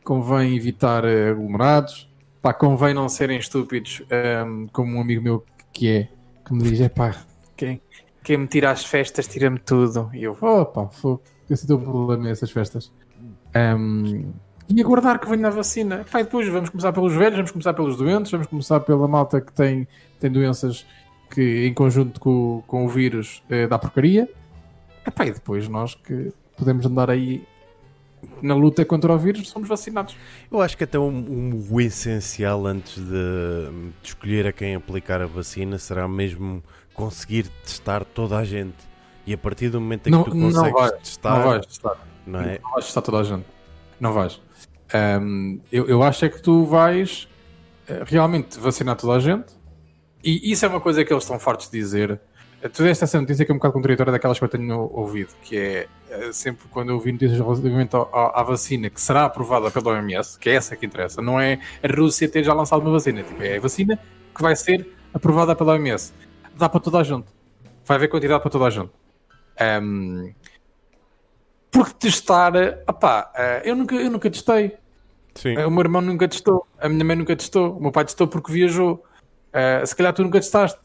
convém 0.02 0.56
evitar 0.56 1.04
eh, 1.04 1.30
aglomerados, 1.30 2.10
pá, 2.40 2.52
convém 2.52 2.94
não 2.94 3.08
serem 3.08 3.38
estúpidos, 3.38 4.02
ahm, 4.10 4.66
como 4.72 4.96
um 4.96 5.00
amigo 5.00 5.22
meu 5.22 5.44
que 5.72 5.90
é, 5.90 6.08
que 6.44 6.54
me 6.54 6.62
diz, 6.62 6.80
é 6.80 6.88
pá, 6.88 7.14
quem, 7.56 7.80
quem 8.22 8.38
me 8.38 8.46
tira 8.46 8.70
as 8.70 8.84
festas, 8.84 9.26
tira-me 9.26 9.58
tudo. 9.58 10.10
E 10.14 10.24
eu, 10.24 10.36
opa, 10.40 10.88
fogo, 10.88 11.22
esse 11.50 11.62
é 11.62 11.64
o 11.64 11.68
teu 11.68 11.78
problema, 11.78 12.28
essas 12.28 12.50
festas. 12.50 12.92
Ahm, 13.54 14.32
e 14.68 14.80
aguardar 14.80 15.18
que 15.20 15.28
venha 15.28 15.46
a 15.48 15.50
vacina. 15.50 16.04
E 16.14 16.22
depois 16.22 16.48
vamos 16.48 16.70
começar 16.70 16.92
pelos 16.92 17.14
velhos, 17.14 17.36
vamos 17.36 17.50
começar 17.50 17.74
pelos 17.74 17.96
doentes, 17.96 18.30
vamos 18.32 18.46
começar 18.46 18.80
pela 18.80 19.06
malta 19.08 19.40
que 19.40 19.52
tem, 19.52 19.86
tem 20.20 20.30
doenças 20.30 20.86
que 21.30 21.66
em 21.66 21.74
conjunto 21.74 22.20
com, 22.20 22.62
com 22.66 22.84
o 22.86 22.88
vírus 22.88 23.42
eh, 23.50 23.66
dá 23.66 23.78
porcaria. 23.78 24.28
Epá, 25.06 25.26
e 25.26 25.32
depois 25.32 25.68
nós 25.68 25.94
que 25.94 26.32
podemos 26.56 26.86
andar 26.86 27.10
aí 27.10 27.44
na 28.40 28.54
luta 28.54 28.84
contra 28.86 29.12
o 29.12 29.18
vírus 29.18 29.48
somos 29.50 29.68
vacinados. 29.68 30.16
Eu 30.50 30.60
acho 30.62 30.76
que 30.78 30.84
até 30.84 30.98
um, 30.98 31.08
um- 31.08 31.66
o 31.70 31.80
essencial 31.80 32.64
antes 32.66 32.96
de, 32.96 33.04
de 34.02 34.08
escolher 34.08 34.46
a 34.46 34.52
quem 34.52 34.74
aplicar 34.74 35.20
a 35.20 35.26
vacina 35.26 35.76
será 35.76 36.08
mesmo 36.08 36.62
conseguir 36.94 37.48
testar 37.64 38.02
toda 38.04 38.38
a 38.38 38.44
gente. 38.44 38.76
E 39.26 39.32
a 39.34 39.38
partir 39.38 39.68
do 39.68 39.80
momento 39.80 40.06
em 40.06 40.10
Não- 40.10 40.24
que 40.24 40.30
tu 40.30 40.36
não 40.36 40.50
consegues 40.52 40.72
vai, 40.72 40.92
testar, 40.92 41.36
não 41.38 41.44
vais 41.44 41.66
testar. 41.66 41.98
não 42.26 42.40
é? 42.40 42.58
Não 42.62 42.70
vais 42.72 42.84
testar 42.86 43.02
toda 43.02 43.18
a 43.18 43.24
gente. 43.24 43.44
Não 44.00 44.12
vais. 44.12 44.40
Ahm, 44.94 45.58
eu, 45.72 45.88
eu 45.88 46.02
acho 46.04 46.24
é 46.24 46.28
que 46.28 46.40
tu 46.40 46.64
vais 46.64 47.28
eh, 47.88 48.04
realmente 48.06 48.60
vacinar 48.60 48.96
toda 48.96 49.14
a 49.14 49.18
gente. 49.18 49.52
E 50.22 50.52
isso 50.52 50.64
é 50.64 50.68
uma 50.68 50.80
coisa 50.80 51.04
que 51.04 51.12
eles 51.12 51.24
estão 51.24 51.38
fartos 51.38 51.68
de 51.68 51.78
dizer. 51.78 52.20
tu 52.72 52.84
deste 52.84 53.02
essa 53.02 53.20
notícia 53.20 53.44
que 53.44 53.50
é 53.50 53.54
um 53.54 53.58
bocado 53.58 53.74
contraditória 53.74 54.12
daquelas 54.12 54.38
que 54.38 54.44
eu 54.44 54.48
tenho 54.48 54.90
ouvido, 54.94 55.34
que 55.42 55.56
é 55.56 55.88
eh, 56.08 56.32
sempre 56.32 56.66
quando 56.70 56.90
eu 56.90 56.94
ouvi 56.94 57.10
notícias 57.10 57.40
relativamente 57.40 57.96
à, 57.96 58.40
à 58.40 58.42
vacina 58.44 58.88
que 58.88 59.00
será 59.00 59.24
aprovada 59.24 59.70
pela 59.70 59.90
OMS, 59.90 60.38
que 60.38 60.48
é 60.48 60.54
essa 60.54 60.76
que 60.76 60.86
interessa, 60.86 61.20
não 61.20 61.40
é 61.40 61.58
a 61.82 61.88
Rússia 61.92 62.28
ter 62.28 62.44
já 62.44 62.54
lançado 62.54 62.80
uma 62.82 62.92
vacina, 62.92 63.22
tipo, 63.22 63.42
é 63.42 63.56
a 63.56 63.60
vacina 63.60 63.98
que 64.34 64.42
vai 64.42 64.54
ser 64.54 64.88
aprovada 65.12 65.56
pela 65.56 65.72
OMS. 65.72 66.12
Dá 66.56 66.68
para 66.68 66.80
toda 66.80 66.98
a 67.00 67.02
gente. 67.02 67.26
Vai 67.84 67.96
haver 67.96 68.08
quantidade 68.08 68.40
para 68.40 68.50
toda 68.50 68.66
a 68.66 68.70
gente. 68.70 68.90
Um, 69.82 70.32
porque 71.70 71.94
testar, 71.98 72.52
opá, 72.88 73.32
eh, 73.34 73.62
eu 73.64 73.74
nunca, 73.74 73.96
eu 73.96 74.10
nunca 74.10 74.30
testei. 74.30 74.83
Sim. 75.34 75.56
O 75.58 75.70
meu 75.70 75.80
irmão 75.80 76.00
nunca 76.00 76.28
testou, 76.28 76.66
a 76.78 76.88
minha 76.88 77.04
mãe 77.04 77.16
nunca 77.16 77.34
testou, 77.34 77.76
o 77.76 77.80
meu 77.80 77.90
pai 77.90 78.04
testou 78.04 78.28
porque 78.28 78.52
viajou. 78.52 79.04
Uh, 79.50 79.86
se 79.86 79.94
calhar 79.94 80.12
tu 80.12 80.22
nunca 80.22 80.40
testaste. 80.40 80.78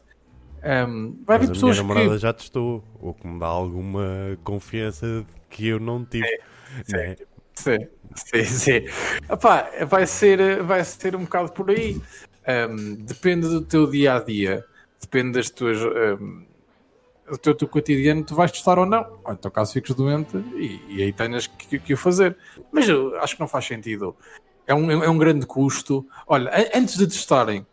Um, 0.62 1.16
vai 1.26 1.36
haver 1.36 1.48
pessoas 1.48 1.78
a 1.78 1.82
minha 1.82 1.94
namorada 1.94 2.16
que... 2.16 2.22
já 2.22 2.32
testou, 2.32 2.84
o 3.00 3.14
que 3.14 3.26
me 3.26 3.38
dá 3.38 3.46
alguma 3.46 4.38
confiança 4.44 5.24
que 5.48 5.68
eu 5.68 5.80
não 5.80 6.04
tive. 6.04 6.26
Sim, 6.84 6.96
né? 6.96 7.16
sim, 7.54 7.78
sim, 8.14 8.44
sim. 8.44 8.86
Epá, 9.30 9.70
vai, 9.86 10.06
ser, 10.06 10.62
vai 10.62 10.84
ser 10.84 11.16
um 11.16 11.24
bocado 11.24 11.52
por 11.52 11.70
aí. 11.70 12.00
Um, 12.46 12.94
depende 12.96 13.48
do 13.48 13.62
teu 13.62 13.90
dia 13.90 14.16
a 14.16 14.20
dia, 14.22 14.64
depende 15.00 15.32
das 15.32 15.50
tuas. 15.50 15.78
Um, 15.82 16.44
do 17.30 17.38
teu, 17.38 17.54
teu 17.54 17.68
cotidiano, 17.68 18.24
tu 18.24 18.34
vais 18.34 18.50
testar 18.50 18.78
ou 18.78 18.86
não. 18.86 19.18
Ou 19.24 19.32
então, 19.32 19.50
caso 19.50 19.72
fiques 19.72 19.94
doente, 19.94 20.36
e, 20.54 20.80
e 20.88 21.02
aí 21.02 21.12
tenhas 21.12 21.46
que, 21.46 21.94
o 21.94 21.96
fazer. 21.96 22.36
Mas 22.72 22.88
eu 22.88 23.16
acho 23.20 23.34
que 23.34 23.40
não 23.40 23.48
faz 23.48 23.66
sentido. 23.66 24.16
É 24.66 24.74
um, 24.74 24.90
é 24.90 25.08
um 25.08 25.18
grande 25.18 25.46
custo. 25.46 26.06
Olha, 26.26 26.50
antes 26.74 26.96
de 26.96 27.06
testarem, 27.06 27.66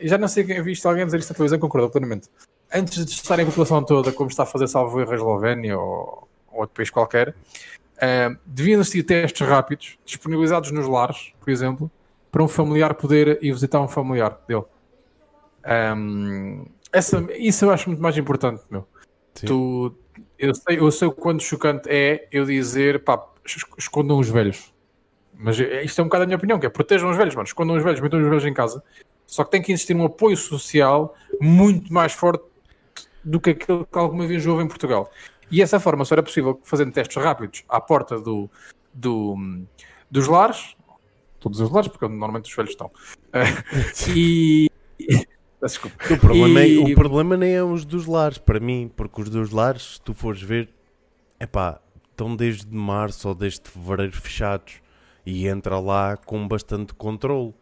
já 0.00 0.18
não 0.18 0.28
sei 0.28 0.44
quem 0.44 0.62
visto 0.62 0.86
alguém 0.86 1.04
dizer 1.04 1.18
isto 1.18 1.30
na 1.30 1.36
televisão, 1.36 1.58
concordo 1.58 1.90
plenamente. 1.90 2.28
Antes 2.72 3.04
de 3.04 3.06
testarem 3.06 3.44
a 3.44 3.48
população 3.48 3.82
toda, 3.82 4.12
como 4.12 4.28
está 4.28 4.42
a 4.42 4.46
fazer 4.46 4.68
salvo 4.68 5.00
erro 5.00 5.12
a 5.12 5.14
Eslovénia 5.14 5.78
ou, 5.78 6.28
ou 6.52 6.60
outro 6.60 6.76
país 6.76 6.90
qualquer, 6.90 7.30
uh, 7.30 8.36
deviam 8.44 8.80
existir 8.80 9.02
testes 9.02 9.46
rápidos, 9.46 9.98
disponibilizados 10.04 10.70
nos 10.70 10.86
lares, 10.86 11.32
por 11.40 11.50
exemplo, 11.50 11.90
para 12.30 12.42
um 12.42 12.48
familiar 12.48 12.94
poder 12.94 13.38
ir 13.42 13.52
visitar 13.52 13.80
um 13.80 13.88
familiar 13.88 14.38
dele. 14.46 14.64
Um, 15.66 16.66
essa, 16.98 17.26
isso 17.36 17.64
eu 17.64 17.70
acho 17.70 17.88
muito 17.88 18.02
mais 18.02 18.16
importante, 18.16 18.62
meu. 18.70 18.86
Tu, 19.34 19.94
eu, 20.38 20.54
sei, 20.54 20.78
eu 20.78 20.90
sei 20.90 21.08
o 21.08 21.12
quanto 21.12 21.42
chocante 21.42 21.88
é 21.88 22.28
eu 22.32 22.44
dizer, 22.44 23.04
pá, 23.04 23.24
escondam 23.76 24.18
os 24.18 24.28
velhos. 24.28 24.72
Mas 25.32 25.58
isto 25.58 26.00
é 26.00 26.02
um 26.02 26.08
bocado 26.08 26.24
a 26.24 26.26
minha 26.26 26.36
opinião, 26.36 26.58
que 26.58 26.66
é 26.66 26.68
protejam 26.68 27.10
os 27.10 27.16
velhos, 27.16 27.34
mano. 27.34 27.46
Escondam 27.46 27.76
os 27.76 27.82
velhos, 27.82 28.00
metam 28.00 28.20
os 28.20 28.28
velhos 28.28 28.44
em 28.44 28.52
casa. 28.52 28.82
Só 29.26 29.44
que 29.44 29.50
tem 29.50 29.62
que 29.62 29.72
existir 29.72 29.94
um 29.94 30.04
apoio 30.04 30.36
social 30.36 31.14
muito 31.40 31.92
mais 31.92 32.12
forte 32.12 32.44
do 33.22 33.40
que 33.40 33.50
aquele 33.50 33.84
que 33.84 33.98
alguma 33.98 34.26
vez 34.26 34.44
houve 34.46 34.64
em 34.64 34.68
Portugal. 34.68 35.10
E 35.50 35.62
essa 35.62 35.78
forma 35.78 36.04
só 36.04 36.14
era 36.14 36.22
possível 36.22 36.60
fazendo 36.64 36.92
testes 36.92 37.22
rápidos 37.22 37.64
à 37.68 37.80
porta 37.80 38.18
do, 38.18 38.50
do, 38.92 39.36
dos 40.10 40.26
lares, 40.26 40.76
todos 41.38 41.60
os 41.60 41.70
lares, 41.70 41.88
porque 41.88 42.08
normalmente 42.08 42.50
os 42.50 42.56
velhos 42.56 42.70
estão. 42.70 42.90
e. 44.14 44.68
Desculpa. 45.62 45.96
O 46.14 46.18
problema, 46.18 46.64
e... 46.64 46.78
é, 46.78 46.92
o 46.92 46.94
problema 46.94 47.36
nem 47.36 47.54
é 47.54 47.62
os 47.62 47.84
dos 47.84 48.06
lares, 48.06 48.38
para 48.38 48.60
mim, 48.60 48.90
porque 48.94 49.22
os 49.22 49.30
dos 49.30 49.50
lares, 49.50 49.94
se 49.94 50.00
tu 50.00 50.14
fores 50.14 50.40
ver, 50.40 50.68
é 51.38 51.46
pá, 51.46 51.80
estão 52.10 52.34
desde 52.34 52.74
março 52.74 53.28
ou 53.28 53.34
desde 53.34 53.68
fevereiro 53.68 54.12
fechados 54.12 54.80
e 55.24 55.46
entra 55.46 55.78
lá 55.78 56.16
com 56.16 56.46
bastante 56.46 56.94
controle. 56.94 57.54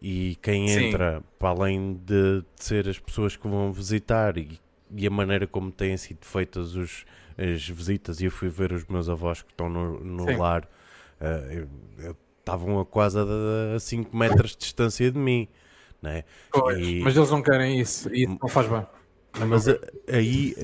E 0.00 0.36
quem 0.42 0.66
Sim. 0.66 0.86
entra, 0.86 1.22
para 1.38 1.50
além 1.50 1.94
de, 2.04 2.40
de, 2.40 2.46
ser 2.56 2.88
as 2.88 2.98
pessoas 2.98 3.36
que 3.36 3.46
vão 3.46 3.72
visitar 3.72 4.36
e, 4.36 4.58
e 4.90 5.06
a 5.06 5.10
maneira 5.10 5.46
como 5.46 5.70
têm 5.70 5.96
sido 5.96 6.24
feitas 6.24 6.74
os, 6.74 7.04
as 7.38 7.68
visitas, 7.68 8.20
e 8.20 8.24
eu 8.24 8.30
fui 8.30 8.48
ver 8.48 8.72
os 8.72 8.84
meus 8.86 9.08
avós 9.08 9.42
que 9.42 9.52
estão 9.52 9.68
no, 9.68 10.00
no 10.02 10.36
lar, 10.36 10.68
uh, 11.20 12.16
estavam 12.40 12.80
a 12.80 12.84
quase 12.84 13.18
a 13.18 13.78
5 13.78 14.16
metros 14.16 14.52
de 14.52 14.58
distância 14.58 15.08
de 15.10 15.18
mim. 15.18 15.46
Né? 16.02 16.24
Pois, 16.50 16.78
e... 16.78 17.00
Mas 17.00 17.16
eles 17.16 17.30
não 17.30 17.40
querem 17.40 17.80
isso 17.80 18.12
e 18.12 18.26
não 18.26 18.48
faz 18.48 18.68
bem. 18.68 18.84
Mas 19.46 19.68
a, 19.68 19.78
aí 20.08 20.54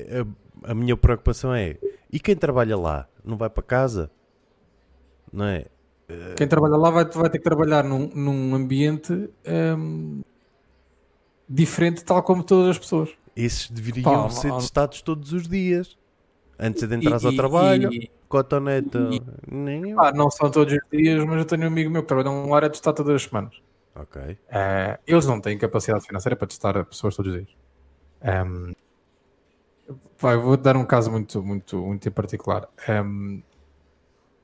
a, 0.63 0.71
a, 0.71 0.75
minha 0.75 0.97
preocupação 0.97 1.53
é: 1.55 1.77
e 2.11 2.19
quem 2.19 2.35
trabalha 2.35 2.77
lá? 2.77 3.07
Não 3.23 3.37
vai 3.37 3.49
para 3.49 3.63
casa? 3.63 4.11
Não 5.31 5.45
é? 5.45 5.65
Quem 6.35 6.47
trabalha 6.47 6.75
lá 6.75 6.89
vai, 6.89 7.05
vai 7.05 7.29
ter 7.29 7.37
que 7.37 7.43
trabalhar 7.43 7.83
num, 7.83 8.09
num 8.13 8.55
ambiente 8.55 9.29
um, 9.77 10.21
diferente, 11.47 12.03
tal 12.03 12.21
como 12.23 12.43
todas 12.43 12.69
as 12.69 12.79
pessoas. 12.79 13.09
Esses 13.35 13.69
deveriam 13.69 14.23
Pá, 14.23 14.29
ser 14.29 14.51
testados 14.55 15.01
todos 15.01 15.31
os 15.33 15.47
dias. 15.47 15.97
Antes 16.57 16.85
de 16.87 16.95
entrar 16.95 17.23
ao 17.23 17.33
trabalho, 17.33 17.93
e, 17.93 18.11
cotonete. 18.27 18.97
nem... 19.49 19.95
Pá, 19.95 20.11
não 20.11 20.29
são 20.31 20.49
todos 20.49 20.73
os 20.73 20.79
dias, 20.91 21.23
mas 21.23 21.37
eu 21.37 21.45
tenho 21.45 21.63
um 21.63 21.67
amigo 21.67 21.89
meu 21.91 22.01
que 22.01 22.07
trabalha 22.07 22.29
num 22.29 22.53
área 22.53 22.67
de 22.67 22.73
testar 22.73 22.93
todas 22.93 23.15
as 23.15 23.23
semanas. 23.23 23.53
Ok. 23.95 24.21
Uh, 24.21 24.99
eles 25.05 25.25
não 25.25 25.41
têm 25.41 25.57
capacidade 25.57 26.05
financeira 26.05 26.35
para 26.35 26.47
testar 26.47 26.85
pessoas 26.85 27.15
todos 27.15 27.31
os 27.31 27.37
dias. 27.39 27.57
Um, 28.21 28.73
pá, 30.19 30.33
eu 30.33 30.41
vou 30.41 30.57
dar 30.57 30.77
um 30.77 30.85
caso 30.85 31.11
muito, 31.11 31.43
muito, 31.43 31.77
muito 31.77 32.07
em 32.07 32.11
particular. 32.11 32.67
Um, 32.87 33.41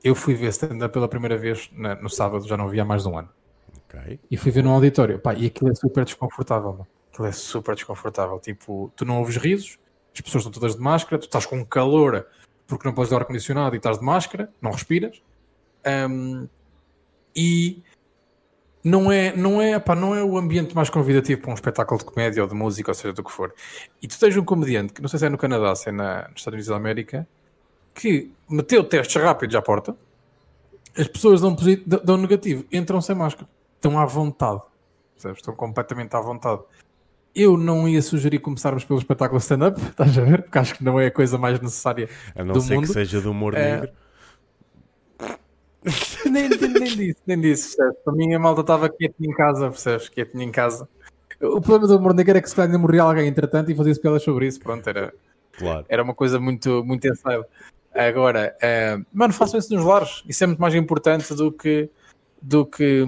eu 0.02 0.14
fui 0.14 0.34
ver 0.34 0.48
stand-up 0.48 0.92
pela 0.92 1.08
primeira 1.08 1.36
vez 1.36 1.70
na, 1.72 1.94
no 1.96 2.08
sábado, 2.08 2.46
já 2.46 2.56
não 2.56 2.68
via 2.68 2.82
há 2.82 2.84
mais 2.84 3.02
de 3.02 3.08
um 3.08 3.18
ano. 3.18 3.28
Okay. 3.88 4.20
E 4.30 4.36
fui 4.36 4.50
ver 4.50 4.62
num 4.62 4.72
auditório. 4.72 5.18
Pá, 5.18 5.34
e 5.34 5.46
aquilo 5.46 5.70
é 5.70 5.74
super 5.74 6.04
desconfortável. 6.04 6.72
Mano. 6.72 6.86
Aquilo 7.12 7.28
é 7.28 7.32
super 7.32 7.74
desconfortável. 7.74 8.38
Tipo, 8.38 8.92
tu 8.94 9.04
não 9.04 9.18
ouves 9.18 9.36
risos, 9.36 9.78
as 10.12 10.20
pessoas 10.20 10.44
estão 10.44 10.52
todas 10.52 10.76
de 10.76 10.82
máscara, 10.82 11.18
tu 11.18 11.24
estás 11.24 11.46
com 11.46 11.64
calor 11.64 12.26
porque 12.66 12.86
não 12.86 12.94
podes 12.94 13.10
dar 13.10 13.18
ar-condicionado 13.18 13.76
e 13.76 13.78
estás 13.78 13.98
de 13.98 14.04
máscara, 14.04 14.52
não 14.60 14.72
respiras. 14.72 15.22
Um, 16.10 16.48
e 17.34 17.82
não 18.86 19.10
é, 19.10 19.34
não, 19.36 19.60
é, 19.60 19.80
pá, 19.80 19.96
não 19.96 20.14
é 20.14 20.22
o 20.22 20.38
ambiente 20.38 20.72
mais 20.72 20.88
convidativo 20.88 21.40
para 21.40 21.50
um 21.50 21.54
espetáculo 21.54 21.98
de 21.98 22.04
comédia 22.04 22.40
ou 22.40 22.48
de 22.48 22.54
música, 22.54 22.92
ou 22.92 22.94
seja, 22.94 23.12
do 23.12 23.24
que 23.24 23.32
for. 23.32 23.52
E 24.00 24.06
tu 24.06 24.16
tens 24.16 24.36
um 24.36 24.44
comediante, 24.44 24.92
que 24.92 25.02
não 25.02 25.08
sei 25.08 25.18
se 25.18 25.26
é 25.26 25.28
no 25.28 25.36
Canadá, 25.36 25.74
se 25.74 25.88
é 25.88 25.92
na, 25.92 26.28
nos 26.28 26.38
Estados 26.38 26.54
Unidos 26.54 26.68
da 26.68 26.76
América, 26.76 27.26
que 27.92 28.30
meteu 28.48 28.84
testes 28.84 29.20
rápidos 29.20 29.56
à 29.56 29.60
porta, 29.60 29.96
as 30.96 31.08
pessoas 31.08 31.40
dão, 31.40 31.56
positivo, 31.56 32.00
dão 32.04 32.16
negativo, 32.16 32.64
entram 32.72 33.00
sem 33.00 33.16
máscara, 33.16 33.48
estão 33.74 33.98
à 33.98 34.06
vontade, 34.06 34.62
percebes? 35.14 35.38
estão 35.38 35.54
completamente 35.56 36.14
à 36.14 36.20
vontade. 36.20 36.60
Eu 37.34 37.56
não 37.58 37.88
ia 37.88 38.00
sugerir 38.00 38.38
começarmos 38.38 38.84
pelo 38.84 39.00
espetáculo 39.00 39.40
stand-up, 39.40 39.80
estás 39.90 40.16
a 40.16 40.22
ver? 40.22 40.42
Porque 40.42 40.58
acho 40.58 40.74
que 40.76 40.84
não 40.84 41.00
é 41.00 41.06
a 41.06 41.10
coisa 41.10 41.36
mais 41.36 41.58
necessária 41.58 42.08
a 42.36 42.44
não 42.44 42.54
do 42.54 42.60
ser 42.60 42.76
mundo. 42.76 42.86
que 42.86 42.92
seja 42.92 43.20
do 43.20 43.32
humor 43.32 43.54
é... 43.54 43.92
nem, 46.30 46.48
nem, 46.48 46.58
nem 46.58 46.96
disse, 46.96 47.20
nem 47.26 47.40
disse, 47.40 47.76
percebes? 47.76 48.02
Para 48.04 48.14
mim 48.14 48.34
a 48.34 48.38
malta 48.38 48.60
estava 48.60 48.88
quietinha 48.88 49.30
em 49.30 49.34
casa, 49.34 49.70
percebes? 49.70 50.08
Quietinha 50.08 50.44
em 50.44 50.50
casa. 50.50 50.88
O 51.40 51.60
problema 51.60 51.86
do 51.86 51.96
humor 51.98 52.14
negro 52.14 52.36
é 52.36 52.40
que 52.40 52.48
se 52.48 52.56
calhar 52.56 52.78
morria 52.78 53.02
alguém 53.02 53.28
entretanto 53.28 53.70
e 53.70 53.74
fazia-se 53.74 54.00
piadas 54.00 54.22
sobre 54.22 54.46
isso, 54.46 54.58
pronto, 54.58 54.88
era, 54.88 55.12
claro. 55.52 55.84
era 55.88 56.02
uma 56.02 56.14
coisa 56.14 56.40
muito, 56.40 56.82
muito 56.84 57.06
inside. 57.06 57.44
Agora, 57.94 58.54
uh, 58.62 59.06
mano, 59.12 59.32
façam 59.32 59.58
isso 59.58 59.74
nos 59.74 59.84
lares. 59.84 60.22
Isso 60.28 60.44
é 60.44 60.46
muito 60.46 60.60
mais 60.60 60.74
importante 60.74 61.34
do 61.34 61.50
que 61.50 61.88
do 62.42 62.66
que 62.66 63.04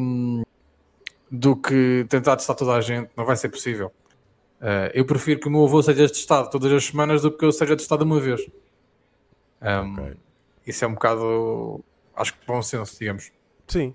do 1.31 1.57
que 1.57 2.07
tentar 2.09 2.37
testar 2.37 2.55
toda 2.55 2.73
a 2.73 2.81
gente. 2.81 3.11
Não 3.17 3.25
vai 3.25 3.37
ser 3.37 3.51
possível. 3.51 3.93
Uh, 4.61 4.91
eu 4.95 5.05
prefiro 5.05 5.41
que 5.41 5.47
o 5.47 5.51
meu 5.51 5.65
avô 5.65 5.83
seja 5.83 6.09
testado 6.09 6.51
todas 6.51 6.73
as 6.73 6.85
semanas 6.85 7.23
do 7.23 7.31
que 7.31 7.45
eu 7.45 7.53
seja 7.53 7.77
testado 7.77 8.05
uma 8.05 8.19
vez. 8.19 8.47
Um, 9.61 9.93
okay. 9.93 10.17
Isso 10.67 10.85
é 10.85 10.89
um 10.89 10.95
bocado, 10.95 11.85
acho 12.19 12.35
que 12.35 12.47
bom 12.47 12.63
senso, 12.63 12.99
digamos. 12.99 13.31
Sim. 13.67 13.95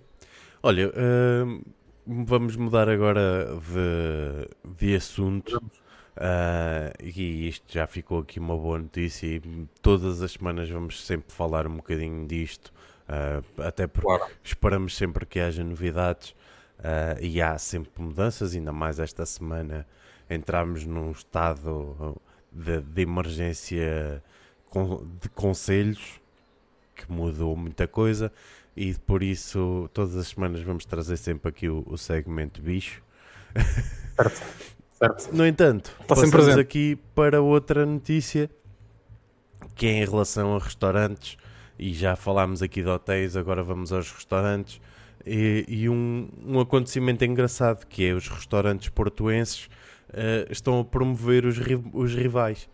Olha, 0.61 0.89
uh, 0.89 1.63
vamos 2.05 2.55
mudar 2.55 2.89
agora 2.89 3.47
de, 3.73 4.77
de 4.77 4.95
assunto. 4.95 5.61
Uh, 6.15 6.93
e 7.01 7.47
isto 7.47 7.73
já 7.73 7.87
ficou 7.87 8.19
aqui 8.19 8.39
uma 8.39 8.55
boa 8.55 8.77
notícia 8.77 9.25
e 9.25 9.41
todas 9.81 10.21
as 10.21 10.33
semanas 10.33 10.69
vamos 10.69 11.03
sempre 11.03 11.33
falar 11.33 11.65
um 11.65 11.77
bocadinho 11.77 12.27
disto, 12.27 12.71
uh, 13.09 13.61
até 13.63 13.87
porque 13.87 14.07
claro. 14.07 14.31
esperamos 14.43 14.95
sempre 14.95 15.25
que 15.25 15.39
haja 15.39 15.63
novidades 15.63 16.29
uh, 16.79 17.19
e 17.19 17.41
há 17.41 17.57
sempre 17.57 17.91
mudanças, 17.99 18.53
ainda 18.53 18.71
mais 18.71 18.99
esta 18.99 19.25
semana 19.25 19.87
entramos 20.29 20.85
num 20.85 21.09
estado 21.09 22.15
de, 22.51 22.79
de 22.81 23.01
emergência 23.01 24.23
de 25.19 25.29
conselhos 25.29 26.21
que 26.95 27.11
mudou 27.11 27.55
muita 27.55 27.87
coisa 27.87 28.31
e 28.75 28.93
por 28.93 29.21
isso 29.21 29.89
todas 29.93 30.15
as 30.15 30.29
semanas 30.29 30.61
vamos 30.61 30.85
trazer 30.85 31.17
sempre 31.17 31.49
aqui 31.49 31.69
o, 31.69 31.83
o 31.85 31.97
segmento 31.97 32.61
bicho. 32.61 33.01
Certo. 34.15 34.43
Certo. 34.97 35.35
No 35.35 35.45
entanto, 35.45 35.91
Está 35.99 36.15
passamos 36.15 36.57
aqui 36.57 36.97
para 37.13 37.41
outra 37.41 37.85
notícia 37.85 38.49
que 39.75 39.87
é 39.87 39.91
em 39.91 40.05
relação 40.05 40.55
a 40.55 40.59
restaurantes 40.59 41.37
e 41.77 41.93
já 41.93 42.15
falámos 42.15 42.61
aqui 42.61 42.81
de 42.81 42.87
hotéis, 42.87 43.35
agora 43.35 43.63
vamos 43.63 43.91
aos 43.91 44.11
restaurantes 44.11 44.79
e, 45.25 45.65
e 45.67 45.89
um, 45.89 46.29
um, 46.45 46.59
acontecimento 46.59 47.25
engraçado 47.25 47.85
que 47.87 48.05
é 48.05 48.13
os 48.13 48.27
restaurantes 48.27 48.89
portuenses 48.89 49.65
uh, 50.09 50.51
estão 50.51 50.79
a 50.79 50.85
promover 50.85 51.45
os, 51.45 51.57
os 51.93 52.13
rivais 52.13 52.69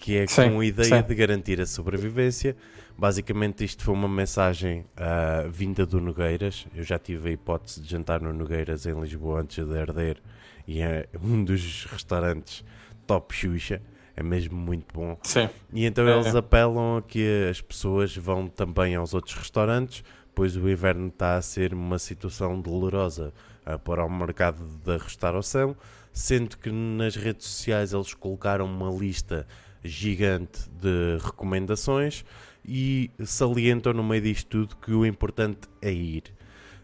que 0.00 0.16
é 0.16 0.26
Sim, 0.26 0.50
com 0.50 0.60
a 0.60 0.64
ideia 0.66 1.02
sim. 1.02 1.02
de 1.02 1.14
garantir 1.14 1.60
a 1.60 1.66
sobrevivência. 1.66 2.56
Basicamente, 2.98 3.62
isto 3.62 3.84
foi 3.84 3.94
uma 3.94 4.08
mensagem 4.08 4.84
ah, 4.96 5.46
vinda 5.48 5.86
do 5.86 6.00
Nogueiras. 6.00 6.66
Eu 6.74 6.82
já 6.82 6.98
tive 6.98 7.28
a 7.28 7.32
hipótese 7.32 7.80
de 7.80 7.88
jantar 7.88 8.20
no 8.20 8.32
Nogueiras 8.32 8.86
em 8.86 9.00
Lisboa 9.00 9.42
antes 9.42 9.64
de 9.64 9.78
arder, 9.78 10.20
e 10.66 10.80
é 10.80 11.08
um 11.22 11.44
dos 11.44 11.84
restaurantes 11.84 12.64
top 13.06 13.32
Xuxa. 13.32 13.80
É 14.16 14.22
mesmo 14.22 14.56
muito 14.56 14.92
bom. 14.92 15.16
Sim. 15.22 15.48
E 15.72 15.86
então 15.86 16.08
É, 16.08 16.12
eles 16.12 16.34
é. 16.34 16.38
apelam 16.38 16.96
a 16.96 17.02
que 17.02 17.46
as 17.48 17.60
pessoas 17.60 18.16
vão 18.16 18.48
também 18.48 18.96
aos 18.96 19.14
outros 19.14 19.36
restaurantes, 19.36 20.02
pois 20.34 20.56
o 20.56 20.68
inverno 20.68 21.06
está 21.06 21.36
a 21.36 21.42
ser 21.42 21.72
uma 21.72 22.00
situação 22.00 22.60
dolorosa 22.60 23.32
ah, 23.64 23.78
para 23.78 24.04
o 24.04 24.10
mercado 24.10 24.60
da 24.84 24.96
restauração, 24.96 25.76
sendo 26.12 26.58
que 26.58 26.68
nas 26.68 27.14
redes 27.14 27.46
sociais 27.46 27.92
eles 27.92 28.12
colocaram 28.12 28.66
uma 28.66 28.90
lista 28.90 29.46
gigante 29.84 30.68
de 30.68 31.16
recomendações 31.24 32.24
e 32.68 33.10
salientam 33.24 33.94
no 33.94 34.04
meio 34.04 34.20
disto 34.20 34.66
tudo 34.66 34.76
que 34.76 34.92
o 34.92 35.06
importante 35.06 35.60
é 35.80 35.90
ir. 35.90 36.24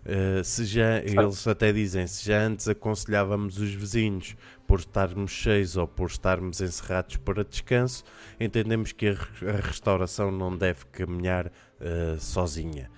Uh, 0.05 0.43
se 0.45 0.65
já, 0.65 0.99
eles 0.99 1.47
até 1.47 1.73
dizem, 1.73 2.07
se 2.07 2.27
já 2.27 2.43
antes 2.43 2.69
aconselhávamos 2.69 3.59
os 3.59 3.73
vizinhos 3.73 4.37
por 4.67 4.79
estarmos 4.79 5.31
cheios 5.31 5.77
ou 5.77 5.87
por 5.87 6.09
estarmos 6.09 6.61
encerrados 6.61 7.17
para 7.19 7.45
descanso, 7.45 8.05
entendemos 8.41 8.93
que 8.93 9.09
a, 9.09 9.13
a 9.13 9.61
restauração 9.61 10.31
não 10.31 10.57
deve 10.57 10.85
caminhar 10.87 11.47
uh, 11.47 12.19
sozinha. 12.19 12.91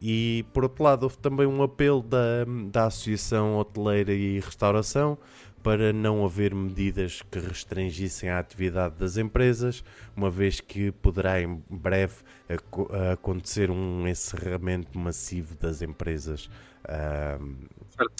E 0.00 0.44
por 0.52 0.64
outro 0.64 0.84
lado, 0.84 1.04
houve 1.04 1.16
também 1.18 1.46
um 1.46 1.62
apelo 1.62 2.02
da, 2.02 2.44
da 2.70 2.86
Associação 2.86 3.56
Hoteleira 3.56 4.12
e 4.12 4.38
Restauração 4.40 5.16
para 5.64 5.94
não 5.94 6.22
haver 6.26 6.54
medidas 6.54 7.22
que 7.22 7.38
restringissem 7.38 8.28
a 8.28 8.38
atividade 8.38 8.96
das 8.96 9.16
empresas, 9.16 9.82
uma 10.14 10.28
vez 10.30 10.60
que 10.60 10.92
poderá 10.92 11.40
em 11.40 11.64
breve 11.70 12.16
aco- 12.46 12.90
acontecer 13.10 13.70
um 13.70 14.06
encerramento 14.06 14.96
massivo 14.98 15.56
das 15.56 15.80
empresas 15.80 16.50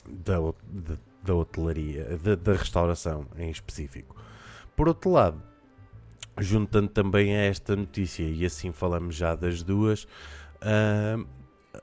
da, 0.09 0.39
de- 0.67 0.99
da 1.23 1.35
hotelaria, 1.35 2.19
da, 2.43 2.53
restauração 2.55 3.27
em 3.37 3.51
específico. 3.51 4.17
Por 4.75 4.89
outro 4.89 5.11
lado, 5.11 5.43
juntando 6.41 6.89
também 6.89 7.37
a 7.37 7.41
esta 7.43 7.77
notícia, 7.77 8.23
e 8.23 8.45
assim 8.47 8.73
falamos 8.73 9.15
já 9.15 9.35
das 9.35 9.63
duas, 9.63 10.09
ahm, 10.63 11.27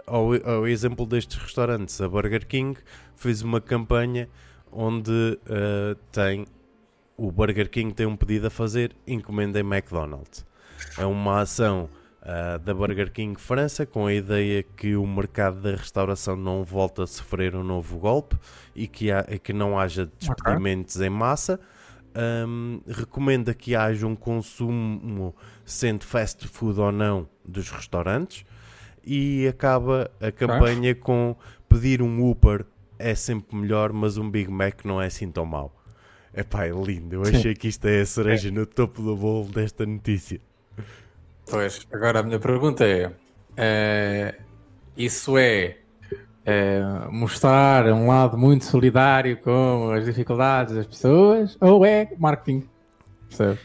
ao, 0.07 0.33
ao 0.43 0.67
exemplo 0.67 1.05
destes 1.05 1.37
restaurantes, 1.37 2.01
a 2.01 2.09
Burger 2.09 2.47
King 2.47 2.79
fez 3.15 3.43
uma 3.43 3.61
campanha 3.61 4.27
onde 4.71 5.39
ah, 5.49 5.95
tem 6.11 6.45
o 7.17 7.31
Burger 7.31 7.69
King 7.69 7.93
tem 7.93 8.05
um 8.05 8.15
pedido 8.15 8.47
a 8.47 8.49
fazer, 8.49 8.95
encomendem 9.05 9.61
McDonald's. 9.61 10.45
É 10.97 11.05
uma 11.05 11.41
ação 11.41 11.87
ah, 12.21 12.57
da 12.57 12.73
Burger 12.73 13.11
King 13.11 13.39
França 13.39 13.85
com 13.85 14.07
a 14.07 14.13
ideia 14.13 14.63
que 14.63 14.95
o 14.95 15.05
mercado 15.05 15.61
da 15.61 15.71
restauração 15.75 16.35
não 16.35 16.63
volta 16.63 17.03
a 17.03 17.07
sofrer 17.07 17.55
um 17.55 17.63
novo 17.63 17.99
golpe 17.99 18.35
e 18.75 18.87
que, 18.87 19.11
há- 19.11 19.23
que 19.43 19.53
não 19.53 19.77
haja 19.79 20.09
despedimentos 20.19 20.99
em 20.99 21.09
massa. 21.09 21.59
Ahm, 22.13 22.79
recomenda 22.87 23.53
que 23.53 23.73
haja 23.73 24.05
um 24.05 24.15
consumo, 24.17 25.33
sendo 25.63 26.03
fast 26.03 26.45
food 26.47 26.77
ou 26.79 26.91
não, 26.91 27.25
dos 27.45 27.69
restaurantes 27.69 28.43
e 29.03 29.47
acaba 29.47 30.11
a 30.19 30.29
campanha 30.31 30.93
com 30.93 31.35
pedir 31.69 32.01
um 32.01 32.29
Uber 32.29 32.65
é 33.01 33.15
sempre 33.15 33.55
melhor, 33.55 33.91
mas 33.93 34.17
um 34.17 34.29
Big 34.29 34.49
Mac 34.49 34.83
não 34.85 35.01
é 35.01 35.07
assim 35.07 35.31
tão 35.31 35.45
mau. 35.45 35.75
Epá, 36.33 36.65
é 36.65 36.69
lindo. 36.71 37.15
Eu 37.15 37.21
achei 37.23 37.53
que 37.53 37.67
isto 37.67 37.85
é 37.87 38.01
a 38.01 38.05
cereja 38.05 38.49
no 38.51 38.65
topo 38.65 39.01
do 39.01 39.15
bolo 39.17 39.45
desta 39.49 39.85
notícia. 39.85 40.39
Pois, 41.49 41.85
agora 41.91 42.19
a 42.19 42.23
minha 42.23 42.39
pergunta 42.39 42.85
é: 42.85 43.11
eh, 43.57 44.35
isso 44.95 45.37
é, 45.37 45.77
eh, 46.45 46.81
mostrar 47.11 47.85
um 47.87 48.07
lado 48.07 48.37
muito 48.37 48.63
solidário 48.63 49.35
com 49.41 49.91
as 49.91 50.05
dificuldades 50.05 50.73
das 50.75 50.87
pessoas 50.87 51.57
ou 51.59 51.85
é 51.85 52.09
marketing? 52.17 52.65
Percebe? 53.27 53.59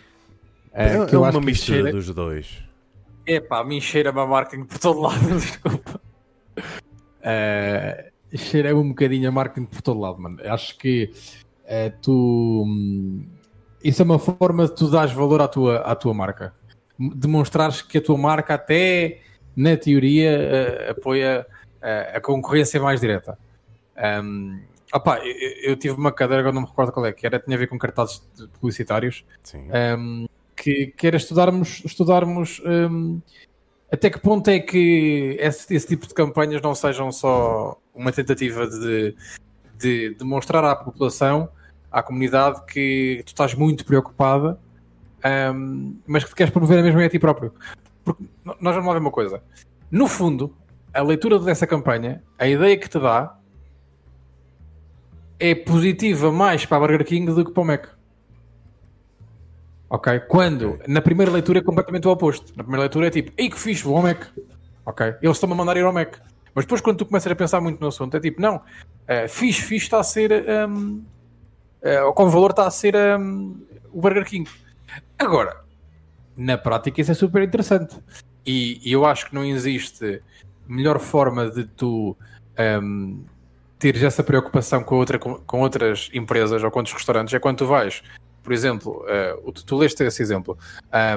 É, 0.73 0.89
Eh, 0.97 1.07
é 1.13 1.19
uma 1.19 1.41
mistura 1.41 1.77
cheira- 1.79 1.93
dos 1.93 2.13
dois. 2.13 2.65
Epá, 3.25 3.61
a 3.61 3.65
mim 3.65 3.81
cheira-me 3.81 4.21
a 4.21 4.27
marketing 4.27 4.65
por 4.65 4.79
todo 4.79 5.01
lado, 5.01 5.21
desculpa. 5.39 6.01
Eh, 7.23 8.11
cheira-me 8.35 8.81
um 8.81 8.89
bocadinho 8.89 9.29
a 9.29 9.33
marketing 9.33 9.67
por 9.67 9.83
todo 9.83 10.01
lado, 10.01 10.21
mano. 10.21 10.39
Acho 10.45 10.77
que 10.79 11.11
eh, 11.65 11.91
tu. 12.03 12.65
hum, 12.67 13.27
Isso 13.83 14.03
é 14.03 14.05
uma 14.05 14.19
forma 14.19 14.67
de 14.67 14.75
tu 14.75 14.91
dares 14.91 15.13
valor 15.13 15.41
à 15.43 15.49
tua, 15.49 15.79
à 15.79 15.95
tua 15.95 16.15
marca. 16.15 16.55
Demonstrares 16.99 17.83
que 17.83 17.99
a 17.99 18.03
tua 18.03 18.17
marca, 18.17 18.55
até 18.55 19.21
na 19.55 19.77
teoria, 19.77 20.31
eh, 20.31 20.91
apoia 20.91 21.47
eh, 21.83 22.13
a 22.17 22.21
concorrência 22.21 22.81
mais 22.81 23.01
direta. 23.01 23.39
Um, 24.23 24.61
opá, 24.93 25.19
eu, 25.19 25.71
eu 25.71 25.77
tive 25.77 25.95
uma 25.95 26.13
cadeira, 26.13 26.41
agora 26.41 26.55
não 26.55 26.63
me 26.63 26.69
recordo 26.69 26.93
qual 26.93 27.07
é, 27.07 27.13
que 27.13 27.27
era, 27.27 27.39
tinha 27.39 27.57
a 27.57 27.59
ver 27.59 27.67
com 27.67 27.79
cartazes 27.79 28.19
publicitários 28.61 29.25
um, 29.99 30.27
que, 30.55 30.89
que 30.89 31.07
era 31.07 31.17
estudarmos, 31.17 31.83
estudarmos 31.85 32.61
um, 32.65 33.21
até 33.91 34.11
que 34.11 34.19
ponto 34.19 34.49
é 34.49 34.59
que 34.59 35.37
esse, 35.39 35.75
esse 35.75 35.87
tipo 35.87 36.07
de 36.07 36.15
campanhas 36.15 36.61
não 36.61 36.75
sejam 36.75 37.13
só 37.13 37.79
uma 37.95 38.13
tentativa 38.13 38.67
de, 38.67 39.15
de 39.79 40.15
demonstrar 40.15 40.65
à 40.65 40.75
população, 40.75 41.49
à 41.91 42.03
comunidade, 42.03 42.65
que 42.67 43.23
tu 43.25 43.29
estás 43.29 43.55
muito 43.55 43.85
preocupada, 43.85 44.59
um, 45.55 45.97
mas 46.07 46.25
que 46.25 46.31
te 46.31 46.37
queres 46.37 46.53
promover 46.53 46.79
a 46.79 46.83
mesma 46.83 47.05
a 47.05 47.09
ti 47.09 47.19
próprio. 47.19 47.53
Porque 48.05 48.25
nós 48.45 48.75
vamos 48.75 48.87
lá 48.87 48.93
ver 48.95 49.01
uma 49.01 49.11
coisa. 49.11 49.43
No 49.91 50.09
fundo, 50.09 50.55
a 50.93 51.03
leitura 51.03 51.39
dessa 51.39 51.67
campanha, 51.67 52.23
a 52.39 52.47
ideia 52.47 52.77
que 52.77 52.89
te 52.89 52.99
dá 52.99 53.39
é 55.39 55.55
positiva 55.55 56.33
mais 56.33 56.65
para 56.67 56.79
a 56.79 56.81
Burger 56.81 57.05
King 57.05 57.33
do 57.33 57.45
que 57.45 57.53
para 57.53 57.63
o 57.63 57.67
Mac. 57.67 57.96
Ok? 59.89 60.21
Quando, 60.29 60.79
na 60.87 61.01
primeira 61.01 61.31
leitura, 61.31 61.61
é 61.61 61.63
completamente 61.63 62.07
o 62.09 62.11
oposto. 62.11 62.53
Na 62.57 62.63
primeira 62.65 62.83
leitura 62.83 63.07
é 63.07 63.11
tipo, 63.11 63.33
ei 63.37 63.49
que 63.49 63.59
fixe, 63.59 63.83
vou 63.83 63.97
ao 63.97 64.03
Mac. 64.03 64.25
Ok? 64.85 65.07
Eles 65.23 65.37
estão-me 65.37 65.55
a 65.55 65.57
mandar 65.57 65.77
ir 65.77 65.85
ao 65.85 65.93
Mac. 65.93 66.17
Mas 66.55 66.65
depois, 66.65 66.81
quando 66.81 66.99
tu 66.99 67.07
começas 67.07 67.31
a 67.31 67.37
pensar 67.37 67.61
muito 67.61 67.81
no 67.81 67.89
assunto, 67.89 68.17
é 68.17 68.21
tipo, 68.21 68.41
não, 68.41 68.57
uh, 68.57 69.29
fixe, 69.29 69.63
fixe 69.63 69.87
está 69.87 70.01
a 70.01 70.05
ser. 70.05 70.45
Um, 70.69 71.05
uh, 71.83 72.13
com 72.15 72.29
valor 72.29 72.51
está 72.51 72.67
a 72.67 72.71
ser 72.71 72.97
um, 72.97 73.61
o 73.93 74.01
Burger 74.01 74.25
King. 74.25 74.51
Agora, 75.19 75.63
na 76.37 76.59
prática, 76.59 77.01
isso 77.01 77.13
é 77.13 77.15
super 77.15 77.43
interessante. 77.43 77.97
E, 78.45 78.81
e 78.83 78.93
eu 78.93 79.05
acho 79.05 79.27
que 79.27 79.35
não 79.35 79.45
existe 79.45 80.23
melhor 80.69 80.99
forma 80.99 81.51
de 81.51 81.65
tu 81.65 82.17
um, 82.83 83.25
teres 83.79 84.03
essa 84.03 84.23
preocupação 84.23 84.83
com, 84.83 84.97
outra, 84.97 85.19
com, 85.19 85.35
com 85.35 85.61
outras 85.61 86.11
empresas 86.13 86.63
ou 86.63 86.71
com 86.71 86.79
outros 86.79 86.95
restaurantes 86.95 87.35
é 87.35 87.39
quando 87.39 87.59
tu 87.59 87.67
vais, 87.67 88.03
por 88.47 88.53
exemplo, 88.53 89.05
uh, 89.45 89.53
tu 89.53 89.77
leste 89.77 90.05
esse 90.05 90.23
exemplo, 90.23 90.57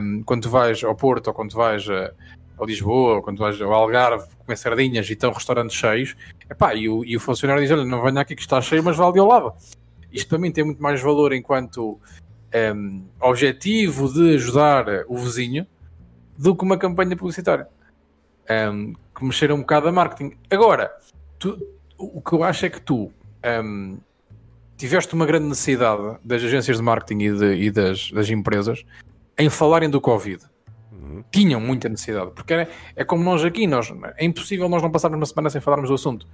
um, 0.01 0.23
quando 0.23 0.41
tu 0.41 0.49
vais 0.49 0.83
ao 0.83 0.95
Porto 0.95 1.27
ou 1.27 1.33
quando 1.35 1.53
vais 1.53 1.87
a, 1.87 2.11
a 2.59 2.65
Lisboa 2.65 3.17
ou 3.17 3.21
quando 3.21 3.37
vais 3.37 3.61
ao 3.61 3.71
Algarve 3.71 4.27
comer 4.39 4.57
sardinhas 4.57 5.07
e 5.07 5.13
estão 5.13 5.31
restaurantes 5.31 5.75
cheios, 5.77 6.15
epá, 6.49 6.73
e, 6.73 6.89
o, 6.89 7.05
e 7.05 7.15
o 7.15 7.19
funcionário 7.19 7.61
diz: 7.61 7.69
Olha, 7.71 7.85
não 7.85 8.01
venha 8.01 8.19
aqui 8.21 8.35
que 8.35 8.41
está 8.41 8.59
cheio, 8.59 8.83
mas 8.83 8.99
ali 8.99 9.19
ao 9.19 9.27
lado. 9.27 9.53
Isto 10.11 10.27
para 10.27 10.39
mim 10.39 10.51
tem 10.51 10.63
muito 10.63 10.81
mais 10.81 10.99
valor 10.99 11.33
enquanto 11.33 11.99
um, 12.75 13.05
objetivo 13.21 14.11
de 14.11 14.33
ajudar 14.37 14.85
o 15.07 15.15
vizinho 15.15 15.67
do 16.35 16.55
que 16.55 16.63
uma 16.63 16.79
campanha 16.79 17.15
publicitária 17.15 17.67
um, 18.73 18.93
que 19.15 19.23
mexer 19.23 19.51
um 19.51 19.59
bocado 19.59 19.87
a 19.87 19.91
marketing. 19.91 20.35
Agora, 20.49 20.91
tu- 21.37 21.63
o 21.95 22.19
que 22.21 22.33
eu 22.33 22.43
acho 22.43 22.65
é 22.65 22.69
que 22.71 22.81
tu 22.81 23.11
um, 23.63 23.99
tiveste 24.79 25.13
uma 25.13 25.25
grande 25.25 25.45
necessidade 25.47 26.17
das 26.23 26.43
agências 26.43 26.77
de 26.77 26.83
marketing 26.83 27.23
e, 27.23 27.31
de- 27.37 27.55
e 27.65 27.71
das, 27.71 28.11
das 28.11 28.29
empresas 28.29 28.83
em 29.37 29.49
falarem 29.49 29.89
do 29.89 29.99
Covid. 30.01 30.43
Uhum. 30.91 31.23
Tinham 31.31 31.59
muita 31.61 31.87
necessidade, 31.89 32.31
porque 32.33 32.53
é, 32.53 32.67
é 32.95 33.03
como 33.03 33.23
nós 33.23 33.43
aqui, 33.43 33.67
nós, 33.67 33.93
é 34.17 34.25
impossível 34.25 34.67
nós 34.67 34.81
não 34.81 34.89
passarmos 34.89 35.17
uma 35.19 35.25
semana 35.25 35.49
sem 35.49 35.61
falarmos 35.61 35.89
do 35.89 35.95
assunto. 35.95 36.25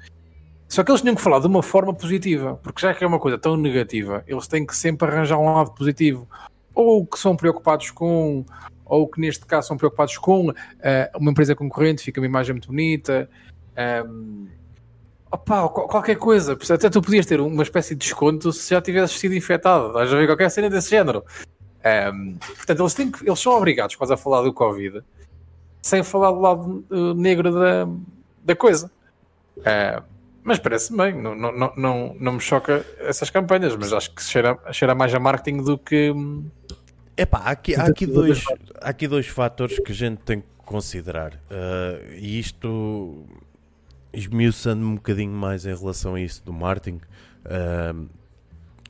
Só 0.67 0.83
que 0.83 0.91
eles 0.91 1.01
tinham 1.01 1.15
que 1.15 1.21
falar 1.21 1.39
de 1.39 1.47
uma 1.47 1.61
forma 1.61 1.93
positiva, 1.93 2.59
porque 2.63 2.81
já 2.81 2.93
que 2.93 3.03
é 3.03 3.07
uma 3.07 3.19
coisa 3.19 3.37
tão 3.37 3.55
negativa, 3.57 4.23
eles 4.27 4.47
têm 4.47 4.65
que 4.65 4.75
sempre 4.75 5.07
arranjar 5.07 5.37
um 5.37 5.45
lado 5.53 5.71
positivo. 5.71 6.27
Ou 6.73 7.05
que 7.05 7.19
são 7.19 7.35
preocupados 7.35 7.91
com, 7.91 8.43
ou 8.83 9.07
que 9.07 9.19
neste 9.21 9.45
caso 9.45 9.67
são 9.67 9.77
preocupados 9.77 10.17
com 10.17 10.51
eh, 10.81 11.11
uma 11.15 11.31
empresa 11.31 11.55
concorrente, 11.55 12.03
fica 12.03 12.19
uma 12.19 12.25
imagem 12.27 12.53
muito 12.53 12.67
bonita. 12.67 13.29
ehm, 13.75 14.47
opá, 15.35 15.69
qual- 15.69 15.87
qualquer 15.87 16.15
coisa. 16.15 16.57
Até 16.69 16.89
tu 16.89 17.01
podias 17.01 17.25
ter 17.25 17.39
uma 17.39 17.63
espécie 17.63 17.95
de 17.95 17.99
desconto 17.99 18.51
se 18.51 18.71
já 18.73 18.81
tivesses 18.81 19.19
sido 19.19 19.35
infectado. 19.35 19.87
Estás 19.87 20.11
a 20.11 20.15
ver 20.17 20.25
qualquer 20.27 20.49
cena 20.49 20.69
desse 20.69 20.89
género. 20.89 21.23
Ehm, 21.83 22.35
portanto, 22.57 22.79
eles, 22.81 22.93
têm 22.93 23.11
que- 23.11 23.27
eles 23.27 23.39
são 23.39 23.53
obrigados 23.53 23.95
quase 23.95 24.13
a 24.13 24.17
falar 24.17 24.41
do 24.41 24.51
Covid 24.53 25.01
sem 25.81 26.01
falar 26.03 26.31
do 26.31 26.39
lado 26.39 26.83
eh, 26.91 27.13
negro 27.13 27.53
da, 27.53 27.87
da 28.43 28.55
coisa. 28.55 28.89
Eh, 29.63 30.01
mas 30.43 30.57
parece 30.59 30.95
bem, 30.95 31.13
não, 31.21 31.35
não, 31.35 31.51
não, 31.51 31.73
não, 31.77 32.15
não 32.19 32.31
me 32.33 32.39
choca 32.39 32.85
essas 32.99 33.29
campanhas, 33.29 33.75
mas 33.75 33.93
acho 33.93 34.13
que 34.13 34.23
cheira, 34.23 34.57
cheira 34.71 34.93
mais 34.95 35.13
a 35.13 35.19
marketing 35.19 35.63
do 35.63 35.77
que, 35.77 36.11
Epá, 37.17 37.37
há 37.39 37.51
aqui, 37.51 37.75
há, 37.75 37.83
aqui 37.85 38.05
dois, 38.05 38.43
há 38.81 38.89
aqui 38.89 39.07
dois 39.07 39.27
fatores 39.27 39.79
que 39.79 39.91
a 39.91 39.95
gente 39.95 40.17
tem 40.23 40.41
que 40.41 40.47
considerar. 40.65 41.33
Uh, 41.49 42.13
e 42.17 42.39
isto, 42.39 43.25
esmiuçando-me 44.15 44.87
um 44.87 44.95
bocadinho 44.95 45.31
mais 45.31 45.65
em 45.65 45.75
relação 45.75 46.15
a 46.15 46.21
isso 46.21 46.43
do 46.43 46.53
marketing, 46.53 47.01
uh, 47.45 48.09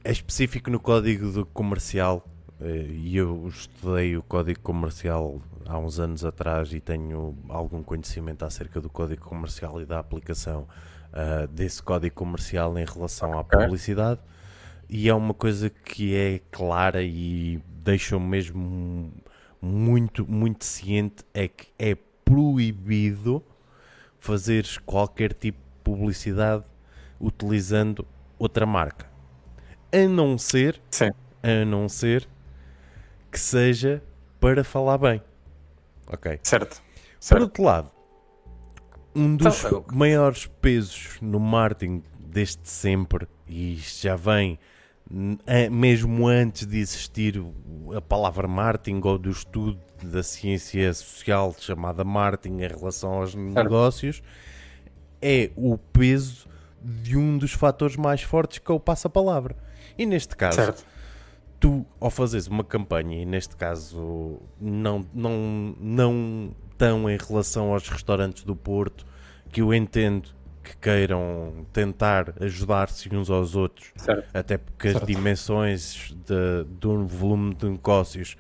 é 0.03 0.11
específico 0.11 0.69
no 0.69 0.80
código 0.80 1.31
do 1.31 1.45
comercial. 1.45 2.26
Uh, 2.60 2.91
e 2.91 3.18
eu 3.18 3.47
estudei 3.47 4.15
o 4.15 4.23
código 4.23 4.60
comercial 4.61 5.41
há 5.65 5.77
uns 5.77 5.99
anos 5.99 6.23
atrás 6.23 6.72
e 6.72 6.80
tenho 6.80 7.35
algum 7.49 7.84
conhecimento 7.84 8.45
acerca 8.45 8.80
do 8.80 8.89
código 8.89 9.26
comercial 9.26 9.81
e 9.81 9.85
da 9.85 9.99
aplicação 9.99 10.68
desse 11.52 11.81
código 11.81 12.14
comercial 12.14 12.77
em 12.77 12.84
relação 12.84 13.39
à 13.39 13.43
publicidade. 13.43 14.19
E 14.89 15.07
é 15.07 15.14
uma 15.14 15.34
coisa 15.34 15.69
que 15.69 16.14
é 16.14 16.41
clara 16.52 17.02
e 17.02 17.61
deixa-me 17.85 18.26
mesmo 18.26 19.14
muito, 19.61 20.30
muito 20.30 20.65
ciente 20.65 21.23
é 21.34 21.47
que 21.47 21.68
é 21.80 21.95
proibido 22.23 23.43
fazeres 24.26 24.77
qualquer 24.80 25.34
tipo 25.34 25.60
de 25.60 25.84
publicidade 25.84 26.64
utilizando 27.19 28.06
outra 28.39 28.65
marca. 28.65 29.07
A 29.91 30.07
não 30.07 30.38
ser, 30.38 30.81
Sim. 30.89 31.11
a 31.43 31.64
não 31.64 31.88
ser 31.88 32.27
que 33.31 33.39
seja 33.39 34.02
para 34.39 34.64
falar 34.64 34.97
bem. 34.97 35.22
Ok? 36.07 36.39
Certo. 36.43 36.81
certo. 37.19 37.39
Por 37.39 37.41
outro 37.43 37.64
lado, 37.64 37.91
um 39.15 39.38
dos 39.38 39.64
então, 39.64 39.85
maiores 39.93 40.47
pesos 40.60 41.18
no 41.22 41.39
marketing 41.39 42.03
desde 42.19 42.68
sempre, 42.68 43.27
e 43.47 43.76
já 43.76 44.15
vem 44.15 44.60
mesmo 45.72 46.27
antes 46.27 46.65
de 46.65 46.77
existir 46.77 47.44
a 47.95 48.02
palavra 48.02 48.48
marketing 48.48 49.02
ou 49.03 49.18
do 49.18 49.30
estudo 49.30 49.80
da 50.02 50.23
ciência 50.23 50.94
social 50.94 51.56
chamada 51.60 52.03
marketing 52.03 52.64
em 52.64 52.68
relação 52.68 53.14
aos 53.14 53.32
certo. 53.32 53.53
negócios, 53.53 54.23
é 55.22 55.52
o 55.56 55.77
peso 55.77 56.48
de 56.82 57.18
um 57.18 57.38
dos 57.38 57.52
fatores 57.52 57.95
mais 57.95 58.22
fortes 58.22 58.60
que 58.60 58.72
é 58.72 58.73
o 58.73 58.80
passa-palavra. 58.80 59.56
E 59.98 60.06
neste 60.06 60.36
caso, 60.36 60.57
certo. 60.57 60.86
tu, 61.60 61.86
ao 61.99 62.10
fazeres 62.10 62.48
uma 62.48 62.64
campanha, 62.64 63.22
e 63.22 63.26
neste 63.26 63.56
caso 63.56 64.40
não, 64.60 65.06
não, 65.14 65.76
não 65.80 66.56
tão 66.77 67.10
em 67.10 67.18
relação 67.18 67.73
aos 67.73 67.88
restaurantes 67.88 68.44
do 68.44 68.56
Porto, 68.56 69.06
que 69.52 69.61
eu 69.61 69.73
entendo 69.73 70.30
que 70.65 70.75
queiram 70.77 71.65
tentar 71.71 72.33
ajudar-se 72.41 73.13
uns 73.15 73.29
aos 73.29 73.55
outros, 73.55 73.91
certo. 73.95 74.27
até 74.33 74.57
porque 74.57 74.91
certo. 74.91 75.03
as 75.03 75.07
dimensões 75.07 76.15
de, 76.25 76.63
do 76.79 77.05
volume 77.05 77.53
de 77.53 77.69
negócios 77.69 78.35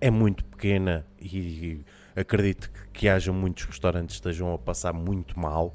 é 0.00 0.10
muito 0.10 0.44
pequena 0.44 1.06
e 1.20 1.84
acredito 2.16 2.68
que, 2.70 2.88
que 2.92 3.08
haja 3.08 3.32
muitos 3.32 3.64
restaurantes 3.64 4.16
que 4.16 4.28
estejam 4.28 4.52
a 4.52 4.58
passar 4.58 4.92
muito 4.92 5.38
mal. 5.38 5.72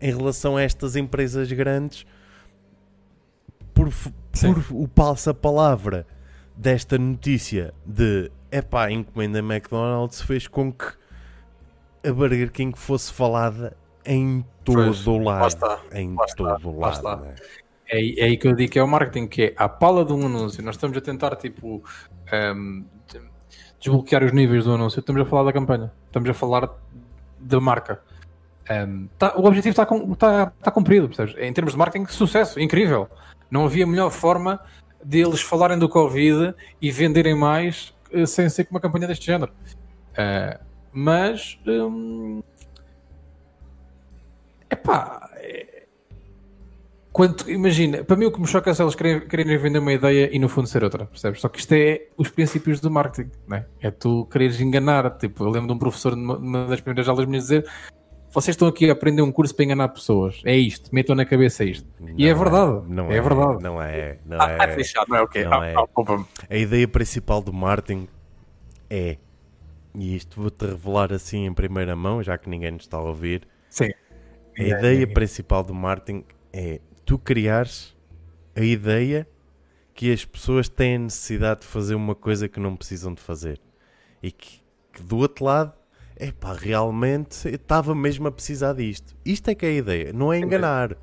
Em 0.00 0.14
relação 0.14 0.56
a 0.56 0.62
estas 0.62 0.96
empresas 0.96 1.50
grandes, 1.52 2.04
por, 3.72 3.88
por 3.88 4.64
o 4.70 4.88
passa-palavra 4.88 6.06
desta 6.56 6.98
notícia 6.98 7.72
de 7.86 8.30
epá, 8.50 8.86
a 8.86 8.90
encomenda 8.90 9.38
McDonald's 9.38 10.20
fez 10.22 10.48
com 10.48 10.72
que 10.72 10.86
a 12.04 12.12
Burger 12.12 12.50
King 12.50 12.76
fosse 12.76 13.12
falada 13.12 13.76
em 14.04 14.44
todo 14.64 15.10
o 15.10 15.18
lado. 15.18 15.46
Está, 15.46 15.80
em 15.92 16.14
todo 16.36 16.68
o 16.68 16.78
lado. 16.78 17.22
Né? 17.22 17.34
É, 17.88 18.20
é 18.20 18.24
aí 18.24 18.36
que 18.36 18.46
eu 18.46 18.54
digo 18.54 18.72
que 18.72 18.78
é 18.78 18.82
o 18.82 18.88
marketing, 18.88 19.26
que 19.26 19.42
é 19.42 19.54
a 19.56 19.68
pala 19.68 20.04
de 20.04 20.12
um 20.12 20.26
anúncio. 20.26 20.62
Nós 20.62 20.76
estamos 20.76 20.96
a 20.96 21.00
tentar, 21.00 21.34
tipo, 21.36 21.76
um, 21.76 21.82
ehm, 22.32 22.84
desbloquear 23.78 24.24
os 24.24 24.32
níveis 24.32 24.64
do 24.64 24.74
anúncio. 24.74 25.00
Estamos 25.00 25.22
a 25.22 25.24
falar 25.24 25.44
da 25.44 25.52
campanha. 25.52 25.92
Estamos 26.06 26.28
a 26.28 26.34
falar 26.34 26.70
da 27.38 27.60
marca. 27.60 28.00
Um, 28.70 28.74
ehm, 28.74 29.08
tá, 29.18 29.34
o 29.36 29.44
objetivo 29.44 29.70
está, 29.70 29.82
está, 30.12 30.52
está 30.58 30.70
cumprido, 30.70 31.08
percebes? 31.08 31.34
Em 31.38 31.52
termos 31.52 31.72
de 31.72 31.78
marketing, 31.78 32.06
sucesso, 32.06 32.60
incrível. 32.60 33.08
Não 33.50 33.64
havia 33.64 33.86
melhor 33.86 34.10
forma 34.10 34.60
de 35.04 35.20
eles 35.20 35.40
falarem 35.40 35.78
do 35.78 35.88
Covid 35.88 36.54
e 36.80 36.90
venderem 36.90 37.34
mais 37.34 37.94
uh, 38.12 38.26
sem 38.26 38.48
ser 38.48 38.64
com 38.64 38.74
uma 38.74 38.80
campanha 38.80 39.06
deste 39.06 39.26
género. 39.26 39.52
Uh, 40.12 40.60
mas 40.92 41.58
um, 41.66 42.42
Epá, 44.70 45.28
é... 45.34 45.80
Quanto, 47.12 47.50
imagina, 47.50 48.04
para 48.04 48.16
mim 48.16 48.26
o 48.26 48.32
que 48.32 48.40
me 48.40 48.46
choca 48.46 48.70
é 48.70 48.74
se 48.74 48.80
eles 48.82 48.94
querem, 48.94 49.20
querem 49.26 49.58
vender 49.58 49.80
uma 49.80 49.92
ideia 49.92 50.30
e 50.32 50.38
no 50.38 50.48
fundo 50.48 50.68
ser 50.68 50.84
outra, 50.84 51.06
percebes? 51.06 51.40
Só 51.40 51.48
que 51.48 51.58
isto 51.58 51.72
é 51.72 52.06
os 52.16 52.28
princípios 52.28 52.80
do 52.80 52.88
marketing, 52.88 53.32
né? 53.48 53.66
é 53.80 53.90
tu 53.90 54.26
quereres 54.26 54.60
enganar. 54.60 55.10
Tipo, 55.18 55.44
eu 55.44 55.50
lembro 55.50 55.66
de 55.66 55.72
um 55.74 55.78
professor 55.78 56.14
numa 56.14 56.66
das 56.66 56.80
primeiras 56.80 57.08
aulas 57.08 57.26
me 57.26 57.36
dizer: 57.36 57.68
vocês 58.30 58.54
estão 58.54 58.68
aqui 58.68 58.88
a 58.88 58.92
aprender 58.92 59.22
um 59.22 59.32
curso 59.32 59.52
para 59.52 59.64
enganar 59.64 59.88
pessoas, 59.88 60.40
é 60.44 60.56
isto, 60.56 60.94
metam 60.94 61.16
na 61.16 61.24
cabeça 61.24 61.64
isto. 61.64 61.86
Não 61.98 62.14
e 62.16 62.26
é, 62.26 62.30
é 62.30 62.34
verdade, 62.34 62.82
não 62.86 63.10
é, 63.10 63.16
é, 63.16 63.20
verdade. 63.20 63.62
Não 63.62 63.82
é, 63.82 64.18
não 64.24 64.40
ah, 64.40 64.50
é. 64.52 64.56
Ah, 64.60 64.68
fechado, 64.68 65.08
não 65.08 65.16
é 65.16 65.22
o 65.22 65.28
quê? 65.28 65.44
Não 65.44 65.60
ah, 65.60 65.66
é. 65.66 65.74
Ah, 65.74 66.24
a 66.48 66.56
ideia 66.56 66.86
principal 66.86 67.42
do 67.42 67.52
marketing 67.52 68.06
é, 68.88 69.16
e 69.96 70.14
isto 70.14 70.40
vou-te 70.40 70.64
revelar 70.64 71.12
assim 71.12 71.44
em 71.44 71.52
primeira 71.52 71.96
mão, 71.96 72.22
já 72.22 72.38
que 72.38 72.48
ninguém 72.48 72.70
nos 72.70 72.82
está 72.82 72.98
a 72.98 73.02
ouvir. 73.02 73.48
Sim 73.68 73.90
a 74.58 74.62
ideia 74.62 75.06
principal 75.06 75.62
do 75.62 75.74
marketing 75.74 76.24
é 76.52 76.80
tu 77.04 77.18
criares 77.18 77.96
a 78.54 78.60
ideia 78.60 79.26
que 79.94 80.12
as 80.12 80.24
pessoas 80.24 80.68
têm 80.68 80.96
a 80.96 80.98
necessidade 80.98 81.60
de 81.60 81.66
fazer 81.66 81.94
uma 81.94 82.14
coisa 82.14 82.48
que 82.48 82.58
não 82.58 82.76
precisam 82.76 83.12
de 83.12 83.20
fazer. 83.20 83.60
E 84.22 84.30
que, 84.30 84.62
que 84.92 85.02
do 85.02 85.18
outro 85.18 85.44
lado, 85.44 85.72
é 86.16 86.30
pá, 86.32 86.54
realmente 86.54 87.48
estava 87.48 87.94
mesmo 87.94 88.28
a 88.28 88.32
precisar 88.32 88.74
disto. 88.74 89.14
Isto 89.24 89.50
é 89.50 89.54
que 89.54 89.66
é 89.66 89.68
a 89.70 89.72
ideia, 89.72 90.12
não 90.12 90.32
é 90.32 90.38
enganar. 90.38 90.96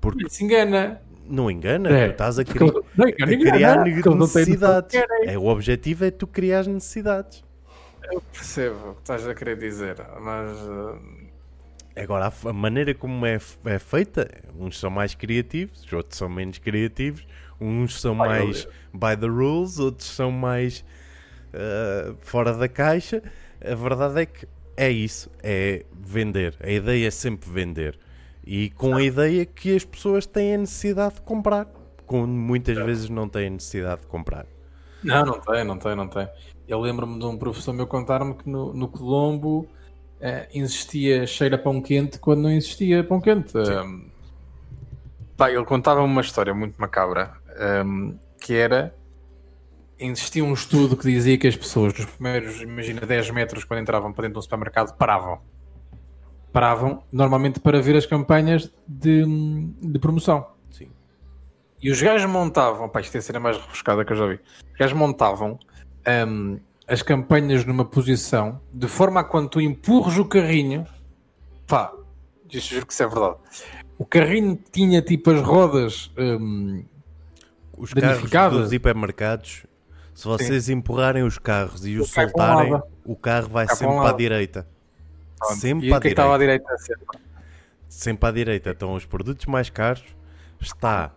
Porque 0.00 0.28
se 0.28 0.44
engana. 0.44 1.00
Não 1.26 1.50
engana, 1.50 1.88
é. 1.88 2.08
tu 2.08 2.12
estás 2.12 2.38
a, 2.38 2.44
cri 2.44 2.60
não, 2.60 3.06
a 3.08 3.12
criar 3.12 3.84
necessidades. 3.84 5.00
É, 5.22 5.38
o 5.38 5.46
objetivo 5.46 6.04
é 6.04 6.10
tu 6.10 6.26
criar 6.26 6.66
necessidades. 6.66 7.42
Eu 8.12 8.20
percebo 8.20 8.90
o 8.90 8.94
que 8.94 9.00
estás 9.00 9.26
a 9.26 9.34
querer 9.34 9.56
dizer, 9.56 9.96
mas 10.20 10.52
uh, 10.58 10.98
Agora, 11.96 12.32
a, 12.44 12.52
maneira 12.52 12.92
como 12.92 13.24
é, 13.24 13.38
é 13.64 13.78
feita, 13.78 14.28
uns 14.58 14.78
são 14.78 14.90
mais 14.90 15.14
criativos, 15.14 15.90
outros 15.92 16.18
são 16.18 16.28
menos 16.28 16.58
criativos, 16.58 17.24
uns 17.60 18.00
são 18.00 18.14
mais 18.14 18.66
by 18.92 19.16
the 19.18 19.28
rules, 19.28 19.78
outros 19.78 20.08
são 20.08 20.32
mais 20.32 20.84
uh, 21.54 22.16
fora 22.20 22.52
da 22.52 22.68
caixa. 22.68 23.22
A 23.64 23.74
verdade 23.76 24.22
é 24.22 24.26
que 24.26 24.48
é 24.76 24.90
isso, 24.90 25.30
é 25.40 25.84
vender. 25.92 26.56
A 26.60 26.70
ideia 26.70 27.06
é 27.06 27.10
sempre 27.10 27.48
vender. 27.48 27.98
E 28.44 28.70
com 28.70 28.96
a 28.96 29.02
ideia 29.02 29.46
que 29.46 29.74
as 29.74 29.84
pessoas 29.84 30.26
têm 30.26 30.54
a 30.54 30.58
necessidade 30.58 31.14
de 31.14 31.20
comprar, 31.22 31.66
quando 32.04 32.32
muitas 32.32 32.76
vezes 32.76 33.08
não 33.08 33.28
têm 33.28 33.46
a 33.46 33.50
necessidade 33.50 34.02
de 34.02 34.06
comprar. 34.08 34.46
Não, 35.02 35.24
não 35.24 35.40
tem, 35.40 35.64
não 35.64 35.78
tem, 35.78 35.94
não 35.94 36.08
tem. 36.08 36.28
Eu 36.66 36.80
lembro-me 36.80 37.18
de 37.18 37.24
um 37.24 37.36
professor 37.36 37.72
meu 37.72 37.86
contar-me 37.86 38.34
que 38.34 38.48
no, 38.48 38.74
no 38.74 38.88
Colombo 38.88 39.68
uh, 40.20 40.48
existia 40.52 41.26
cheira 41.26 41.58
pão 41.58 41.80
quente 41.80 42.18
quando 42.18 42.42
não 42.42 42.50
existia 42.50 43.04
pão 43.04 43.20
quente. 43.20 43.56
Um, 43.56 44.10
pá, 45.36 45.50
ele 45.50 45.64
contava 45.64 46.02
uma 46.02 46.20
história 46.20 46.54
muito 46.54 46.80
macabra 46.80 47.32
um, 47.84 48.18
que 48.40 48.54
era 48.54 48.94
existia 49.98 50.44
um 50.44 50.52
estudo 50.52 50.96
que 50.96 51.04
dizia 51.04 51.38
que 51.38 51.46
as 51.46 51.56
pessoas 51.56 51.94
nos 51.94 52.06
primeiros, 52.06 52.60
imagina, 52.60 53.00
10 53.00 53.30
metros 53.30 53.64
quando 53.64 53.80
entravam 53.80 54.12
para 54.12 54.22
dentro 54.22 54.34
de 54.34 54.38
um 54.38 54.42
supermercado 54.42 54.96
paravam. 54.96 55.40
Paravam 56.52 57.02
normalmente 57.12 57.60
para 57.60 57.80
ver 57.80 57.96
as 57.96 58.06
campanhas 58.06 58.72
de, 58.86 59.24
de 59.80 59.98
promoção. 59.98 60.46
Sim. 60.70 60.88
E 61.82 61.90
os 61.90 62.00
gajos 62.00 62.30
montavam, 62.30 62.88
pá, 62.88 63.00
isto 63.00 63.14
é 63.16 63.18
a 63.18 63.22
cena 63.22 63.40
mais 63.40 63.56
rebuscada 63.56 64.04
que 64.04 64.12
eu 64.12 64.16
já 64.16 64.26
vi. 64.26 64.40
Os 64.72 64.78
gajos 64.78 64.96
montavam 64.96 65.58
um, 66.28 66.58
as 66.86 67.02
campanhas 67.02 67.64
numa 67.64 67.84
posição 67.84 68.60
de 68.72 68.86
forma 68.86 69.20
a 69.20 69.24
quando 69.24 69.48
tu 69.48 69.60
empurres 69.60 70.18
o 70.18 70.24
carrinho, 70.24 70.86
pá, 71.66 71.92
juro 72.50 72.86
que 72.86 72.92
isso 72.92 73.02
é 73.02 73.06
verdade. 73.06 73.36
O 73.96 74.04
carrinho 74.04 74.58
tinha 74.70 75.00
tipo 75.00 75.30
as 75.30 75.40
rodas 75.40 76.10
hum, 76.18 76.84
os 77.76 77.92
carros 78.30 78.62
dos 78.62 78.72
hipermercados. 78.72 79.66
Se 80.14 80.26
vocês 80.26 80.64
Sim. 80.64 80.74
empurrarem 80.74 81.24
os 81.24 81.38
carros 81.38 81.84
e 81.84 81.96
os 81.96 82.10
soltarem, 82.10 82.80
o 83.04 83.16
carro 83.16 83.48
vai 83.48 83.66
sempre 83.68 83.96
para, 83.96 84.10
a 84.10 84.12
direita. 84.12 84.66
Pronto. 85.38 85.54
Sempre 85.56 85.86
e 85.86 85.90
para 85.90 85.96
a 85.96 86.00
direita. 86.00 86.34
à 86.34 86.38
direita 86.38 86.78
sempre. 86.78 87.18
sempre 87.88 88.28
à 88.28 88.32
direita. 88.32 88.70
Então, 88.70 88.94
os 88.94 89.04
produtos 89.04 89.46
mais 89.46 89.70
caros 89.70 90.04
está 90.60 91.12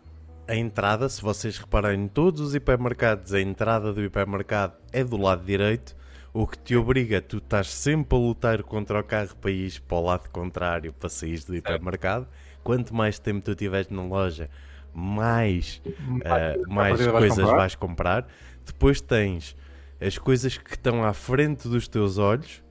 a 0.47 0.55
entrada, 0.55 1.09
se 1.09 1.21
vocês 1.21 1.57
repararem 1.57 2.05
em 2.05 2.07
todos 2.07 2.39
os 2.39 2.55
hipermercados, 2.55 3.33
a 3.33 3.41
entrada 3.41 3.91
do 3.91 4.03
hipermercado 4.03 4.73
é 4.93 5.03
do 5.03 5.17
lado 5.17 5.45
direito, 5.45 5.95
o 6.33 6.47
que 6.47 6.57
te 6.57 6.75
obriga, 6.75 7.21
tu 7.21 7.37
estás 7.37 7.73
sempre 7.73 8.17
a 8.17 8.21
lutar 8.21 8.63
contra 8.63 8.99
o 8.99 9.03
carro 9.03 9.35
para 9.35 9.51
ir 9.51 9.81
para 9.81 9.97
o 9.97 10.01
lado 10.01 10.29
contrário 10.29 10.93
para 10.93 11.09
sair 11.09 11.39
do 11.43 11.55
hipermercado. 11.55 12.27
Quanto 12.63 12.93
mais 12.93 13.17
tempo 13.19 13.41
tu 13.41 13.55
tiveres 13.55 13.89
na 13.89 14.03
loja, 14.03 14.49
mais, 14.93 15.81
uh, 15.85 16.73
mais 16.73 17.05
coisas 17.05 17.45
vais 17.45 17.75
comprar. 17.75 18.27
Depois 18.65 19.01
tens 19.01 19.55
as 19.99 20.17
coisas 20.17 20.57
que 20.57 20.71
estão 20.71 21.03
à 21.03 21.13
frente 21.13 21.67
dos 21.67 21.87
teus 21.87 22.17
olhos, 22.17 22.63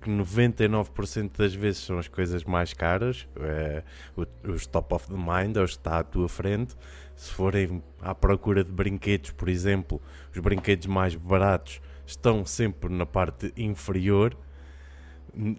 que 0.00 0.10
99% 0.10 1.38
das 1.38 1.54
vezes 1.54 1.82
são 1.82 1.98
as 1.98 2.08
coisas 2.08 2.44
mais 2.44 2.74
caras, 2.74 3.26
é, 3.40 3.82
os 4.46 4.66
top 4.66 4.94
of 4.94 5.08
the 5.08 5.14
mind, 5.14 5.56
os 5.56 5.72
que 5.72 5.78
está 5.78 5.98
à 6.00 6.02
tua 6.02 6.28
frente. 6.28 6.76
Se 7.16 7.30
forem 7.32 7.82
à 8.00 8.14
procura 8.14 8.64
de 8.64 8.72
brinquedos, 8.72 9.30
por 9.30 9.48
exemplo, 9.48 10.00
os 10.32 10.38
brinquedos 10.40 10.86
mais 10.86 11.14
baratos 11.14 11.80
estão 12.06 12.44
sempre 12.44 12.92
na 12.92 13.06
parte 13.06 13.52
inferior 13.56 14.36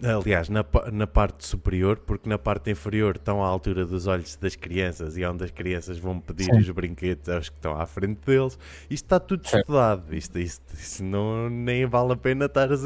aliás, 0.02 0.48
na, 0.48 0.64
na 0.92 1.06
parte 1.06 1.46
superior, 1.46 1.98
porque 1.98 2.28
na 2.28 2.38
parte 2.38 2.70
inferior 2.70 3.16
estão 3.16 3.44
à 3.44 3.46
altura 3.46 3.84
dos 3.84 4.06
olhos 4.06 4.36
das 4.36 4.56
crianças 4.56 5.16
e 5.16 5.22
é 5.22 5.30
onde 5.30 5.44
as 5.44 5.50
crianças 5.50 5.98
vão 5.98 6.18
pedir 6.18 6.44
Sim. 6.44 6.58
os 6.58 6.70
brinquedos 6.70 7.28
aos 7.28 7.48
que 7.48 7.56
estão 7.56 7.78
à 7.78 7.86
frente 7.86 8.20
deles. 8.24 8.58
Isto 8.88 9.04
está 9.04 9.20
tudo 9.20 9.44
estudado, 9.44 10.14
isto, 10.14 10.38
isto, 10.38 10.62
isto, 10.74 11.04
não, 11.04 11.50
nem 11.50 11.86
vale 11.86 12.12
a 12.12 12.16
pena 12.16 12.46
estar 12.46 12.72
a. 12.72 12.76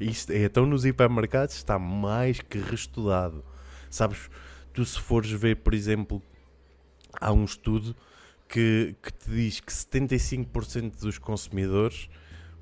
Isto, 0.00 0.32
então, 0.32 0.64
nos 0.64 0.84
hipermercados 0.84 1.54
está 1.54 1.78
mais 1.78 2.40
que 2.40 2.58
reestudado. 2.58 3.44
Sabes, 3.90 4.30
tu 4.72 4.84
se 4.84 4.98
fores 4.98 5.30
ver, 5.30 5.56
por 5.56 5.74
exemplo, 5.74 6.22
há 7.20 7.32
um 7.32 7.44
estudo 7.44 7.94
que, 8.48 8.96
que 9.02 9.12
te 9.12 9.30
diz 9.30 9.60
que 9.60 9.70
75% 9.70 10.98
dos 11.00 11.18
consumidores 11.18 12.08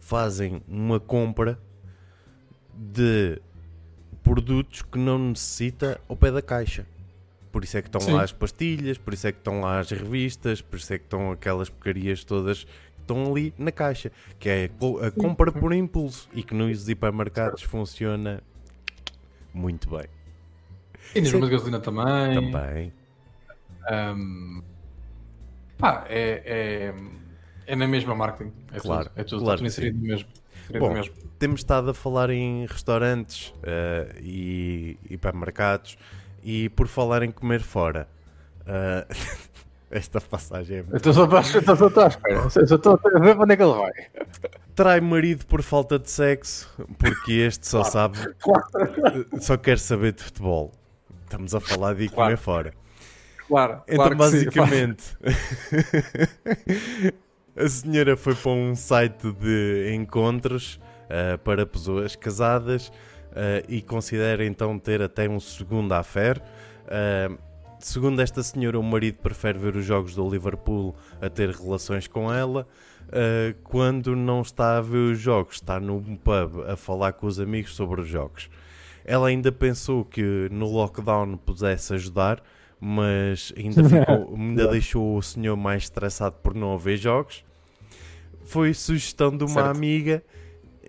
fazem 0.00 0.62
uma 0.66 0.98
compra 0.98 1.58
de 2.74 3.40
produtos 4.22 4.82
que 4.82 4.98
não 4.98 5.18
necessita 5.18 6.00
ao 6.08 6.16
pé 6.16 6.32
da 6.32 6.42
caixa. 6.42 6.86
Por 7.52 7.64
isso 7.64 7.78
é 7.78 7.82
que 7.82 7.88
estão 7.88 8.00
Sim. 8.00 8.12
lá 8.12 8.22
as 8.22 8.32
pastilhas, 8.32 8.98
por 8.98 9.14
isso 9.14 9.26
é 9.26 9.32
que 9.32 9.38
estão 9.38 9.60
lá 9.60 9.78
as 9.78 9.90
revistas, 9.90 10.60
por 10.60 10.76
isso 10.76 10.92
é 10.92 10.98
que 10.98 11.04
estão 11.04 11.30
aquelas 11.30 11.70
porcarias 11.70 12.24
todas 12.24 12.64
que 12.64 13.00
estão 13.00 13.30
ali 13.30 13.54
na 13.56 13.70
caixa, 13.70 14.10
que 14.38 14.48
é 14.48 14.70
a 15.02 15.10
compra 15.12 15.52
por 15.52 15.72
impulso 15.72 16.28
e 16.34 16.42
que 16.42 16.54
nos 16.54 16.88
hipermercados 16.88 17.62
funciona 17.62 18.42
muito 19.54 19.88
bem. 19.88 20.06
E 21.14 21.20
nas 21.20 21.30
de 21.30 21.48
gasolina 21.48 21.80
também. 21.80 22.34
Também. 22.34 22.92
Um, 23.90 24.62
pá, 25.78 26.04
é, 26.08 26.42
é, 26.44 26.94
é, 27.66 27.76
na 27.76 27.86
mesma 27.86 28.14
marketing. 28.14 28.52
É 28.72 28.80
claro, 28.80 29.08
tudo, 29.08 29.20
é 29.20 29.24
tudo, 29.24 29.44
claro 29.44 29.58
tudo 29.58 29.66
inserido 29.66 29.98
mesmo. 29.98 30.28
Bom, 30.78 30.92
mesmo. 30.92 31.14
temos 31.38 31.60
estado 31.60 31.90
a 31.90 31.94
falar 31.94 32.30
em 32.30 32.66
restaurantes 32.66 33.50
uh, 33.58 34.18
e 34.20 34.98
hipermercados 35.08 35.96
e 36.42 36.68
por 36.70 36.88
falar 36.88 37.22
em 37.22 37.30
comer 37.30 37.60
fora. 37.60 38.08
Uh, 38.62 39.14
esta 39.90 40.20
passagem 40.20 40.78
é 40.78 40.82
muito... 40.82 40.96
Estou 40.96 41.12
só, 41.12 41.24
estou 41.24 42.02
à 42.02 42.08
espera. 42.08 42.46
Estou 42.46 43.00
a 43.04 43.18
ver 43.20 43.38
onde 43.38 43.52
é 43.52 43.56
que 43.56 43.62
ele 43.62 43.74
vai. 43.74 43.92
Trai 44.74 45.00
marido 45.00 45.46
por 45.46 45.62
falta 45.62 45.98
de 45.98 46.10
sexo, 46.10 46.68
porque 46.98 47.32
este 47.32 47.66
só 47.66 47.82
claro. 47.82 47.92
sabe, 47.92 48.34
claro. 48.40 49.26
só 49.40 49.56
quer 49.56 49.78
saber 49.78 50.12
de 50.12 50.24
futebol. 50.24 50.72
Estamos 51.24 51.54
a 51.54 51.60
falar 51.60 51.94
de 51.94 52.08
claro. 52.08 52.24
comer 52.24 52.36
fora. 52.36 52.74
Claro. 53.46 53.82
Então, 53.88 54.16
basicamente, 54.16 55.16
A 57.58 57.70
senhora 57.70 58.18
foi 58.18 58.34
para 58.34 58.50
um 58.50 58.74
site 58.74 59.32
de 59.32 59.90
encontros 59.94 60.78
uh, 61.04 61.38
para 61.38 61.64
pessoas 61.64 62.14
casadas 62.14 62.88
uh, 62.88 63.64
e 63.66 63.80
considera 63.80 64.44
então 64.44 64.78
ter 64.78 65.00
até 65.00 65.26
um 65.26 65.40
segundo 65.40 65.90
affair. 65.94 66.38
Uh, 66.84 67.38
segundo 67.78 68.20
esta 68.20 68.42
senhora, 68.42 68.78
o 68.78 68.82
marido 68.82 69.22
prefere 69.22 69.58
ver 69.58 69.74
os 69.74 69.86
jogos 69.86 70.14
do 70.14 70.28
Liverpool 70.28 70.94
a 71.18 71.30
ter 71.30 71.48
relações 71.48 72.06
com 72.06 72.30
ela. 72.30 72.68
quando 73.64 74.14
não 74.14 74.42
está 74.42 74.76
a 74.76 74.82
ver 74.82 75.12
os 75.12 75.18
jogos, 75.18 75.54
está 75.54 75.80
num 75.80 76.14
pub 76.14 76.62
a 76.68 76.76
falar 76.76 77.14
com 77.14 77.26
os 77.26 77.40
amigos 77.40 77.74
sobre 77.74 78.02
os 78.02 78.08
jogos. 78.08 78.50
Ela 79.02 79.28
ainda 79.28 79.50
pensou 79.50 80.04
que 80.04 80.46
no 80.50 80.66
lockdown 80.66 81.38
pudesse 81.38 81.94
ajudar, 81.94 82.42
mas 82.80 83.52
ainda, 83.56 83.82
ficou, 83.84 84.34
ainda 84.36 84.68
deixou 84.68 85.16
o 85.16 85.22
senhor 85.22 85.56
mais 85.56 85.84
estressado 85.84 86.36
por 86.42 86.54
não 86.54 86.74
haver 86.74 86.96
jogos 86.96 87.44
foi 88.46 88.72
sugestão 88.72 89.36
de 89.36 89.44
uma 89.44 89.62
certo. 89.62 89.76
amiga. 89.76 90.22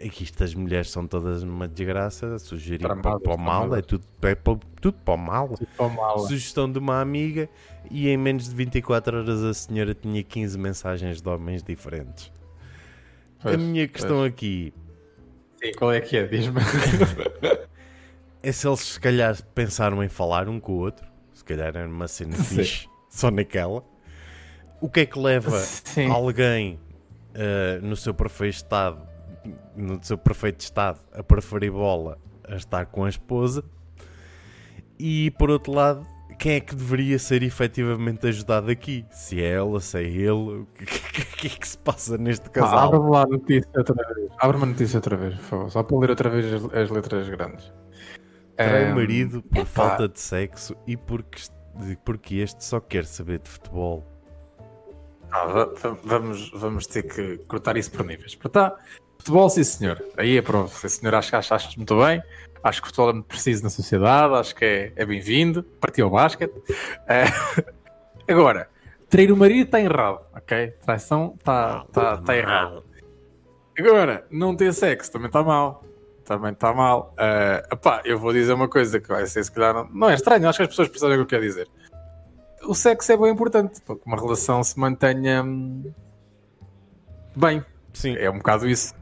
Aqui 0.05 0.23
estas 0.23 0.53
mulheres 0.53 0.91
são 0.91 1.07
todas 1.07 1.41
uma 1.41 1.67
desgraça, 1.67 2.37
sugerir 2.37 2.87
para, 2.87 3.19
para, 3.19 3.33
o 3.33 3.37
mal, 3.37 3.75
é 3.75 3.81
tudo, 3.81 4.05
é 4.21 4.35
para, 4.35 4.59
tudo 4.79 4.95
para 5.03 5.13
o 5.15 5.17
mal. 5.17 5.57
Para 5.75 5.85
o 5.87 5.89
mal. 5.89 6.19
Sugestão 6.19 6.71
de 6.71 6.77
uma 6.77 7.01
amiga 7.01 7.49
e 7.89 8.07
em 8.07 8.15
menos 8.15 8.47
de 8.47 8.55
24 8.55 9.17
horas 9.17 9.43
a 9.43 9.53
senhora 9.55 9.95
tinha 9.95 10.21
15 10.21 10.57
mensagens 10.57 11.19
de 11.19 11.27
homens 11.27 11.63
diferentes. 11.63 12.31
Pois, 13.41 13.55
a 13.55 13.57
minha 13.57 13.87
questão 13.87 14.17
pois. 14.17 14.31
aqui. 14.31 14.71
Sim, 15.63 15.71
qual 15.75 15.91
é 15.91 15.99
que 15.99 16.15
é? 16.15 16.27
Diz-me. 16.27 16.61
é 18.43 18.51
se 18.51 18.67
eles 18.67 18.79
se 18.81 18.99
calhar 18.99 19.35
pensaram 19.55 20.03
em 20.03 20.09
falar 20.09 20.47
um 20.47 20.59
com 20.59 20.73
o 20.73 20.77
outro, 20.77 21.06
calhar 21.47 21.75
era 21.75 21.87
uma 21.87 22.07
cena 22.07 22.35
fixe, 22.37 22.87
só 23.09 23.31
naquela. 23.31 23.83
O 24.79 24.89
que 24.89 25.01
é 25.01 25.05
que 25.05 25.17
leva 25.17 25.57
Sim. 25.59 26.11
alguém 26.11 26.79
uh, 27.33 27.85
no 27.85 27.95
seu 27.95 28.13
perfeito 28.13 28.55
estado, 28.55 29.01
no 29.75 29.99
seu 30.03 30.17
perfeito 30.17 30.59
estado, 30.59 30.99
a 31.11 31.23
preferir 31.23 31.71
bola 31.71 32.19
a 32.47 32.55
estar 32.55 32.85
com 32.85 33.03
a 33.03 33.09
esposa. 33.09 33.63
E 34.99 35.31
por 35.31 35.49
outro 35.49 35.73
lado, 35.73 36.05
quem 36.37 36.53
é 36.53 36.59
que 36.59 36.75
deveria 36.75 37.17
ser 37.19 37.43
efetivamente 37.43 38.27
ajudado 38.27 38.69
aqui? 38.69 39.05
Se 39.11 39.41
é 39.41 39.53
ela, 39.53 39.79
se 39.79 39.97
é 39.97 40.03
ele, 40.03 40.29
o 40.31 40.67
que, 40.75 40.85
que, 41.37 41.47
é 41.47 41.49
que 41.49 41.67
se 41.67 41.77
passa 41.77 42.17
neste 42.17 42.49
casal? 42.49 42.77
Ah, 42.77 42.83
Abre-me 42.83 43.09
lá 43.09 43.23
a 43.23 43.27
notícia 43.27 43.69
outra 43.75 44.13
vez. 44.13 44.31
Abre-me 44.39 44.63
a 44.63 44.65
notícia 44.67 44.97
outra 44.97 45.17
vez, 45.17 45.35
por 45.35 45.43
favor. 45.43 45.71
Só 45.71 45.83
para 45.83 45.97
ler 45.97 46.09
outra 46.09 46.29
vez 46.29 46.53
as, 46.53 46.73
as 46.73 46.89
letras 46.89 47.29
grandes. 47.29 47.73
Trai 48.57 48.91
um, 48.91 48.95
marido 48.95 49.43
por 49.43 49.65
falta 49.65 50.07
de 50.07 50.19
sexo 50.19 50.75
e 50.87 50.97
porque, 50.97 51.43
porque 52.03 52.37
este 52.37 52.63
só 52.63 52.79
quer 52.79 53.05
saber 53.05 53.39
de 53.39 53.49
futebol. 53.49 54.03
Ah, 55.31 55.45
vamos, 56.03 56.49
vamos 56.51 56.87
ter 56.87 57.03
que 57.03 57.37
cortar 57.47 57.77
isso 57.77 57.91
por 57.91 58.03
níveis. 58.03 58.33
Portanto, 58.33 58.77
futebol, 59.19 59.49
sim 59.49 59.63
senhor. 59.63 60.03
Aí 60.17 60.37
é 60.37 60.41
pronto. 60.41 60.71
Sim 60.71 60.89
senhor, 60.89 61.13
acho, 61.13 61.35
acho, 61.35 61.53
acho 61.53 61.77
muito 61.77 61.97
bem. 61.99 62.21
Acho 62.63 62.81
que 62.81 62.87
o 62.87 62.89
futebol 62.89 63.09
é 63.11 63.13
muito 63.13 63.27
preciso 63.27 63.63
na 63.63 63.69
sociedade. 63.69 64.33
Acho 64.33 64.55
que 64.55 64.65
é, 64.65 64.93
é 64.95 65.05
bem-vindo. 65.05 65.61
Partiu 65.79 66.07
o 66.07 66.09
basquete. 66.09 66.53
É... 67.07 67.25
Agora, 68.27 68.69
trair 69.07 69.31
o 69.31 69.37
marido 69.37 69.65
está 69.65 69.79
errado, 69.79 70.21
ok? 70.35 70.71
Traição 70.83 71.35
está 71.37 71.85
tá, 71.91 72.17
tá 72.17 72.35
errado. 72.35 72.83
Agora, 73.77 74.25
não 74.31 74.55
ter 74.55 74.73
sexo 74.73 75.11
também 75.11 75.27
está 75.27 75.43
mal. 75.43 75.83
Também 76.27 76.51
está 76.51 76.73
mal. 76.73 77.13
Uh, 77.13 77.73
epá, 77.73 78.01
eu 78.03 78.19
vou 78.19 78.33
dizer 78.33 78.53
uma 78.53 78.67
coisa 78.67 78.99
que 78.99 79.07
vai 79.07 79.25
ser, 79.25 79.43
se 79.43 79.51
calhar, 79.51 79.73
não, 79.73 79.89
não 79.89 80.09
é 80.09 80.13
estranho. 80.13 80.47
Acho 80.47 80.57
que 80.57 80.63
as 80.63 80.69
pessoas 80.69 80.89
percebem 80.89 81.15
o 81.15 81.25
que 81.25 81.35
eu 81.35 81.39
quero 81.39 81.43
dizer 81.43 81.67
o 82.67 82.75
sexo 82.75 83.11
é 83.11 83.17
bem 83.17 83.31
importante 83.31 83.81
para 83.81 83.95
que 83.95 84.05
uma 84.05 84.17
relação 84.17 84.63
se 84.63 84.77
mantenha 84.79 85.43
hum, 85.43 85.91
bem. 87.35 87.63
Sim. 87.93 88.15
É 88.17 88.29
um 88.29 88.37
bocado 88.37 88.67
isso. 88.67 88.93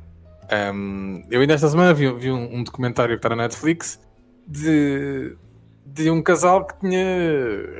Um, 0.73 1.23
eu 1.30 1.41
ainda 1.41 1.53
esta 1.53 1.68
semana 1.68 1.93
vi, 1.93 2.11
vi 2.14 2.31
um, 2.31 2.57
um, 2.57 2.64
documentário 2.64 3.15
que 3.15 3.26
está 3.26 3.30
na 3.30 3.43
Netflix 3.43 3.99
de, 4.47 5.35
de 5.85 6.10
um 6.10 6.22
casal 6.22 6.65
que 6.65 6.80
tinha. 6.80 7.03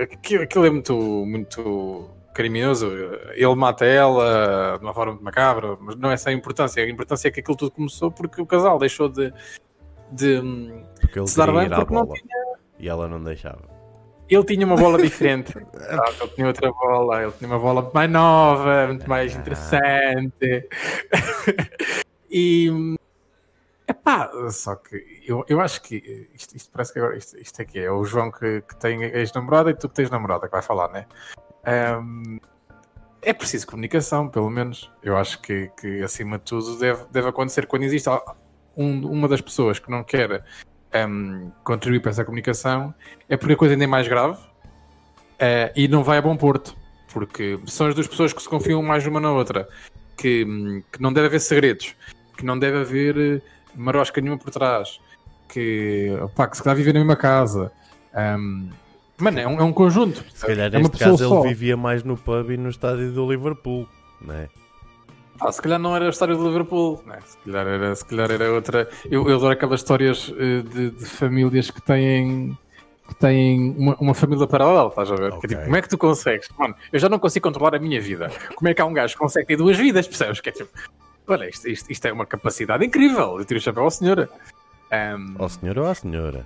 Aquilo, 0.02 0.44
aquilo 0.44 0.66
é 0.66 0.70
muito, 0.72 0.96
muito 1.26 2.10
criminoso. 2.36 2.92
Ele 3.34 3.56
mata 3.56 3.86
ela 3.86 4.78
de 4.78 4.86
uma 4.86 4.94
forma 4.94 5.18
macabra, 5.22 5.78
mas 5.80 5.96
não 5.96 6.12
é 6.12 6.14
essa 6.14 6.30
a 6.30 6.34
importância. 6.34 6.84
A 6.84 6.90
importância 6.90 7.30
é 7.30 7.32
que 7.32 7.40
aquilo 7.40 7.58
tudo 7.58 7.72
começou 7.72 8.12
porque 8.12 8.42
o 8.42 8.46
casal 8.46 8.78
deixou 8.78 9.10
de, 9.10 9.34
de, 10.12 10.42
de 10.42 11.28
se 11.28 11.38
dar 11.38 11.52
bem 11.52 11.70
porque 11.70 11.94
não 11.94 12.06
tinha. 12.06 12.46
E 12.78 12.90
ela 12.90 13.08
não 13.08 13.24
deixava. 13.24 13.74
Ele 14.28 14.44
tinha 14.44 14.66
uma 14.66 14.76
bola 14.76 15.02
diferente. 15.02 15.54
ah, 15.90 16.14
ele 16.20 16.30
tinha 16.30 16.48
outra 16.48 16.72
bola. 16.72 17.24
Ele 17.24 17.32
tinha 17.32 17.50
uma 17.50 17.60
bola 17.60 17.90
mais 17.94 18.12
nova, 18.12 18.88
muito 18.88 19.10
mais 19.10 19.36
ah. 19.36 19.40
interessante. 19.40 20.70
e. 22.30 22.96
Epá, 23.88 24.32
só 24.50 24.76
que 24.76 25.24
eu, 25.28 25.46
eu 25.48 25.62
acho 25.62 25.80
que 25.84 26.28
isto, 26.34 26.58
isto 26.58 26.72
parece 26.72 26.92
que 26.92 26.98
agora 26.98 27.16
isto, 27.16 27.38
isto 27.40 27.62
aqui 27.62 27.78
é 27.78 27.92
o 27.92 28.04
João 28.04 28.32
que, 28.32 28.62
que 28.62 28.76
tem 28.78 29.04
ex-namorada 29.04 29.70
e 29.70 29.76
tu 29.76 29.88
que 29.88 29.94
tens 29.94 30.10
namorada 30.10 30.48
que 30.48 30.52
vai 30.52 30.64
falar, 30.64 30.90
né? 30.90 31.06
Um, 31.68 32.40
é 33.22 33.34
preciso 33.34 33.66
comunicação, 33.68 34.30
pelo 34.30 34.50
menos. 34.50 34.92
Eu 35.02 35.18
acho 35.18 35.42
que, 35.42 35.72
que 35.80 36.04
acima 36.04 36.38
de 36.38 36.46
tudo 36.46 36.78
deve, 36.78 37.06
deve 37.12 37.28
acontecer 37.28 37.66
quando 37.66 37.84
existe 37.84 38.08
um, 38.78 39.08
uma 39.08 39.28
das 39.28 39.42
pessoas 39.42 39.80
que 39.80 39.90
não 39.90 40.04
quer 40.04 40.44
um, 41.08 41.52
contribuir 41.64 42.02
para 42.02 42.12
essa 42.12 42.24
comunicação, 42.24 42.94
é 43.28 43.36
porque 43.36 43.54
a 43.54 43.58
coisa 43.58 43.74
ainda 43.74 43.84
é 43.84 43.88
mais 43.88 44.08
grave 44.08 44.38
uh, 44.38 45.72
e 45.76 45.88
não 45.88 46.04
vai 46.04 46.18
a 46.18 46.22
bom 46.22 46.38
porto. 46.38 46.76
Porque 47.12 47.60
são 47.66 47.88
as 47.88 47.96
duas 47.96 48.08
pessoas 48.08 48.34
que 48.34 48.42
se 48.42 48.50
confiam 48.50 48.82
mais 48.84 49.06
uma 49.08 49.20
na 49.20 49.32
outra, 49.32 49.68
que, 50.18 50.46
que 50.92 51.02
não 51.02 51.14
deve 51.14 51.28
haver 51.28 51.40
segredos, 51.40 51.96
que 52.38 52.46
não 52.46 52.60
deve 52.60 52.78
haver 52.80 53.18
eh, 53.18 53.42
marosca 53.74 54.20
nenhuma 54.20 54.38
por 54.38 54.52
trás, 54.52 55.00
que, 55.48 56.14
opa, 56.22 56.48
que 56.48 56.58
se 56.58 56.64
calhar 56.64 56.76
viver 56.76 56.94
na 56.94 57.00
mesma 57.00 57.16
casa. 57.16 57.72
Um, 58.14 58.70
Mano, 59.18 59.40
é 59.40 59.48
um, 59.48 59.60
é 59.60 59.64
um 59.64 59.72
conjunto. 59.72 60.24
Se 60.34 60.46
calhar 60.46 60.74
é 60.74 60.78
neste 60.78 60.98
caso 60.98 61.40
ele 61.40 61.48
vivia 61.50 61.78
mais 61.78 62.04
no 62.04 62.18
pub 62.18 62.52
e 62.52 62.58
no 62.58 62.70
estádio 62.70 63.12
do 63.12 63.30
Liverpool, 63.30 63.88
não 64.22 64.36
é? 64.36 64.50
Ah, 65.40 65.52
se 65.52 65.62
calhar 65.62 65.80
não 65.80 65.96
era 65.96 66.06
a 66.06 66.10
história 66.10 66.36
do 66.36 66.46
Liverpool, 66.46 67.04
né? 67.06 67.20
se, 67.26 67.38
calhar 67.40 67.68
era, 67.68 67.96
se 67.96 68.06
calhar 68.06 68.32
era 68.32 68.52
outra. 68.52 68.90
Eu, 69.06 69.28
eu 69.28 69.36
adoro 69.36 69.54
aquelas 69.54 69.82
histórias 69.82 70.30
uh, 70.30 70.64
de, 70.64 70.92
de, 70.92 71.06
famílias 71.06 71.70
que 71.70 71.82
têm, 71.82 72.58
que 73.08 73.16
têm 73.16 73.76
uma, 73.78 73.96
uma 73.96 74.14
família 74.14 74.48
paralela, 74.48 74.88
estás 74.88 75.12
a 75.12 75.16
ver? 75.16 75.34
Okay. 75.34 75.40
Que 75.42 75.46
é 75.46 75.50
tipo, 75.50 75.64
como 75.64 75.76
é 75.76 75.82
que 75.82 75.90
tu 75.90 75.98
consegues? 75.98 76.48
Mano, 76.58 76.76
eu 76.92 77.00
já 77.00 77.10
não 77.10 77.20
consigo 77.20 77.44
controlar 77.44 77.76
a 77.76 77.80
minha 77.80 78.00
vida. 78.00 78.32
Como 78.56 78.70
é 78.70 78.74
que 78.74 78.82
há 78.82 78.86
um 78.86 78.94
gajo 78.94 79.14
que 79.14 79.20
consegue 79.20 79.48
ter 79.48 79.58
duas 79.58 79.78
vidas, 79.78 80.08
percebes? 80.08 80.40
Que 80.40 80.50
é 80.50 80.52
tipo, 80.54 80.70
olha, 81.28 81.50
isto, 81.50 81.68
isto, 81.68 81.92
isto 81.92 82.06
é 82.06 82.14
uma 82.14 82.26
capacidade 82.26 82.86
incrível. 82.86 83.38
Eu 83.38 83.44
tiro 83.44 83.60
o 83.60 83.64
chapéu 83.64 83.84
ao 83.84 83.92
senhor. 83.92 84.30
Um... 84.92 85.36
Ao 85.38 85.50
senhor 85.50 85.78
ou 85.78 85.86
à 85.86 85.96
senhora? 85.96 86.46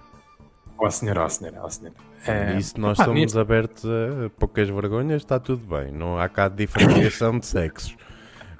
À 0.81 0.91
senhora, 0.91 1.25
à 1.25 1.29
senhora, 1.29 1.65
à 1.65 1.69
senhora. 1.69 1.95
É... 2.25 2.57
E 2.57 2.63
se 2.63 2.79
nós 2.79 2.97
somos 2.97 3.35
abertos 3.35 3.85
a 3.85 4.29
poucas 4.37 4.69
vergonhas, 4.69 5.21
está 5.21 5.39
tudo 5.39 5.65
bem. 5.65 5.91
Não 5.91 6.19
há 6.19 6.29
cá 6.29 6.47
diferenciação 6.47 7.37
de 7.37 7.45
sexos. 7.45 7.95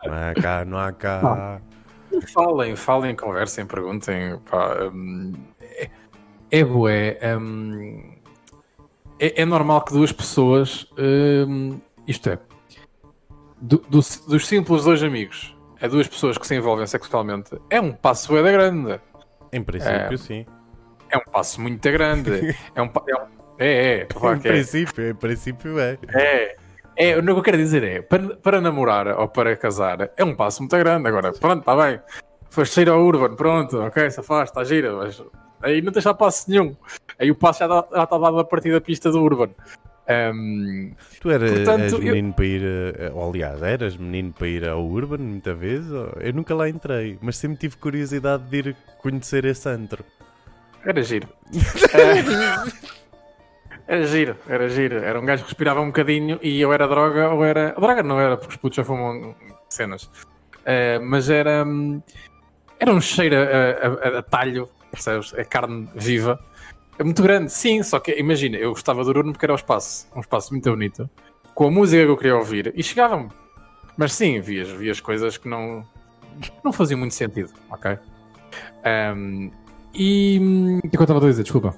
Não 0.04 0.14
há 0.14 0.34
cá. 0.34 0.66
Não 0.66 0.78
há 0.78 0.92
cá... 0.92 1.62
Falem, 2.34 2.76
falem, 2.76 3.16
conversem, 3.16 3.66
perguntem. 3.66 4.40
Pá, 4.50 4.90
um, 4.92 5.34
é, 5.62 5.90
é 6.52 6.64
bué. 6.64 7.20
Um, 7.40 8.16
é, 9.20 9.42
é, 9.42 9.46
normal 9.46 9.82
que 9.82 9.94
duas 9.94 10.12
pessoas. 10.12 10.88
Um, 10.98 11.80
isto 12.08 12.30
é. 12.30 12.40
Do, 13.62 13.78
do, 13.90 14.00
dos 14.00 14.48
simples 14.48 14.86
dois 14.86 15.04
amigos 15.04 15.56
a 15.82 15.88
duas 15.88 16.08
pessoas 16.08 16.38
que 16.38 16.46
se 16.46 16.56
envolvem 16.56 16.86
sexualmente 16.88 17.58
é 17.70 17.80
um 17.80 17.92
passo 17.92 18.30
bué 18.30 18.52
grande. 18.52 19.00
Em 19.52 19.64
princípio, 19.64 20.14
é, 20.14 20.18
sim. 20.18 20.46
É 21.10 21.18
um 21.18 21.32
passo 21.32 21.62
muito 21.62 21.92
grande. 21.92 22.56
é 22.76 22.82
um. 22.82 22.86
É, 22.86 23.16
um, 23.16 23.40
é, 23.58 23.68
é, 23.68 24.08
em 24.08 24.34
é. 24.34 24.40
princípio, 24.40 25.10
em 25.10 25.16
princípio 25.16 25.80
é. 25.80 25.98
É. 26.14 26.56
É, 27.02 27.18
o 27.18 27.24
que 27.24 27.30
eu 27.30 27.42
quero 27.42 27.58
dizer 27.58 27.82
é, 27.82 28.02
para, 28.02 28.36
para 28.36 28.60
namorar 28.60 29.08
ou 29.08 29.30
para 29.30 29.56
casar, 29.56 30.12
é 30.18 30.24
um 30.24 30.36
passo 30.36 30.62
muito 30.62 30.78
grande. 30.78 31.08
Agora, 31.08 31.32
pronto, 31.32 31.60
está 31.60 31.74
bem. 31.74 32.00
Foste 32.50 32.76
sair 32.76 32.90
ao 32.90 33.02
Urban, 33.02 33.36
pronto, 33.36 33.80
ok, 33.80 34.12
se 34.12 34.22
faz, 34.22 34.50
está 34.50 34.66
gira, 34.66 34.94
mas 34.94 35.24
aí 35.62 35.82
não 35.82 35.94
tens 35.94 36.04
já 36.04 36.14
passo 36.14 36.50
nenhum. 36.50 36.76
Aí 37.18 37.32
o 37.32 37.36
passo 37.36 37.60
já 37.60 37.80
está 37.80 38.18
dado 38.18 38.40
a 38.40 38.44
partir 38.44 38.74
da 38.74 38.82
pista 38.82 39.10
do 39.12 39.24
Urban. 39.24 39.50
Um, 40.10 40.92
tu 41.22 41.30
eras, 41.30 41.52
portanto, 41.52 42.00
menino 42.00 42.30
eu... 42.30 42.34
para 42.34 42.46
ir, 42.46 42.64
ou 43.14 43.30
aliás, 43.30 43.62
eras 43.62 43.96
menino 43.96 44.34
para 44.34 44.48
ir 44.48 44.68
ao 44.68 44.84
Urban 44.84 45.20
muita 45.20 45.54
vez? 45.54 45.86
Eu 46.20 46.34
nunca 46.34 46.54
lá 46.54 46.68
entrei, 46.68 47.18
mas 47.22 47.38
sempre 47.38 47.60
tive 47.60 47.78
curiosidade 47.78 48.44
de 48.50 48.58
ir 48.58 48.76
conhecer 49.02 49.46
esse 49.46 49.70
antro. 49.70 50.04
Era 50.86 51.02
giro. 51.04 51.28
Era 53.90 54.06
giro, 54.06 54.38
era 54.48 54.70
giro. 54.70 54.98
Era 55.00 55.20
um 55.20 55.26
gajo 55.26 55.42
que 55.42 55.50
respirava 55.50 55.82
um 55.82 55.88
bocadinho 55.88 56.38
e 56.44 56.62
eu 56.62 56.72
era 56.72 56.88
droga 56.88 57.30
ou 57.30 57.44
era. 57.44 57.72
Droga 57.72 58.04
não 58.04 58.20
era, 58.20 58.38
porque 58.38 58.54
os 58.54 58.58
putos 58.58 58.76
já 58.76 58.84
fumam 58.84 59.36
cenas. 59.68 60.04
Uh, 60.04 61.02
mas 61.02 61.28
era. 61.28 61.66
Um, 61.66 62.00
era 62.80 62.94
um 62.94 63.02
cheiro 63.02 63.36
a, 63.36 64.18
a, 64.18 64.20
a, 64.20 64.22
talho, 64.22 64.70
percebes? 64.92 65.34
A 65.34 65.44
carne 65.44 65.90
viva. 65.96 66.40
É 67.00 67.04
muito 67.04 67.24
grande, 67.24 67.52
sim, 67.52 67.82
só 67.82 68.00
que 68.00 68.12
imagina, 68.12 68.58
eu 68.58 68.72
gostava 68.72 69.04
do 69.04 69.10
Urno 69.10 69.32
porque 69.32 69.46
era 69.46 69.54
o 69.54 69.56
espaço, 69.56 70.08
um 70.16 70.20
espaço 70.20 70.52
muito 70.52 70.70
bonito, 70.70 71.10
com 71.56 71.68
a 71.68 71.72
música 71.72 72.04
que 72.04 72.12
eu 72.12 72.18
queria 72.18 72.36
ouvir 72.36 72.74
e 72.76 72.84
chegava-me. 72.84 73.30
Mas 73.98 74.14
sim, 74.14 74.40
vias, 74.40 74.70
vias 74.70 75.00
coisas 75.00 75.38
que 75.38 75.48
não, 75.48 75.84
não 76.64 76.72
faziam 76.72 77.00
muito 77.00 77.16
sentido, 77.16 77.54
ok? 77.72 77.98
Um, 79.16 79.50
e 79.94 80.40
hum, 80.42 80.80
o 80.84 80.90
que 80.90 80.98
eu 80.98 81.02
estava 81.02 81.20
a 81.20 81.30
dizer? 81.30 81.44
Desculpa 81.44 81.76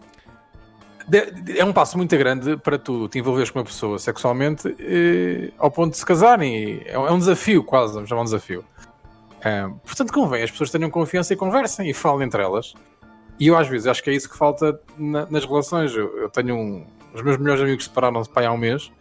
é 1.58 1.66
um 1.66 1.74
passo 1.74 1.98
muito 1.98 2.16
grande 2.18 2.58
para 2.58 2.78
tu 2.78 3.08
te 3.10 3.20
envolveres 3.20 3.50
com 3.50 3.60
uma 3.60 3.66
pessoa 3.66 4.00
sexualmente 4.00 4.74
eh, 4.80 5.52
ao 5.58 5.70
ponto 5.70 5.92
de 5.92 5.98
se 5.98 6.06
casarem. 6.06 6.82
É, 6.86 6.94
é 6.94 7.12
um 7.12 7.20
desafio, 7.20 7.64
quase, 7.64 7.94
vamos 7.94 8.10
chamar 8.10 8.22
um 8.22 8.26
desafio. 8.26 8.64
portanto, 9.84 10.14
convém 10.14 10.44
as 10.44 10.52
pessoas 10.52 10.70
tenham 10.70 10.90
confiança 10.90 11.34
e 11.34 11.36
conversem 11.36 11.90
e 11.90 11.94
falem 11.94 12.26
entre 12.26 12.42
elas. 12.42 12.74
E 13.40 13.48
eu, 13.48 13.58
às 13.58 13.68
vezes, 13.68 13.88
acho 13.88 14.04
que 14.04 14.10
é 14.10 14.14
isso 14.14 14.30
que 14.30 14.38
falta 14.38 14.80
na, 14.98 15.26
nas 15.26 15.44
relações. 15.46 15.94
Eu, 15.96 16.18
eu 16.18 16.30
tenho 16.30 16.56
um, 16.56 16.86
os 17.14 17.22
meus 17.22 17.38
melhores 17.38 17.62
amigos 17.62 17.86
separaram-se 17.86 18.30
pai 18.30 18.46
há 18.46 18.52
um 18.52 18.58
mês. 18.58 18.92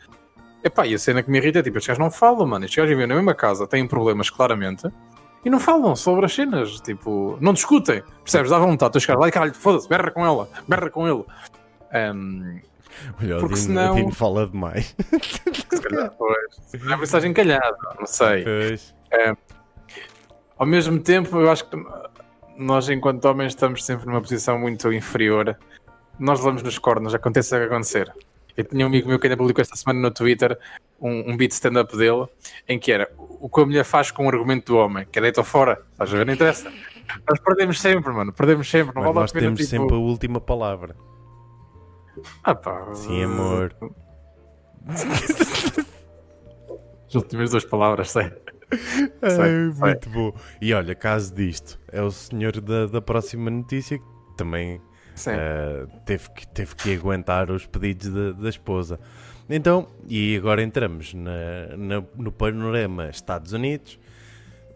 Epá, 0.64 0.86
e 0.86 0.94
a 0.94 0.98
cena 0.98 1.22
que 1.22 1.30
me 1.30 1.38
irrita 1.38 1.60
é 1.60 1.62
tipo, 1.62 1.78
estes 1.78 1.88
gajos 1.88 2.02
não 2.02 2.10
falam, 2.10 2.46
mano. 2.46 2.64
Estes 2.64 2.76
gajos 2.76 2.90
vivem 2.90 3.06
na 3.06 3.14
mesma 3.14 3.34
casa, 3.34 3.66
têm 3.66 3.86
problemas 3.86 4.30
claramente 4.30 4.88
e 5.44 5.50
não 5.50 5.58
falam 5.58 5.96
sobre 5.96 6.26
as 6.26 6.34
cenas. 6.34 6.80
Tipo, 6.80 7.38
não 7.40 7.52
discutem. 7.52 8.02
Percebes? 8.22 8.50
Dá 8.50 8.58
vontade. 8.58 8.92
Tu 8.92 9.00
chegar 9.00 9.18
lá 9.18 9.28
e 9.28 9.32
caralho, 9.32 9.54
foda-se, 9.54 9.88
berra 9.88 10.10
com 10.10 10.24
ela, 10.24 10.48
berra 10.68 10.90
com 10.90 11.06
ele. 11.06 11.24
Um, 11.92 12.60
Olha, 13.20 13.38
porque 13.38 13.54
Dino, 13.54 13.56
senão... 13.56 13.92
o 13.92 13.96
Dino 13.96 14.12
fala 14.12 14.46
demais. 14.46 14.94
Se 15.70 15.80
calhar, 15.80 16.10
pois. 16.16 16.74
É 16.74 16.76
uma 16.86 16.96
mensagem 16.98 17.32
calhada, 17.32 17.76
não 17.98 18.06
sei. 18.06 18.44
Um, 18.46 19.36
ao 20.58 20.66
mesmo 20.66 21.00
tempo, 21.00 21.38
eu 21.38 21.50
acho 21.50 21.64
que 21.64 21.76
nós, 22.58 22.88
enquanto 22.90 23.24
homens, 23.24 23.52
estamos 23.52 23.84
sempre 23.84 24.06
numa 24.06 24.20
posição 24.20 24.58
muito 24.58 24.92
inferior. 24.92 25.56
Nós 26.18 26.40
levamos 26.40 26.62
nos 26.62 26.78
cornos, 26.78 27.14
aconteça 27.14 27.56
o 27.56 27.60
que 27.60 27.66
acontecer. 27.66 28.12
Eu 28.56 28.64
tinha 28.64 28.84
um 28.84 28.88
amigo 28.88 29.08
meu 29.08 29.18
que 29.18 29.26
ainda 29.26 29.36
publicou 29.36 29.62
esta 29.62 29.76
semana 29.76 30.00
no 30.00 30.10
Twitter 30.10 30.58
um, 31.00 31.32
um 31.32 31.36
beat 31.36 31.52
stand-up 31.52 31.96
dele 31.96 32.26
em 32.68 32.78
que 32.78 32.92
era 32.92 33.10
o 33.16 33.48
que 33.48 33.60
a 33.60 33.66
mulher 33.66 33.84
faz 33.84 34.10
com 34.10 34.26
o 34.26 34.28
argumento 34.28 34.72
do 34.72 34.78
homem, 34.78 35.06
que 35.10 35.18
é 35.18 35.22
deita 35.22 35.42
fora. 35.42 35.80
Estás 35.92 36.12
a 36.12 36.16
ver? 36.16 36.26
Não 36.26 36.34
interessa. 36.34 36.72
Nós 37.28 37.40
perdemos 37.40 37.80
sempre, 37.80 38.12
mano. 38.12 38.32
Perdemos 38.32 38.70
sempre. 38.70 38.94
Não 38.94 39.02
Mas 39.02 39.14
nós 39.14 39.32
temos 39.32 39.58
tipo... 39.58 39.70
sempre 39.70 39.94
a 39.94 39.98
última 39.98 40.40
palavra. 40.40 40.94
Ah 42.44 42.54
pá. 42.54 42.94
Sim, 42.94 43.24
amor. 43.24 43.74
As 47.08 47.14
últimas 47.14 47.50
duas 47.50 47.64
palavras, 47.64 48.10
sei. 48.10 48.32
Ai, 49.22 49.30
sei, 49.30 49.52
muito 49.52 50.04
sei. 50.04 50.12
bom. 50.12 50.32
E 50.60 50.72
olha, 50.72 50.94
caso 50.94 51.34
disto, 51.34 51.80
é 51.90 52.00
o 52.00 52.10
senhor 52.10 52.60
da, 52.60 52.86
da 52.86 53.00
próxima 53.00 53.50
notícia 53.50 53.98
que 53.98 54.04
também 54.36 54.80
uh, 55.16 55.86
teve, 56.04 56.30
que, 56.30 56.46
teve 56.48 56.74
que 56.74 56.94
aguentar 56.94 57.50
os 57.50 57.66
pedidos 57.66 58.08
da, 58.08 58.32
da 58.32 58.48
esposa. 58.48 58.98
Então, 59.48 59.88
e 60.08 60.36
agora 60.36 60.62
entramos 60.62 61.12
na, 61.12 61.76
na, 61.76 62.04
no 62.16 62.30
panorama 62.30 63.08
Estados 63.08 63.52
Unidos. 63.52 63.98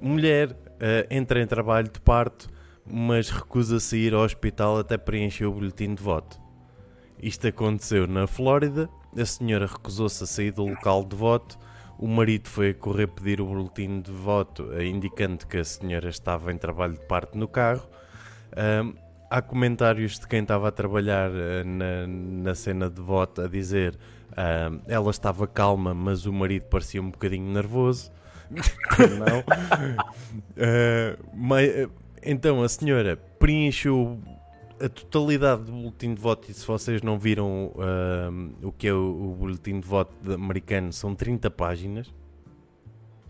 Mulher 0.00 0.50
uh, 0.50 1.06
entra 1.08 1.40
em 1.40 1.46
trabalho 1.46 1.88
de 1.88 2.00
parto, 2.00 2.48
mas 2.84 3.30
recusa 3.30 3.78
sair 3.78 4.14
ao 4.14 4.22
hospital 4.22 4.78
até 4.78 4.98
preencher 4.98 5.46
o 5.46 5.52
boletim 5.52 5.94
de 5.94 6.02
voto. 6.02 6.38
Isto 7.22 7.46
aconteceu 7.46 8.06
na 8.06 8.26
Flórida. 8.26 8.88
A 9.16 9.24
senhora 9.24 9.66
recusou-se 9.66 10.22
a 10.24 10.26
sair 10.26 10.50
do 10.50 10.66
local 10.66 11.04
de 11.04 11.16
voto. 11.16 11.58
O 11.98 12.08
marido 12.08 12.48
foi 12.48 12.74
correr 12.74 13.06
pedir 13.06 13.40
o 13.40 13.46
boletim 13.46 14.00
de 14.00 14.10
voto, 14.10 14.72
eh, 14.72 14.84
indicando 14.84 15.46
que 15.46 15.58
a 15.58 15.64
senhora 15.64 16.08
estava 16.08 16.52
em 16.52 16.58
trabalho 16.58 16.94
de 16.94 17.06
parte 17.06 17.38
no 17.38 17.46
carro. 17.46 17.88
Um, 18.56 18.94
há 19.34 19.42
comentários 19.42 20.18
de 20.20 20.28
quem 20.28 20.42
estava 20.42 20.68
a 20.68 20.70
trabalhar 20.70 21.28
uh, 21.28 21.64
na, 21.64 22.06
na, 22.06 22.54
cena 22.54 22.88
de 22.88 23.00
voto 23.00 23.42
a 23.42 23.48
dizer 23.48 23.98
uh, 24.30 24.80
ela 24.86 25.10
estava 25.10 25.44
calma, 25.46 25.92
mas 25.92 26.24
o 26.24 26.32
marido 26.32 26.66
parecia 26.66 27.02
um 27.02 27.10
bocadinho 27.10 27.52
nervoso. 27.52 28.12
Não. 28.48 29.40
Uh, 29.40 31.18
mas, 31.34 31.88
então 32.22 32.62
a 32.62 32.68
senhora 32.68 33.16
preencheu 33.16 34.20
a 34.80 34.88
totalidade 34.88 35.64
do 35.64 35.72
boletim 35.72 36.14
de 36.14 36.20
voto, 36.20 36.48
e 36.50 36.54
se 36.54 36.64
vocês 36.64 37.02
não 37.02 37.18
viram 37.18 37.72
uh, 37.74 38.66
o 38.66 38.70
que 38.70 38.86
é 38.86 38.92
o, 38.92 39.32
o 39.32 39.34
boletim 39.34 39.80
de 39.80 39.86
voto 39.86 40.14
americano, 40.32 40.92
são 40.92 41.12
30 41.12 41.50
páginas. 41.50 42.14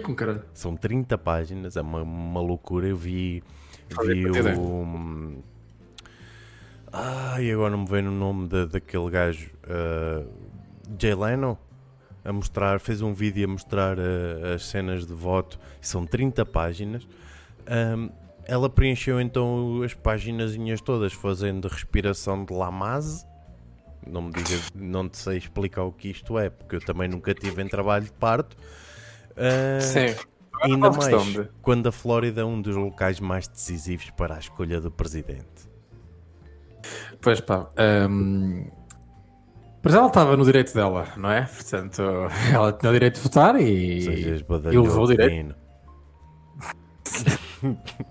Com 0.03 0.15
caralho. 0.15 0.43
São 0.53 0.77
30 0.77 1.17
páginas, 1.17 1.77
é 1.79 1.81
uma, 1.81 2.03
uma 2.03 2.41
loucura. 2.41 2.89
Eu 2.89 2.97
vi, 2.97 3.43
vi 4.05 4.27
o. 4.27 5.43
Um, 6.95 7.33
ai, 7.35 7.51
agora 7.51 7.71
não 7.71 7.79
me 7.79 7.89
vem 7.89 8.07
o 8.07 8.11
nome 8.13 8.47
de, 8.47 8.67
daquele 8.67 9.11
gajo, 9.11 9.51
uh, 9.65 10.31
Jay 10.97 11.15
Leno, 11.15 11.59
a 12.25 12.33
mostrar, 12.33 12.79
fez 12.79 13.03
um 13.03 13.13
vídeo 13.13 13.45
a 13.45 13.49
mostrar 13.49 13.99
uh, 13.99 14.55
as 14.55 14.65
cenas 14.67 15.05
de 15.05 15.13
voto, 15.13 15.59
são 15.81 16.07
30 16.07 16.47
páginas. 16.47 17.07
Um, 17.69 18.11
ela 18.47 18.71
preencheu 18.71 19.21
então 19.21 19.83
as 19.83 19.95
páginas 19.95 20.55
todas 20.81 21.13
fazendo 21.13 21.67
respiração 21.67 22.45
de 22.45 22.53
Lamaze. 22.53 23.27
Não 24.07 24.23
me 24.23 24.33
diga, 24.33 24.63
não 24.75 25.09
te 25.09 25.17
sei 25.17 25.39
explicar 25.39 25.83
o 25.83 25.91
que 25.91 26.09
isto 26.11 26.39
é, 26.39 26.51
porque 26.51 26.77
eu 26.77 26.81
também 26.81 27.09
nunca 27.09 27.35
tive 27.35 27.63
em 27.63 27.69
trabalho 27.69 28.05
de 28.05 28.13
parto. 28.13 28.55
Uh, 29.33 29.81
Sim. 29.81 30.15
Ainda 30.63 30.91
mais 30.91 31.27
de... 31.27 31.49
quando 31.61 31.89
a 31.89 31.93
Flórida 31.93 32.43
é 32.43 32.45
um 32.45 32.61
dos 32.61 32.77
locais 32.77 33.19
mais 33.19 33.49
decisivos 33.49 34.11
para 34.11 34.37
a 34.37 34.39
escolha 34.39 34.81
do 34.81 34.91
presidente. 34.91 35.54
Pois 37.21 37.41
pá, 37.41 37.71
um... 38.09 38.67
mas 39.83 39.95
ela 39.95 40.07
estava 40.07 40.37
no 40.37 40.45
direito 40.45 40.75
dela, 40.75 41.09
não 41.17 41.31
é? 41.31 41.43
Portanto, 41.43 42.03
ela 42.53 42.73
tinha 42.73 42.91
o 42.91 42.93
direito 42.93 43.17
de 43.17 43.21
votar 43.21 43.61
e, 43.61 44.05
e 44.07 44.79
levou 44.79 45.05
o 45.05 45.07
direito. 45.07 45.55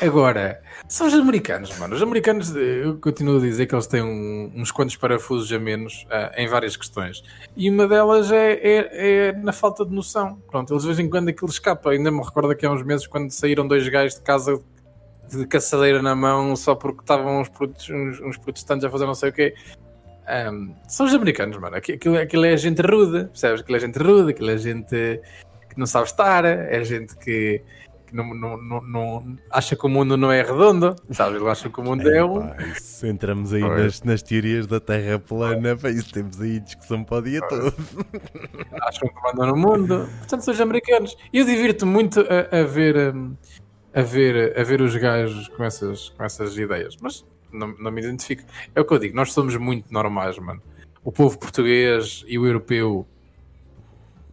Agora, 0.00 0.60
são 0.88 1.06
os 1.06 1.14
americanos, 1.14 1.78
mano. 1.78 1.94
Os 1.94 2.02
americanos, 2.02 2.54
eu 2.54 2.98
continuo 2.98 3.38
a 3.38 3.40
dizer 3.40 3.66
que 3.66 3.74
eles 3.74 3.86
têm 3.86 4.02
um, 4.02 4.52
uns 4.54 4.72
quantos 4.72 4.96
parafusos 4.96 5.50
a 5.52 5.58
menos 5.58 6.04
uh, 6.04 6.30
em 6.36 6.48
várias 6.48 6.76
questões. 6.76 7.22
E 7.56 7.70
uma 7.70 7.86
delas 7.86 8.32
é, 8.32 8.52
é, 8.54 9.28
é, 9.28 9.32
na 9.32 9.52
falta 9.52 9.84
de 9.84 9.94
noção. 9.94 10.42
Pronto, 10.50 10.72
eles 10.72 10.82
de 10.82 10.88
vez 10.88 10.98
em 10.98 11.08
quando 11.08 11.28
aquilo 11.28 11.50
escapa. 11.50 11.90
Ainda 11.90 12.10
me 12.10 12.22
recordo 12.22 12.54
que 12.56 12.66
há 12.66 12.72
uns 12.72 12.82
meses 12.82 13.06
quando 13.06 13.30
saíram 13.30 13.68
dois 13.68 13.88
gajos 13.88 14.16
de 14.16 14.22
casa 14.22 14.60
de 15.38 15.46
caçadeira 15.46 16.02
na 16.02 16.14
mão 16.14 16.54
só 16.56 16.74
porque 16.74 17.00
estavam 17.00 17.40
uns, 17.40 17.50
uns, 17.90 18.20
uns 18.20 18.36
protestantes 18.38 18.84
a 18.84 18.90
fazer 18.90 19.06
não 19.06 19.14
sei 19.14 19.30
o 19.30 19.32
quê. 19.32 19.54
Um, 20.26 20.74
são 20.88 21.06
os 21.06 21.14
americanos, 21.14 21.58
mano. 21.58 21.76
Aquilo, 21.76 22.18
aquilo 22.18 22.44
é 22.44 22.56
gente 22.56 22.80
rude, 22.80 23.26
percebes? 23.26 23.60
Aquilo 23.60 23.76
é 23.76 23.80
gente 23.80 23.98
rude, 23.98 24.30
aquilo 24.30 24.50
é 24.50 24.56
gente 24.56 25.20
que 25.68 25.78
não 25.78 25.86
sabe 25.86 26.06
estar, 26.06 26.44
é 26.44 26.82
gente 26.84 27.16
que 27.16 27.62
não, 28.14 28.32
não, 28.32 28.56
não, 28.56 28.80
não, 28.80 29.36
acha 29.50 29.74
que 29.74 29.84
o 29.84 29.88
mundo 29.88 30.16
não 30.16 30.30
é 30.30 30.40
redondo, 30.40 30.94
sabe? 31.10 31.36
Ele 31.36 31.48
acha 31.48 31.68
que 31.68 31.80
o 31.80 31.82
mundo 31.82 32.08
é, 32.08 32.18
é 32.18 32.24
um. 32.24 32.46
Pá, 32.46 32.56
isso, 32.62 33.06
entramos 33.06 33.52
aí 33.52 33.60
nas, 33.60 34.02
nas, 34.02 34.22
teorias 34.22 34.68
da 34.68 34.78
Terra 34.78 35.18
plana, 35.18 35.76
pá, 35.76 35.90
isso 35.90 36.12
temos 36.12 36.40
aí 36.40 36.60
discussão 36.60 37.02
para 37.02 37.16
o 37.18 37.22
dia 37.22 37.40
todo. 37.48 37.74
Acham 38.82 39.08
que 39.08 39.14
mandam 39.20 39.48
no 39.48 39.56
mundo, 39.56 40.08
portanto, 40.18 40.42
são 40.42 40.54
os 40.54 40.60
americanos. 40.60 41.16
E 41.32 41.38
eu 41.40 41.44
divirto 41.44 41.84
muito 41.84 42.20
a, 42.20 42.60
a 42.60 42.62
ver. 42.62 43.14
Hum, 43.14 43.34
a 43.94 44.02
ver, 44.02 44.58
a 44.58 44.64
ver 44.64 44.80
os 44.80 44.96
gajos 44.96 45.48
com 45.48 45.62
essas, 45.62 46.08
com 46.10 46.24
essas 46.24 46.58
ideias, 46.58 46.96
mas 47.00 47.24
não, 47.52 47.68
não 47.78 47.90
me 47.92 48.02
identifico. 48.02 48.42
É 48.74 48.80
o 48.80 48.84
que 48.84 48.92
eu 48.92 48.98
digo, 48.98 49.14
nós 49.14 49.32
somos 49.32 49.56
muito 49.56 49.92
normais, 49.92 50.36
mano. 50.38 50.60
O 51.04 51.12
povo 51.12 51.38
português 51.38 52.24
e 52.26 52.38
o 52.38 52.46
europeu, 52.46 53.06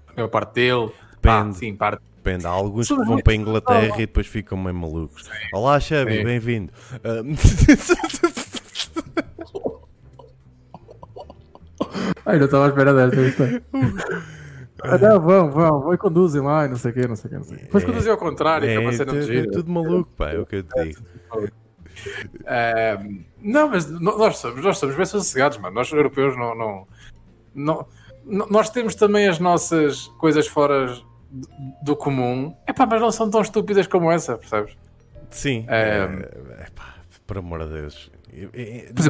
a 0.07 0.13
maior 0.15 0.29
parte 0.29 0.55
dele, 0.55 0.91
Depende. 1.21 1.49
Ah, 1.49 1.53
sim, 1.53 1.75
parte 1.75 2.01
Depende, 2.23 2.45
há 2.45 2.49
alguns 2.49 2.87
que 2.87 2.95
vão 2.95 3.17
para 3.19 3.33
a 3.33 3.35
Inglaterra 3.35 3.95
e 3.95 4.05
depois 4.05 4.27
ficam 4.27 4.55
meio 4.55 4.75
malucos. 4.75 5.27
Olá, 5.51 5.79
Xabi, 5.79 6.23
bem-vindo. 6.23 6.71
Ai, 12.23 12.37
não 12.37 12.45
estava 12.45 12.65
à 12.65 12.69
espera 12.69 13.09
desta. 13.09 13.63
Ah, 14.83 14.97
não, 14.97 15.19
vão, 15.19 15.51
vão, 15.51 15.81
vão 15.81 15.93
e 15.93 15.97
conduzem 15.97 16.41
lá 16.41 16.65
e 16.65 16.69
não 16.69 16.75
sei 16.75 16.91
o 16.91 16.93
quê, 16.93 17.07
não 17.07 17.15
sei 17.15 17.27
o 17.27 17.29
quê. 17.29 17.37
Não 17.37 17.43
sei. 17.43 17.57
Depois 17.57 17.83
é, 17.83 17.87
conduzem 17.87 18.11
ao 18.11 18.17
contrário, 18.17 18.67
é, 18.67 18.71
que 18.71 18.77
é 18.77 18.79
uma 18.79 18.93
cena 18.93 19.13
de 19.13 19.37
É 19.37 19.43
tudo 19.43 19.71
maluco, 19.71 20.11
pá, 20.17 20.31
é 20.31 20.39
o 20.39 20.45
que 20.45 20.57
eu 20.57 20.63
te 20.63 20.83
digo. 20.83 21.01
Uh, 22.41 23.23
não, 23.41 23.69
mas 23.69 23.89
nós 23.89 24.37
somos, 24.37 24.63
nós 24.63 24.77
somos 24.77 24.95
bem 24.95 25.05
sossegados, 25.05 25.57
mano. 25.57 25.75
Nós 25.75 25.91
europeus 25.91 26.35
não, 26.35 26.55
não, 26.55 26.87
não, 27.53 27.87
Nós 28.49 28.69
temos 28.69 28.95
também 28.95 29.27
as 29.27 29.39
nossas 29.39 30.07
coisas 30.17 30.47
fora 30.47 30.87
do 31.83 31.95
comum, 31.95 32.55
epá, 32.67 32.85
mas 32.85 33.01
não 33.01 33.11
são 33.11 33.29
tão 33.29 33.41
estúpidas 33.41 33.87
como 33.87 34.11
essa, 34.11 34.37
percebes? 34.37 34.75
Sim, 35.29 35.65
é, 35.69 36.09
é, 36.59 36.67
epá, 36.67 36.95
por 37.25 37.37
amor 37.37 37.65
de 37.65 37.73
Deus. 37.73 38.11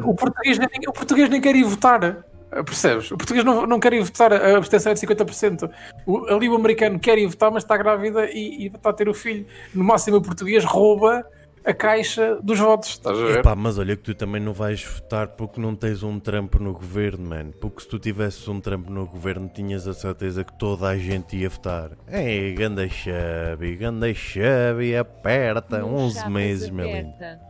o, 0.03 0.15
português 0.15 0.59
nem, 0.59 0.69
o 0.87 0.93
português 0.93 1.29
nem 1.29 1.41
quer 1.41 1.55
ir 1.55 1.63
votar. 1.63 2.25
Percebes? 2.65 3.09
O 3.11 3.17
português 3.17 3.45
não, 3.45 3.65
não 3.65 3.79
quer 3.79 3.93
ir 3.93 4.03
votar, 4.03 4.33
a 4.33 4.57
abstenção 4.57 4.91
é 4.91 4.95
de 4.95 5.01
50%. 5.01 5.71
O, 6.05 6.25
ali 6.27 6.49
o 6.49 6.55
americano 6.55 6.99
quer 6.99 7.17
ir 7.17 7.27
votar, 7.27 7.49
mas 7.49 7.63
está 7.63 7.77
grávida 7.77 8.29
e, 8.29 8.63
e 8.63 8.67
está 8.67 8.89
a 8.89 8.93
ter 8.93 9.07
o 9.07 9.13
filho. 9.13 9.45
No 9.73 9.83
máximo, 9.83 10.17
o 10.17 10.21
português 10.21 10.65
rouba 10.65 11.25
a 11.63 11.73
caixa 11.73 12.39
dos 12.41 12.59
votos. 12.59 12.89
Estás 12.89 13.17
a 13.17 13.23
ver? 13.23 13.39
Epá, 13.39 13.55
mas 13.55 13.77
olha 13.77 13.95
que 13.95 14.03
tu 14.03 14.15
também 14.15 14.41
não 14.41 14.53
vais 14.53 14.83
votar 14.83 15.29
porque 15.29 15.61
não 15.61 15.75
tens 15.75 16.03
um 16.03 16.19
Trump 16.19 16.55
no 16.55 16.73
governo, 16.73 17.29
mano. 17.29 17.53
Porque 17.53 17.81
se 17.81 17.87
tu 17.87 17.99
tivesses 17.99 18.47
um 18.47 18.59
Trump 18.59 18.89
no 18.89 19.05
governo, 19.05 19.47
tinhas 19.47 19.87
a 19.87 19.93
certeza 19.93 20.43
que 20.43 20.53
toda 20.57 20.87
a 20.87 20.97
gente 20.97 21.37
ia 21.37 21.49
votar. 21.49 21.91
É, 22.07 22.51
ganda 22.51 22.87
chave, 22.89 23.75
ganda 23.75 24.13
chave, 24.13 24.95
aperta. 24.95 25.77
Meu 25.77 25.93
11 25.95 26.29
meses, 26.29 26.69
aperta. 26.69 26.75
meu 26.75 26.95
lindo. 26.95 27.41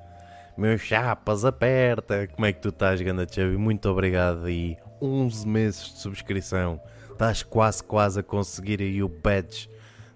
Meus 0.58 0.82
chapas, 0.82 1.46
aperta. 1.46 2.28
Como 2.28 2.46
é 2.46 2.54
que 2.54 2.60
tu 2.60 2.70
estás, 2.70 3.02
ganda 3.02 3.26
chave? 3.30 3.58
Muito 3.58 3.90
obrigado 3.90 4.46
aí. 4.46 4.78
11 5.02 5.48
meses 5.48 5.94
de 5.94 6.00
subscrição. 6.00 6.80
Estás 7.12 7.44
quase, 7.44 7.84
quase 7.84 8.20
a 8.20 8.24
conseguir 8.24 8.82
aí 8.82 9.02
o 9.04 9.10
badge 9.10 9.70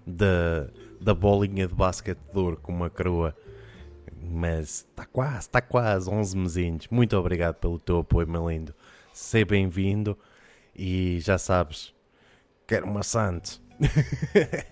da, 0.06 0.68
da 1.00 1.14
bolinha 1.14 1.66
de 1.66 1.74
basquete 1.74 2.18
de 2.32 2.38
ouro 2.38 2.56
com 2.56 2.72
uma 2.72 2.90
coroa 2.90 3.34
mas 4.28 4.86
está 4.90 5.06
quase, 5.06 5.38
está 5.38 5.60
quase, 5.60 6.10
11 6.10 6.36
mesinhos. 6.36 6.88
Muito 6.90 7.16
obrigado 7.16 7.56
pelo 7.56 7.78
teu 7.78 7.98
apoio, 7.98 8.28
meu 8.28 8.48
lindo. 8.48 8.74
Seja 9.12 9.46
bem-vindo 9.46 10.18
e 10.74 11.18
já 11.20 11.38
sabes, 11.38 11.94
quero 12.66 12.86
uma 12.86 13.02
Santos. 13.02 13.62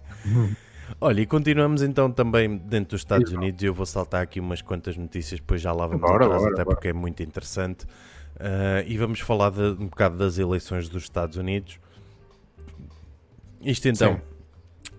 Olha, 1.00 1.22
e 1.22 1.26
continuamos 1.26 1.82
então 1.82 2.10
também 2.10 2.56
dentro 2.58 2.90
dos 2.90 3.00
Estados 3.00 3.32
Unidos. 3.32 3.62
Eu 3.62 3.72
vou 3.72 3.86
saltar 3.86 4.22
aqui 4.22 4.38
umas 4.38 4.60
quantas 4.60 4.96
notícias, 4.96 5.40
depois 5.40 5.60
já 5.60 5.72
lá 5.72 5.86
vamos 5.86 6.02
bora, 6.02 6.24
atrás, 6.26 6.42
bora, 6.42 6.54
até 6.54 6.64
bora. 6.64 6.76
porque 6.76 6.88
é 6.88 6.92
muito 6.92 7.22
interessante. 7.22 7.86
Uh, 8.36 8.82
e 8.86 8.96
vamos 8.98 9.20
falar 9.20 9.50
de, 9.50 9.60
um 9.60 9.86
bocado 9.86 10.16
das 10.16 10.38
eleições 10.38 10.88
dos 10.88 11.04
Estados 11.04 11.36
Unidos. 11.36 11.78
Isto 13.60 13.88
então, 13.88 14.14
Sim. 14.14 14.20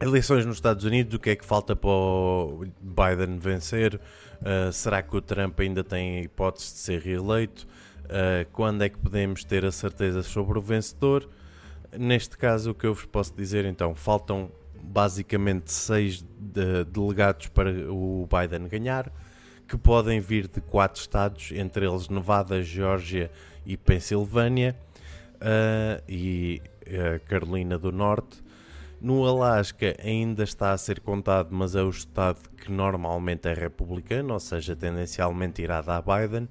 eleições 0.01 0.45
nos 0.45 0.55
Estados 0.55 0.85
Unidos, 0.85 1.13
o 1.13 1.19
que 1.19 1.31
é 1.31 1.35
que 1.35 1.45
falta 1.45 1.75
para 1.75 1.89
o 1.89 2.65
Biden 2.81 3.37
vencer? 3.37 3.95
Uh, 4.41 4.71
será 4.71 5.01
que 5.01 5.15
o 5.15 5.21
Trump 5.21 5.59
ainda 5.59 5.83
tem 5.83 6.23
hipótese 6.23 6.73
de 6.73 6.79
ser 6.79 7.01
reeleito? 7.01 7.67
Uh, 8.05 8.49
quando 8.53 8.83
é 8.83 8.89
que 8.89 8.97
podemos 8.97 9.43
ter 9.43 9.65
a 9.65 9.71
certeza 9.71 10.23
sobre 10.23 10.57
o 10.57 10.61
vencedor? 10.61 11.29
Neste 11.97 12.37
caso, 12.37 12.71
o 12.71 12.73
que 12.73 12.85
eu 12.85 12.93
vos 12.93 13.05
posso 13.05 13.33
dizer 13.35 13.65
então, 13.65 13.95
faltam 13.95 14.51
basicamente 14.81 15.71
seis 15.71 16.23
de 16.39 16.85
delegados 16.85 17.47
para 17.47 17.71
o 17.91 18.27
Biden 18.27 18.67
ganhar, 18.67 19.11
que 19.67 19.77
podem 19.77 20.19
vir 20.19 20.47
de 20.47 20.61
quatro 20.61 21.01
estados, 21.01 21.51
entre 21.51 21.85
eles 21.87 22.09
Nevada, 22.09 22.61
Geórgia 22.61 23.31
e 23.65 23.75
Pensilvânia, 23.75 24.75
uh, 25.35 26.03
e 26.07 26.61
Carolina 27.27 27.79
do 27.79 27.91
Norte. 27.91 28.43
No 29.01 29.25
Alasca 29.25 29.95
ainda 30.03 30.43
está 30.43 30.71
a 30.71 30.77
ser 30.77 30.99
contado, 30.99 31.49
mas 31.51 31.75
é 31.75 31.81
o 31.83 31.89
estado 31.89 32.39
que 32.57 32.71
normalmente 32.71 33.47
é 33.47 33.53
republicano, 33.53 34.33
ou 34.33 34.39
seja, 34.39 34.75
tendencialmente 34.75 35.61
irá 35.61 35.81
dar 35.81 36.01
Biden. 36.01 36.47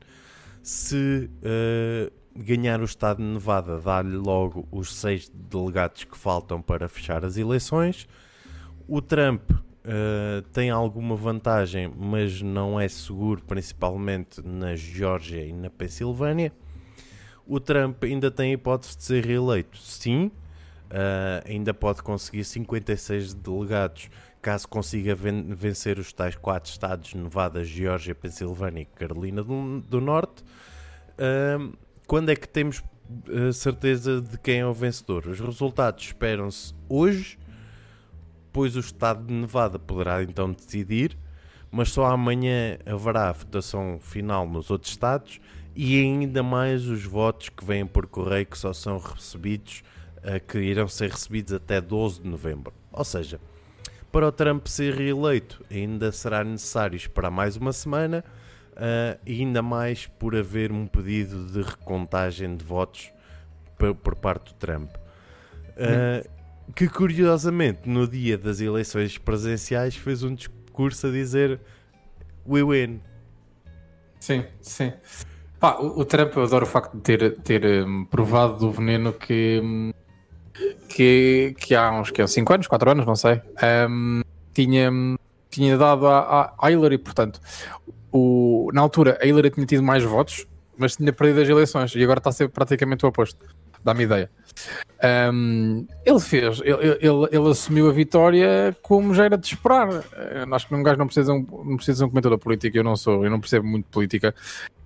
Se 0.63 1.31
uh, 1.41 2.13
ganhar 2.37 2.81
o 2.81 2.85
estado 2.85 3.19
de 3.19 3.25
Nevada, 3.25 3.81
dá-lhe 3.81 4.17
logo 4.17 4.69
os 4.71 4.95
seis 4.95 5.31
delegados 5.33 6.05
que 6.05 6.17
faltam 6.17 6.61
para 6.61 6.89
fechar 6.89 7.25
as 7.25 7.37
eleições. 7.37 8.07
O 8.87 9.01
Trump 9.01 9.51
uh, 9.85 10.43
tem 10.53 10.71
alguma 10.71 11.17
vantagem, 11.17 11.93
mas 11.97 12.43
não 12.43 12.79
é 12.79 12.89
seguro, 12.89 13.43
principalmente 13.43 14.41
na 14.45 14.75
Geórgia 14.75 15.45
e 15.45 15.53
na 15.53 15.71
Pensilvânia. 15.71 16.53
O 17.47 17.61
Trump 17.61 18.03
ainda 18.05 18.31
tem 18.31 18.53
hipótese 18.53 18.97
de 18.97 19.05
ser 19.05 19.25
reeleito, 19.25 19.77
sim, 19.79 20.27
uh, 20.27 21.49
ainda 21.49 21.75
pode 21.75 22.03
conseguir 22.03 22.45
56 22.45 23.35
delegados 23.35 24.09
caso 24.45 24.69
consiga 24.69 25.15
ven 25.15 25.55
vencer 25.55 25.99
os 25.99 26.13
tais 26.13 26.37
quatro 26.37 26.71
estados, 26.71 27.15
Nevada, 27.15 27.65
Geórgia, 27.65 28.15
Pensilvânia 28.15 28.83
e 28.83 28.85
Carolina 28.85 29.43
do, 29.43 29.81
do 29.81 30.03
Norte. 30.03 30.45
Uh, 31.15 31.75
quando 32.07 32.29
é 32.29 32.37
que 32.37 32.47
temos 32.47 32.85
uh, 33.27 33.51
certeza 33.55 34.21
de 34.21 34.37
quem 34.39 34.61
é 34.61 34.67
o 34.67 34.73
vencedor? 34.75 35.27
Os 35.27 35.41
resultados 35.41 36.05
esperam-se 36.05 36.75
hoje, 36.91 37.39
pois 38.55 38.77
o 38.77 38.81
estado 38.81 39.27
de 39.27 39.35
Nevada 39.35 39.81
poderá 39.81 40.23
então 40.23 40.53
decidir, 40.53 41.19
mas 41.73 41.91
só 41.91 42.07
amanhã 42.07 42.79
haverá 42.87 43.33
votação 43.33 43.99
final 44.01 44.49
nos 44.49 44.71
outros 44.71 44.93
estados 44.93 45.41
e 45.75 46.01
ainda 46.01 46.41
mais 46.41 46.87
os 46.87 47.05
votos 47.05 47.49
que 47.49 47.65
vêm 47.65 47.85
por 47.85 48.07
correio 48.07 48.47
que 48.47 48.57
só 48.57 48.73
são 48.73 48.97
recebidos 48.97 49.83
uh, 50.19 50.39
que 50.47 50.59
irão 50.59 50.87
ser 50.87 51.11
recebidos 51.11 51.53
até 51.53 51.81
12 51.81 52.23
de 52.23 52.29
novembro. 52.29 52.73
Ou 52.93 53.05
seja, 53.05 53.41
para 54.13 54.29
o 54.29 54.31
Trump 54.31 54.69
ser 54.69 54.95
reeleito, 54.95 55.65
ainda 55.69 56.13
será 56.13 56.45
necessário 56.45 56.95
esperar 56.95 57.33
mais 57.33 57.57
uma 57.57 57.73
semana, 57.73 58.25
uh, 58.75 59.19
e 59.27 59.41
ainda 59.41 59.63
mais 59.63 60.07
por 60.07 60.37
haver 60.37 60.71
um 60.71 60.87
pedido 60.87 61.47
de 61.47 61.61
recontagem 61.61 62.57
de 62.57 62.65
votos 62.65 63.11
por, 63.77 63.97
por 63.97 64.15
parte 64.15 64.53
do 64.53 64.59
Trump. 64.59 64.91
Uh, 65.71 66.34
que 66.75 66.89
curiosamente, 66.89 67.89
no 67.89 68.07
dia 68.07 68.39
das 68.39 68.61
eleições 68.61 69.19
presenciais, 69.19 69.97
fez 69.97 70.23
um 70.23 70.35
discurso 70.35 71.07
a 71.07 71.11
dizer 71.11 71.61
We 72.47 72.63
win. 72.63 73.01
Sim, 74.21 74.45
sim. 74.61 74.93
Pá, 75.59 75.77
o, 75.79 76.01
o 76.01 76.05
Trump, 76.05 76.35
eu 76.37 76.43
adoro 76.43 76.65
o 76.65 76.69
facto 76.69 76.95
de 76.95 77.01
ter, 77.01 77.37
ter 77.39 77.87
um, 77.87 78.05
provado 78.05 78.59
do 78.59 78.71
veneno 78.71 79.13
que. 79.13 79.61
Um, 79.63 79.93
que, 80.89 81.55
que 81.59 81.75
há 81.75 81.91
uns 81.91 82.11
que 82.13 82.25
5 82.25 82.53
anos, 82.53 82.67
4 82.69 82.91
anos, 82.91 83.07
não 83.07 83.17
sei, 83.17 83.43
um, 83.91 84.23
tinha, 84.53 84.89
tinha 85.51 85.77
dado 85.77 86.07
a 86.07 86.55
Hillary, 86.71 86.99
portanto, 86.99 87.41
o, 88.13 88.71
na 88.73 88.81
altura 88.81 89.19
a 89.21 89.27
Hillary 89.27 89.51
tinha 89.51 89.67
tido 89.67 89.83
mais 89.83 90.05
votos, 90.05 90.47
mas 90.79 90.95
tinha 90.95 91.13
perdido 91.13 91.41
as 91.41 91.49
eleições 91.49 91.95
e 91.97 92.05
agora 92.05 92.19
está 92.19 92.31
a 92.31 92.33
ser 92.33 92.49
praticamente 92.49 93.05
o 93.05 93.09
oposto. 93.09 93.45
Dá-me 93.85 94.05
ideia. 94.05 94.31
Um, 95.33 95.87
ele 96.07 96.21
fez, 96.21 96.61
ele, 96.61 96.99
ele, 97.01 97.29
ele, 97.31 97.51
assumiu 97.51 97.91
a 97.91 97.93
vitória 97.93 98.75
como 98.81 99.13
já 99.15 99.27
era 99.27 99.37
de 99.37 99.47
esperar. 99.47 99.89
Uh, 99.89 100.55
acho 100.55 100.67
que 100.67 100.75
um 100.75 100.83
gajo 100.83 100.99
não 100.99 101.07
precisa, 101.07 101.33
não 101.35 101.77
precisa 101.77 101.99
de 101.99 102.05
um 102.05 102.09
comentador 102.09 102.39
político, 102.39 102.77
eu 102.77 102.85
não 102.85 102.97
sou, 102.97 103.23
eu 103.25 103.31
não 103.31 103.39
percebo 103.39 103.67
muito 103.67 103.85
política, 103.91 104.35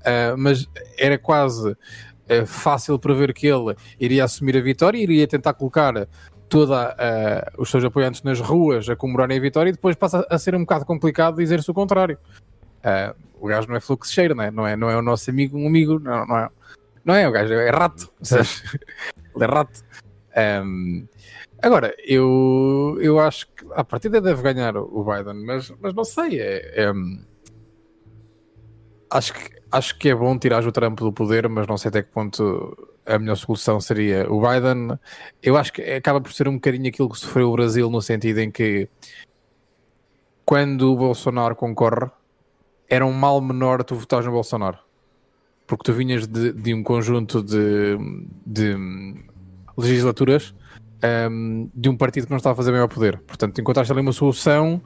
uh, 0.00 0.36
mas 0.36 0.68
era 0.98 1.16
quase 1.16 1.70
uh, 1.70 2.46
fácil 2.46 2.98
prever 2.98 3.32
que 3.32 3.46
ele 3.46 3.76
iria 4.00 4.24
assumir 4.24 4.56
a 4.56 4.60
vitória, 4.60 4.98
iria 4.98 5.28
tentar 5.28 5.54
colocar 5.54 6.08
toda 6.48 6.96
os 7.58 7.70
seus 7.70 7.84
apoiantes 7.84 8.22
nas 8.22 8.40
ruas 8.40 8.88
a 8.88 8.96
comemorarem 8.96 9.36
a 9.36 9.40
vitória 9.40 9.68
e 9.68 9.72
depois 9.72 9.94
passa 9.94 10.26
a 10.30 10.38
ser 10.38 10.54
um 10.54 10.60
bocado 10.60 10.86
complicado 10.86 11.36
dizer-se 11.36 11.70
o 11.70 11.74
contrário. 11.74 12.18
o 13.38 13.46
gajo 13.46 13.68
não 13.68 13.76
é 13.76 13.80
fluxeiro, 13.80 14.34
não 14.34 14.42
é? 14.42 14.50
Não 14.50 14.66
é, 14.66 14.74
não 14.74 14.88
é 14.88 14.96
o 14.96 15.02
nosso 15.02 15.28
amigo, 15.28 15.58
um 15.58 15.66
amigo, 15.66 15.98
não, 15.98 16.26
não 16.26 16.38
é. 16.38 16.48
Não 17.08 17.14
é, 17.14 17.26
o 17.26 17.32
gajo 17.32 17.54
é 17.54 17.70
rato. 17.70 18.12
Ele 19.34 19.44
é 19.44 19.46
rato. 19.46 19.82
Um, 20.62 21.08
agora, 21.62 21.96
eu, 22.04 22.98
eu 23.00 23.18
acho 23.18 23.46
que 23.46 23.64
a 23.72 23.82
partida 23.82 24.20
deve 24.20 24.42
ganhar 24.42 24.76
o 24.76 25.02
Biden, 25.02 25.42
mas, 25.46 25.72
mas 25.80 25.94
não 25.94 26.04
sei. 26.04 26.38
É, 26.38 26.84
é, 26.84 26.92
acho, 29.10 29.32
que, 29.32 29.58
acho 29.72 29.98
que 29.98 30.10
é 30.10 30.14
bom 30.14 30.38
tirar 30.38 30.66
o 30.66 30.70
Trump 30.70 30.98
do 30.98 31.10
poder, 31.10 31.48
mas 31.48 31.66
não 31.66 31.78
sei 31.78 31.88
até 31.88 32.02
que 32.02 32.10
ponto 32.10 32.76
a 33.06 33.18
melhor 33.18 33.36
solução 33.36 33.80
seria 33.80 34.30
o 34.30 34.46
Biden. 34.46 34.98
Eu 35.42 35.56
acho 35.56 35.72
que 35.72 35.80
acaba 35.80 36.20
por 36.20 36.30
ser 36.34 36.46
um 36.46 36.56
bocadinho 36.56 36.90
aquilo 36.90 37.08
que 37.08 37.18
sofreu 37.18 37.48
o 37.48 37.52
Brasil, 37.52 37.88
no 37.88 38.02
sentido 38.02 38.40
em 38.40 38.50
que 38.50 38.86
quando 40.44 40.92
o 40.92 40.96
Bolsonaro 40.96 41.56
concorre, 41.56 42.10
era 42.86 43.06
um 43.06 43.14
mal 43.14 43.40
menor 43.40 43.82
tu 43.82 43.94
votares 43.94 44.26
no 44.26 44.32
Bolsonaro. 44.32 44.87
Porque 45.68 45.84
tu 45.84 45.92
vinhas 45.92 46.26
de, 46.26 46.52
de 46.52 46.74
um 46.74 46.82
conjunto 46.82 47.42
de, 47.42 47.96
de 48.44 48.74
legislaturas 49.76 50.52
um, 51.30 51.70
de 51.74 51.88
um 51.88 51.96
partido 51.96 52.24
que 52.24 52.30
não 52.30 52.38
estava 52.38 52.54
a 52.54 52.56
fazer 52.56 52.72
maior 52.72 52.88
poder. 52.88 53.18
Portanto, 53.20 53.60
encontraste 53.60 53.92
ali 53.92 54.00
uma 54.00 54.12
solução 54.12 54.82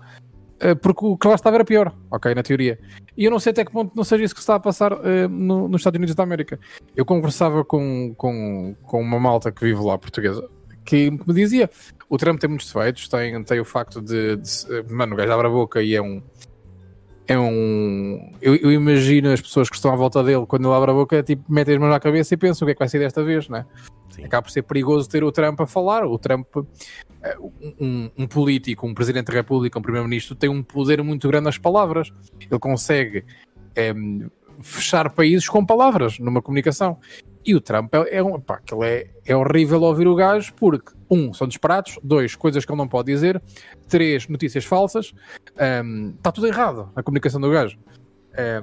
uh, 0.62 0.76
porque 0.76 1.06
o 1.06 1.16
que 1.16 1.26
lá 1.26 1.34
estava 1.34 1.56
era 1.56 1.64
pior, 1.64 1.94
ok, 2.10 2.34
na 2.34 2.42
teoria. 2.42 2.78
E 3.16 3.24
eu 3.24 3.30
não 3.30 3.38
sei 3.38 3.52
até 3.52 3.64
que 3.64 3.72
ponto 3.72 3.96
não 3.96 4.04
seja 4.04 4.24
isso 4.24 4.34
que 4.34 4.40
está 4.40 4.56
a 4.56 4.60
passar 4.60 4.92
uh, 4.92 5.28
no, 5.30 5.68
nos 5.68 5.80
Estados 5.80 5.96
Unidos 5.96 6.14
da 6.14 6.22
América. 6.22 6.58
Eu 6.94 7.04
conversava 7.04 7.64
com, 7.64 8.14
com, 8.16 8.74
com 8.82 9.00
uma 9.00 9.18
malta 9.18 9.50
que 9.50 9.64
vive 9.64 9.80
lá, 9.80 9.96
portuguesa, 9.96 10.46
que 10.84 11.10
me 11.10 11.34
dizia, 11.34 11.70
o 12.08 12.18
Trump 12.18 12.40
tem 12.40 12.50
muitos 12.50 12.66
defeitos, 12.66 13.08
tem, 13.08 13.42
tem 13.44 13.60
o 13.60 13.64
facto 13.64 14.02
de, 14.02 14.36
de 14.36 14.92
mano, 14.92 15.14
o 15.14 15.16
gajo 15.16 15.32
abre 15.32 15.46
a 15.46 15.50
boca 15.50 15.80
e 15.80 15.94
é 15.94 16.02
um 16.02 16.20
é 17.26 17.38
um. 17.38 18.32
Eu, 18.40 18.56
eu, 18.56 18.72
imagino 18.72 19.30
as 19.30 19.40
pessoas 19.40 19.70
que 19.70 19.76
estão 19.76 19.92
à 19.92 19.96
volta 19.96 20.22
dele 20.22 20.44
quando 20.46 20.66
ele 20.66 20.74
abre 20.74 20.90
a 20.90 20.94
boca, 20.94 21.22
tipo, 21.22 21.44
metem 21.50 21.74
as 21.74 21.80
mãos 21.80 21.90
na 21.90 22.00
cabeça 22.00 22.34
e 22.34 22.36
pensam 22.36 22.64
o 22.64 22.66
que 22.66 22.72
é 22.72 22.74
que 22.74 22.78
vai 22.80 22.88
ser 22.88 22.98
desta 22.98 23.22
vez, 23.22 23.48
né? 23.48 23.64
Sim. 24.10 24.24
Acaba 24.24 24.42
por 24.42 24.50
ser 24.50 24.62
perigoso 24.62 25.08
ter 25.08 25.24
o 25.24 25.32
Trump 25.32 25.60
a 25.60 25.66
falar. 25.66 26.04
O 26.04 26.18
Trump, 26.18 26.46
eh, 27.22 27.36
um, 27.80 28.10
um 28.18 28.26
político, 28.26 28.86
um 28.86 28.92
presidente 28.92 29.28
da 29.28 29.32
República, 29.32 29.78
um 29.78 29.82
primeiro-ministro, 29.82 30.34
tem 30.34 30.50
um 30.50 30.62
poder 30.62 31.02
muito 31.02 31.28
grande 31.28 31.44
nas 31.44 31.56
palavras. 31.56 32.12
Ele 32.40 32.58
consegue 32.58 33.24
é, 33.74 33.94
fechar 34.62 35.10
países 35.10 35.48
com 35.48 35.64
palavras 35.64 36.18
numa 36.18 36.40
comunicação. 36.40 36.98
E 37.44 37.54
o 37.54 37.60
Trump 37.60 37.92
é, 37.94 38.18
é, 38.18 38.22
um, 38.22 38.40
pá, 38.40 38.60
ele 38.70 38.84
é, 38.86 39.10
é 39.26 39.36
horrível 39.36 39.82
ouvir 39.82 40.06
o 40.06 40.14
gajo 40.14 40.52
porque, 40.54 40.92
um, 41.10 41.32
são 41.32 41.48
disparados, 41.48 41.98
dois, 42.02 42.36
coisas 42.36 42.64
que 42.64 42.70
ele 42.70 42.78
não 42.78 42.86
pode 42.86 43.12
dizer, 43.12 43.42
três, 43.88 44.28
notícias 44.28 44.64
falsas, 44.64 45.12
um, 45.84 46.10
está 46.16 46.30
tudo 46.30 46.46
errado 46.46 46.90
na 46.94 47.02
comunicação 47.02 47.40
do 47.40 47.50
gajo. 47.50 47.76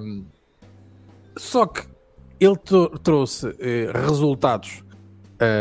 Um, 0.01 0.25
só 1.35 1.65
que 1.65 1.81
ele 2.39 2.55
trouxe 3.03 3.53
eh, 3.59 3.91
resultados 3.93 4.83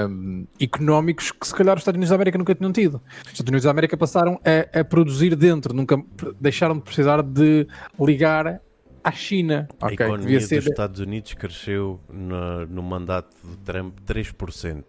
um, 0.09 0.47
económicos 0.61 1.31
que 1.31 1.47
se 1.47 1.55
calhar 1.55 1.75
os 1.77 1.81
Estados 1.81 1.97
Unidos 1.97 2.11
da 2.11 2.17
América 2.17 2.39
nunca 2.39 2.55
tinham 2.55 2.73
tido. 2.73 3.01
Os 3.25 3.33
Estados 3.33 3.49
Unidos 3.49 3.65
da 3.65 3.71
América 3.71 3.97
passaram 3.97 4.41
a, 4.45 4.81
a 4.81 4.85
produzir 4.85 5.35
dentro, 5.37 5.75
nunca 5.75 6.03
deixaram 6.41 6.77
de 6.77 6.83
precisar 6.83 7.23
de 7.23 7.67
ligar 7.99 8.61
à 9.09 9.13
China. 9.13 9.69
A 9.81 9.87
okay, 9.87 9.95
economia 9.95 10.39
dos 10.39 10.53
Estados 10.53 11.01
Unidos 11.01 11.35
cresceu 11.35 12.01
no, 12.09 12.67
no 12.67 12.83
mandato 12.83 13.35
de 13.43 13.57
Trump 13.59 13.99
3%. 14.07 14.85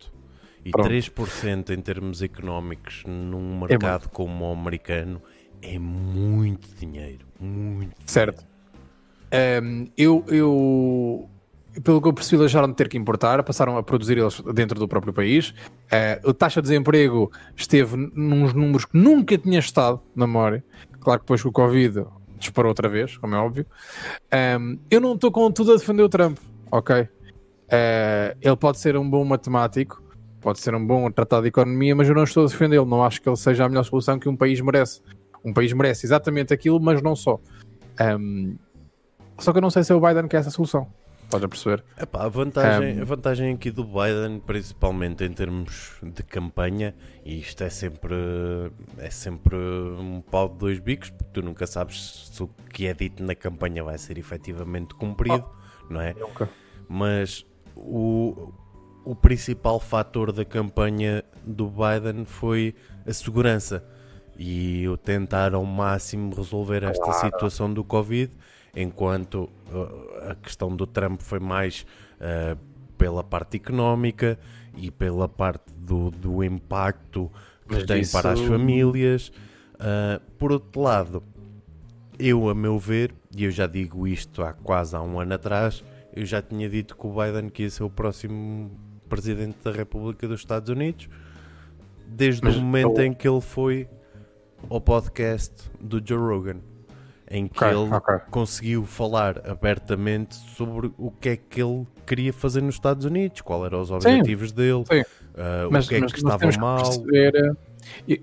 E 0.66 0.72
Pronto. 0.72 0.90
3% 0.90 1.70
em 1.70 1.82
termos 1.82 2.22
económicos 2.22 3.04
num 3.08 3.66
é 3.66 3.70
mercado 3.70 4.06
é 4.06 4.10
como 4.10 4.50
o 4.50 4.52
americano 4.52 5.22
é 5.62 5.80
muito 5.80 6.68
dinheiro. 6.76 7.26
Muito 7.40 7.96
certo. 8.06 8.46
Um, 9.64 9.88
eu, 9.98 10.26
eu 10.28 11.30
pelo 11.84 12.02
que 12.02 12.08
eu 12.08 12.14
percebi, 12.14 12.40
deixaram 12.40 12.68
de 12.68 12.76
ter 12.76 12.90
que 12.90 12.98
importar, 12.98 13.44
passaram 13.44 13.78
a 13.78 13.84
produzir 13.84 14.18
eles 14.18 14.42
dentro 14.54 14.80
do 14.80 14.88
próprio 14.88 15.14
país. 15.14 15.50
Uh, 15.50 16.30
a 16.30 16.34
taxa 16.34 16.62
de 16.62 16.70
desemprego 16.70 17.32
esteve 17.56 17.96
nos 18.14 18.54
números 18.54 18.86
que 18.86 18.98
nunca 18.98 19.38
tinha 19.38 19.60
estado 19.60 20.02
na 20.16 20.28
memória. 20.28 20.64
Claro 21.00 21.20
que 21.20 21.26
depois 21.26 21.42
com 21.42 21.50
o 21.50 21.52
Covid 21.52 22.06
disparou 22.40 22.70
outra 22.70 22.90
vez, 22.90 23.18
como 23.18 23.36
é 23.36 23.38
óbvio. 23.38 23.66
Um, 24.60 24.80
eu 24.90 25.00
não 25.00 25.14
estou 25.14 25.32
com 25.32 25.52
tudo 25.52 25.74
a 25.74 25.76
defender 25.76 26.04
o 26.04 26.10
Trump, 26.10 26.38
ok? 26.72 27.02
Uh, 27.02 28.36
ele 28.42 28.56
pode 28.56 28.80
ser 28.80 28.98
um 28.98 29.08
bom 29.08 29.24
matemático, 29.24 30.02
pode 30.42 30.60
ser 30.60 30.74
um 30.74 30.86
bom 30.86 31.10
tratado 31.12 31.44
de 31.44 31.50
economia, 31.50 31.96
mas 31.96 32.08
eu 32.10 32.16
não 32.16 32.24
estou 32.24 32.44
a 32.44 32.48
defendê-lo. 32.48 32.86
Não 32.86 33.04
acho 33.04 33.22
que 33.22 33.30
ele 33.30 33.38
seja 33.38 33.66
a 33.66 33.70
melhor 33.70 33.84
solução 33.84 34.18
que 34.18 34.28
um 34.28 34.36
país 34.36 34.60
merece. 34.62 35.02
Um 35.44 35.54
país 35.54 35.72
merece 35.74 36.06
exatamente 36.06 36.54
aquilo, 36.54 36.80
mas 36.80 37.02
não 37.02 37.16
só. 37.16 37.40
Um, 38.02 38.56
só 39.38 39.52
que 39.52 39.58
eu 39.58 39.62
não 39.62 39.70
sei 39.70 39.84
se 39.84 39.92
é 39.92 39.96
o 39.96 40.02
Biden 40.02 40.28
que 40.28 40.36
é 40.36 40.40
essa 40.40 40.50
solução. 40.50 40.88
Estás 41.30 41.44
a 41.44 41.48
perceber? 41.48 41.84
Epá, 41.96 42.24
a, 42.24 42.28
vantagem, 42.28 42.98
um... 42.98 43.02
a 43.04 43.06
vantagem 43.06 43.54
aqui 43.54 43.70
do 43.70 43.84
Biden, 43.84 44.40
principalmente 44.40 45.24
em 45.24 45.32
termos 45.32 46.00
de 46.02 46.24
campanha, 46.24 46.96
e 47.24 47.40
isto 47.40 47.64
é 47.64 47.70
sempre, 47.70 48.16
é 48.98 49.12
sempre 49.12 49.56
um 49.56 50.22
pau 50.22 50.50
de 50.50 50.58
dois 50.58 50.80
bicos, 50.80 51.12
porque 51.12 51.32
tu 51.32 51.44
nunca 51.44 51.68
sabes 51.68 52.32
se 52.34 52.42
o 52.42 52.50
que 52.74 52.88
é 52.88 52.96
dito 52.96 53.24
na 53.24 53.36
campanha 53.36 53.84
vai 53.84 53.96
ser 54.00 54.18
efetivamente 54.18 54.96
cumprido, 54.96 55.46
oh, 55.48 55.94
não 55.94 56.02
é? 56.02 56.16
Nunca. 56.16 56.50
Mas 56.88 57.46
o, 57.76 58.52
o 59.06 59.14
principal 59.14 59.80
fator 59.80 60.32
da 60.32 60.44
campanha 60.44 61.24
do 61.46 61.68
Biden 61.68 62.26
foi 62.26 62.74
a 63.06 63.14
segurança 63.14 63.86
e 64.36 64.88
o 64.88 64.98
tentar 64.98 65.54
ao 65.54 65.64
máximo 65.64 66.34
resolver 66.34 66.82
esta 66.82 67.04
claro. 67.04 67.20
situação 67.20 67.72
do 67.72 67.84
Covid 67.84 68.32
enquanto 68.76 69.50
a 70.30 70.36
questão 70.36 70.76
do 70.76 70.86
Trump 70.86 71.22
foi 71.22 71.40
mais 71.40 71.86
uh, 72.20 72.58
pela 72.98 73.24
parte 73.24 73.58
económica 73.58 74.38
e 74.76 74.92
pela 74.92 75.28
parte 75.28 75.72
do, 75.74 76.12
do 76.12 76.44
impacto 76.44 77.32
que 77.68 77.76
Mas 77.76 77.84
tem 77.86 78.08
para 78.08 78.32
as 78.32 78.42
famílias. 78.42 79.30
Uh, 79.76 80.20
por 80.38 80.52
outro 80.52 80.82
lado, 80.82 81.24
eu, 82.18 82.50
a 82.50 82.56
meu 82.56 82.78
ver, 82.78 83.14
e 83.36 83.46
eu 83.46 83.52
já 83.52 83.66
digo 83.66 84.08
isto 84.08 84.44
há 84.44 84.54
quase 84.54 84.96
há 84.96 85.02
um 85.02 85.20
ano 85.20 85.34
atrás, 85.34 85.84
eu 86.14 86.26
já 86.26 86.42
tinha 86.42 86.70
dito 86.70 86.98
que 86.98 87.08
o 87.08 87.14
Biden 87.14 87.50
que 87.50 87.64
ia 87.64 87.70
ser 87.70 87.84
o 87.84 87.90
próximo 87.90 88.72
presidente 89.08 89.58
da 89.64 89.72
República 89.72 90.28
dos 90.28 90.42
Estados 90.42 90.70
Unidos, 90.70 91.08
desde 92.08 92.44
Mas 92.44 92.56
o 92.58 92.62
momento 92.62 93.00
eu... 93.00 93.06
em 93.06 93.14
que 93.14 93.28
ele 93.28 93.42
foi 93.42 93.88
ao 94.70 94.82
podcast 94.82 95.72
do 95.80 96.02
Joe 96.06 96.20
Rogan 96.20 96.69
em 97.30 97.48
que 97.48 97.64
okay, 97.64 97.70
ele 97.70 97.94
okay. 97.94 98.18
conseguiu 98.32 98.86
falar 98.86 99.48
abertamente 99.48 100.36
sobre 100.36 100.92
o 100.98 101.12
que 101.12 101.30
é 101.30 101.38
que 101.38 101.62
ele 101.62 101.86
queria 102.06 102.34
fazer 102.34 102.62
nos 102.62 102.76
Estados 102.76 103.06
Unidos, 103.06 103.42
quais 103.42 103.64
eram 103.66 103.82
os 103.82 103.92
objetivos 103.92 104.50
sim, 104.50 104.56
dele, 104.56 104.84
sim. 104.86 105.02
Uh, 105.02 105.70
mas, 105.72 105.86
o 105.86 105.90
que 105.90 105.96
é 105.96 106.02
que 106.02 106.16
estava 106.16 106.52
mal. 106.58 106.78
Perceber, 106.78 107.56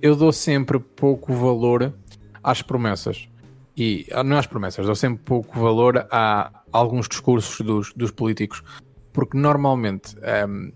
eu 0.02 0.16
dou 0.16 0.32
sempre 0.32 0.78
pouco 0.78 1.32
valor 1.32 1.94
às 2.42 2.62
promessas. 2.62 3.28
E 3.76 4.06
ah, 4.10 4.24
não 4.24 4.38
às 4.38 4.46
promessas, 4.46 4.86
dou 4.86 4.94
sempre 4.94 5.22
pouco 5.24 5.58
valor 5.60 6.06
a 6.10 6.50
alguns 6.72 7.08
discursos 7.08 7.64
dos, 7.64 7.92
dos 7.92 8.10
políticos, 8.10 8.62
porque 9.12 9.36
normalmente 9.36 10.16
um, 10.48 10.72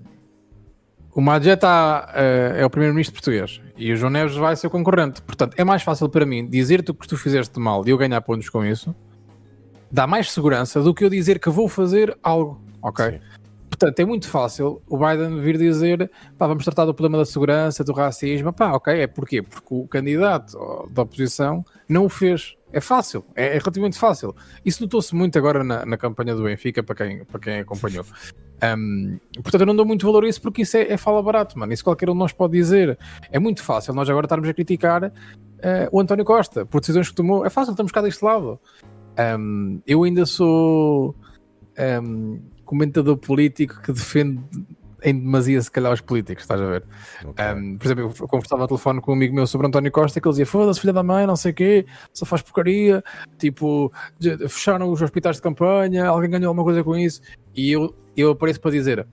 o 1.12 1.20
Madja 1.20 1.54
está, 1.54 2.08
uh, 2.14 2.56
é 2.56 2.64
o 2.64 2.70
primeiro-ministro 2.70 3.14
português 3.14 3.60
e 3.76 3.92
o 3.92 3.96
João 3.96 4.10
Neves 4.10 4.36
vai 4.36 4.54
ser 4.56 4.68
o 4.68 4.70
concorrente. 4.70 5.20
Portanto, 5.22 5.54
é 5.56 5.64
mais 5.64 5.82
fácil 5.82 6.08
para 6.08 6.24
mim 6.24 6.48
dizer-te 6.48 6.90
o 6.90 6.94
que 6.94 7.08
tu 7.08 7.16
fizeste 7.16 7.54
de 7.54 7.60
mal 7.60 7.86
e 7.86 7.90
eu 7.90 7.98
ganhar 7.98 8.20
pontos 8.20 8.48
com 8.48 8.64
isso. 8.64 8.94
Dá 9.90 10.06
mais 10.06 10.30
segurança 10.30 10.80
do 10.82 10.94
que 10.94 11.04
eu 11.04 11.10
dizer 11.10 11.40
que 11.40 11.50
vou 11.50 11.68
fazer 11.68 12.16
algo, 12.22 12.60
ok? 12.80 13.10
Sim. 13.10 13.20
Portanto, 13.68 13.98
é 13.98 14.04
muito 14.04 14.28
fácil 14.28 14.82
o 14.86 14.98
Biden 14.98 15.40
vir 15.40 15.56
dizer 15.56 16.10
pá, 16.36 16.46
vamos 16.46 16.64
tratar 16.64 16.84
do 16.84 16.92
problema 16.92 17.18
da 17.18 17.24
segurança, 17.24 17.82
do 17.82 17.92
racismo. 17.92 18.52
Pá, 18.52 18.72
ok, 18.72 19.00
é 19.00 19.06
porquê? 19.06 19.42
Porque 19.42 19.66
o 19.70 19.88
candidato 19.88 20.56
da 20.90 21.02
oposição 21.02 21.64
não 21.88 22.04
o 22.04 22.08
fez. 22.08 22.56
É 22.72 22.80
fácil, 22.80 23.24
é, 23.34 23.56
é 23.56 23.58
relativamente 23.58 23.98
fácil. 23.98 24.34
Isso 24.64 24.82
notou-se 24.82 25.14
muito 25.14 25.36
agora 25.38 25.64
na, 25.64 25.84
na, 25.84 25.96
campanha 25.96 26.34
do 26.34 26.44
Benfica, 26.44 26.82
para 26.82 26.94
quem, 26.94 27.24
para 27.24 27.40
quem 27.40 27.60
acompanhou. 27.60 28.04
Um, 28.62 29.18
portanto, 29.42 29.62
eu 29.62 29.66
não 29.66 29.74
dou 29.74 29.86
muito 29.86 30.06
valor 30.06 30.24
a 30.24 30.28
isso 30.28 30.40
porque 30.40 30.62
isso 30.62 30.76
é, 30.76 30.92
é, 30.92 30.96
fala 30.96 31.22
barato, 31.22 31.58
mano. 31.58 31.72
Isso 31.72 31.82
qualquer 31.82 32.08
um 32.08 32.12
de 32.12 32.18
nós 32.18 32.32
pode 32.32 32.52
dizer. 32.52 32.98
É 33.30 33.38
muito 33.38 33.62
fácil 33.62 33.94
nós 33.94 34.08
agora 34.08 34.26
estarmos 34.26 34.48
a 34.48 34.54
criticar 34.54 35.04
uh, 35.04 35.12
o 35.90 36.00
António 36.00 36.24
Costa 36.24 36.64
por 36.64 36.80
decisões 36.80 37.08
que 37.08 37.14
tomou. 37.14 37.44
É 37.44 37.50
fácil, 37.50 37.72
estamos 37.72 37.90
cá 37.90 38.00
deste 38.00 38.24
lado. 38.24 38.60
Um, 39.38 39.80
eu 39.86 40.04
ainda 40.04 40.24
sou 40.24 41.14
um, 42.02 42.40
comentador 42.64 43.16
político 43.16 43.80
que 43.82 43.92
defende 43.92 44.40
em 45.02 45.18
demasia, 45.18 45.60
se 45.60 45.70
calhar, 45.70 45.92
os 45.92 46.00
políticos, 46.00 46.44
estás 46.44 46.60
a 46.60 46.66
ver? 46.66 46.84
Ok. 47.24 47.44
Um, 47.44 47.78
por 47.78 47.86
exemplo, 47.86 48.14
eu 48.20 48.28
conversava 48.28 48.62
ao 48.62 48.68
telefone 48.68 49.00
com 49.00 49.12
um 49.12 49.14
amigo 49.14 49.34
meu 49.34 49.46
sobre 49.46 49.66
António 49.66 49.90
Costa 49.90 50.20
que 50.20 50.26
ele 50.26 50.32
dizia: 50.32 50.46
Foda-se, 50.46 50.80
filha 50.80 50.92
da 50.92 51.02
mãe, 51.02 51.26
não 51.26 51.36
sei 51.36 51.52
o 51.52 51.54
quê, 51.54 51.86
só 52.12 52.24
faz 52.24 52.42
porcaria. 52.42 53.02
Tipo, 53.38 53.92
fecharam 54.48 54.90
os 54.90 55.02
hospitais 55.02 55.36
de 55.36 55.42
campanha, 55.42 56.06
alguém 56.06 56.30
ganhou 56.30 56.48
alguma 56.48 56.64
coisa 56.64 56.82
com 56.84 56.96
isso. 56.96 57.20
E 57.54 57.72
eu, 57.72 57.94
eu 58.16 58.30
apareço 58.30 58.60
para 58.60 58.70
dizer: 58.70 59.06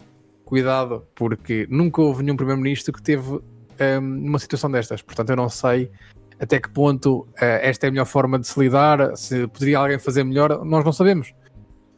Cuidado, 0.45 1.05
porque 1.15 1.67
nunca 1.69 2.01
houve 2.01 2.23
nenhum 2.23 2.37
primeiro-ministro 2.37 2.93
que 2.93 3.01
teve 3.01 3.29
um, 3.31 4.27
uma 4.27 4.39
situação 4.39 4.71
destas. 4.71 5.01
Portanto, 5.01 5.29
eu 5.29 5.35
não 5.35 5.49
sei 5.49 5.91
até 6.39 6.59
que 6.59 6.69
ponto 6.69 7.27
eh, 7.39 7.67
esta 7.69 7.87
é 7.87 7.89
a 7.89 7.91
melhor 7.91 8.05
forma 8.05 8.37
de 8.37 8.47
se 8.47 8.59
lidar, 8.59 9.15
se 9.17 9.47
poderia 9.47 9.79
alguém 9.79 9.97
fazer 9.97 10.23
melhor, 10.23 10.63
nós 10.63 10.85
não 10.85 10.93
sabemos. 10.93 11.33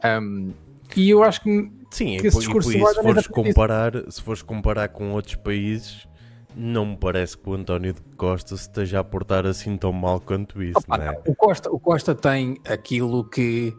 Um, 0.04 0.52
e 0.96 1.10
eu 1.10 1.22
acho 1.22 1.42
que 1.42 1.70
Sim, 1.90 2.16
que 2.18 2.24
e, 2.24 2.28
esse 2.28 2.36
e 2.36 2.40
discurso 2.40 2.72
isso, 2.72 2.92
se 2.94 3.00
é 3.00 3.02
fores, 3.02 3.26
comparar, 3.26 3.92
se 4.10 4.22
fores 4.22 4.42
comparar 4.42 4.88
com 4.88 5.10
outros 5.12 5.34
países, 5.36 6.06
não 6.54 6.86
me 6.86 6.96
parece 6.96 7.36
que 7.36 7.48
o 7.48 7.54
António 7.54 7.92
de 7.92 8.00
Costa 8.16 8.56
se 8.56 8.62
esteja 8.62 9.00
a 9.00 9.04
portar 9.04 9.44
assim 9.46 9.76
tão 9.76 9.92
mal 9.92 10.20
quanto 10.20 10.62
isso, 10.62 10.78
Opa, 10.80 10.98
não 10.98 11.04
é? 11.04 11.18
o, 11.26 11.34
Costa, 11.34 11.70
o 11.70 11.78
Costa 11.78 12.14
tem 12.14 12.58
aquilo 12.68 13.24
que 13.24 13.74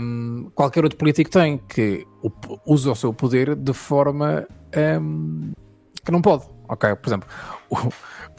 hum, 0.00 0.50
qualquer 0.54 0.84
outro 0.84 0.98
político 0.98 1.30
tem, 1.30 1.58
que 1.58 2.06
usa 2.66 2.92
o 2.92 2.96
seu 2.96 3.12
poder 3.12 3.54
de 3.54 3.72
forma 3.72 4.46
hum, 5.00 5.52
que 6.04 6.10
não 6.10 6.22
pode. 6.22 6.44
Ok, 6.68 6.94
por 6.96 7.08
exemplo, 7.08 7.28
o, 7.68 7.76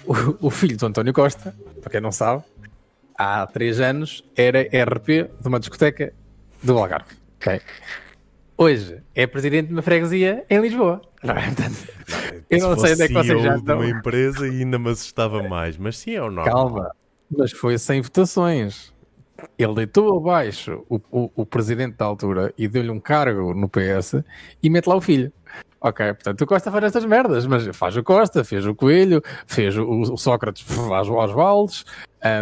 o- 0.07 0.47
o 0.47 0.49
filho 0.49 0.75
do 0.77 0.85
António 0.87 1.13
Costa, 1.13 1.55
para 1.81 1.91
quem 1.91 2.01
não 2.01 2.11
sabe, 2.11 2.43
há 3.17 3.45
três 3.47 3.79
anos 3.79 4.23
era 4.35 4.61
RP 4.61 5.07
de 5.39 5.47
uma 5.47 5.59
discoteca 5.59 6.11
do 6.63 6.77
Algarve. 6.77 7.15
Ok. 7.39 7.61
Hoje 8.57 9.01
é 9.13 9.27
presidente 9.27 9.67
de 9.67 9.73
uma 9.73 9.81
freguesia 9.81 10.45
em 10.49 10.59
Lisboa. 10.61 11.01
Não 11.21 11.35
é? 11.35 11.45
Portanto, 11.45 11.75
eu 12.49 12.59
não 12.59 12.77
sei 12.79 12.93
onde 12.93 13.03
é 13.03 13.07
que 13.07 13.13
vocês 13.13 13.41
já 13.41 13.55
estão. 13.57 13.79
uma 13.79 13.89
empresa 13.89 14.45
ainda 14.45 14.79
me 14.79 14.89
assustava 14.91 15.43
mais, 15.43 15.77
mas 15.77 15.97
sim 15.97 16.11
é 16.11 16.21
o 16.21 16.31
normal. 16.31 16.45
Calma, 16.45 16.95
mas 17.29 17.51
foi 17.51 17.77
sem 17.77 18.01
votações. 18.01 18.93
Ele 19.59 19.75
deitou 19.75 20.17
abaixo 20.17 20.85
o, 20.89 21.01
o, 21.11 21.31
o 21.35 21.45
presidente 21.45 21.97
da 21.97 22.05
altura 22.05 22.53
e 22.57 22.65
deu-lhe 22.67 22.89
um 22.89 22.99
cargo 22.99 23.53
no 23.53 23.67
PS 23.67 24.23
e 24.63 24.69
mete 24.69 24.87
lá 24.87 24.95
o 24.95 25.01
filho. 25.01 25.33
Ok, 25.81 26.05
portanto 26.13 26.41
o 26.41 26.47
Costa 26.47 26.71
faz 26.71 26.85
estas 26.85 27.05
merdas, 27.05 27.45
mas 27.45 27.75
faz 27.75 27.97
o 27.97 28.03
Costa, 28.03 28.43
fez 28.45 28.65
o 28.65 28.73
Coelho, 28.73 29.21
fez 29.45 29.77
o, 29.77 29.85
o 29.85 30.17
Sócrates, 30.17 30.63
faz 30.63 31.09
o 31.09 31.15
Osvaldes. 31.15 31.83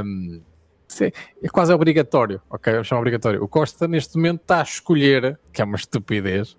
hum, 0.05 0.39
isso 0.39 0.52
é, 1.01 1.11
quase 1.51 1.73
obrigatório, 1.73 2.41
ok? 2.49 2.75
Eu 2.75 2.83
chamo 2.83 2.99
obrigatório. 3.01 3.43
O 3.43 3.47
Costa 3.47 3.87
neste 3.87 4.15
momento 4.17 4.41
está 4.41 4.59
a 4.59 4.63
escolher, 4.63 5.39
que 5.51 5.61
é 5.61 5.65
uma 5.65 5.75
estupidez, 5.77 6.57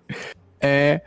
é 0.59 1.01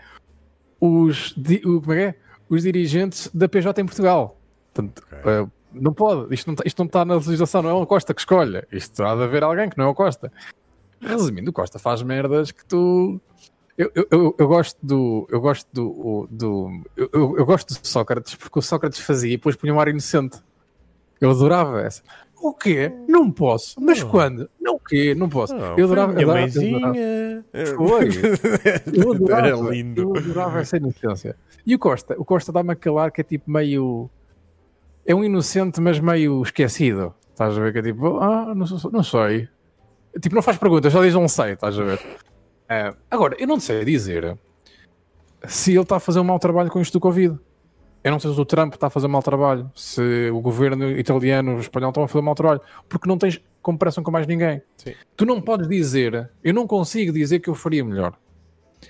os, 0.81 1.35
di- 1.37 1.63
o- 1.65 1.81
como 1.81 1.93
é 1.95 2.03
é? 2.05 2.15
os 2.49 2.63
dirigentes 2.63 3.31
da 3.35 3.49
PJ 3.49 3.81
em 3.81 3.85
Portugal. 3.87 4.39
Portanto, 4.73 5.03
Ok. 5.07 5.19
eh, 5.25 5.47
não 5.73 5.93
pode, 5.93 6.33
isto 6.35 6.47
não, 6.47 6.55
tá- 6.55 6.63
isto 6.65 6.79
não 6.79 6.87
está 6.87 7.05
na 7.05 7.15
legislação, 7.17 7.63
não 7.63 7.71
é 7.71 7.75
o 7.75 7.87
Costa 7.87 8.15
que 8.15 8.21
escolhe. 8.21 8.63
Isto 8.73 9.03
há 9.03 9.15
de 9.15 9.23
haver 9.23 9.43
alguém 9.43 9.69
que 9.69 9.77
não 9.77 9.87
é 9.87 9.89
o 9.89 9.95
Costa. 9.95 10.33
Resumindo, 11.01 11.51
o 11.51 11.53
Costa 11.53 11.79
faz 11.79 12.03
merdas 12.03 12.51
que 12.51 12.65
tu. 12.65 13.21
Eu, 13.77 13.93
eu, 13.95 14.07
eu, 14.11 14.35
eu 14.39 14.49
gosto 14.49 14.77
do. 14.85 15.27
Eu 15.31 15.41
gosto 15.41 15.69
do. 15.73 16.27
do 16.31 16.83
eu, 16.97 17.37
eu, 17.39 17.47
gosto 17.47 17.81
de 17.81 17.87
Sócrates 17.87 18.35
porque 18.35 18.59
o 18.59 18.63
Sócrates 18.63 18.99
fazia 18.99 19.33
e 19.35 19.37
depois 19.37 19.55
punha 19.55 19.73
um 19.73 19.79
ar 19.81 19.87
inocente. 19.89 20.39
Eu 21.21 21.31
adorava 21.31 21.81
essa. 21.83 22.03
O 22.41 22.55
quê? 22.55 22.93
Não 23.09 23.31
posso. 23.31 23.81
Mas 23.81 24.01
Não. 24.03 24.11
quando? 24.11 24.51
Não 24.61 24.75
o 24.77 24.79
quê? 24.81 25.15
Não 25.15 25.29
posso. 25.29 25.55
Não, 25.55 25.61
eu 25.61 25.75
foi 25.75 25.83
a 25.83 25.85
adorava. 25.87 26.13
minha 26.13 26.25
adorava- 26.25 26.39
eu 26.41 26.71
mãezinha. 26.73 27.45
Foi. 27.77 28.09
Eu 29.05 29.13
adorava, 29.13 29.47
Era 29.49 29.57
lindo. 29.57 30.03
Eu 30.03 30.17
adorava 30.17 30.61
essa 30.61 30.77
inocência. 30.77 31.37
E 31.67 31.75
o 31.75 31.79
Costa? 31.79 32.15
O 32.19 32.25
Costa 32.25 32.53
dá-me 32.53 32.73
a 32.73 32.77
calar 32.77 33.11
que 33.11 33.21
é 33.21 33.25
tipo 33.25 33.51
meio. 33.51 34.09
É 35.07 35.15
um 35.15 35.25
inocente, 35.25 35.81
mas 35.81 35.99
meio 35.99 36.43
esquecido. 36.43 37.15
Estás 37.31 37.57
a 37.57 37.61
ver? 37.61 37.73
Que 37.73 37.79
é 37.79 37.83
tipo, 37.83 38.19
ah, 38.19 38.55
não, 38.55 38.67
não 38.93 39.03
sei. 39.03 39.49
Tipo, 40.21 40.35
não 40.35 40.43
faz 40.43 40.57
perguntas, 40.59 40.93
só 40.93 41.03
diz 41.03 41.15
não 41.15 41.29
sei, 41.29 41.53
estás 41.53 41.79
a 41.79 41.83
ver? 41.85 42.01
Eh, 42.69 42.95
agora, 43.11 43.37
eu 43.39 43.47
não 43.47 43.59
sei 43.61 43.85
dizer 43.85 44.37
se 45.47 45.73
ele 45.73 45.81
está 45.81 45.97
a 45.97 46.01
fazer 46.01 46.19
um 46.21 46.25
mau 46.25 46.39
trabalho 46.39 46.71
com 46.71 46.81
isto 46.81 46.93
do 46.95 47.01
Covid. 47.01 47.39
Eu 48.03 48.13
não 48.13 48.21
sei 48.21 48.33
se 48.33 48.41
o 48.41 48.45
Trump 48.45 48.75
está 48.75 48.87
a 48.87 48.91
fazer 48.91 49.09
mau 49.09 49.23
trabalho, 49.23 49.71
se 49.75 50.31
o 50.31 50.41
governo 50.41 50.91
italiano, 50.93 51.57
o 51.57 51.61
espanhol 51.61 51.91
estão 51.91 52.05
a 52.05 52.09
fazer 52.09 52.23
mau 52.23 52.35
trabalho, 52.35 52.61
porque 52.89 53.09
não 53.09 53.19
tens 53.19 53.41
comparação 53.61 54.05
com 54.05 54.11
mais 54.11 54.27
ninguém. 54.27 54.63
Sim. 54.77 54.95
Tu 55.17 55.27
não 55.27 55.41
podes 55.41 55.69
dizer, 55.69 56.31
eu 56.43 56.55
não 56.55 56.67
consigo 56.67 57.13
dizer 57.13 57.41
que 57.41 57.49
eu 57.51 57.55
faria 57.55 57.85
melhor. 57.85 58.15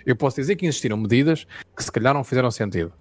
Eu 0.05 0.15
posso 0.15 0.37
dizer 0.37 0.57
que 0.57 0.67
existiram 0.67 0.97
medidas 0.97 1.47
que 1.75 1.83
se 1.83 1.91
calhar 1.91 2.13
não 2.13 2.23
fizeram 2.23 2.51
sentido. 2.51 2.93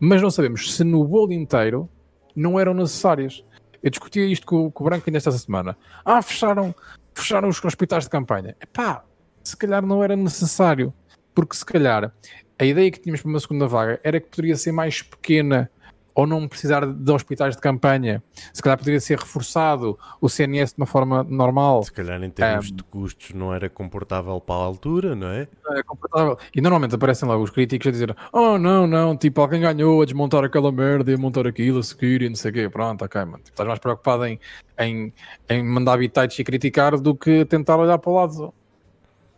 Mas 0.00 0.20
não 0.20 0.30
sabemos 0.30 0.74
se 0.74 0.82
no 0.82 1.04
bolo 1.04 1.32
inteiro 1.32 1.88
não 2.34 2.58
eram 2.58 2.74
necessárias. 2.74 3.44
Eu 3.82 3.90
discuti 3.90 4.20
isto 4.20 4.46
com, 4.46 4.70
com 4.70 4.84
o 4.84 4.86
Branco 4.86 5.04
ainda 5.06 5.18
esta 5.18 5.30
semana. 5.30 5.76
Ah, 6.04 6.20
fecharam, 6.20 6.74
fecharam 7.14 7.48
os 7.48 7.64
hospitais 7.64 8.04
de 8.04 8.10
campanha. 8.10 8.56
Epá, 8.60 9.04
se 9.42 9.56
calhar 9.56 9.86
não 9.86 10.02
era 10.02 10.16
necessário. 10.16 10.92
Porque 11.34 11.56
se 11.56 11.64
calhar 11.64 12.12
a 12.58 12.64
ideia 12.64 12.90
que 12.90 13.00
tínhamos 13.00 13.22
para 13.22 13.30
uma 13.30 13.40
segunda 13.40 13.66
vaga 13.66 14.00
era 14.02 14.20
que 14.20 14.28
poderia 14.28 14.56
ser 14.56 14.72
mais 14.72 15.02
pequena 15.02 15.70
ou 16.14 16.26
não 16.26 16.46
precisar 16.46 16.86
de 16.86 17.10
hospitais 17.10 17.56
de 17.56 17.60
campanha. 17.60 18.22
Se 18.52 18.62
calhar 18.62 18.78
poderia 18.78 19.00
ser 19.00 19.18
reforçado 19.18 19.98
o 20.20 20.28
CNS 20.28 20.72
de 20.72 20.80
uma 20.80 20.86
forma 20.86 21.24
normal. 21.24 21.82
Se 21.82 21.92
calhar 21.92 22.22
em 22.22 22.30
termos 22.30 22.70
Um, 22.70 22.76
de 22.76 22.84
custos 22.84 23.34
não 23.34 23.52
era 23.52 23.68
comportável 23.68 24.40
para 24.40 24.54
a 24.54 24.64
altura, 24.64 25.16
não 25.16 25.26
é? 25.26 25.48
é 25.70 25.82
confortável. 25.82 26.38
E 26.54 26.60
normalmente 26.60 26.94
aparecem 26.94 27.28
lá 27.28 27.36
os 27.36 27.50
críticos 27.50 27.88
a 27.88 27.90
dizer: 27.90 28.16
Oh, 28.32 28.56
não, 28.56 28.86
não, 28.86 29.16
tipo, 29.16 29.40
alguém 29.40 29.60
ganhou 29.60 30.00
a 30.00 30.04
desmontar 30.04 30.44
aquela 30.44 30.70
merda 30.70 31.10
e 31.10 31.14
a 31.14 31.18
montar 31.18 31.46
aquilo, 31.48 31.80
a 31.80 31.82
seguir 31.82 32.22
e 32.22 32.28
não 32.28 32.36
sei 32.36 32.52
o 32.52 32.54
quê. 32.54 32.68
Pronto, 32.68 33.04
ok, 33.04 33.20
mano. 33.24 33.38
Tipo, 33.38 33.50
estás 33.50 33.66
mais 33.66 33.80
preocupado 33.80 34.24
em, 34.26 34.38
em, 34.78 35.12
em 35.48 35.64
mandar 35.64 35.98
bitites 35.98 36.38
e 36.38 36.44
criticar 36.44 36.96
do 37.00 37.16
que 37.16 37.44
tentar 37.44 37.76
olhar 37.76 37.98
para 37.98 38.10
o 38.10 38.14
lado 38.14 38.54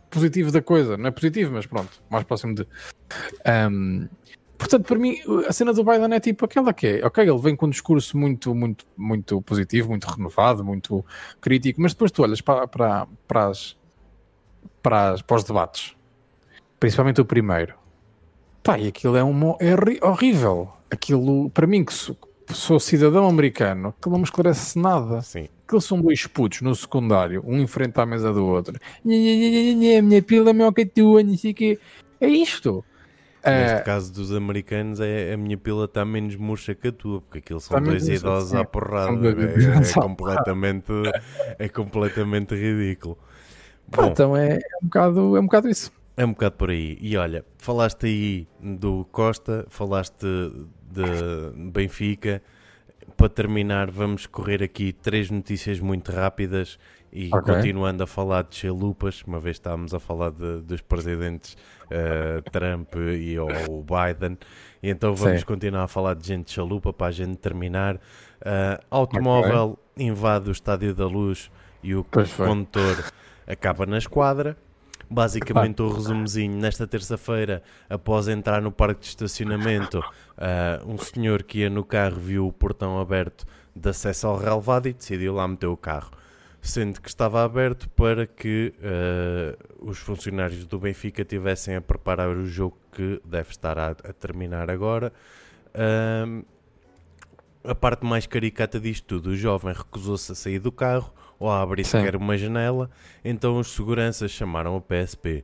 positivo 0.09 0.51
da 0.51 0.61
coisa. 0.61 0.97
Não 0.97 1.07
é 1.07 1.11
positivo, 1.11 1.53
mas 1.53 1.65
pronto, 1.65 2.01
mais 2.09 2.23
próximo 2.23 2.55
de. 2.55 2.67
Ahm, 3.45 4.07
portanto, 4.57 4.85
para 4.85 4.97
mim, 4.97 5.17
a 5.47 5.53
cena 5.53 5.73
do 5.73 5.83
Biden 5.83 6.13
é 6.13 6.19
tipo 6.19 6.45
aquela 6.45 6.73
que 6.73 6.87
é: 6.87 7.05
ok, 7.05 7.23
ele 7.27 7.39
vem 7.39 7.55
com 7.55 7.65
um 7.65 7.69
discurso 7.69 8.17
muito, 8.17 8.53
muito, 8.55 8.85
muito 8.95 9.41
positivo, 9.41 9.89
muito 9.89 10.05
renovado, 10.05 10.63
muito 10.63 11.05
crítico, 11.41 11.81
mas 11.81 11.93
depois 11.93 12.11
tu 12.11 12.23
olhas 12.23 12.41
para, 12.41 12.67
para, 12.67 13.07
para, 13.27 13.47
as, 13.47 13.77
para, 14.81 15.09
as- 15.11 15.21
para 15.21 15.37
os 15.37 15.43
debates 15.43 15.95
principalmente 16.79 17.19
o 17.19 17.25
primeiro. 17.25 17.73
Pá, 18.61 18.77
e 18.77 18.87
aquilo 18.87 19.17
é, 19.17 19.23
um, 19.23 19.55
é 19.59 20.05
horrível. 20.05 20.71
Aquilo, 20.91 21.49
para 21.49 21.65
mim, 21.65 21.83
que 21.83 21.91
sou, 22.53 22.79
cidadão 22.79 23.27
americano, 23.27 23.89
aquilo 23.89 24.13
não 24.13 24.19
me 24.19 24.25
esclarece 24.25 24.77
nada. 24.79 25.21
Sim. 25.21 25.49
Aqueles 25.67 25.83
são 25.85 26.01
dois 26.01 26.25
putos 26.27 26.61
no 26.61 26.73
secundário, 26.75 27.43
um 27.45 27.59
em 27.59 27.67
frente 27.67 27.99
à 27.99 28.05
mesa 28.05 28.33
do 28.33 28.45
outro. 28.45 28.79
Minha 29.03 30.23
pila 30.23 30.49
é 30.51 30.53
maior 30.53 30.71
que 30.73 30.81
a 30.83 30.89
tua, 30.89 31.23
não 31.23 31.37
sei 31.37 31.53
quê. 31.53 31.79
É 32.19 32.27
isto. 32.27 32.85
Neste 33.45 33.79
É, 33.79 33.81
caso 33.81 34.13
dos 34.13 34.31
americanos, 34.33 34.99
é, 34.99 35.33
a 35.33 35.37
minha 35.37 35.57
pila 35.57 35.85
está 35.85 36.03
menos 36.05 36.35
murcha 36.35 36.75
que 36.75 36.89
a 36.89 36.91
tua, 36.91 37.21
porque 37.21 37.39
aquilo 37.39 37.59
são 37.61 37.79
menos 37.79 38.07
dois 38.07 38.07
idosos 38.07 38.51
sim. 38.51 38.57
à 38.57 38.65
porrada. 38.65 39.29
É, 39.29 39.81
é 39.81 39.93
completamente, 39.95 40.91
é 41.59 41.69
completamente 41.69 42.55
ridículo. 42.55 43.17
pá, 43.91 44.03
Bom, 44.03 44.07
então 44.07 44.35
é, 44.37 44.55
é, 44.57 44.77
um 44.83 44.85
bocado, 44.87 45.37
é 45.37 45.39
um 45.39 45.45
bocado 45.45 45.69
isso. 45.69 45.91
É 46.17 46.25
um 46.25 46.29
bocado 46.31 46.55
por 46.55 46.71
aí. 46.71 46.97
E 46.99 47.15
olha, 47.15 47.45
falaste 47.59 48.05
aí 48.07 48.47
do 48.59 49.05
Costa, 49.11 49.65
falaste 49.69 50.25
de 50.91 51.69
Benfica. 51.71 52.41
Para 53.15 53.29
terminar, 53.29 53.89
vamos 53.91 54.25
correr 54.25 54.61
aqui 54.63 54.91
três 54.91 55.29
notícias 55.29 55.79
muito 55.79 56.11
rápidas 56.11 56.77
e 57.13 57.29
Ok. 57.33 57.53
continuando 57.55 58.03
a 58.03 58.07
falar 58.07 58.43
de 58.43 58.55
chalupas, 58.57 59.23
uma 59.25 59.39
vez 59.39 59.55
estávamos 59.55 59.93
a 59.93 59.99
falar 59.99 60.31
de- 60.31 60.61
dos 60.61 60.81
presidentes 60.81 61.55
eh, 61.89 62.41
Trump 62.51 62.93
e 63.17 63.39
o 63.39 63.81
Biden, 63.81 64.37
e 64.83 64.89
então 64.89 65.15
vamos 65.15 65.39
Sim. 65.39 65.45
continuar 65.45 65.83
a 65.83 65.87
falar 65.87 66.15
de 66.15 66.27
gente 66.27 66.51
chalupa 66.51 66.91
para 66.91 67.07
a 67.07 67.11
gente 67.11 67.37
terminar. 67.37 67.97
Eh, 68.41 68.79
automóvel 68.91 69.79
invade 69.95 70.49
o 70.49 70.51
Estádio 70.51 70.93
da 70.93 71.05
Luz 71.07 71.49
e 71.81 71.95
o 71.95 72.03
Pois 72.03 72.29
foi. 72.29 72.45
condutor 72.45 73.05
acaba 73.47 73.85
na 73.85 73.97
esquadra. 73.97 74.57
Basicamente, 75.09 75.81
o 75.81 75.89
resumozinho, 75.89 76.57
nesta 76.57 76.85
terça-feira, 76.85 77.63
após 77.89 78.27
entrar 78.27 78.61
no 78.61 78.71
parque 78.71 79.01
de 79.01 79.07
estacionamento, 79.07 80.03
ah, 80.37 80.81
um 80.85 80.97
senhor 80.97 81.43
que 81.43 81.59
ia 81.59 81.69
no 81.69 81.83
carro 81.83 82.17
viu 82.17 82.47
o 82.47 82.51
portão 82.51 82.99
aberto 82.99 83.45
de 83.73 83.89
acesso 83.89 84.27
ao 84.27 84.37
relevado 84.37 84.87
e 84.87 84.93
decidiu 84.93 85.33
lá 85.33 85.47
meter 85.47 85.67
o 85.67 85.77
carro. 85.77 86.11
Sendo 86.59 86.99
que 86.99 87.07
estava 87.07 87.43
aberto 87.43 87.89
para 87.91 88.27
que 88.27 88.73
ah, 88.83 89.57
os 89.79 89.97
funcionários 89.97 90.65
do 90.65 90.77
Benfica 90.77 91.23
tivessem 91.23 91.75
a 91.75 91.81
preparar 91.81 92.29
o 92.29 92.45
jogo 92.45 92.77
que 92.91 93.21
deve 93.23 93.51
estar 93.51 93.77
a, 93.77 93.91
a 93.91 94.13
terminar 94.13 94.69
agora. 94.69 95.13
Ahm, 95.73 96.43
a 97.63 97.75
parte 97.75 98.05
mais 98.05 98.25
caricata 98.25 98.79
disto 98.79 99.05
tudo, 99.05 99.29
o 99.29 99.35
jovem 99.35 99.73
recusou-se 99.73 100.31
a 100.31 100.35
sair 100.35 100.59
do 100.59 100.71
carro 100.71 101.13
ou 101.39 101.49
a 101.49 101.61
abrir 101.61 101.83
Sim. 101.83 101.99
sequer 101.99 102.15
uma 102.15 102.37
janela, 102.37 102.89
então 103.23 103.57
os 103.59 103.67
seguranças 103.73 104.31
chamaram 104.31 104.75
o 104.75 104.81
PSP. 104.81 105.43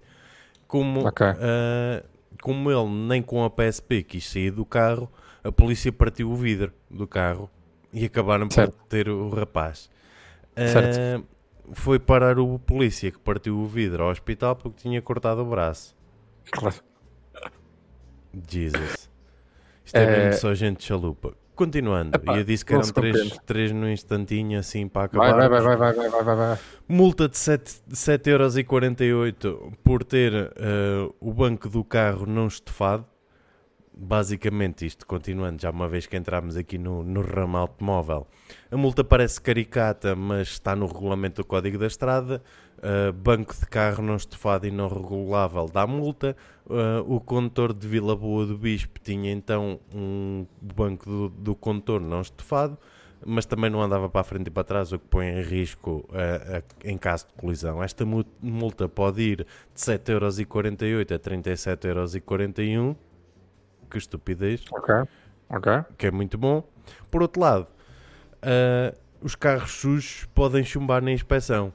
Como 0.67 1.05
Ok. 1.07 1.25
ah, 1.27 2.03
como 2.41 2.71
ele 2.71 2.89
nem 2.89 3.21
com 3.21 3.43
a 3.43 3.49
PSP 3.49 4.03
quis 4.03 4.27
sair 4.29 4.51
do 4.51 4.65
carro, 4.65 5.09
a 5.43 5.51
polícia 5.51 5.91
partiu 5.91 6.31
o 6.31 6.35
vidro 6.35 6.73
do 6.89 7.05
carro 7.07 7.49
e 7.93 8.05
acabaram 8.05 8.49
Certo. 8.49 8.73
por 8.73 8.85
ter 8.87 9.07
o 9.09 9.29
rapaz. 9.29 9.89
Certo. 10.55 10.99
Ah, 10.99 11.23
foi 11.73 11.97
parar 11.99 12.39
o 12.39 12.59
polícia 12.59 13.09
que 13.11 13.19
partiu 13.19 13.57
o 13.57 13.65
vidro 13.67 14.03
ao 14.03 14.09
hospital 14.09 14.55
porque 14.55 14.81
tinha 14.81 15.01
cortado 15.01 15.41
o 15.41 15.45
braço. 15.45 15.95
Claro. 16.51 16.75
Jesus. 18.49 19.09
Isto 19.85 19.95
é 19.97 20.03
Eh, 20.03 20.25
mesmo 20.25 20.41
só 20.41 20.53
gente 20.53 20.83
chalupa. 20.83 21.33
Continuando, 21.55 22.15
Epá, 22.15 22.35
e 22.35 22.39
eu 22.39 22.43
disse 22.43 22.65
que 22.65 22.73
eram 22.73 22.91
três, 22.91 23.37
três 23.45 23.71
no 23.71 23.87
instantinho 23.89 24.57
assim 24.57 24.87
para 24.87 25.03
acabar. 25.05 25.35
Vai, 25.35 25.47
vai, 25.47 25.61
vai, 25.61 25.77
vai, 25.77 25.93
vai, 25.93 26.09
vai, 26.09 26.23
vai, 26.23 26.35
vai. 26.35 26.57
Multa 26.87 27.29
de 27.29 27.35
7,48€ 27.35 29.71
por 29.83 30.03
ter 30.03 30.33
eh, 30.33 31.07
o 31.19 31.31
banco 31.31 31.69
do 31.69 31.83
carro 31.83 32.25
não 32.25 32.47
estofado. 32.47 33.05
Basicamente 34.05 34.85
isto, 34.85 35.07
continuando, 35.07 35.61
já 35.61 35.69
uma 35.69 35.87
vez 35.87 36.05
que 36.05 36.17
entramos 36.17 36.57
aqui 36.57 36.77
no, 36.77 37.03
no 37.03 37.21
ramo 37.21 37.55
automóvel. 37.55 38.27
A 38.69 38.75
multa 38.75 39.01
parece 39.01 39.39
caricata, 39.39 40.13
mas 40.13 40.49
está 40.49 40.75
no 40.75 40.85
regulamento 40.87 41.41
do 41.41 41.45
Código 41.47 41.77
da 41.77 41.87
Estrada. 41.87 42.43
Uh, 42.79 43.13
banco 43.13 43.55
de 43.57 43.65
carro 43.65 44.03
não 44.03 44.17
estofado 44.17 44.67
e 44.67 44.71
não 44.71 44.89
regulável 44.89 45.69
dá 45.71 45.87
multa. 45.87 46.35
Uh, 46.65 47.15
o 47.15 47.21
condutor 47.21 47.71
de 47.73 47.87
Vila 47.87 48.13
Boa 48.13 48.45
do 48.45 48.57
Bispo 48.57 48.99
tinha 48.99 49.31
então 49.31 49.79
um 49.95 50.45
banco 50.61 51.05
do, 51.09 51.29
do 51.29 51.55
condutor 51.55 52.01
não 52.01 52.19
estofado, 52.19 52.77
mas 53.25 53.45
também 53.45 53.69
não 53.69 53.81
andava 53.81 54.09
para 54.09 54.19
a 54.19 54.23
frente 54.25 54.47
e 54.47 54.51
para 54.51 54.65
trás, 54.65 54.91
o 54.91 54.99
que 54.99 55.05
põe 55.07 55.27
em 55.27 55.41
risco 55.41 56.03
uh, 56.09 56.57
a- 56.57 56.63
em 56.89 56.97
caso 56.97 57.25
de 57.27 57.33
colisão. 57.35 57.81
Esta 57.81 58.05
mu- 58.05 58.25
multa 58.41 58.89
pode 58.89 59.21
ir 59.21 59.37
de 59.73 59.79
7,48€ 59.81 61.15
a 61.15 61.19
37,41€. 61.19 62.97
Que 63.93 63.97
estupidez 63.99 64.65
Ok, 64.71 64.93
ok. 65.49 65.71
que 65.97 66.07
é 66.07 66.11
muito 66.11 66.35
bom. 66.37 66.67
Por 67.11 67.21
outro 67.21 67.39
lado, 67.41 67.67
ah, 68.41 68.93
os 69.21 69.35
carros 69.35 69.71
sujos 69.71 70.25
podem 70.33 70.63
chumbar 70.63 71.01
na 71.01 71.11
inspeção. 71.11 71.71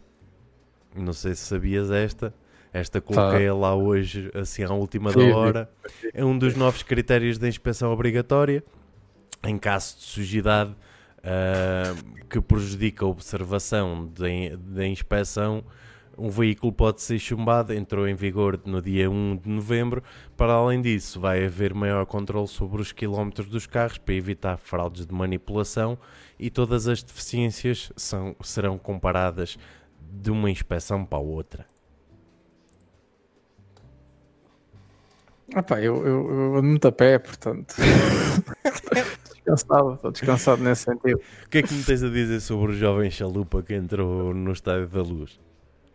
Não 0.95 1.13
sei 1.13 1.35
se 1.35 1.43
sabias 1.43 1.91
esta. 1.91 2.35
Esta 2.73 3.01
coloquei 3.01 3.51
lá 3.51 3.75
hoje, 3.75 4.31
assim, 4.35 4.63
à 4.65 4.71
última 4.73 5.11
da 5.13 5.21
hora. 5.35 5.71
É 6.13 6.25
um 6.25 6.37
dos 6.37 6.55
novos 6.55 6.83
critérios 6.83 7.39
da 7.39 7.49
inspeção 7.49 7.91
obrigatória. 7.93 8.63
Em 9.45 9.57
caso 9.57 9.97
de 9.99 10.03
sujidade 10.03 10.75
ah, 11.23 11.95
que 12.29 12.41
prejudica 12.41 13.05
a 13.05 13.09
observação 13.09 14.11
da 14.59 14.87
inspeção, 14.87 15.63
um 16.19 16.29
veículo 16.29 16.73
pode 16.73 17.01
ser 17.01 17.19
chumbado. 17.19 17.73
Entrou 17.73 18.09
em 18.09 18.15
vigor 18.15 18.61
no 18.65 18.83
dia 18.83 19.11
1 19.11 19.37
de 19.37 19.49
novembro. 19.49 20.03
Para 20.37 20.55
além 20.55 20.83
disso, 20.83 21.21
vai 21.21 21.45
haver 21.45 21.73
maior 21.73 22.05
controle 22.07 22.49
sobre 22.49 22.83
os 22.83 22.93
quilómetros 22.93 23.49
dos 23.49 23.67
carros 23.67 23.99
para 23.99 24.15
evitar 24.15 24.57
fraudes 24.57 25.07
de 25.07 25.15
manipulação 25.15 25.99
e 26.39 26.51
todas 26.51 26.89
as 26.89 27.03
deficiências 27.03 27.93
são, 27.97 28.35
serão 28.43 28.77
comparadas 28.77 29.57
de 30.01 30.31
uma 30.31 30.51
inspeção 30.51 31.05
para 31.05 31.19
a 31.19 31.23
outra. 31.23 31.67
Epá, 35.57 35.81
eu, 35.81 36.07
eu, 36.07 36.31
eu 36.31 36.57
ando 36.57 36.69
muito 36.69 36.87
a 36.87 36.93
pé, 36.93 37.19
portanto. 37.19 37.75
Estou 37.79 38.95
descansado, 39.57 39.95
estou 39.95 40.11
descansado 40.11 40.63
nesse 40.63 40.83
sentido. 40.83 41.21
O 41.47 41.49
que 41.49 41.59
é 41.59 41.63
que 41.63 41.73
me 41.73 41.83
tens 41.83 42.03
a 42.03 42.09
dizer 42.11 42.41
sobre 42.41 42.73
o 42.73 42.75
jovem 42.75 43.11
chalupa 43.11 43.63
que 43.63 43.75
entrou 43.75 44.35
no 44.35 44.53
Estádio 44.53 44.89
da 44.89 45.01
Luz? 45.01 45.41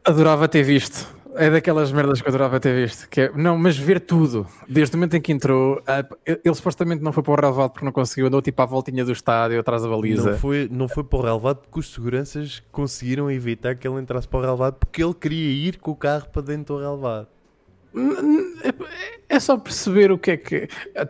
Adorava 0.06 0.48
ter 0.48 0.64
visto. 0.64 1.14
É 1.36 1.50
daquelas 1.50 1.92
merdas 1.92 2.22
que 2.22 2.28
eu 2.28 2.30
adorava 2.30 2.60
ter 2.60 2.76
visto. 2.76 3.10
Que 3.10 3.22
é, 3.22 3.32
não, 3.36 3.58
mas 3.58 3.78
ver 3.78 4.00
tudo. 4.00 4.46
Desde 4.68 4.96
o 4.96 5.00
momento 5.00 5.16
em 5.16 5.22
que 5.22 5.32
entrou, 5.32 5.82
ele 6.26 6.56
supostamente 6.56 7.02
não 7.02 7.12
foi 7.12 7.24
para 7.24 7.32
o 7.32 7.36
relevado 7.36 7.72
porque 7.72 7.86
não 7.86 7.92
conseguiu, 7.92 8.28
andou 8.28 8.42
tipo 8.42 8.62
à 8.62 8.66
voltinha 8.66 9.04
do 9.04 9.12
estádio, 9.12 9.60
atrás 9.60 9.82
da 9.82 9.88
baliza. 9.88 10.32
Não 10.32 10.38
foi, 10.38 10.70
não 10.72 10.88
foi 10.88 11.04
para 11.04 11.18
o 11.18 11.22
relevado 11.22 11.62
porque 11.62 11.80
os 11.80 11.92
seguranças 11.92 12.62
conseguiram 12.72 13.32
evitar 13.32 13.76
que 13.76 13.88
ele 13.88 14.00
entrasse 14.00 14.28
para 14.28 14.40
o 14.40 14.42
relevado 14.42 14.76
porque 14.76 15.04
ele 15.04 15.14
queria 15.14 15.68
ir 15.70 15.78
com 15.78 15.92
o 15.92 15.96
carro 15.96 16.28
para 16.30 16.42
dentro 16.44 16.76
do 16.76 16.82
relevado. 16.82 17.28
É 19.30 19.40
só 19.40 19.58
perceber 19.58 20.12
o 20.12 20.18
que 20.18 20.32
é 20.32 20.38
que. 20.38 20.68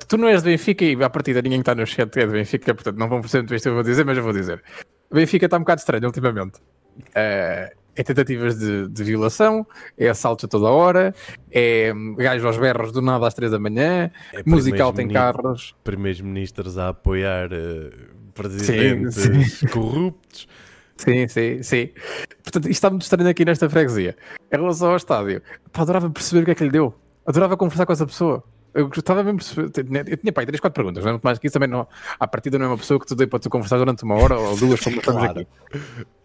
Tu 0.07 0.17
não 0.17 0.27
és 0.27 0.41
de 0.43 0.49
Benfica 0.49 0.85
e 0.85 1.01
à 1.03 1.09
partida 1.09 1.41
ninguém 1.41 1.59
que 1.59 1.69
está 1.69 1.75
no 1.75 1.85
chat 1.85 2.15
é 2.17 2.25
de 2.25 2.31
Benfica, 2.31 2.73
portanto 2.73 2.97
não 2.97 3.09
vão 3.09 3.19
perceber 3.21 3.41
muito 3.41 3.55
isto 3.55 3.63
que 3.63 3.69
eu 3.69 3.73
vou 3.73 3.83
dizer, 3.83 4.05
mas 4.05 4.17
eu 4.17 4.23
vou 4.23 4.33
dizer. 4.33 4.63
Benfica 5.11 5.45
está 5.45 5.57
um 5.57 5.61
bocado 5.61 5.79
estranho 5.79 6.05
ultimamente. 6.05 6.59
Eh, 7.15 7.73
é 7.95 8.03
tentativas 8.03 8.57
de, 8.57 8.87
de 8.87 9.03
violação, 9.03 9.65
é 9.97 10.09
assaltos 10.09 10.45
a 10.45 10.47
toda 10.47 10.67
hora, 10.67 11.13
é 11.51 11.93
hum, 11.95 12.15
gajo 12.15 12.45
aos 12.47 12.57
berros 12.57 12.91
do 12.91 13.01
nada 13.01 13.27
às 13.27 13.33
3 13.33 13.51
da 13.51 13.59
manhã, 13.59 14.09
É 14.33 14.41
musical 14.45 14.91
tem 14.93 15.07
carros. 15.07 15.75
Primeiros 15.83 16.21
ministros 16.21 16.77
a 16.77 16.89
apoiar 16.89 17.49
eh, 17.51 17.91
presidentes 18.33 19.61
corruptos. 19.71 20.47
Sim, 20.97 21.27
sim, 21.27 21.63
sim. 21.63 21.89
Portanto, 22.43 22.65
isto 22.65 22.71
está 22.71 22.89
muito 22.89 23.01
estranho 23.03 23.29
aqui 23.29 23.43
nesta 23.43 23.69
freguesia. 23.69 24.15
Em 24.51 24.57
relação 24.57 24.89
ao 24.91 24.95
estádio, 24.97 25.41
pá, 25.71 25.81
adorava 25.81 26.09
perceber 26.09 26.41
o 26.43 26.45
que 26.45 26.51
é 26.51 26.55
que 26.55 26.63
lhe 26.63 26.69
deu. 26.71 26.93
Adorava 27.25 27.57
conversar 27.57 27.85
com 27.85 27.93
essa 27.93 28.05
pessoa. 28.05 28.43
Eu 28.73 28.87
gostava 28.87 29.23
mesmo 29.23 29.39
de 29.39 29.45
perceber. 29.55 30.11
Eu 30.11 30.17
tinha, 30.17 30.31
pá, 30.33 30.45
três, 30.45 30.59
quatro 30.59 30.75
perguntas, 30.75 31.03
não 31.03 31.09
é 31.09 31.13
muito 31.13 31.23
mais 31.23 31.37
que 31.39 31.47
isso 31.47 31.53
também 31.53 31.69
não. 31.69 31.87
À 32.19 32.27
partida 32.27 32.57
não 32.57 32.65
é 32.65 32.69
uma 32.69 32.77
pessoa 32.77 32.99
que 32.99 33.05
tu 33.07 33.15
dei 33.15 33.27
para 33.27 33.39
tu 33.39 33.49
conversar 33.49 33.77
durante 33.77 34.03
uma 34.03 34.15
hora 34.15 34.37
ou 34.37 34.55
duas, 34.55 34.79
como 34.81 34.97
estamos 34.97 35.21
Claro. 35.23 35.39
aqui. 35.41 35.47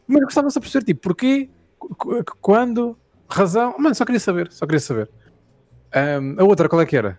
Mas 0.07 0.19
eu 0.21 0.25
gostava 0.25 0.51
só 0.51 0.59
de 0.61 0.65
perceber, 0.65 0.85
tipo, 0.87 1.01
porquê, 1.03 1.49
Qu- 1.49 1.49
qu- 1.49 1.58
quando, 2.41 2.97
razão. 3.29 3.77
Mano, 3.79 3.95
só 3.95 4.05
queria 4.05 4.21
saber, 4.21 4.51
só 4.53 4.67
queria 4.67 4.81
saber. 4.81 5.11
Ahm, 5.95 6.37
a 6.39 6.45
outra, 6.45 6.69
qual 6.69 6.81
é 6.83 6.87
que 6.87 6.97
era? 6.97 7.19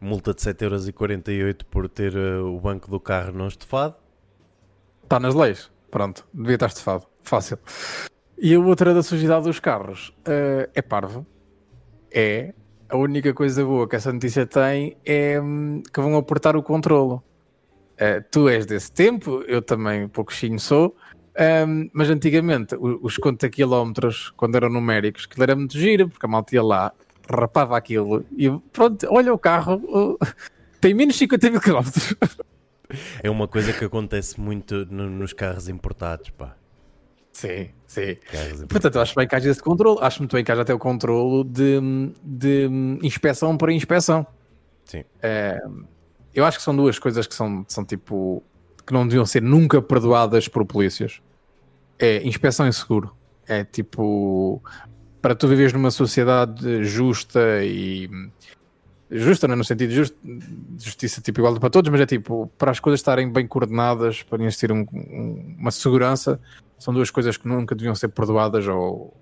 Multa 0.00 0.34
de 0.34 0.40
7,48€ 0.40 1.64
por 1.70 1.88
ter 1.88 2.14
eh, 2.14 2.38
o 2.38 2.60
banco 2.60 2.90
do 2.90 3.00
carro 3.00 3.32
não 3.32 3.48
estofado. 3.48 3.94
Está 5.02 5.18
nas 5.18 5.34
leis. 5.34 5.70
Pronto, 5.90 6.26
devia 6.32 6.54
estar 6.54 6.66
estufado. 6.66 7.06
Fácil. 7.22 7.58
E 8.36 8.54
a 8.54 8.60
outra 8.60 8.92
da 8.92 9.02
sujidade 9.02 9.44
dos 9.44 9.60
carros 9.60 10.12
eh, 10.24 10.68
é 10.74 10.82
parvo. 10.82 11.26
É. 12.12 12.52
A 12.88 12.96
única 12.96 13.32
coisa 13.32 13.64
boa 13.64 13.88
que 13.88 13.96
essa 13.96 14.12
notícia 14.12 14.46
tem 14.46 14.96
é 15.04 15.40
hum, 15.40 15.82
que 15.92 16.00
vão 16.00 16.16
aportar 16.16 16.56
o 16.56 16.62
controlo. 16.62 17.22
Eh, 17.96 18.20
tu 18.20 18.48
és 18.48 18.66
desse 18.66 18.90
tempo, 18.92 19.42
eu 19.46 19.62
também 19.62 20.08
pouquinho 20.08 20.58
sou. 20.58 20.96
Hum, 21.66 21.88
mas 21.92 22.10
antigamente 22.10 22.76
os 22.80 23.16
conta 23.18 23.48
quilómetros, 23.48 24.30
quando 24.36 24.56
eram 24.56 24.68
numéricos, 24.70 25.26
aquilo 25.28 25.42
era 25.42 25.56
muito 25.56 25.78
giro, 25.78 26.08
porque 26.08 26.26
a 26.26 26.28
malta 26.28 26.54
ia 26.54 26.62
lá, 26.62 26.92
rapava 27.28 27.76
aquilo 27.76 28.24
e 28.36 28.50
pronto, 28.72 29.06
olha 29.10 29.32
o 29.32 29.38
carro, 29.38 30.18
tem 30.80 30.94
menos 30.94 31.16
50 31.16 31.50
mil 31.50 31.60
quilómetros. 31.60 32.14
É 33.22 33.30
uma 33.30 33.48
coisa 33.48 33.72
que 33.72 33.84
acontece 33.84 34.38
muito 34.40 34.84
no- 34.86 35.08
nos 35.10 35.32
carros 35.32 35.68
importados, 35.68 36.30
pá. 36.30 36.54
Sim, 37.32 37.70
sim. 37.86 38.16
Portanto, 38.68 38.94
eu 38.94 39.00
acho 39.02 39.14
bem 39.16 39.26
que 39.26 39.34
haja 39.34 39.50
esse 39.50 39.60
controle. 39.60 39.98
Acho 40.02 40.20
muito 40.20 40.36
bem 40.36 40.44
que 40.44 40.52
haja 40.52 40.62
até 40.62 40.72
o 40.72 40.78
controlo 40.78 41.42
de, 41.42 41.80
de 42.22 42.68
inspeção 43.02 43.56
por 43.56 43.70
inspeção. 43.70 44.24
Sim. 44.84 45.02
É, 45.20 45.60
eu 46.32 46.44
acho 46.44 46.58
que 46.58 46.62
são 46.64 46.76
duas 46.76 46.96
coisas 46.96 47.26
que 47.26 47.34
são, 47.34 47.64
são 47.66 47.84
tipo 47.84 48.40
que 48.86 48.92
não 48.92 49.04
deviam 49.08 49.26
ser 49.26 49.42
nunca 49.42 49.82
perdoadas 49.82 50.46
por 50.46 50.64
polícias. 50.64 51.20
É 51.98 52.26
inspeção 52.26 52.66
e 52.68 52.72
seguro. 52.72 53.14
É 53.46 53.64
tipo 53.64 54.62
para 55.20 55.34
tu 55.34 55.48
viveres 55.48 55.72
numa 55.72 55.90
sociedade 55.90 56.84
justa 56.84 57.64
e 57.64 58.10
justa, 59.10 59.46
não 59.46 59.54
é 59.54 59.56
no 59.56 59.64
sentido 59.64 59.90
de 59.90 59.96
just- 59.96 60.16
justiça 60.78 61.20
tipo 61.20 61.40
igual 61.40 61.58
para 61.58 61.70
todos, 61.70 61.90
mas 61.90 62.00
é 62.00 62.06
tipo 62.06 62.50
para 62.58 62.70
as 62.70 62.80
coisas 62.80 63.00
estarem 63.00 63.30
bem 63.30 63.46
coordenadas, 63.46 64.22
para 64.22 64.42
existir 64.42 64.70
um- 64.72 64.86
um- 64.92 65.56
uma 65.58 65.70
segurança, 65.70 66.40
são 66.78 66.92
duas 66.92 67.10
coisas 67.10 67.36
que 67.36 67.46
nunca 67.48 67.74
deviam 67.74 67.94
ser 67.94 68.08
perdoadas 68.08 68.66
ou 68.66 69.14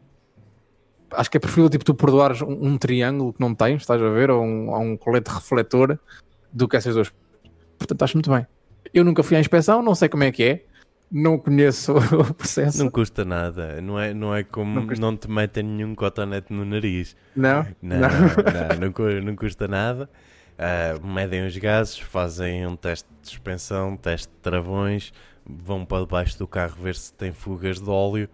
acho 1.13 1.31
que 1.31 1.37
é 1.37 1.41
preferível 1.41 1.69
tipo 1.69 1.85
tu 1.85 1.95
perdoares 1.95 2.41
um, 2.43 2.67
um 2.69 2.79
triângulo 2.79 3.33
que 3.33 3.41
não 3.41 3.55
tens, 3.55 3.83
estás 3.83 4.03
a 4.03 4.09
ver, 4.09 4.31
ou 4.31 4.43
um, 4.43 4.71
ou 4.71 4.81
um 4.81 4.97
colete 4.97 5.31
refletor 5.31 5.99
do 6.53 6.67
que 6.67 6.77
essas 6.77 6.95
duas. 6.95 7.13
Portanto, 7.79 8.03
acho 8.03 8.17
muito 8.17 8.31
bem. 8.31 8.47
Eu 8.95 9.05
nunca 9.05 9.23
fui 9.23 9.37
à 9.37 9.41
inspeção, 9.41 9.83
não 9.83 9.95
sei 9.95 10.09
como 10.09 10.25
é 10.25 10.33
que 10.33 10.43
é, 10.43 10.65
não 11.13 11.39
conheço 11.39 11.93
o 12.19 12.35
processo. 12.35 12.83
Não 12.83 12.91
custa 12.91 13.25
nada. 13.25 13.81
Não 13.83 14.01
é, 14.01 14.15
não 14.15 14.35
é 14.35 14.43
como 14.43 14.81
Não 14.81 14.87
não, 14.97 15.17
te 15.17 15.31
metem 15.31 15.63
nenhum 15.63 15.95
cotonete 15.95 16.53
no 16.53 16.65
nariz. 16.65 17.15
Não? 17.37 17.67
Não, 17.83 17.99
não, 18.01 18.91
não, 18.91 19.21
não 19.23 19.37
custa 19.37 19.69
nada. 19.69 20.09
Ah, 20.59 20.99
medem 21.05 21.47
os 21.47 21.57
gases, 21.57 21.99
fazem 21.99 22.67
um 22.67 22.77
teste 22.77 23.09
de 23.21 23.29
suspensão, 23.29 23.97
teste 23.97 24.29
de 24.29 24.41
travões, 24.41 25.13
vão 25.45 25.85
para 25.85 26.05
debaixo 26.05 26.39
do 26.39 26.47
carro 26.47 26.77
ver 26.81 26.95
se 26.95 27.13
tem 27.13 27.33
fugas 27.33 27.81
de 27.81 27.91
óleo 27.91 28.29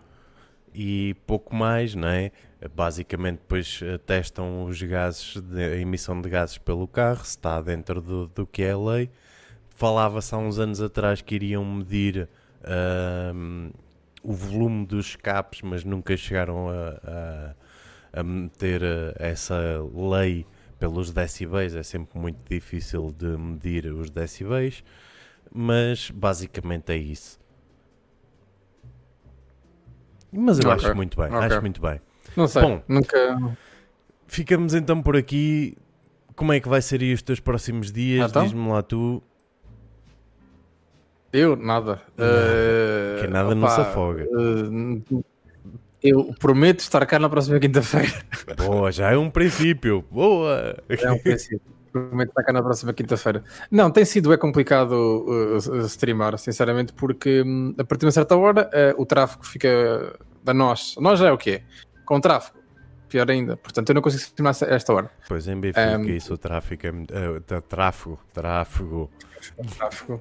e 0.74 1.16
pouco 1.26 1.55
mais, 1.55 1.94
não 1.94 2.09
é? 2.09 2.30
Basicamente, 2.74 3.38
depois 3.38 3.80
eh, 3.82 3.98
testam 3.98 4.64
os 4.64 4.82
gases, 4.82 5.40
de, 5.40 5.62
a 5.62 5.76
emissão 5.76 6.20
de 6.20 6.28
gases 6.28 6.59
pelo 6.59 6.86
carro, 6.86 7.24
se 7.24 7.30
está 7.30 7.60
dentro 7.60 8.00
do, 8.00 8.26
do 8.28 8.46
que 8.46 8.62
é 8.62 8.72
a 8.72 8.78
lei. 8.78 9.10
Falava-se 9.70 10.34
há 10.34 10.38
uns 10.38 10.59
anos 10.59 10.80
atrás 10.80 11.22
que 11.22 11.36
iriam 11.36 11.64
medir 11.64 12.28
o 14.22 14.32
volume 14.32 14.86
dos 14.86 15.06
escapes, 15.08 15.62
mas 15.62 15.84
nunca 15.84 16.16
chegaram 16.16 16.68
a, 16.68 17.54
a- 18.12 18.20
a 18.20 18.22
meter 18.22 18.82
eh, 18.82 19.14
essa 19.18 19.56
lei 19.94 20.46
pelos 20.78 21.10
decibéis, 21.12 21.74
é 21.74 21.82
sempre 21.82 22.18
muito 22.18 22.38
difícil 22.48 23.12
de 23.16 23.26
medir 23.36 23.86
os 23.92 24.10
decibéis, 24.10 24.82
mas 25.52 26.10
basicamente 26.10 26.92
é 26.92 26.96
isso. 26.96 27.38
Mas 30.30 30.58
eu 30.58 30.70
Ok, 30.70 30.70
acho 30.70 30.94
muito 30.94 31.16
bem, 31.20 31.34
ok. 31.38 31.38
acho 31.38 31.60
muito 31.60 31.80
bem. 31.80 32.00
Não 32.36 32.46
sei, 32.48 32.66
Bom. 32.66 32.82
nunca. 32.88 33.36
Ficamos 34.26 34.74
então 34.74 35.02
por 35.02 35.16
aqui. 35.16 35.76
Como 36.36 36.52
é 36.52 36.60
que 36.60 36.68
vai 36.68 36.80
ser 36.82 37.00
aí 37.00 37.12
os 37.12 37.22
teus 37.22 37.40
próximos 37.40 37.90
dias? 37.90 38.30
Então? 38.30 38.32
Diz-me 38.32 38.68
lá 38.68 38.82
tu. 38.82 39.22
Eu, 41.32 41.56
nada. 41.56 42.00
Eh, 42.16 43.18
que 43.20 43.26
nada 43.28 43.55
não 43.55 43.62
opá, 43.64 43.74
se 43.74 43.80
afoga. 43.82 44.22
eh, 44.24 45.22
eu 46.02 46.32
prometo 46.38 46.80
estar 46.80 47.05
cá 47.06 47.18
na 47.18 47.28
próxima 47.28 47.59
quinta-feira. 47.59 48.12
Boa, 48.56 48.90
já 48.92 49.10
é 49.10 49.16
um 49.16 49.28
princípio. 49.30 50.05
Boa! 50.10 50.76
É 50.88 51.10
um 51.12 51.18
princípio. 51.18 51.60
Prometo 51.92 52.28
estar 52.28 52.42
cá 52.44 52.52
na 52.52 52.62
próxima 52.62 52.92
quinta-feira. 52.92 53.42
Não, 53.70 53.90
tem 53.90 54.05
sido 54.05 54.32
é 54.32 54.36
complicado 54.36 54.92
uh, 54.92 55.56
uh, 55.56 55.80
streamar, 55.86 56.38
sinceramente, 56.38 56.92
porque 56.92 57.42
hum, 57.42 57.74
a 57.78 57.84
partir 57.84 58.00
de 58.00 58.06
uma 58.06 58.12
certa 58.12 58.36
hora 58.36 58.70
uh, 58.96 59.02
o 59.02 59.06
tráfego 59.06 59.44
fica 59.44 60.14
da 60.44 60.55
nós. 60.55 60.94
Nós 60.98 61.18
já 61.18 61.28
é 61.28 61.32
o 61.32 61.38
quê? 61.38 61.62
Com 62.05 62.20
tráfego. 62.20 62.59
Pior 63.09 63.28
ainda. 63.30 63.56
Portanto, 63.56 63.88
eu 63.88 63.94
não 63.94 64.02
consigo 64.02 64.22
streamar 64.22 64.55
a 64.62 64.74
esta 64.74 64.92
hora. 64.92 65.10
Pois 65.26 65.48
em 65.48 65.59
Benfica, 65.59 65.98
Um, 65.98 66.05
isso, 66.05 66.34
o 66.34 66.38
tráfico 66.38 66.86
é. 66.86 66.92
tá- 67.46 67.60
tráfego, 67.62 68.18
tráfego. 68.34 69.10
Tráfego. 69.76 70.20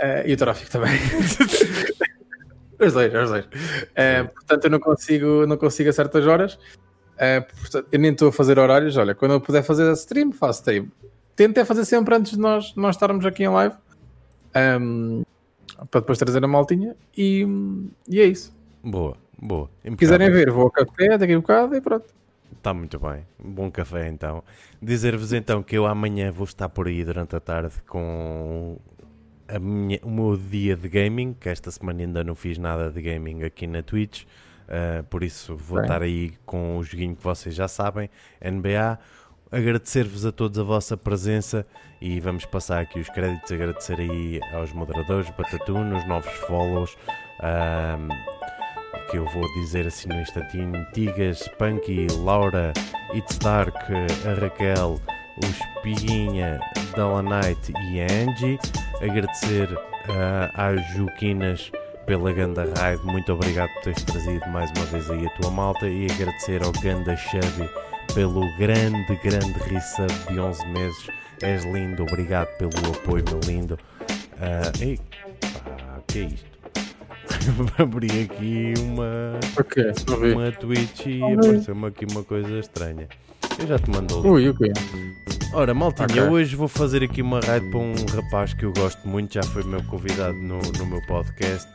Eh, 0.00 0.30
e 0.30 0.32
o 0.32 0.36
tráfego 0.36 0.70
também. 0.70 0.92
os 2.80 2.92
dois, 2.92 3.14
os 3.14 3.30
dois. 3.30 3.48
Eh, 3.94 4.24
portanto, 4.24 4.64
eu 4.64 4.70
não 4.70 4.80
consigo, 4.80 5.46
não 5.46 5.56
consigo 5.58 5.90
a 5.90 5.92
certas 5.92 6.26
horas. 6.26 6.58
Eh, 7.18 7.40
portanto, 7.40 7.86
eu 7.92 7.98
nem 7.98 8.12
estou 8.12 8.28
a 8.28 8.32
fazer 8.32 8.58
horários. 8.58 8.96
Olha, 8.96 9.14
quando 9.14 9.32
eu 9.32 9.40
puder 9.40 9.62
fazer 9.62 9.92
stream, 9.92 10.32
faço 10.32 10.60
stream. 10.60 10.88
Tento 11.36 11.58
é 11.58 11.64
fazer 11.64 11.84
sempre 11.84 12.14
antes 12.14 12.32
de 12.32 12.38
nós, 12.38 12.74
nós 12.74 12.96
estarmos 12.96 13.26
aqui 13.26 13.44
em 13.44 13.48
live. 13.48 13.74
Ehm, 14.54 15.22
para 15.90 16.00
depois 16.00 16.18
trazer 16.18 16.42
a 16.42 16.48
maltinha. 16.48 16.96
E, 17.16 17.46
e 18.08 18.20
é 18.20 18.24
isso. 18.24 18.56
Boa, 18.82 19.16
boa. 19.38 19.70
Se 19.84 19.96
quiserem 19.96 20.30
ver, 20.30 20.50
vou 20.50 20.64
ao 20.64 20.70
café 20.70 21.18
daqui 21.18 21.34
a 21.34 21.38
um 21.38 21.40
bocado 21.42 21.76
e 21.76 21.80
pronto. 21.80 22.06
Está 22.56 22.74
muito 22.74 22.98
bem. 22.98 23.26
Bom 23.38 23.70
café 23.70 24.08
então. 24.08 24.42
Dizer-vos 24.80 25.32
então 25.32 25.62
que 25.62 25.76
eu 25.76 25.86
amanhã 25.86 26.32
vou 26.32 26.44
estar 26.44 26.68
por 26.68 26.88
aí 26.88 27.04
durante 27.04 27.36
a 27.36 27.40
tarde 27.40 27.74
com 27.86 28.78
a 29.56 29.58
minha- 29.58 30.00
o 30.02 30.10
meu 30.10 30.36
dia 30.36 30.76
de 30.76 30.88
gaming, 30.88 31.34
que 31.38 31.48
esta 31.48 31.70
semana 31.70 32.00
ainda 32.02 32.22
não 32.24 32.34
fiz 32.34 32.58
nada 32.58 32.90
de 32.90 33.00
gaming 33.02 33.42
aqui 33.44 33.66
na 33.66 33.82
Twitch. 33.82 34.24
Uh, 34.68 35.02
por 35.04 35.22
isso 35.24 35.56
vou 35.56 35.78
Bem. 35.78 35.84
estar 35.86 36.02
aí 36.02 36.32
com 36.46 36.76
o 36.78 36.82
joguinho 36.84 37.16
que 37.16 37.22
vocês 37.24 37.54
já 37.54 37.66
sabem, 37.66 38.08
NBA. 38.40 38.98
Agradecer-vos 39.50 40.24
a 40.24 40.30
todos 40.30 40.58
a 40.60 40.62
vossa 40.62 40.96
presença 40.96 41.66
e 42.00 42.20
vamos 42.20 42.44
passar 42.44 42.80
aqui 42.80 43.00
os 43.00 43.08
créditos. 43.08 43.50
Agradecer 43.50 43.98
aí 43.98 44.38
aos 44.52 44.72
moderadores, 44.72 45.28
Batatu, 45.30 45.72
os 45.76 46.06
novos 46.06 46.32
follows. 46.46 46.96
ahm, 47.40 48.08
que 49.10 49.16
eu 49.16 49.24
vou 49.26 49.42
dizer 49.54 49.88
assim 49.88 50.08
no 50.08 50.20
instantinho: 50.20 50.72
Tigas, 50.92 51.48
Punky, 51.58 52.06
Laura, 52.22 52.72
It's 53.12 53.38
Dark, 53.38 53.74
a 53.74 54.34
Raquel, 54.40 55.00
o 55.36 55.46
Espiguinha, 55.46 56.60
Dalla 56.96 57.22
Knight 57.22 57.72
e 57.90 58.00
a 58.00 58.06
Angie. 58.06 58.58
Agradecer 59.02 59.68
ah, 60.08 60.50
às 60.54 60.84
Juquinas 60.94 61.70
pela 62.06 62.32
Ganda 62.32 62.64
Raid, 62.76 63.00
muito 63.04 63.32
obrigado 63.32 63.70
por 63.74 63.82
teres 63.84 64.02
trazido 64.02 64.48
mais 64.48 64.70
uma 64.76 64.84
vez 64.86 65.08
aí 65.10 65.26
a 65.26 65.30
tua 65.30 65.50
malta 65.50 65.86
e 65.86 66.06
agradecer 66.10 66.60
ao 66.62 66.72
Ganda 66.72 67.16
Chubby 67.16 67.68
pelo 68.14 68.40
grande, 68.56 69.14
grande 69.22 69.52
resub 69.68 70.12
de 70.28 70.40
11 70.40 70.66
meses. 70.68 71.06
És 71.42 71.64
lindo, 71.64 72.02
obrigado 72.02 72.48
pelo 72.58 72.72
apoio, 72.92 73.24
meu 73.30 73.40
lindo. 73.46 73.78
Ah, 74.40 74.72
ei, 74.80 74.98
pá, 75.40 76.00
que 76.08 76.18
é 76.18 76.22
isto? 76.22 76.50
Abri 77.78 78.08
aqui 78.24 78.74
uma, 78.80 79.38
Ok, 79.58 79.84
não 80.08 80.16
vi. 80.16 80.32
uma 80.32 80.50
Twitch 80.52 81.06
e 81.06 81.22
apareceu-me 81.22 81.86
aqui 81.86 82.04
uma 82.10 82.24
coisa 82.24 82.58
estranha. 82.58 83.08
Eu 83.58 83.66
já 83.66 83.78
te 83.78 83.90
mando. 83.90 84.26
Ui, 84.26 84.48
ok. 84.48 84.72
Ora, 85.52 85.74
maltinha, 85.74 86.06
Ok. 86.08 86.22
hoje 86.22 86.54
vou 86.56 86.68
fazer 86.68 87.02
aqui 87.02 87.20
uma 87.22 87.40
raid 87.40 87.68
para 87.70 87.78
um 87.80 87.94
rapaz 88.14 88.54
que 88.54 88.64
eu 88.64 88.72
gosto 88.72 89.06
muito, 89.08 89.34
já 89.34 89.42
foi 89.42 89.64
meu 89.64 89.82
convidado 89.84 90.34
no, 90.34 90.58
no 90.78 90.86
meu 90.86 91.02
podcast. 91.02 91.68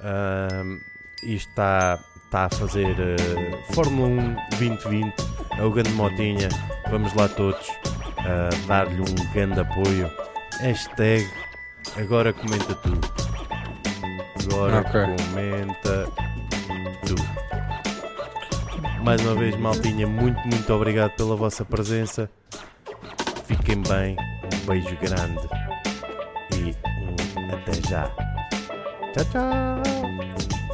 Ahm, 0.00 0.78
e 1.24 1.34
está, 1.34 1.98
está 2.24 2.44
a 2.44 2.48
fazer 2.50 2.94
eh, 3.00 3.62
Fórmula 3.72 4.08
1 4.08 4.36
2020, 4.58 5.14
é 5.58 5.62
o 5.64 5.70
grande 5.70 5.90
motinha. 5.92 6.48
Vamos 6.90 7.12
lá 7.14 7.28
todos 7.28 7.66
ah, 8.18 8.50
dar-lhe 8.68 9.00
um 9.00 9.32
grande 9.32 9.58
apoio. 9.60 10.08
Hashtag 10.60 11.26
agora 11.96 12.32
comenta 12.32 12.74
tu. 12.76 12.92
Agora 14.44 14.80
Ok. 14.80 15.00
comenta 15.30 16.06
tu. 17.06 17.14
Mais 19.06 19.24
uma 19.24 19.36
vez, 19.36 19.54
maltinha, 19.54 20.04
muito, 20.04 20.36
muito 20.48 20.74
obrigado 20.74 21.12
pela 21.12 21.36
vossa 21.36 21.64
presença. 21.64 22.28
Fiquem 23.44 23.80
bem, 23.82 24.16
um 24.52 24.66
beijo 24.66 24.96
grande 24.96 25.48
e 26.52 26.74
um 27.40 27.54
até 27.54 27.88
já. 27.88 28.10
Tchau, 29.12 29.24
tchau. 29.30 30.65